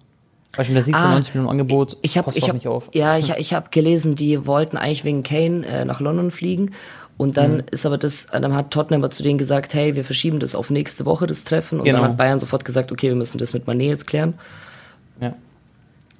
Beispiel, 0.55 0.73
der 0.75 0.83
sieht 0.83 0.95
so 0.95 1.01
Ah, 1.01 1.11
90 1.11 1.35
Millionen 1.35 1.51
Angebot, 1.51 1.97
Ich 2.01 2.17
habe 2.17 2.25
Postfach 2.25 2.41
ich 2.43 2.49
hab, 2.49 2.55
nicht 2.55 2.67
auf. 2.67 2.89
ja, 2.93 3.17
ich, 3.19 3.29
ich 3.31 3.53
habe 3.53 3.67
gelesen, 3.69 4.15
die 4.15 4.45
wollten 4.47 4.77
eigentlich 4.77 5.03
wegen 5.03 5.23
Kane 5.23 5.65
äh, 5.65 5.85
nach 5.85 5.99
London 5.99 6.31
fliegen 6.31 6.71
und 7.17 7.37
dann 7.37 7.57
Mhm. 7.57 7.63
ist 7.71 7.85
aber 7.85 7.97
das, 7.97 8.27
dann 8.31 8.55
hat 8.55 8.71
Tottenham 8.71 9.01
aber 9.03 9.11
zu 9.11 9.23
denen 9.23 9.37
gesagt, 9.37 9.73
hey, 9.73 9.95
wir 9.95 10.03
verschieben 10.05 10.39
das 10.39 10.55
auf 10.55 10.69
nächste 10.69 11.05
Woche 11.05 11.27
das 11.27 11.43
Treffen 11.43 11.79
und 11.79 11.85
Genau. 11.85 11.99
dann 11.99 12.09
hat 12.11 12.17
Bayern 12.17 12.39
sofort 12.39 12.63
gesagt, 12.65 12.91
okay, 12.91 13.09
wir 13.09 13.15
müssen 13.15 13.37
das 13.37 13.53
mit 13.53 13.65
Mané 13.65 13.83
jetzt 13.89 14.07
klären. 14.07 14.33
Ja. 15.21 15.33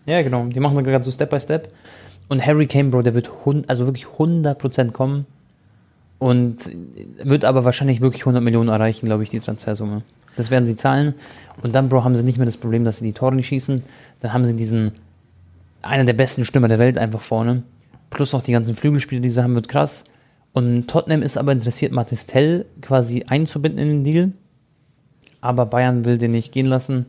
Ja, 0.05 0.21
genau. 0.21 0.45
Die 0.45 0.59
machen 0.59 0.75
wir 0.75 0.83
gerade 0.83 1.03
so 1.03 1.11
Step 1.11 1.29
by 1.29 1.39
Step. 1.39 1.71
Und 2.29 2.45
Harry 2.45 2.67
Kane, 2.67 2.89
Bro, 2.89 3.03
der 3.03 3.13
wird 3.13 3.31
also 3.67 3.85
wirklich 3.85 4.05
100% 4.05 4.91
kommen. 4.91 5.25
Und 6.19 6.71
wird 7.23 7.45
aber 7.45 7.63
wahrscheinlich 7.63 8.01
wirklich 8.01 8.23
100 8.23 8.43
Millionen 8.43 8.69
erreichen, 8.69 9.05
glaube 9.05 9.23
ich, 9.23 9.29
die 9.29 9.39
Transfersumme. 9.39 10.01
Das 10.35 10.49
werden 10.49 10.65
sie 10.65 10.75
zahlen. 10.75 11.13
Und 11.61 11.75
dann, 11.75 11.89
Bro, 11.89 12.03
haben 12.03 12.15
sie 12.15 12.23
nicht 12.23 12.37
mehr 12.37 12.45
das 12.45 12.57
Problem, 12.57 12.83
dass 12.85 12.97
sie 12.97 13.05
die 13.05 13.13
Tore 13.13 13.35
nicht 13.35 13.47
schießen. 13.47 13.83
Dann 14.21 14.33
haben 14.33 14.45
sie 14.45 14.55
diesen, 14.55 14.93
einer 15.81 16.05
der 16.05 16.13
besten 16.13 16.43
Stürmer 16.43 16.67
der 16.67 16.79
Welt 16.79 16.97
einfach 16.97 17.21
vorne. 17.21 17.63
Plus 18.09 18.33
noch 18.33 18.41
die 18.41 18.51
ganzen 18.51 18.75
Flügelspiele, 18.75 19.21
die 19.21 19.29
sie 19.29 19.43
haben, 19.43 19.55
wird 19.55 19.67
krass. 19.67 20.05
Und 20.53 20.87
Tottenham 20.87 21.21
ist 21.21 21.37
aber 21.37 21.51
interessiert, 21.51 21.91
Mathis 21.91 22.25
Tell 22.25 22.65
quasi 22.81 23.25
einzubinden 23.27 23.79
in 23.79 23.87
den 23.89 24.03
Deal. 24.03 24.31
Aber 25.39 25.65
Bayern 25.67 26.03
will 26.03 26.17
den 26.17 26.31
nicht 26.31 26.51
gehen 26.51 26.65
lassen. 26.65 27.05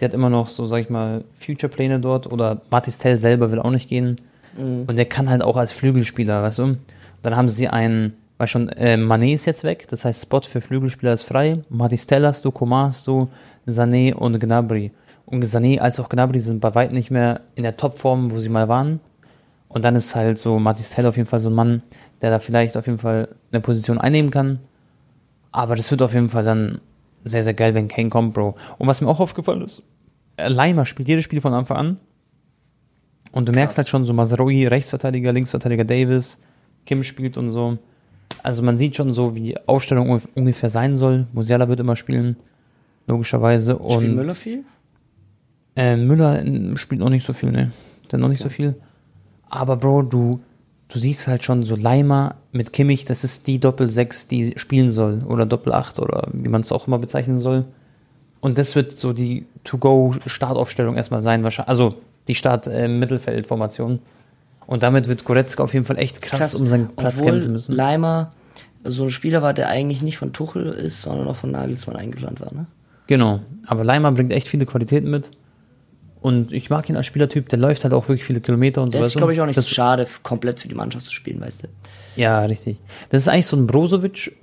Der 0.00 0.08
hat 0.08 0.14
immer 0.14 0.30
noch 0.30 0.48
so, 0.48 0.66
sag 0.66 0.82
ich 0.82 0.90
mal, 0.90 1.24
Future-Pläne 1.38 2.00
dort. 2.00 2.30
Oder 2.30 2.60
Mathis 2.70 2.98
Tell 2.98 3.18
selber 3.18 3.50
will 3.50 3.60
auch 3.60 3.70
nicht 3.70 3.88
gehen. 3.88 4.16
Und 4.56 4.96
der 4.96 5.06
kann 5.06 5.30
halt 5.30 5.42
auch 5.42 5.56
als 5.56 5.72
Flügelspieler, 5.72 6.42
weißt 6.42 6.58
du. 6.58 6.76
Dann 7.22 7.36
haben 7.36 7.48
sie 7.48 7.68
einen, 7.68 8.14
weil 8.38 8.48
schon, 8.48 8.68
äh, 8.70 8.96
Mané 8.96 9.34
ist 9.34 9.46
jetzt 9.46 9.64
weg. 9.64 9.86
Das 9.88 10.04
heißt, 10.04 10.22
Spot 10.22 10.40
für 10.42 10.60
Flügelspieler 10.60 11.12
ist 11.12 11.22
frei. 11.22 11.60
Mathis 11.68 12.06
Tell 12.06 12.26
hast 12.26 12.44
du, 12.44 12.50
Coman 12.50 12.88
hast 12.88 13.06
du, 13.06 13.28
Sané 13.66 14.12
und 14.12 14.38
Gnabry. 14.38 14.90
Und 15.24 15.44
Sané 15.44 15.78
als 15.78 16.00
auch 16.00 16.08
Gnabry 16.08 16.40
sind 16.40 16.60
bei 16.60 16.74
weitem 16.74 16.94
nicht 16.94 17.10
mehr 17.10 17.40
in 17.54 17.62
der 17.62 17.76
Topform, 17.76 18.30
wo 18.30 18.38
sie 18.38 18.48
mal 18.48 18.68
waren. 18.68 19.00
Und 19.68 19.84
dann 19.84 19.96
ist 19.96 20.14
halt 20.14 20.38
so 20.38 20.58
Mathis 20.58 20.90
Tell 20.90 21.06
auf 21.06 21.16
jeden 21.16 21.28
Fall 21.28 21.40
so 21.40 21.48
ein 21.48 21.54
Mann, 21.54 21.82
der 22.20 22.30
da 22.30 22.38
vielleicht 22.38 22.76
auf 22.76 22.86
jeden 22.86 22.98
Fall 22.98 23.28
eine 23.50 23.60
Position 23.60 23.98
einnehmen 23.98 24.30
kann. 24.30 24.58
Aber 25.50 25.76
das 25.76 25.90
wird 25.90 26.02
auf 26.02 26.14
jeden 26.14 26.28
Fall 26.28 26.44
dann 26.44 26.80
sehr, 27.24 27.42
sehr 27.42 27.54
geil, 27.54 27.74
wenn 27.74 27.88
Kane 27.88 28.08
kommt, 28.08 28.34
Bro. 28.34 28.56
Und 28.78 28.86
was 28.86 29.00
mir 29.00 29.08
auch 29.08 29.20
aufgefallen 29.20 29.62
ist, 29.62 29.82
Leimer 30.36 30.86
spielt 30.86 31.08
jedes 31.08 31.24
Spiel 31.24 31.40
von 31.40 31.54
Anfang 31.54 31.76
an. 31.76 31.96
Und 33.32 33.48
du 33.48 33.52
merkst 33.52 33.76
halt 33.78 33.88
schon 33.88 34.04
so 34.04 34.12
Masroi, 34.12 34.66
Rechtsverteidiger, 34.68 35.32
Linksverteidiger 35.32 35.84
Davis, 35.84 36.38
Kim 36.86 37.02
spielt 37.02 37.36
und 37.38 37.50
so. 37.52 37.78
Also 38.42 38.62
man 38.62 38.78
sieht 38.78 38.96
schon 38.96 39.12
so, 39.14 39.34
wie 39.36 39.56
Aufstellung 39.66 40.10
ungef- 40.10 40.28
ungefähr 40.34 40.68
sein 40.68 40.96
soll. 40.96 41.26
Musiala 41.32 41.68
wird 41.68 41.80
immer 41.80 41.96
spielen, 41.96 42.36
logischerweise. 43.06 43.78
Und 43.78 44.00
Spielt 44.02 44.16
Müller 44.16 44.34
viel? 44.34 44.64
äh, 45.76 45.96
Müller 45.96 46.44
spielt 46.76 47.00
noch 47.00 47.08
nicht 47.10 47.24
so 47.26 47.32
viel, 47.32 47.50
ne? 47.52 47.72
Der 48.10 48.18
noch 48.18 48.28
nicht 48.28 48.42
so 48.42 48.48
viel. 48.48 48.74
Aber 49.48 49.76
Bro, 49.76 50.02
du, 50.02 50.40
du 50.88 50.98
siehst 50.98 51.26
halt 51.26 51.44
schon 51.44 51.62
so 51.62 51.76
Leimer 51.76 52.34
mit 52.52 52.72
Kimmich, 52.72 53.04
das 53.06 53.24
ist 53.24 53.46
die 53.46 53.58
Doppel-6, 53.60 54.28
die 54.28 54.54
spielen 54.58 54.92
soll. 54.92 55.22
Oder 55.24 55.46
Doppel-8 55.46 56.00
oder 56.00 56.28
wie 56.32 56.48
man 56.48 56.60
es 56.62 56.72
auch 56.72 56.86
immer 56.86 56.98
bezeichnen 56.98 57.40
soll. 57.40 57.64
Und 58.40 58.58
das 58.58 58.74
wird 58.74 58.98
so 58.98 59.12
die 59.12 59.46
To-Go-Startaufstellung 59.64 60.96
erstmal 60.96 61.22
sein, 61.22 61.42
wahrscheinlich. 61.44 61.68
Also 61.68 61.94
die 62.28 62.34
Start-Mittelfeldformation. 62.34 64.00
Und 64.66 64.82
damit 64.82 65.08
wird 65.08 65.24
Goretzka 65.24 65.62
auf 65.62 65.74
jeden 65.74 65.84
Fall 65.84 65.98
echt 65.98 66.22
krass, 66.22 66.54
um 66.54 66.68
seinen 66.68 66.88
Platz 66.88 67.18
Obwohl 67.18 67.32
kämpfen 67.32 67.52
müssen. 67.52 67.74
Leimer 67.74 68.32
so 68.84 69.04
ein 69.04 69.10
Spieler 69.10 69.42
war, 69.42 69.54
der 69.54 69.68
eigentlich 69.68 70.02
nicht 70.02 70.16
von 70.16 70.32
Tuchel 70.32 70.66
ist, 70.66 71.02
sondern 71.02 71.28
auch 71.28 71.36
von 71.36 71.50
Nagelsmann 71.50 71.96
eingeplant 71.96 72.40
war, 72.40 72.52
ne? 72.52 72.66
Genau. 73.06 73.40
Aber 73.66 73.84
Leimer 73.84 74.12
bringt 74.12 74.32
echt 74.32 74.48
viele 74.48 74.66
Qualitäten 74.66 75.10
mit. 75.10 75.30
Und 76.20 76.52
ich 76.52 76.70
mag 76.70 76.88
ihn 76.88 76.96
als 76.96 77.06
Spielertyp, 77.06 77.48
der 77.48 77.58
läuft 77.58 77.82
halt 77.82 77.92
auch 77.92 78.08
wirklich 78.08 78.24
viele 78.24 78.40
Kilometer 78.40 78.80
und 78.80 78.92
so. 78.92 78.98
Der 78.98 79.06
ist, 79.06 79.16
glaube 79.16 79.32
ich, 79.32 79.40
auch 79.40 79.46
nicht 79.46 79.56
das, 79.56 79.68
so 79.68 79.74
schade, 79.74 80.06
komplett 80.22 80.60
für 80.60 80.68
die 80.68 80.74
Mannschaft 80.74 81.06
zu 81.06 81.12
spielen, 81.12 81.40
weißt 81.40 81.64
du? 81.64 81.68
Ja, 82.14 82.40
richtig. 82.42 82.78
Das 83.10 83.22
ist 83.22 83.28
eigentlich 83.28 83.46
so 83.46 83.56
ein 83.56 83.66
Brozovic. 83.66 84.36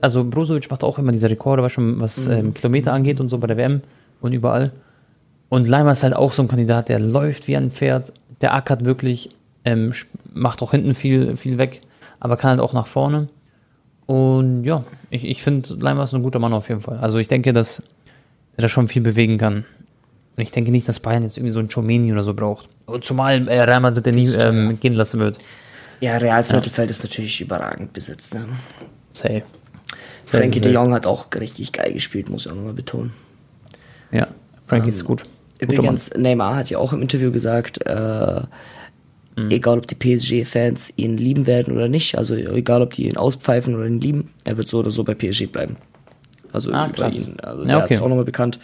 Also 0.00 0.22
Brozovic 0.22 0.70
macht 0.70 0.84
auch 0.84 0.98
immer 0.98 1.10
diese 1.10 1.28
Rekorde, 1.28 1.64
was 1.64 1.72
schon 1.72 2.00
was 2.00 2.28
ähm, 2.28 2.54
Kilometer 2.54 2.92
angeht 2.92 3.20
und 3.20 3.30
so 3.30 3.38
bei 3.38 3.48
der 3.48 3.56
WM 3.56 3.80
und 4.20 4.32
überall. 4.32 4.72
Und 5.48 5.68
Leimer 5.68 5.92
ist 5.92 6.02
halt 6.02 6.14
auch 6.14 6.32
so 6.32 6.42
ein 6.42 6.48
Kandidat, 6.48 6.88
der 6.88 6.98
läuft 6.98 7.48
wie 7.48 7.56
ein 7.56 7.70
Pferd, 7.70 8.12
der 8.40 8.54
ackert 8.54 8.84
wirklich, 8.84 9.30
ähm, 9.64 9.92
macht 10.32 10.62
auch 10.62 10.72
hinten 10.72 10.94
viel, 10.94 11.36
viel 11.36 11.58
weg, 11.58 11.80
aber 12.20 12.36
kann 12.36 12.50
halt 12.50 12.60
auch 12.60 12.72
nach 12.72 12.86
vorne. 12.86 13.28
Und 14.06 14.64
ja, 14.64 14.84
ich, 15.10 15.24
ich 15.24 15.42
finde, 15.42 15.74
Leimer 15.74 16.04
ist 16.04 16.14
ein 16.14 16.22
guter 16.22 16.38
Mann 16.38 16.52
auf 16.52 16.68
jeden 16.68 16.80
Fall. 16.80 16.98
Also 16.98 17.18
ich 17.18 17.28
denke, 17.28 17.52
dass 17.52 17.82
er 18.56 18.62
da 18.62 18.68
schon 18.68 18.88
viel 18.88 19.02
bewegen 19.02 19.38
kann. 19.38 19.64
Und 20.36 20.42
ich 20.42 20.50
denke 20.50 20.70
nicht, 20.70 20.88
dass 20.88 21.00
Bayern 21.00 21.22
jetzt 21.22 21.36
irgendwie 21.36 21.52
so 21.52 21.60
einen 21.60 21.68
Chomeni 21.68 22.12
oder 22.12 22.24
so 22.24 22.34
braucht. 22.34 22.68
Und 22.86 23.04
zumal 23.04 23.46
äh, 23.48 23.62
Real 23.62 23.80
Madrid 23.80 24.04
den 24.04 24.16
nie 24.16 24.28
ähm, 24.34 24.78
gehen 24.80 24.94
lassen 24.94 25.20
wird. 25.20 25.38
Ja, 26.00 26.16
Reals 26.16 26.52
Mittelfeld 26.52 26.90
ist 26.90 27.04
natürlich 27.04 27.40
überragend 27.40 27.92
besetzt, 27.92 28.34
ne? 28.34 28.46
Safe. 29.12 29.42
Frankie 30.26 30.60
de 30.60 30.72
Jong 30.72 30.92
hat 30.92 31.06
auch 31.06 31.26
richtig 31.34 31.72
geil 31.72 31.92
gespielt, 31.92 32.28
muss 32.28 32.46
ich 32.46 32.52
auch 32.52 32.56
nochmal 32.56 32.72
betonen. 32.72 33.12
Ja, 34.10 34.26
Frankie 34.66 34.88
ist 34.88 35.04
gut. 35.04 35.24
Übrigens, 35.64 36.10
Neymar 36.16 36.56
hat 36.56 36.70
ja 36.70 36.78
auch 36.78 36.92
im 36.92 37.02
Interview 37.02 37.30
gesagt, 37.32 37.84
äh, 37.86 38.40
Mhm. 39.36 39.50
egal 39.50 39.78
ob 39.78 39.86
die 39.88 39.96
PSG-Fans 39.96 40.92
ihn 40.96 41.16
lieben 41.16 41.46
werden 41.48 41.74
oder 41.74 41.88
nicht, 41.88 42.16
also 42.16 42.36
egal 42.36 42.82
ob 42.82 42.92
die 42.92 43.08
ihn 43.08 43.16
auspfeifen 43.16 43.74
oder 43.74 43.86
ihn 43.86 44.00
lieben, 44.00 44.30
er 44.44 44.56
wird 44.56 44.68
so 44.68 44.78
oder 44.78 44.92
so 44.92 45.02
bei 45.02 45.14
PSG 45.14 45.46
bleiben. 45.46 45.76
Also 46.52 46.70
Ah, 46.72 46.86
über 46.86 46.94
krass. 46.94 47.16
ihn. 47.16 47.40
Also 47.40 47.62
Ja, 47.62 47.66
der 47.68 47.76
hat 47.78 47.84
okay. 47.86 47.94
es 47.94 48.00
auch 48.00 48.08
nochmal 48.08 48.24
bekannt. 48.24 48.60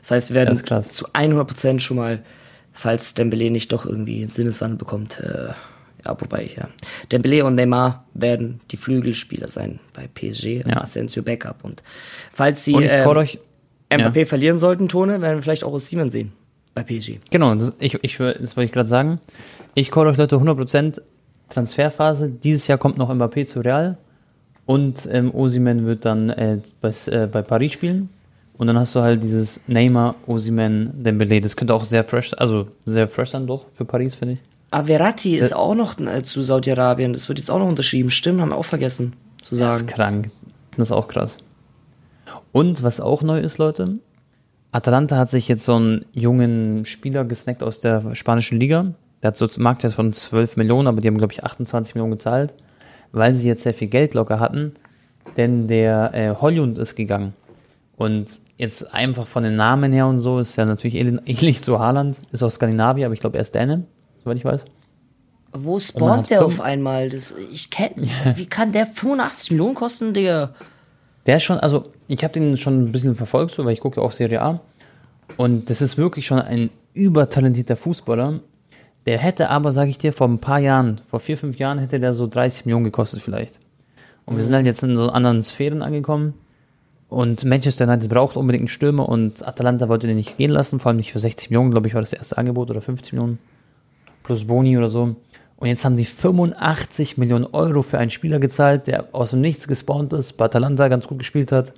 Das 0.00 0.10
heißt, 0.12 0.30
wir 0.30 0.34
werden 0.36 0.52
ist 0.52 0.64
krass. 0.66 0.92
zu 0.92 1.06
100% 1.14 1.80
schon 1.80 1.96
mal, 1.96 2.22
falls 2.72 3.14
Dembele 3.14 3.50
nicht 3.50 3.72
doch 3.72 3.86
irgendwie 3.86 4.18
einen 4.18 4.28
Sinneswandel 4.28 4.76
bekommt, 4.78 5.18
äh, 5.20 5.48
ja, 6.04 6.20
wobei, 6.20 6.50
ja. 6.56 6.68
Dembele 7.10 7.44
und 7.44 7.54
Neymar 7.56 8.04
werden 8.14 8.60
die 8.70 8.76
Flügelspieler 8.76 9.48
sein 9.48 9.80
bei 9.94 10.06
PSG, 10.06 10.62
Ja. 10.64 10.82
Asensio 10.82 11.22
Backup. 11.24 11.64
Und 11.64 11.82
falls 12.32 12.64
sie 12.64 12.74
Und 12.74 12.84
ich 12.84 12.92
ähm, 12.92 13.06
euch. 13.08 13.38
Mbappé 13.90 14.26
verlieren 14.26 14.58
sollten, 14.58 14.88
Tone, 14.88 15.20
werden 15.20 15.36
wir 15.38 15.42
vielleicht 15.42 15.64
auch 15.64 15.72
aus 15.72 15.88
Simon 15.88 16.10
sehen. 16.10 16.32
bei 16.74 16.82
PSG. 16.82 17.18
Genau, 17.30 17.54
das, 17.54 17.72
ich, 17.78 17.94
ich, 18.02 18.16
das 18.16 18.56
wollte 18.56 18.64
ich 18.64 18.72
gerade 18.72 18.88
sagen. 18.88 19.20
Ich 19.74 19.90
call 19.90 20.06
euch 20.06 20.16
Leute 20.16 20.36
100% 20.36 21.00
Transferphase. 21.50 22.30
Dieses 22.30 22.66
Jahr 22.66 22.78
kommt 22.78 22.98
noch 22.98 23.10
Mbappé 23.10 23.46
zu 23.46 23.60
Real 23.60 23.96
und 24.66 25.08
ähm, 25.12 25.32
Osimen 25.34 25.86
wird 25.86 26.04
dann 26.04 26.30
äh, 26.30 26.58
bei, 26.80 26.90
äh, 27.06 27.26
bei 27.26 27.42
Paris 27.42 27.72
spielen. 27.72 28.08
Und 28.56 28.68
dann 28.68 28.78
hast 28.78 28.94
du 28.94 29.00
halt 29.00 29.22
dieses 29.22 29.60
Neymar, 29.66 30.14
Osimen, 30.26 31.02
Dembele. 31.02 31.40
Das 31.40 31.56
könnte 31.56 31.74
auch 31.74 31.84
sehr 31.84 32.04
fresh, 32.04 32.32
also 32.36 32.66
sehr 32.84 33.08
fresh 33.08 33.30
sein 33.30 33.46
doch 33.46 33.66
für 33.72 33.84
Paris, 33.84 34.14
finde 34.14 34.34
ich. 34.34 34.40
Averati 34.70 35.36
ist 35.36 35.54
auch 35.54 35.74
noch 35.74 35.98
äh, 36.00 36.22
zu 36.22 36.42
Saudi-Arabien. 36.42 37.12
Das 37.12 37.28
wird 37.28 37.38
jetzt 37.38 37.50
auch 37.50 37.58
noch 37.58 37.68
unterschrieben. 37.68 38.10
Stimmt, 38.10 38.40
haben 38.40 38.50
wir 38.50 38.56
auch 38.56 38.64
vergessen 38.64 39.12
zu 39.42 39.54
Das 39.54 39.58
sagen. 39.58 39.88
ist 39.88 39.94
krank. 39.94 40.30
Das 40.76 40.86
ist 40.88 40.92
auch 40.92 41.06
krass. 41.08 41.38
Und 42.52 42.82
was 42.82 43.00
auch 43.00 43.22
neu 43.22 43.40
ist, 43.40 43.58
Leute, 43.58 43.98
Atalanta 44.72 45.16
hat 45.16 45.30
sich 45.30 45.48
jetzt 45.48 45.64
so 45.64 45.76
einen 45.76 46.04
jungen 46.12 46.84
Spieler 46.84 47.24
gesnackt 47.24 47.62
aus 47.62 47.80
der 47.80 48.14
spanischen 48.14 48.58
Liga. 48.58 48.94
Der 49.22 49.28
hat 49.28 49.36
so 49.36 49.46
einen 49.46 49.62
Marktwert 49.62 49.92
von 49.92 50.12
12 50.12 50.56
Millionen, 50.56 50.88
aber 50.88 51.00
die 51.00 51.08
haben, 51.08 51.18
glaube 51.18 51.32
ich, 51.32 51.44
28 51.44 51.94
Millionen 51.94 52.12
gezahlt, 52.12 52.52
weil 53.12 53.32
sie 53.34 53.46
jetzt 53.46 53.62
sehr 53.62 53.74
viel 53.74 53.88
Geld 53.88 54.14
locker 54.14 54.40
hatten. 54.40 54.72
Denn 55.36 55.68
der 55.68 56.10
äh, 56.12 56.34
Hollund 56.34 56.78
ist 56.78 56.96
gegangen. 56.96 57.34
Und 57.96 58.26
jetzt 58.58 58.92
einfach 58.92 59.26
von 59.26 59.42
den 59.44 59.54
Namen 59.54 59.92
her 59.92 60.06
und 60.06 60.18
so 60.18 60.40
ist 60.40 60.56
ja 60.56 60.64
natürlich 60.64 60.96
ähnlich 60.96 61.62
zu 61.62 61.78
Haaland. 61.78 62.16
Ist 62.32 62.42
aus 62.42 62.54
Skandinavien, 62.54 63.06
aber 63.06 63.14
ich 63.14 63.20
glaube, 63.20 63.38
er 63.38 63.42
ist 63.42 63.54
Däne, 63.54 63.84
soweit 64.22 64.36
ich 64.36 64.44
weiß. 64.44 64.64
Wo 65.52 65.78
spawnt 65.78 66.30
der 66.30 66.44
auf 66.44 66.60
einmal? 66.60 67.08
Das, 67.10 67.32
ich 67.52 67.70
kenn, 67.70 67.92
Wie 68.34 68.46
kann 68.46 68.72
der 68.72 68.86
85 68.86 69.52
Millionen 69.52 69.74
kosten, 69.74 70.12
Digga? 70.12 70.52
Der 71.26 71.36
ist 71.36 71.42
schon, 71.44 71.58
also 71.58 71.84
ich 72.06 72.22
habe 72.22 72.34
den 72.34 72.56
schon 72.56 72.84
ein 72.84 72.92
bisschen 72.92 73.14
verfolgt, 73.14 73.54
so, 73.54 73.64
weil 73.64 73.72
ich 73.72 73.80
gucke 73.80 74.00
ja 74.00 74.06
auch 74.06 74.12
Serie 74.12 74.42
A. 74.42 74.60
Und 75.36 75.70
das 75.70 75.80
ist 75.80 75.96
wirklich 75.96 76.26
schon 76.26 76.40
ein 76.40 76.70
übertalentierter 76.92 77.76
Fußballer. 77.76 78.40
Der 79.06 79.18
hätte 79.18 79.50
aber, 79.50 79.72
sage 79.72 79.90
ich 79.90 79.98
dir, 79.98 80.12
vor 80.12 80.28
ein 80.28 80.38
paar 80.38 80.60
Jahren, 80.60 81.00
vor 81.08 81.20
vier, 81.20 81.36
fünf 81.36 81.58
Jahren 81.58 81.78
hätte 81.78 82.00
der 82.00 82.14
so 82.14 82.26
30 82.26 82.66
Millionen 82.66 82.84
gekostet 82.84 83.20
vielleicht. 83.20 83.60
Und 84.26 84.36
wir 84.36 84.42
sind 84.42 84.54
halt 84.54 84.66
jetzt 84.66 84.82
in 84.82 84.96
so 84.96 85.10
anderen 85.10 85.42
Sphären 85.42 85.82
angekommen. 85.82 86.34
Und 87.08 87.44
Manchester 87.44 87.86
United 87.86 88.08
braucht 88.08 88.36
unbedingt 88.36 88.62
einen 88.62 88.68
Stürmer 88.68 89.08
und 89.08 89.46
Atalanta 89.46 89.88
wollte 89.88 90.06
den 90.06 90.16
nicht 90.16 90.38
gehen 90.38 90.50
lassen, 90.50 90.80
vor 90.80 90.88
allem 90.88 90.96
nicht 90.96 91.12
für 91.12 91.18
60 91.18 91.50
Millionen, 91.50 91.70
glaube 91.70 91.86
ich, 91.86 91.94
war 91.94 92.00
das 92.00 92.12
erste 92.12 92.38
Angebot 92.38 92.70
oder 92.70 92.80
50 92.80 93.12
Millionen 93.12 93.38
plus 94.22 94.46
Boni 94.46 94.76
oder 94.76 94.88
so. 94.88 95.14
Und 95.64 95.70
jetzt 95.70 95.86
haben 95.86 95.96
sie 95.96 96.04
85 96.04 97.16
Millionen 97.16 97.46
Euro 97.46 97.80
für 97.80 97.96
einen 97.96 98.10
Spieler 98.10 98.38
gezahlt, 98.38 98.86
der 98.86 99.06
aus 99.12 99.30
dem 99.30 99.40
Nichts 99.40 99.66
gespawnt 99.66 100.12
ist, 100.12 100.34
bei 100.34 100.44
Atalanta 100.44 100.88
ganz 100.88 101.06
gut 101.06 101.20
gespielt 101.20 101.52
hat, 101.52 101.72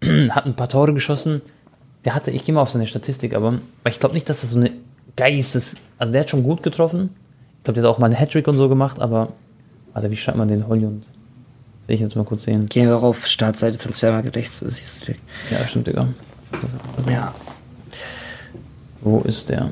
hat 0.30 0.44
ein 0.44 0.56
paar 0.56 0.68
Tore 0.68 0.92
geschossen. 0.92 1.40
Der 2.04 2.16
hatte, 2.16 2.32
ich 2.32 2.44
gehe 2.44 2.52
mal 2.52 2.62
auf 2.62 2.70
seine 2.70 2.88
Statistik, 2.88 3.34
aber 3.34 3.60
ich 3.88 4.00
glaube 4.00 4.16
nicht, 4.16 4.28
dass 4.28 4.40
das 4.40 4.50
so 4.50 4.58
eine 4.58 4.72
Geistes, 5.14 5.76
also 5.98 6.12
der 6.12 6.22
hat 6.22 6.30
schon 6.30 6.42
gut 6.42 6.64
getroffen. 6.64 7.10
Ich 7.58 7.62
glaube, 7.62 7.80
der 7.80 7.88
hat 7.88 7.94
auch 7.94 8.00
mal 8.00 8.06
einen 8.06 8.16
Hattrick 8.16 8.48
und 8.48 8.56
so 8.56 8.68
gemacht, 8.68 9.00
aber 9.00 9.28
warte, 9.92 10.10
wie 10.10 10.16
schreibt 10.16 10.38
man 10.38 10.48
den 10.48 10.66
Hollywood? 10.66 11.02
Das 11.02 11.88
will 11.88 11.94
ich 11.94 12.00
jetzt 12.00 12.16
mal 12.16 12.24
kurz 12.24 12.42
sehen. 12.42 12.66
Gehen 12.66 12.88
wir 12.88 13.00
auf 13.00 13.28
Startseite 13.28 13.78
Transfermarkt 13.78 14.34
rechts, 14.34 14.58
siehst 14.58 15.02
du 15.02 15.04
direkt. 15.04 15.22
Ja, 15.48 15.64
stimmt, 15.64 15.86
Digga. 15.86 16.08
Ja, 17.08 17.32
Wo 19.00 19.20
ist 19.20 19.48
der? 19.48 19.70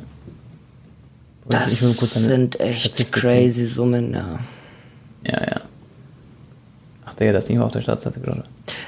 Das 1.51 1.81
sind 1.81 2.60
echt 2.60 2.81
Statistik 2.81 3.12
crazy 3.12 3.66
Summen, 3.66 4.14
ja. 4.14 4.40
Ja, 5.27 5.40
ja. 5.43 5.60
Ach, 7.06 7.14
Digga, 7.14 7.32
das 7.32 7.44
ist 7.44 7.51
nicht 7.51 7.59
mehr 7.59 7.66
auf 7.66 7.72
der 7.72 7.81
Startseite 7.81 8.20
gerade. 8.20 8.44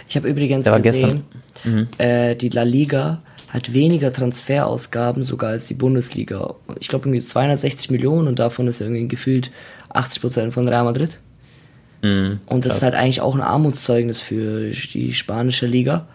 Ich 0.09 0.17
habe 0.17 0.29
übrigens 0.29 0.67
gesehen, 0.67 1.25
gestern. 1.65 1.89
äh, 1.99 2.35
die 2.37 2.49
La 2.49 2.63
Liga 2.63 3.23
hat 3.49 3.75
weniger 3.75 4.13
Transferausgaben 4.13 5.23
sogar 5.23 5.51
als 5.51 5.67
die 5.67 5.75
Bundesliga. 5.75 6.55
Ich 6.81 6.89
glaube 6.89 7.07
irgendwie 7.09 7.21
260 7.21 7.91
Millionen 7.91 8.29
und 8.29 8.39
davon 8.39 8.67
ist 8.67 8.81
irgendwie 8.81 9.07
gefühlt 9.09 9.51
80 9.91 10.23
Prozent 10.23 10.55
von 10.55 10.67
Real 10.69 10.85
Madrid. 10.85 11.19
Mhm, 12.03 12.41
Und 12.47 12.65
das 12.65 12.77
ist 12.77 12.83
halt 12.83 12.95
eigentlich 12.95 13.21
auch 13.21 13.35
ein 13.35 13.43
Armutszeugnis 13.43 14.21
für 14.21 14.71
die 14.71 15.13
spanische 15.13 15.67
Liga. 15.67 16.07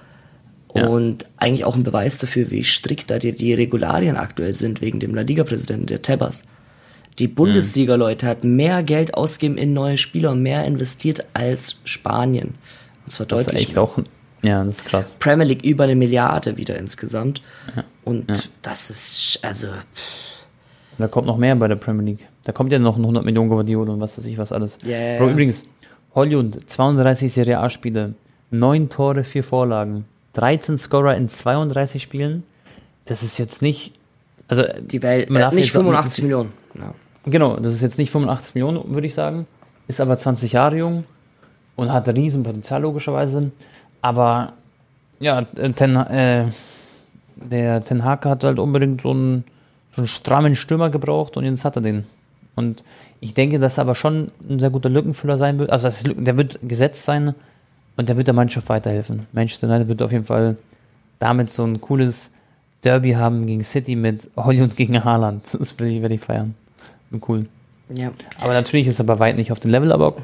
Ja. 0.78 0.88
Und 0.88 1.26
eigentlich 1.38 1.66
auch 1.66 1.76
ein 1.76 1.84
Beweis 1.84 2.18
dafür, 2.18 2.52
wie 2.52 2.64
strikt 2.64 3.10
da 3.12 3.20
die, 3.20 3.32
die 3.34 3.54
Regularien 3.54 4.18
aktuell 4.18 4.54
sind, 4.54 4.82
wegen 4.82 5.00
dem 5.00 5.16
La 5.16 5.22
Liga-Präsidenten, 5.22 5.88
der 5.88 6.02
Tebas. 6.02 6.46
Die 7.20 7.28
Bundesliga-Leute 7.28 8.28
hat 8.28 8.44
mehr 8.44 8.84
Geld 8.84 9.16
ausgegeben 9.16 9.58
in 9.58 9.74
neue 9.74 9.98
Spieler 9.98 10.32
und 10.32 10.42
mehr 10.44 10.66
investiert 10.66 11.26
als 11.34 11.80
Spanien. 11.84 12.56
Und 13.06 13.12
zwar 13.12 13.26
Das 13.26 13.40
ist 13.42 13.48
deutlich. 13.48 13.70
echt 13.70 13.78
auch. 13.78 13.98
Ja, 14.44 14.64
das 14.64 14.78
ist 14.80 14.86
krass. 14.86 15.16
Premier 15.20 15.46
League 15.48 15.66
über 15.66 15.86
eine 15.86 15.96
Milliarde 15.96 16.58
wieder 16.58 16.78
insgesamt. 16.78 17.42
Und 18.04 18.28
das 18.62 18.90
ist, 18.92 19.40
also, 19.42 19.68
Da 21.00 21.08
kommt 21.08 21.26
noch 21.28 21.38
mehr 21.38 21.56
bei 21.56 21.68
der 21.68 21.76
Premier 21.76 22.06
League. 22.06 22.28
Da 22.44 22.52
kommt 22.52 22.72
ja 22.72 22.78
noch 22.80 22.98
ein 22.98 23.02
100 23.02 23.26
Millionen 23.26 23.50
Guardiola 23.50 23.94
und 23.94 24.00
was 24.00 24.18
weiß 24.18 24.26
ich 24.26 24.38
was 24.38 24.52
alles. 24.52 24.78
Ja, 24.86 24.98
ja, 24.98 25.18
Bro, 25.18 25.28
ja. 25.28 25.32
übrigens, 25.34 25.66
Hollywood, 26.14 26.60
32 26.70 27.34
Serie 27.34 27.60
A-Spiele, 27.60 28.14
9 28.52 28.90
Tore, 28.90 29.24
4 29.24 29.44
Vorlagen, 29.44 30.06
13 30.38 30.78
Scorer 30.78 31.16
in 31.16 31.30
32 31.30 32.02
Spielen. 32.02 32.44
Das 33.06 33.24
ist 33.24 33.38
jetzt 33.40 33.62
nicht, 33.62 33.94
also 34.48 34.64
die 34.80 35.02
Welt, 35.02 35.30
Man 35.30 35.42
äh, 35.42 35.56
nicht 35.56 35.66
jetzt 35.66 35.76
auch 35.76 35.82
85 35.82 36.24
Millionen. 36.24 36.54
Ja. 36.76 36.94
Genau, 37.26 37.58
das 37.58 37.74
ist 37.74 37.82
jetzt 37.82 37.98
nicht 37.98 38.12
85 38.12 38.56
Millionen, 38.56 38.94
würde 38.94 39.08
ich 39.08 39.14
sagen. 39.14 39.48
Ist 39.88 40.00
aber 40.00 40.16
20 40.16 40.54
Jahre 40.54 40.78
jung 40.78 41.04
und 41.76 41.92
hat 41.92 42.08
riesen 42.10 42.44
Potenzial 42.44 42.82
logischerweise. 42.82 43.52
Aber 44.02 44.54
ja, 45.20 45.40
äh, 45.56 45.72
Ten, 45.72 45.96
äh, 45.96 46.46
der 47.36 47.84
Ten 47.84 48.04
Hag 48.04 48.26
hat 48.26 48.44
halt 48.44 48.60
unbedingt 48.60 49.02
so 49.02 49.12
einen, 49.12 49.44
so 49.92 50.02
einen 50.02 50.08
strammen 50.08 50.56
Stürmer 50.56 50.92
gebraucht 50.92 51.36
und 51.36 51.46
jetzt 51.46 51.66
hat 51.66 51.78
er 51.78 51.82
den. 51.82 52.06
Und 52.56 52.84
ich 53.20 53.34
denke, 53.34 53.58
dass 53.58 53.80
er 53.80 53.84
aber 53.84 53.96
schon 53.96 54.32
ein 54.48 54.60
sehr 54.60 54.70
guter 54.70 54.90
Lückenfüller 54.90 55.38
sein 55.38 55.58
wird. 55.58 55.72
Also 55.72 55.90
der 56.14 56.38
wird 56.38 56.60
gesetzt 56.62 57.06
sein 57.06 57.34
und 57.98 58.08
der 58.10 58.16
wird 58.18 58.28
der 58.28 58.34
Mannschaft 58.34 58.70
weiterhelfen. 58.70 59.28
Manchester 59.34 59.68
United 59.68 59.88
wird 59.88 60.02
auf 60.02 60.12
jeden 60.12 60.24
Fall 60.26 60.56
damit 61.20 61.52
so 61.52 61.64
ein 61.66 61.82
cooles 61.82 62.32
Derby 62.84 63.14
haben 63.14 63.46
gegen 63.48 63.64
City 63.64 63.96
mit 63.96 64.30
Hollywood 64.36 64.76
gegen 64.78 65.04
Haaland. 65.04 65.46
Das 65.60 65.78
will 65.80 65.88
ich, 65.88 66.02
werde 66.02 66.16
ich 66.16 66.22
feiern. 66.22 66.54
Cool. 67.28 67.46
ja. 67.94 68.12
Aber 68.40 68.54
natürlich 68.54 68.88
ist 68.88 69.00
er 69.00 69.06
bei 69.06 69.18
weit 69.20 69.36
nicht 69.38 69.52
auf 69.52 69.60
dem 69.60 69.72
Level, 69.72 69.92
aber 69.92 70.16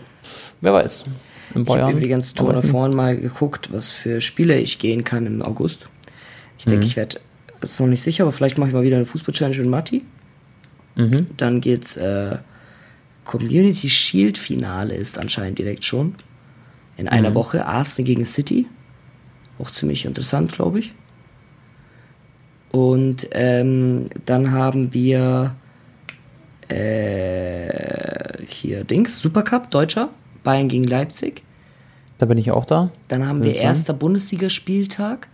wer 0.62 0.74
weiß. 0.74 1.04
Ich 1.50 1.56
habe 1.70 1.80
Jahren. 1.80 1.98
übrigens 1.98 2.34
Man 2.36 2.46
Tour 2.54 2.62
nie. 2.62 2.68
vorhin 2.68 2.96
mal 2.96 3.18
geguckt, 3.18 3.72
was 3.72 3.90
für 3.92 4.22
Spiele 4.22 4.58
ich 4.60 4.80
gehen 4.80 5.04
kann 5.04 5.26
im 5.26 5.42
August. 5.42 5.88
Ich 6.58 6.66
Mhm. 6.66 6.72
denke, 6.72 6.86
ich 6.86 6.96
werde, 6.96 7.20
das 7.60 7.72
ist 7.72 7.80
noch 7.80 7.88
nicht 7.88 8.02
sicher, 8.04 8.24
aber 8.24 8.32
vielleicht 8.32 8.58
mache 8.58 8.70
ich 8.70 8.74
mal 8.76 8.84
wieder 8.84 8.96
eine 8.98 9.06
Fußball-Challenge 9.06 9.58
mit 9.60 9.68
Matti. 9.70 10.04
Mhm. 10.96 11.28
Dann 11.38 11.62
geht's, 11.62 11.96
äh, 11.98 12.38
Community 13.26 13.90
Shield 13.90 14.38
Finale 14.38 14.94
ist 14.96 15.18
anscheinend 15.18 15.58
direkt 15.60 15.86
schon. 15.86 16.16
In 16.98 17.08
einer 17.08 17.32
Mhm. 17.32 17.36
Woche 17.36 17.66
Arsenal 17.66 18.06
gegen 18.06 18.26
City. 18.26 18.68
Auch 19.60 19.72
ziemlich 19.72 20.06
interessant, 20.06 20.52
glaube 20.52 20.80
ich. 20.80 20.94
Und 22.72 23.28
ähm, 23.34 24.06
dann 24.26 24.52
haben 24.52 24.94
wir 24.94 25.56
äh, 26.70 28.44
hier 28.48 28.84
Dings, 28.84 29.18
Supercup, 29.20 29.70
Deutscher, 29.72 30.10
Bayern 30.44 30.68
gegen 30.68 30.84
Leipzig. 30.86 31.44
Da 32.18 32.26
bin 32.26 32.38
ich 32.38 32.52
auch 32.52 32.66
da. 32.66 32.92
Dann 33.08 33.28
haben 33.28 33.44
wir 33.44 33.56
erster 33.56 33.94
Bundesligaspieltag 33.94 35.28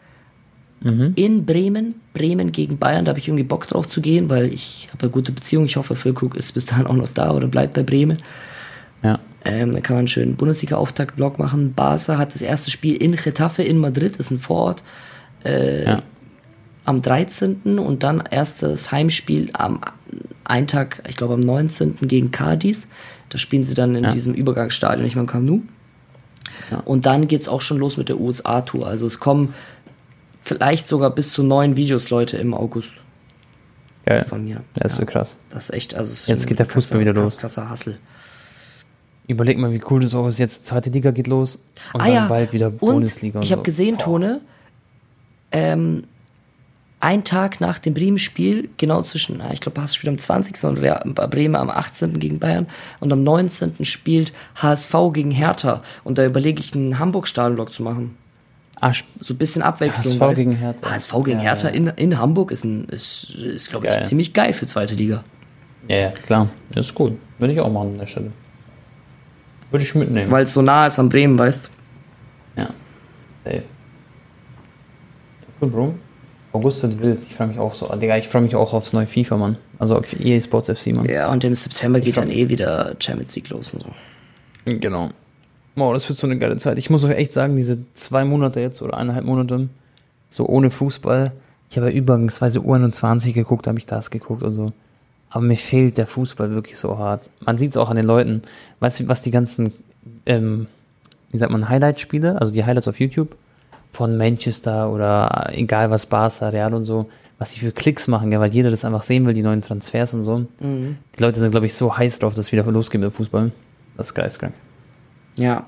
Mhm. 0.81 1.11
in 1.15 1.45
Bremen. 1.45 1.95
Bremen 2.13 2.53
gegen 2.53 2.77
Bayern, 2.77 3.03
da 3.03 3.09
habe 3.09 3.19
ich 3.19 3.27
irgendwie 3.27 3.43
Bock 3.43 3.67
drauf 3.67 3.85
zu 3.87 3.99
gehen, 3.99 4.29
weil 4.29 4.45
ich 4.53 4.87
habe 4.93 5.03
eine 5.03 5.11
gute 5.11 5.33
Beziehung. 5.33 5.65
Ich 5.65 5.75
hoffe, 5.75 5.95
Füllkrug 5.97 6.35
ist 6.35 6.53
bis 6.53 6.65
dahin 6.67 6.87
auch 6.87 6.93
noch 6.95 7.09
da 7.09 7.31
oder 7.31 7.47
bleibt 7.47 7.73
bei 7.73 7.83
Bremen. 7.83 8.17
Ja. 9.03 9.19
Ähm, 9.45 9.71
dann 9.71 9.81
kann 9.81 9.95
man 9.95 9.99
einen 9.99 10.07
schönen 10.09 10.35
Bundesliga-Auftakt-Vlog 10.35 11.39
machen. 11.39 11.73
Barca 11.73 12.17
hat 12.17 12.33
das 12.33 12.41
erste 12.41 12.71
Spiel 12.71 12.95
in 12.95 13.15
Getafe 13.15 13.63
in 13.63 13.77
Madrid, 13.77 14.17
ist 14.17 14.31
ein 14.31 14.39
Vorort, 14.39 14.83
ja. 15.45 16.01
am 16.85 17.01
13. 17.01 17.79
und 17.79 18.03
dann 18.03 18.21
erstes 18.29 18.91
Heimspiel 18.91 19.49
am 19.53 19.79
einen 20.43 20.67
Tag, 20.67 21.03
ich 21.07 21.15
glaube 21.15 21.35
am 21.35 21.39
19. 21.39 21.97
gegen 22.01 22.31
Cadiz. 22.31 22.87
Da 23.29 23.37
spielen 23.37 23.63
sie 23.63 23.75
dann 23.75 23.95
in 23.95 24.05
Ja. 24.05 24.09
diesem 24.09 24.33
Übergangsstadion, 24.33 25.03
nicht 25.03 25.15
mehr 25.15 25.21
im 25.23 25.29
Camp 25.29 25.45
Nou. 25.45 25.61
Ja. 26.71 26.79
Und 26.79 27.05
dann 27.05 27.27
geht's 27.27 27.47
auch 27.47 27.61
schon 27.61 27.77
los 27.77 27.95
mit 27.97 28.09
der 28.09 28.19
USA-Tour. 28.19 28.87
Also 28.87 29.05
es 29.05 29.19
kommen 29.19 29.53
vielleicht 30.41 30.87
sogar 30.87 31.11
bis 31.11 31.31
zu 31.31 31.43
neun 31.43 31.75
Videos, 31.75 32.09
Leute, 32.09 32.37
im 32.37 32.53
August 32.55 32.91
Geil. 34.05 34.25
von 34.27 34.43
mir. 34.43 34.61
Das 34.73 34.93
ist 34.93 34.97
so 34.97 35.05
krass. 35.05 35.35
Das 35.51 35.65
ist 35.65 35.75
echt, 35.75 35.95
also 35.95 36.11
es 36.11 36.21
ist 36.21 36.27
Jetzt 36.27 36.45
ein 36.45 36.47
geht 36.49 36.59
der 36.59 36.65
Fußball 36.65 36.99
wieder 36.99 37.13
los. 37.13 37.37
Krasser 37.37 37.69
Hassel. 37.69 37.97
Überleg 39.29 39.57
mal, 39.57 39.71
wie 39.71 39.81
cool 39.89 40.01
das 40.01 40.13
auch 40.15 40.27
ist. 40.27 40.39
Jetzt 40.39 40.65
zweite 40.65 40.89
Liga 40.89 41.11
geht 41.11 41.27
los 41.27 41.57
und 41.93 42.01
ah 42.01 42.05
dann 42.05 42.13
ja, 42.13 42.27
bald 42.27 42.51
wieder 42.51 42.67
und 42.67 42.79
Bundesliga 42.79 43.39
und 43.39 43.43
ich 43.45 43.51
habe 43.51 43.59
so. 43.61 43.63
gesehen, 43.63 43.97
Tone, 43.97 44.41
ähm, 45.51 46.03
ein 47.01 47.23
Tag 47.23 47.61
nach 47.61 47.79
dem 47.79 47.93
Bremen-Spiel, 47.93 48.69
genau 48.77 49.01
zwischen, 49.01 49.37
na, 49.37 49.53
ich 49.53 49.61
glaube, 49.61 49.79
Haas 49.81 49.95
spielt 49.95 50.09
am 50.09 50.17
20. 50.17 50.61
und 50.65 50.79
Rea- 50.79 51.01
Bremen 51.27 51.55
am 51.55 51.69
18. 51.69 52.19
gegen 52.19 52.39
Bayern 52.39 52.67
und 52.99 53.13
am 53.13 53.23
19. 53.23 53.85
spielt 53.85 54.33
HSV 54.55 54.93
gegen 55.13 55.31
Hertha 55.31 55.81
und 56.03 56.17
da 56.17 56.25
überlege 56.25 56.59
ich 56.59 56.75
einen 56.75 56.99
Hamburg-Stadion-Vlog 56.99 57.71
zu 57.71 57.83
machen. 57.83 58.17
Ah, 58.81 58.93
So 59.19 59.33
ein 59.33 59.37
bisschen 59.37 59.61
Abwechslung. 59.61 60.13
HSV 60.13 60.19
weißt? 60.21 60.37
gegen 60.39 60.51
Hertha. 60.57 60.89
HSV 60.91 61.13
gegen 61.23 61.37
Ja, 61.39 61.43
Hertha 61.45 61.67
ja. 61.69 61.73
in, 61.75 61.87
in 61.87 62.17
Hamburg 62.19 62.51
ist, 62.51 62.63
ein, 62.65 62.85
ist, 62.85 63.29
ist 63.35 63.69
glaube 63.69 63.87
ich, 63.87 63.93
Geil. 63.93 64.05
ziemlich 64.05 64.33
geil 64.33 64.51
für 64.53 64.65
zweite 64.67 64.95
Liga. 64.95 65.23
ja, 65.87 65.97
ja, 65.97 66.09
klar. 66.11 66.49
Das 66.71 66.87
ist 66.87 66.95
gut. 66.95 67.13
Würde 67.37 67.53
ich 67.53 67.59
auch 67.61 67.71
machen 67.71 67.91
an 67.91 67.97
der 67.99 68.07
Stelle. 68.07 68.31
Würde 69.71 69.83
ich 69.83 69.93
mitnehmen. 69.95 70.31
Weil 70.31 70.43
es 70.43 70.53
so 70.53 70.61
nah 70.61 70.87
ist 70.87 70.99
an 70.99 71.09
Bremen, 71.09 71.37
weißt 71.37 71.69
Ja. 72.57 72.69
Safe. 73.43 73.63
Cool, 75.61 75.69
Bro. 75.69 75.95
August 76.51 76.81
wird 76.81 76.99
wild. 76.99 77.21
Ich 77.21 77.35
freue 77.35 77.47
mich 77.47 77.59
auch 77.59 77.73
so. 77.73 77.87
Digga, 77.95 78.17
ich 78.17 78.27
freue 78.27 78.41
mich 78.41 78.55
auch 78.55 78.73
aufs 78.73 78.93
neue 78.93 79.05
FIFA, 79.07 79.37
Mann. 79.37 79.57
Also 79.77 79.95
auf 79.97 80.19
EA 80.19 80.41
Sports 80.41 80.69
FC, 80.69 80.87
Mann. 80.93 81.05
Ja, 81.05 81.31
und 81.31 81.43
im 81.43 81.53
September 81.53 81.99
geht 81.99 82.15
freu 82.15 82.21
dann 82.21 82.31
eh 82.31 82.49
wieder 82.49 82.95
Champions 82.99 83.35
League 83.35 83.49
los 83.49 83.73
und 83.73 83.83
so. 83.83 83.89
Genau. 84.65 85.09
Wow, 85.75 85.93
das 85.93 86.09
wird 86.09 86.17
so 86.17 86.27
eine 86.27 86.37
geile 86.37 86.57
Zeit. 86.57 86.77
Ich 86.77 86.89
muss 86.89 87.03
euch 87.03 87.15
echt 87.15 87.33
sagen, 87.33 87.55
diese 87.55 87.77
zwei 87.93 88.25
Monate 88.25 88.59
jetzt 88.59 88.81
oder 88.81 88.97
eineinhalb 88.97 89.25
Monate, 89.25 89.69
so 90.29 90.47
ohne 90.47 90.71
Fußball, 90.71 91.31
ich 91.69 91.77
habe 91.77 91.89
ja 91.91 91.95
übergangsweise 91.95 92.59
U21 92.59 93.33
geguckt, 93.33 93.67
habe 93.67 93.77
ich 93.77 93.85
das 93.85 94.09
geguckt 94.09 94.41
und 94.43 94.53
so. 94.53 94.73
Aber 95.29 95.43
mir 95.43 95.57
fehlt 95.57 95.97
der 95.97 96.07
Fußball 96.07 96.51
wirklich 96.51 96.77
so 96.77 96.97
hart. 96.97 97.29
Man 97.45 97.57
sieht 97.57 97.71
es 97.71 97.77
auch 97.77 97.89
an 97.89 97.95
den 97.95 98.05
Leuten. 98.05 98.41
Weißt 98.79 98.99
du, 98.99 99.07
was 99.07 99.21
die 99.21 99.31
ganzen, 99.31 99.73
ähm, 100.25 100.67
wie 101.31 101.37
sagt 101.37 101.51
man, 101.51 101.69
Highlight-Spiele, 101.69 102.39
also 102.39 102.51
die 102.51 102.65
Highlights 102.65 102.87
auf 102.87 102.99
YouTube 102.99 103.35
von 103.91 104.17
Manchester 104.17 104.91
oder 104.91 105.51
egal 105.53 105.89
was, 105.91 106.05
Barca, 106.05 106.49
Real 106.49 106.73
und 106.73 106.85
so, 106.85 107.09
was 107.37 107.53
die 107.53 107.59
für 107.59 107.71
Klicks 107.71 108.07
machen, 108.07 108.31
ja, 108.31 108.39
weil 108.39 108.53
jeder 108.53 108.69
das 108.69 108.85
einfach 108.85 109.03
sehen 109.03 109.25
will, 109.25 109.33
die 109.33 109.41
neuen 109.41 109.61
Transfers 109.61 110.13
und 110.13 110.23
so. 110.23 110.45
Die 110.59 111.21
Leute 111.21 111.39
sind, 111.39 111.51
glaube 111.51 111.65
ich, 111.65 111.73
so 111.73 111.95
heiß 111.95 112.19
drauf, 112.19 112.33
dass 112.33 112.45
es 112.45 112.51
wieder 112.51 112.63
losgeht 112.63 113.01
mit 113.01 113.11
dem 113.11 113.13
Fußball. 113.13 113.51
Das 113.97 114.07
ist 114.07 114.13
geistkrank. 114.13 114.53
Ja, 115.37 115.65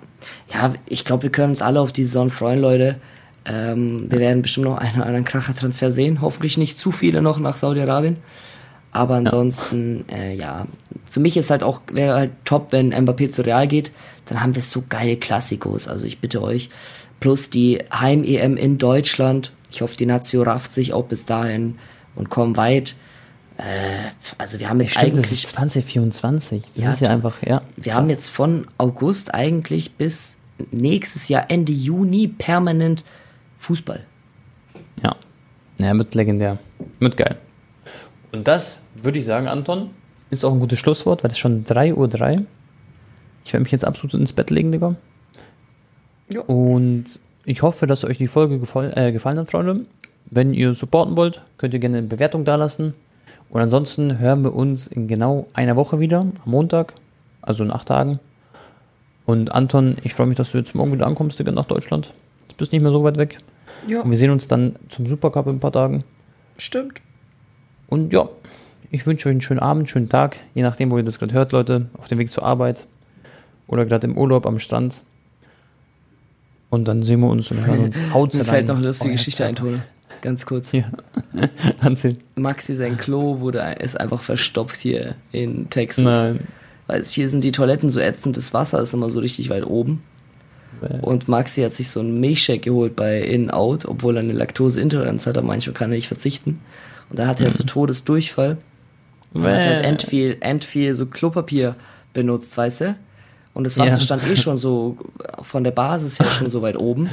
ja, 0.54 0.74
ich 0.86 1.06
glaube, 1.06 1.24
wir 1.24 1.32
können 1.32 1.52
uns 1.52 1.62
alle 1.62 1.80
auf 1.80 1.94
die 1.94 2.04
Saison 2.04 2.30
freuen, 2.30 2.60
Leute. 2.60 2.98
Ähm, 3.46 4.12
wir 4.12 4.20
werden 4.20 4.42
bestimmt 4.42 4.66
noch 4.66 4.78
einen 4.78 4.96
oder 4.96 5.06
anderen 5.06 5.26
Kracher-Transfer 5.26 5.92
sehen. 5.92 6.22
Hoffentlich 6.22 6.58
nicht 6.58 6.78
zu 6.78 6.92
viele 6.92 7.22
noch 7.22 7.40
nach 7.40 7.56
Saudi-Arabien. 7.56 8.18
Aber 8.92 9.16
ansonsten, 9.16 10.06
ja. 10.10 10.16
Äh, 10.16 10.36
ja, 10.36 10.68
für 11.10 11.20
mich 11.20 11.38
ist 11.38 11.50
halt 11.50 11.64
auch, 11.64 11.82
wäre 11.92 12.16
halt 12.16 12.32
top, 12.46 12.72
wenn 12.72 12.94
Mbappé 12.94 13.30
zu 13.30 13.46
Real 13.46 13.68
geht. 13.68 13.92
Dann 14.26 14.42
haben 14.42 14.56
wir 14.56 14.62
so 14.62 14.84
geile 14.88 15.18
Klassikos. 15.18 15.88
Also 15.88 16.06
ich 16.06 16.20
bitte 16.20 16.42
euch. 16.42 16.70
Plus 17.20 17.50
die 17.50 17.80
Heim-EM 17.94 18.58
in 18.58 18.78
Deutschland. 18.78 19.54
Ich 19.70 19.82
hoffe, 19.82 19.96
die 19.96 20.06
Nazio 20.06 20.44
rafft 20.44 20.74
sich 20.74 20.94
auch 20.94 21.06
bis 21.06 21.26
dahin 21.26 21.78
und 22.16 22.30
kommt 22.30 22.58
weit. 22.58 22.96
Äh, 23.58 23.64
also 24.38 24.60
wir 24.60 24.70
haben 24.70 24.82
jetzt 24.82 24.92
Stimmt, 24.92 25.18
eigentlich 25.18 25.32
ist 25.32 25.48
2024. 25.48 26.64
Das 26.76 26.84
Ja, 26.84 26.94
ist 26.94 27.02
ja 27.02 27.10
einfach, 27.10 27.42
ja. 27.44 27.62
wir 27.78 27.94
haben 27.94 28.10
jetzt 28.10 28.30
von 28.30 28.68
August 28.78 29.34
eigentlich 29.34 29.94
bis 29.96 30.38
nächstes 30.72 31.30
Jahr 31.30 31.46
Ende 31.50 31.72
Juni 31.72 32.28
permanent 32.28 33.04
Fußball. 33.60 34.06
Ja. 35.04 35.16
Ja, 35.78 35.98
wird 35.98 36.14
legendär. 36.16 36.60
Wird 37.00 37.18
geil. 37.18 37.38
Und 38.32 38.48
das 38.48 38.84
würde 39.02 39.20
ich 39.20 39.26
sagen, 39.26 39.48
Anton, 39.48 39.92
ist 40.32 40.46
auch 40.46 40.54
ein 40.54 40.60
gutes 40.60 40.80
Schlusswort, 40.80 41.24
weil 41.24 41.32
es 41.32 41.38
schon 41.38 41.66
3.03 41.66 41.94
Uhr. 41.96 42.46
Ich 43.44 43.54
werde 43.54 43.64
mich 43.64 43.72
jetzt 43.72 43.84
absolut 43.86 44.14
ins 44.14 44.32
Bett 44.34 44.50
legen, 44.50 44.72
Digga. 44.72 44.96
Ja. 46.30 46.42
Und 46.42 47.20
ich 47.44 47.62
hoffe, 47.62 47.86
dass 47.86 48.06
euch 48.06 48.18
die 48.18 48.28
Folge 48.28 48.60
gefall, 48.60 48.94
äh, 48.96 49.12
gefallen 49.12 49.38
hat, 49.38 49.52
Freunde. 49.52 49.86
Wenn 50.30 50.54
ihr 50.54 50.74
supporten 50.74 51.18
wollt, 51.18 51.42
könnt 51.58 51.74
ihr 51.74 51.82
gerne 51.82 51.98
eine 51.98 52.08
Bewertung 52.08 52.46
dalassen. 52.46 52.94
Und 53.50 53.60
ansonsten 53.62 54.20
hören 54.20 54.44
wir 54.44 54.56
uns 54.56 54.88
in 54.88 55.10
genau 55.10 55.48
einer 55.54 55.76
Woche 55.76 56.00
wieder, 56.00 56.20
am 56.22 56.34
Montag, 56.46 56.94
also 57.42 57.66
in 57.66 57.72
acht 57.72 57.90
Tagen. 57.90 58.20
Und 59.26 59.52
Anton, 59.54 59.98
ich 60.04 60.14
freue 60.14 60.28
mich, 60.28 60.38
dass 60.38 60.54
du 60.54 60.58
jetzt 60.58 60.74
morgen 60.74 60.94
wieder 60.94 61.08
ankommst, 61.08 61.38
Digga, 61.40 61.52
nach 61.52 61.66
Deutschland. 61.66 62.12
Du 62.48 62.56
bist 62.56 62.72
nicht 62.72 62.82
mehr 62.82 62.94
so 62.94 63.04
weit 63.04 63.18
weg. 63.18 63.40
Ja, 63.88 64.02
Und 64.02 64.12
wir 64.12 64.18
sehen 64.18 64.32
uns 64.32 64.48
dann 64.48 64.78
zum 64.88 65.08
Supercup 65.08 65.48
in 65.48 65.56
ein 65.56 65.60
paar 65.60 65.74
Tagen. 65.74 66.06
stimmt. 66.58 67.02
Und 67.92 68.14
ja, 68.14 68.30
ich 68.90 69.06
wünsche 69.06 69.28
euch 69.28 69.34
einen 69.34 69.42
schönen 69.42 69.60
Abend, 69.60 69.90
schönen 69.90 70.08
Tag, 70.08 70.38
je 70.56 70.64
nachdem, 70.64 70.92
wo 70.92 70.98
ihr 70.98 71.04
das 71.04 71.20
gerade 71.20 71.34
hört, 71.34 71.52
Leute, 71.52 71.88
auf 71.98 72.08
dem 72.08 72.20
Weg 72.20 72.32
zur 72.32 72.44
Arbeit 72.44 72.88
oder 73.68 73.86
gerade 73.86 74.08
im 74.08 74.18
Urlaub 74.18 74.46
am 74.46 74.60
Strand. 74.60 75.04
Und 76.70 76.88
dann 76.88 77.04
sehen 77.04 77.20
wir 77.20 77.28
uns 77.28 77.52
und 77.52 77.66
hören 77.66 77.80
uns. 77.80 78.02
Haut 78.14 78.34
Mir 78.34 78.46
fällt 78.46 78.70
noch 78.70 78.78
eine 78.78 78.88
lustige 78.88 79.12
Geschichte 79.12 79.46
ein. 79.46 79.58
Tone. 79.58 79.84
Ganz 80.22 80.46
kurz. 80.46 80.72
Ja. 80.72 80.90
Erzähl. 81.82 82.16
Maxi, 82.36 82.76
sein 82.76 82.98
Klo 82.98 83.42
wurde, 83.42 83.60
ist 83.80 84.00
einfach 84.00 84.22
verstopft 84.22 84.80
hier 84.80 85.16
in 85.34 85.70
Texas. 85.70 86.06
Nein. 86.06 86.40
Weil 86.88 87.04
hier 87.04 87.28
sind 87.28 87.44
die 87.44 87.52
Toiletten 87.52 87.90
so 87.90 88.00
ätzend, 88.00 88.38
das 88.38 88.54
Wasser 88.54 88.82
ist 88.82 88.94
immer 88.94 89.10
so 89.10 89.20
richtig 89.20 89.50
weit 89.50 89.66
oben. 89.66 90.02
Und 91.02 91.28
Maxi 91.28 91.62
hat 91.62 91.74
sich 91.74 91.90
so 91.90 92.00
einen 92.00 92.22
Milchshake 92.22 92.62
geholt 92.62 92.96
bei 92.96 93.20
In-Out, 93.20 93.86
obwohl 93.86 94.16
er 94.16 94.22
eine 94.22 94.34
Laktoseintoleranz 94.34 95.28
hat, 95.28 95.38
aber 95.38 95.46
manchmal 95.46 95.74
kann 95.74 95.92
er 95.92 95.98
nicht 95.98 96.08
verzichten. 96.08 96.62
Und 97.12 97.20
da 97.20 97.28
hat 97.28 97.42
er 97.42 97.52
so 97.52 97.64
Todesdurchfall. 97.64 98.58
Und 99.34 99.44
hat 99.44 99.66
halt 99.66 99.82
Bäh. 99.82 99.88
end 99.88 100.02
viel, 100.04 100.38
end 100.40 100.66
viel 100.66 100.96
so 100.96 101.06
Klopapier 101.06 101.76
benutzt, 102.14 102.58
weißt 102.58 102.82
du? 102.82 102.96
Und 103.54 103.66
das 103.66 103.78
Wasser 103.78 103.98
Ja. 103.98 104.00
stand 104.00 104.28
eh 104.28 104.38
schon 104.38 104.58
so 104.58 104.98
von 105.42 105.64
der 105.64 105.72
Basis 105.72 106.20
her 106.20 106.26
schon 106.28 106.50
so 106.50 106.62
weit 106.62 106.78
oben. 106.78 107.10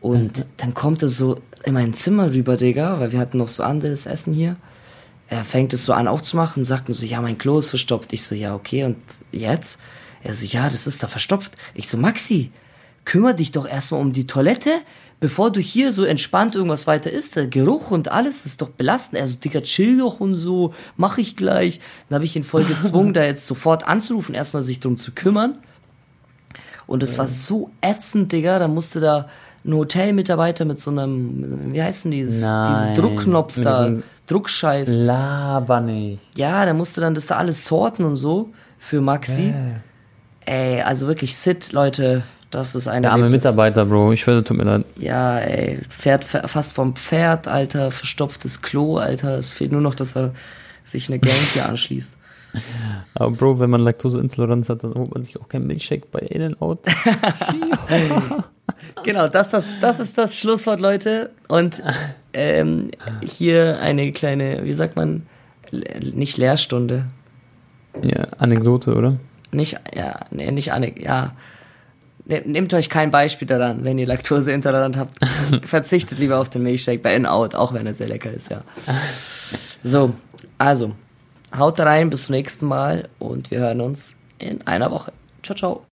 Und 0.00 0.46
dann 0.56 0.74
kommt 0.74 1.02
er 1.02 1.08
so 1.08 1.36
in 1.64 1.74
mein 1.74 1.94
Zimmer 1.94 2.30
rüber, 2.34 2.56
Digga, 2.56 2.98
weil 2.98 3.12
wir 3.12 3.20
hatten 3.20 3.38
noch 3.38 3.48
so 3.48 3.62
anderes 3.62 4.06
Essen 4.06 4.32
hier. 4.34 4.56
Er 5.28 5.44
fängt 5.44 5.72
es 5.72 5.84
so 5.84 5.92
an 5.92 6.08
aufzumachen, 6.08 6.64
sagt 6.64 6.88
mir 6.88 6.94
so, 6.94 7.06
ja, 7.06 7.20
mein 7.22 7.38
Klo 7.38 7.60
ist 7.60 7.70
verstopft. 7.70 8.12
Ich 8.12 8.24
so, 8.24 8.34
ja, 8.34 8.54
okay, 8.54 8.84
und 8.84 8.96
jetzt? 9.30 9.80
Er 10.24 10.34
so, 10.34 10.44
ja, 10.44 10.68
das 10.68 10.86
ist 10.88 11.02
da 11.02 11.06
verstopft. 11.06 11.52
Ich 11.74 11.88
so, 11.88 11.96
Maxi, 11.96 12.50
kümmere 13.04 13.36
dich 13.36 13.52
doch 13.52 13.66
erstmal 13.66 14.00
um 14.00 14.12
die 14.12 14.26
Toilette, 14.26 14.70
bevor 15.22 15.52
du 15.52 15.60
hier 15.60 15.92
so 15.92 16.02
entspannt 16.02 16.56
irgendwas 16.56 16.88
weiter 16.88 17.08
isst. 17.08 17.36
Der 17.36 17.46
Geruch 17.46 17.92
und 17.92 18.10
alles 18.10 18.44
ist 18.44 18.60
doch 18.60 18.70
belastend. 18.70 19.20
Er 19.20 19.26
so, 19.28 19.36
Digga, 19.36 19.60
chill 19.60 19.98
doch 19.98 20.18
und 20.18 20.34
so, 20.34 20.74
mach 20.96 21.16
ich 21.16 21.36
gleich. 21.36 21.78
Dann 22.08 22.16
habe 22.16 22.24
ich 22.24 22.34
ihn 22.34 22.42
voll 22.42 22.64
gezwungen, 22.64 23.12
da 23.14 23.22
jetzt 23.22 23.46
sofort 23.46 23.86
anzurufen, 23.86 24.34
erstmal 24.34 24.62
sich 24.62 24.80
drum 24.80 24.96
zu 24.96 25.12
kümmern. 25.12 25.58
Und 26.88 27.04
es 27.04 27.18
war 27.18 27.28
so 27.28 27.70
ätzend, 27.80 28.32
Digga, 28.32 28.58
da 28.58 28.66
musste 28.66 28.98
da 28.98 29.28
ein 29.64 29.72
Hotelmitarbeiter 29.72 30.64
mit 30.64 30.80
so 30.80 30.90
einem, 30.90 31.72
wie 31.72 31.80
heißt 31.80 32.06
denn 32.06 32.10
dieses, 32.10 32.42
Nein, 32.42 32.72
diese 32.72 33.00
Druckknopf 33.00 33.60
da, 33.60 33.92
Druckscheiß. 34.26 34.88
Laber 34.96 35.80
nicht. 35.80 36.18
Ja, 36.36 36.64
der 36.64 36.74
musste 36.74 37.00
dann 37.00 37.14
das 37.14 37.28
da 37.28 37.36
alles 37.36 37.64
sorten 37.64 38.02
und 38.02 38.16
so 38.16 38.50
für 38.76 39.00
Maxi. 39.00 39.54
Ey, 40.44 40.82
also 40.82 41.06
wirklich 41.06 41.36
Sit, 41.36 41.70
Leute, 41.70 42.24
das 42.52 42.74
ist 42.76 42.86
eine 42.86 43.02
Der 43.02 43.12
arme. 43.12 43.28
Mitarbeiter, 43.30 43.84
Bro. 43.84 44.12
Ich 44.12 44.20
schwöre, 44.20 44.44
tut 44.44 44.56
mir 44.56 44.64
leid. 44.64 44.84
Ja, 44.96 45.38
ey, 45.38 45.80
fährt 45.88 46.24
fa- 46.24 46.46
fast 46.46 46.72
vom 46.74 46.94
Pferd, 46.94 47.48
Alter, 47.48 47.90
verstopftes 47.90 48.62
Klo, 48.62 48.98
Alter. 48.98 49.36
Es 49.38 49.50
fehlt 49.52 49.72
nur 49.72 49.80
noch, 49.80 49.94
dass 49.96 50.14
er 50.16 50.32
sich 50.84 51.08
eine 51.08 51.18
Gang 51.18 51.34
hier 51.52 51.68
anschließt. 51.68 52.16
Aber 53.14 53.30
Bro, 53.30 53.58
wenn 53.60 53.70
man 53.70 53.80
Laktoseintoleranz 53.80 54.68
hat, 54.68 54.84
dann 54.84 54.94
holt 54.94 55.12
man 55.14 55.22
sich 55.22 55.40
auch 55.40 55.48
keinen 55.48 55.66
Milchshake 55.66 56.10
bei 56.12 56.20
In-N-Out. 56.20 56.80
Genau, 59.04 59.28
das, 59.28 59.50
das, 59.50 59.64
das 59.80 60.00
ist 60.00 60.18
das 60.18 60.36
Schlusswort, 60.36 60.80
Leute. 60.80 61.30
Und 61.48 61.82
ähm, 62.32 62.90
hier 63.24 63.78
eine 63.80 64.12
kleine, 64.12 64.64
wie 64.64 64.72
sagt 64.72 64.96
man, 64.96 65.26
nicht 66.12 66.36
Lehrstunde. 66.36 67.06
ja, 68.02 68.26
Anekdote, 68.38 68.94
oder? 68.94 69.16
Nicht, 69.50 69.78
ja, 69.94 70.20
nee, 70.30 70.50
nicht 70.50 70.72
Anne, 70.72 70.98
ja. 71.00 71.32
Ne- 72.24 72.42
Nehmt 72.44 72.72
euch 72.74 72.88
kein 72.88 73.10
Beispiel 73.10 73.46
daran, 73.48 73.84
wenn 73.84 73.98
ihr 73.98 74.06
Laktoseintolerant 74.06 74.96
habt. 74.96 75.18
Verzichtet 75.66 76.18
lieber 76.18 76.38
auf 76.38 76.48
den 76.50 76.62
Milchshake 76.62 77.00
bei 77.02 77.14
In-Out, 77.16 77.54
auch 77.54 77.72
wenn 77.74 77.86
er 77.86 77.94
sehr 77.94 78.08
lecker 78.08 78.30
ist, 78.30 78.50
ja. 78.50 78.62
So, 79.82 80.12
also, 80.58 80.92
haut 81.56 81.80
rein, 81.80 82.10
bis 82.10 82.26
zum 82.26 82.34
nächsten 82.36 82.66
Mal 82.66 83.08
und 83.18 83.50
wir 83.50 83.58
hören 83.58 83.80
uns 83.80 84.16
in 84.38 84.64
einer 84.66 84.90
Woche. 84.90 85.12
Ciao, 85.42 85.56
ciao. 85.56 85.80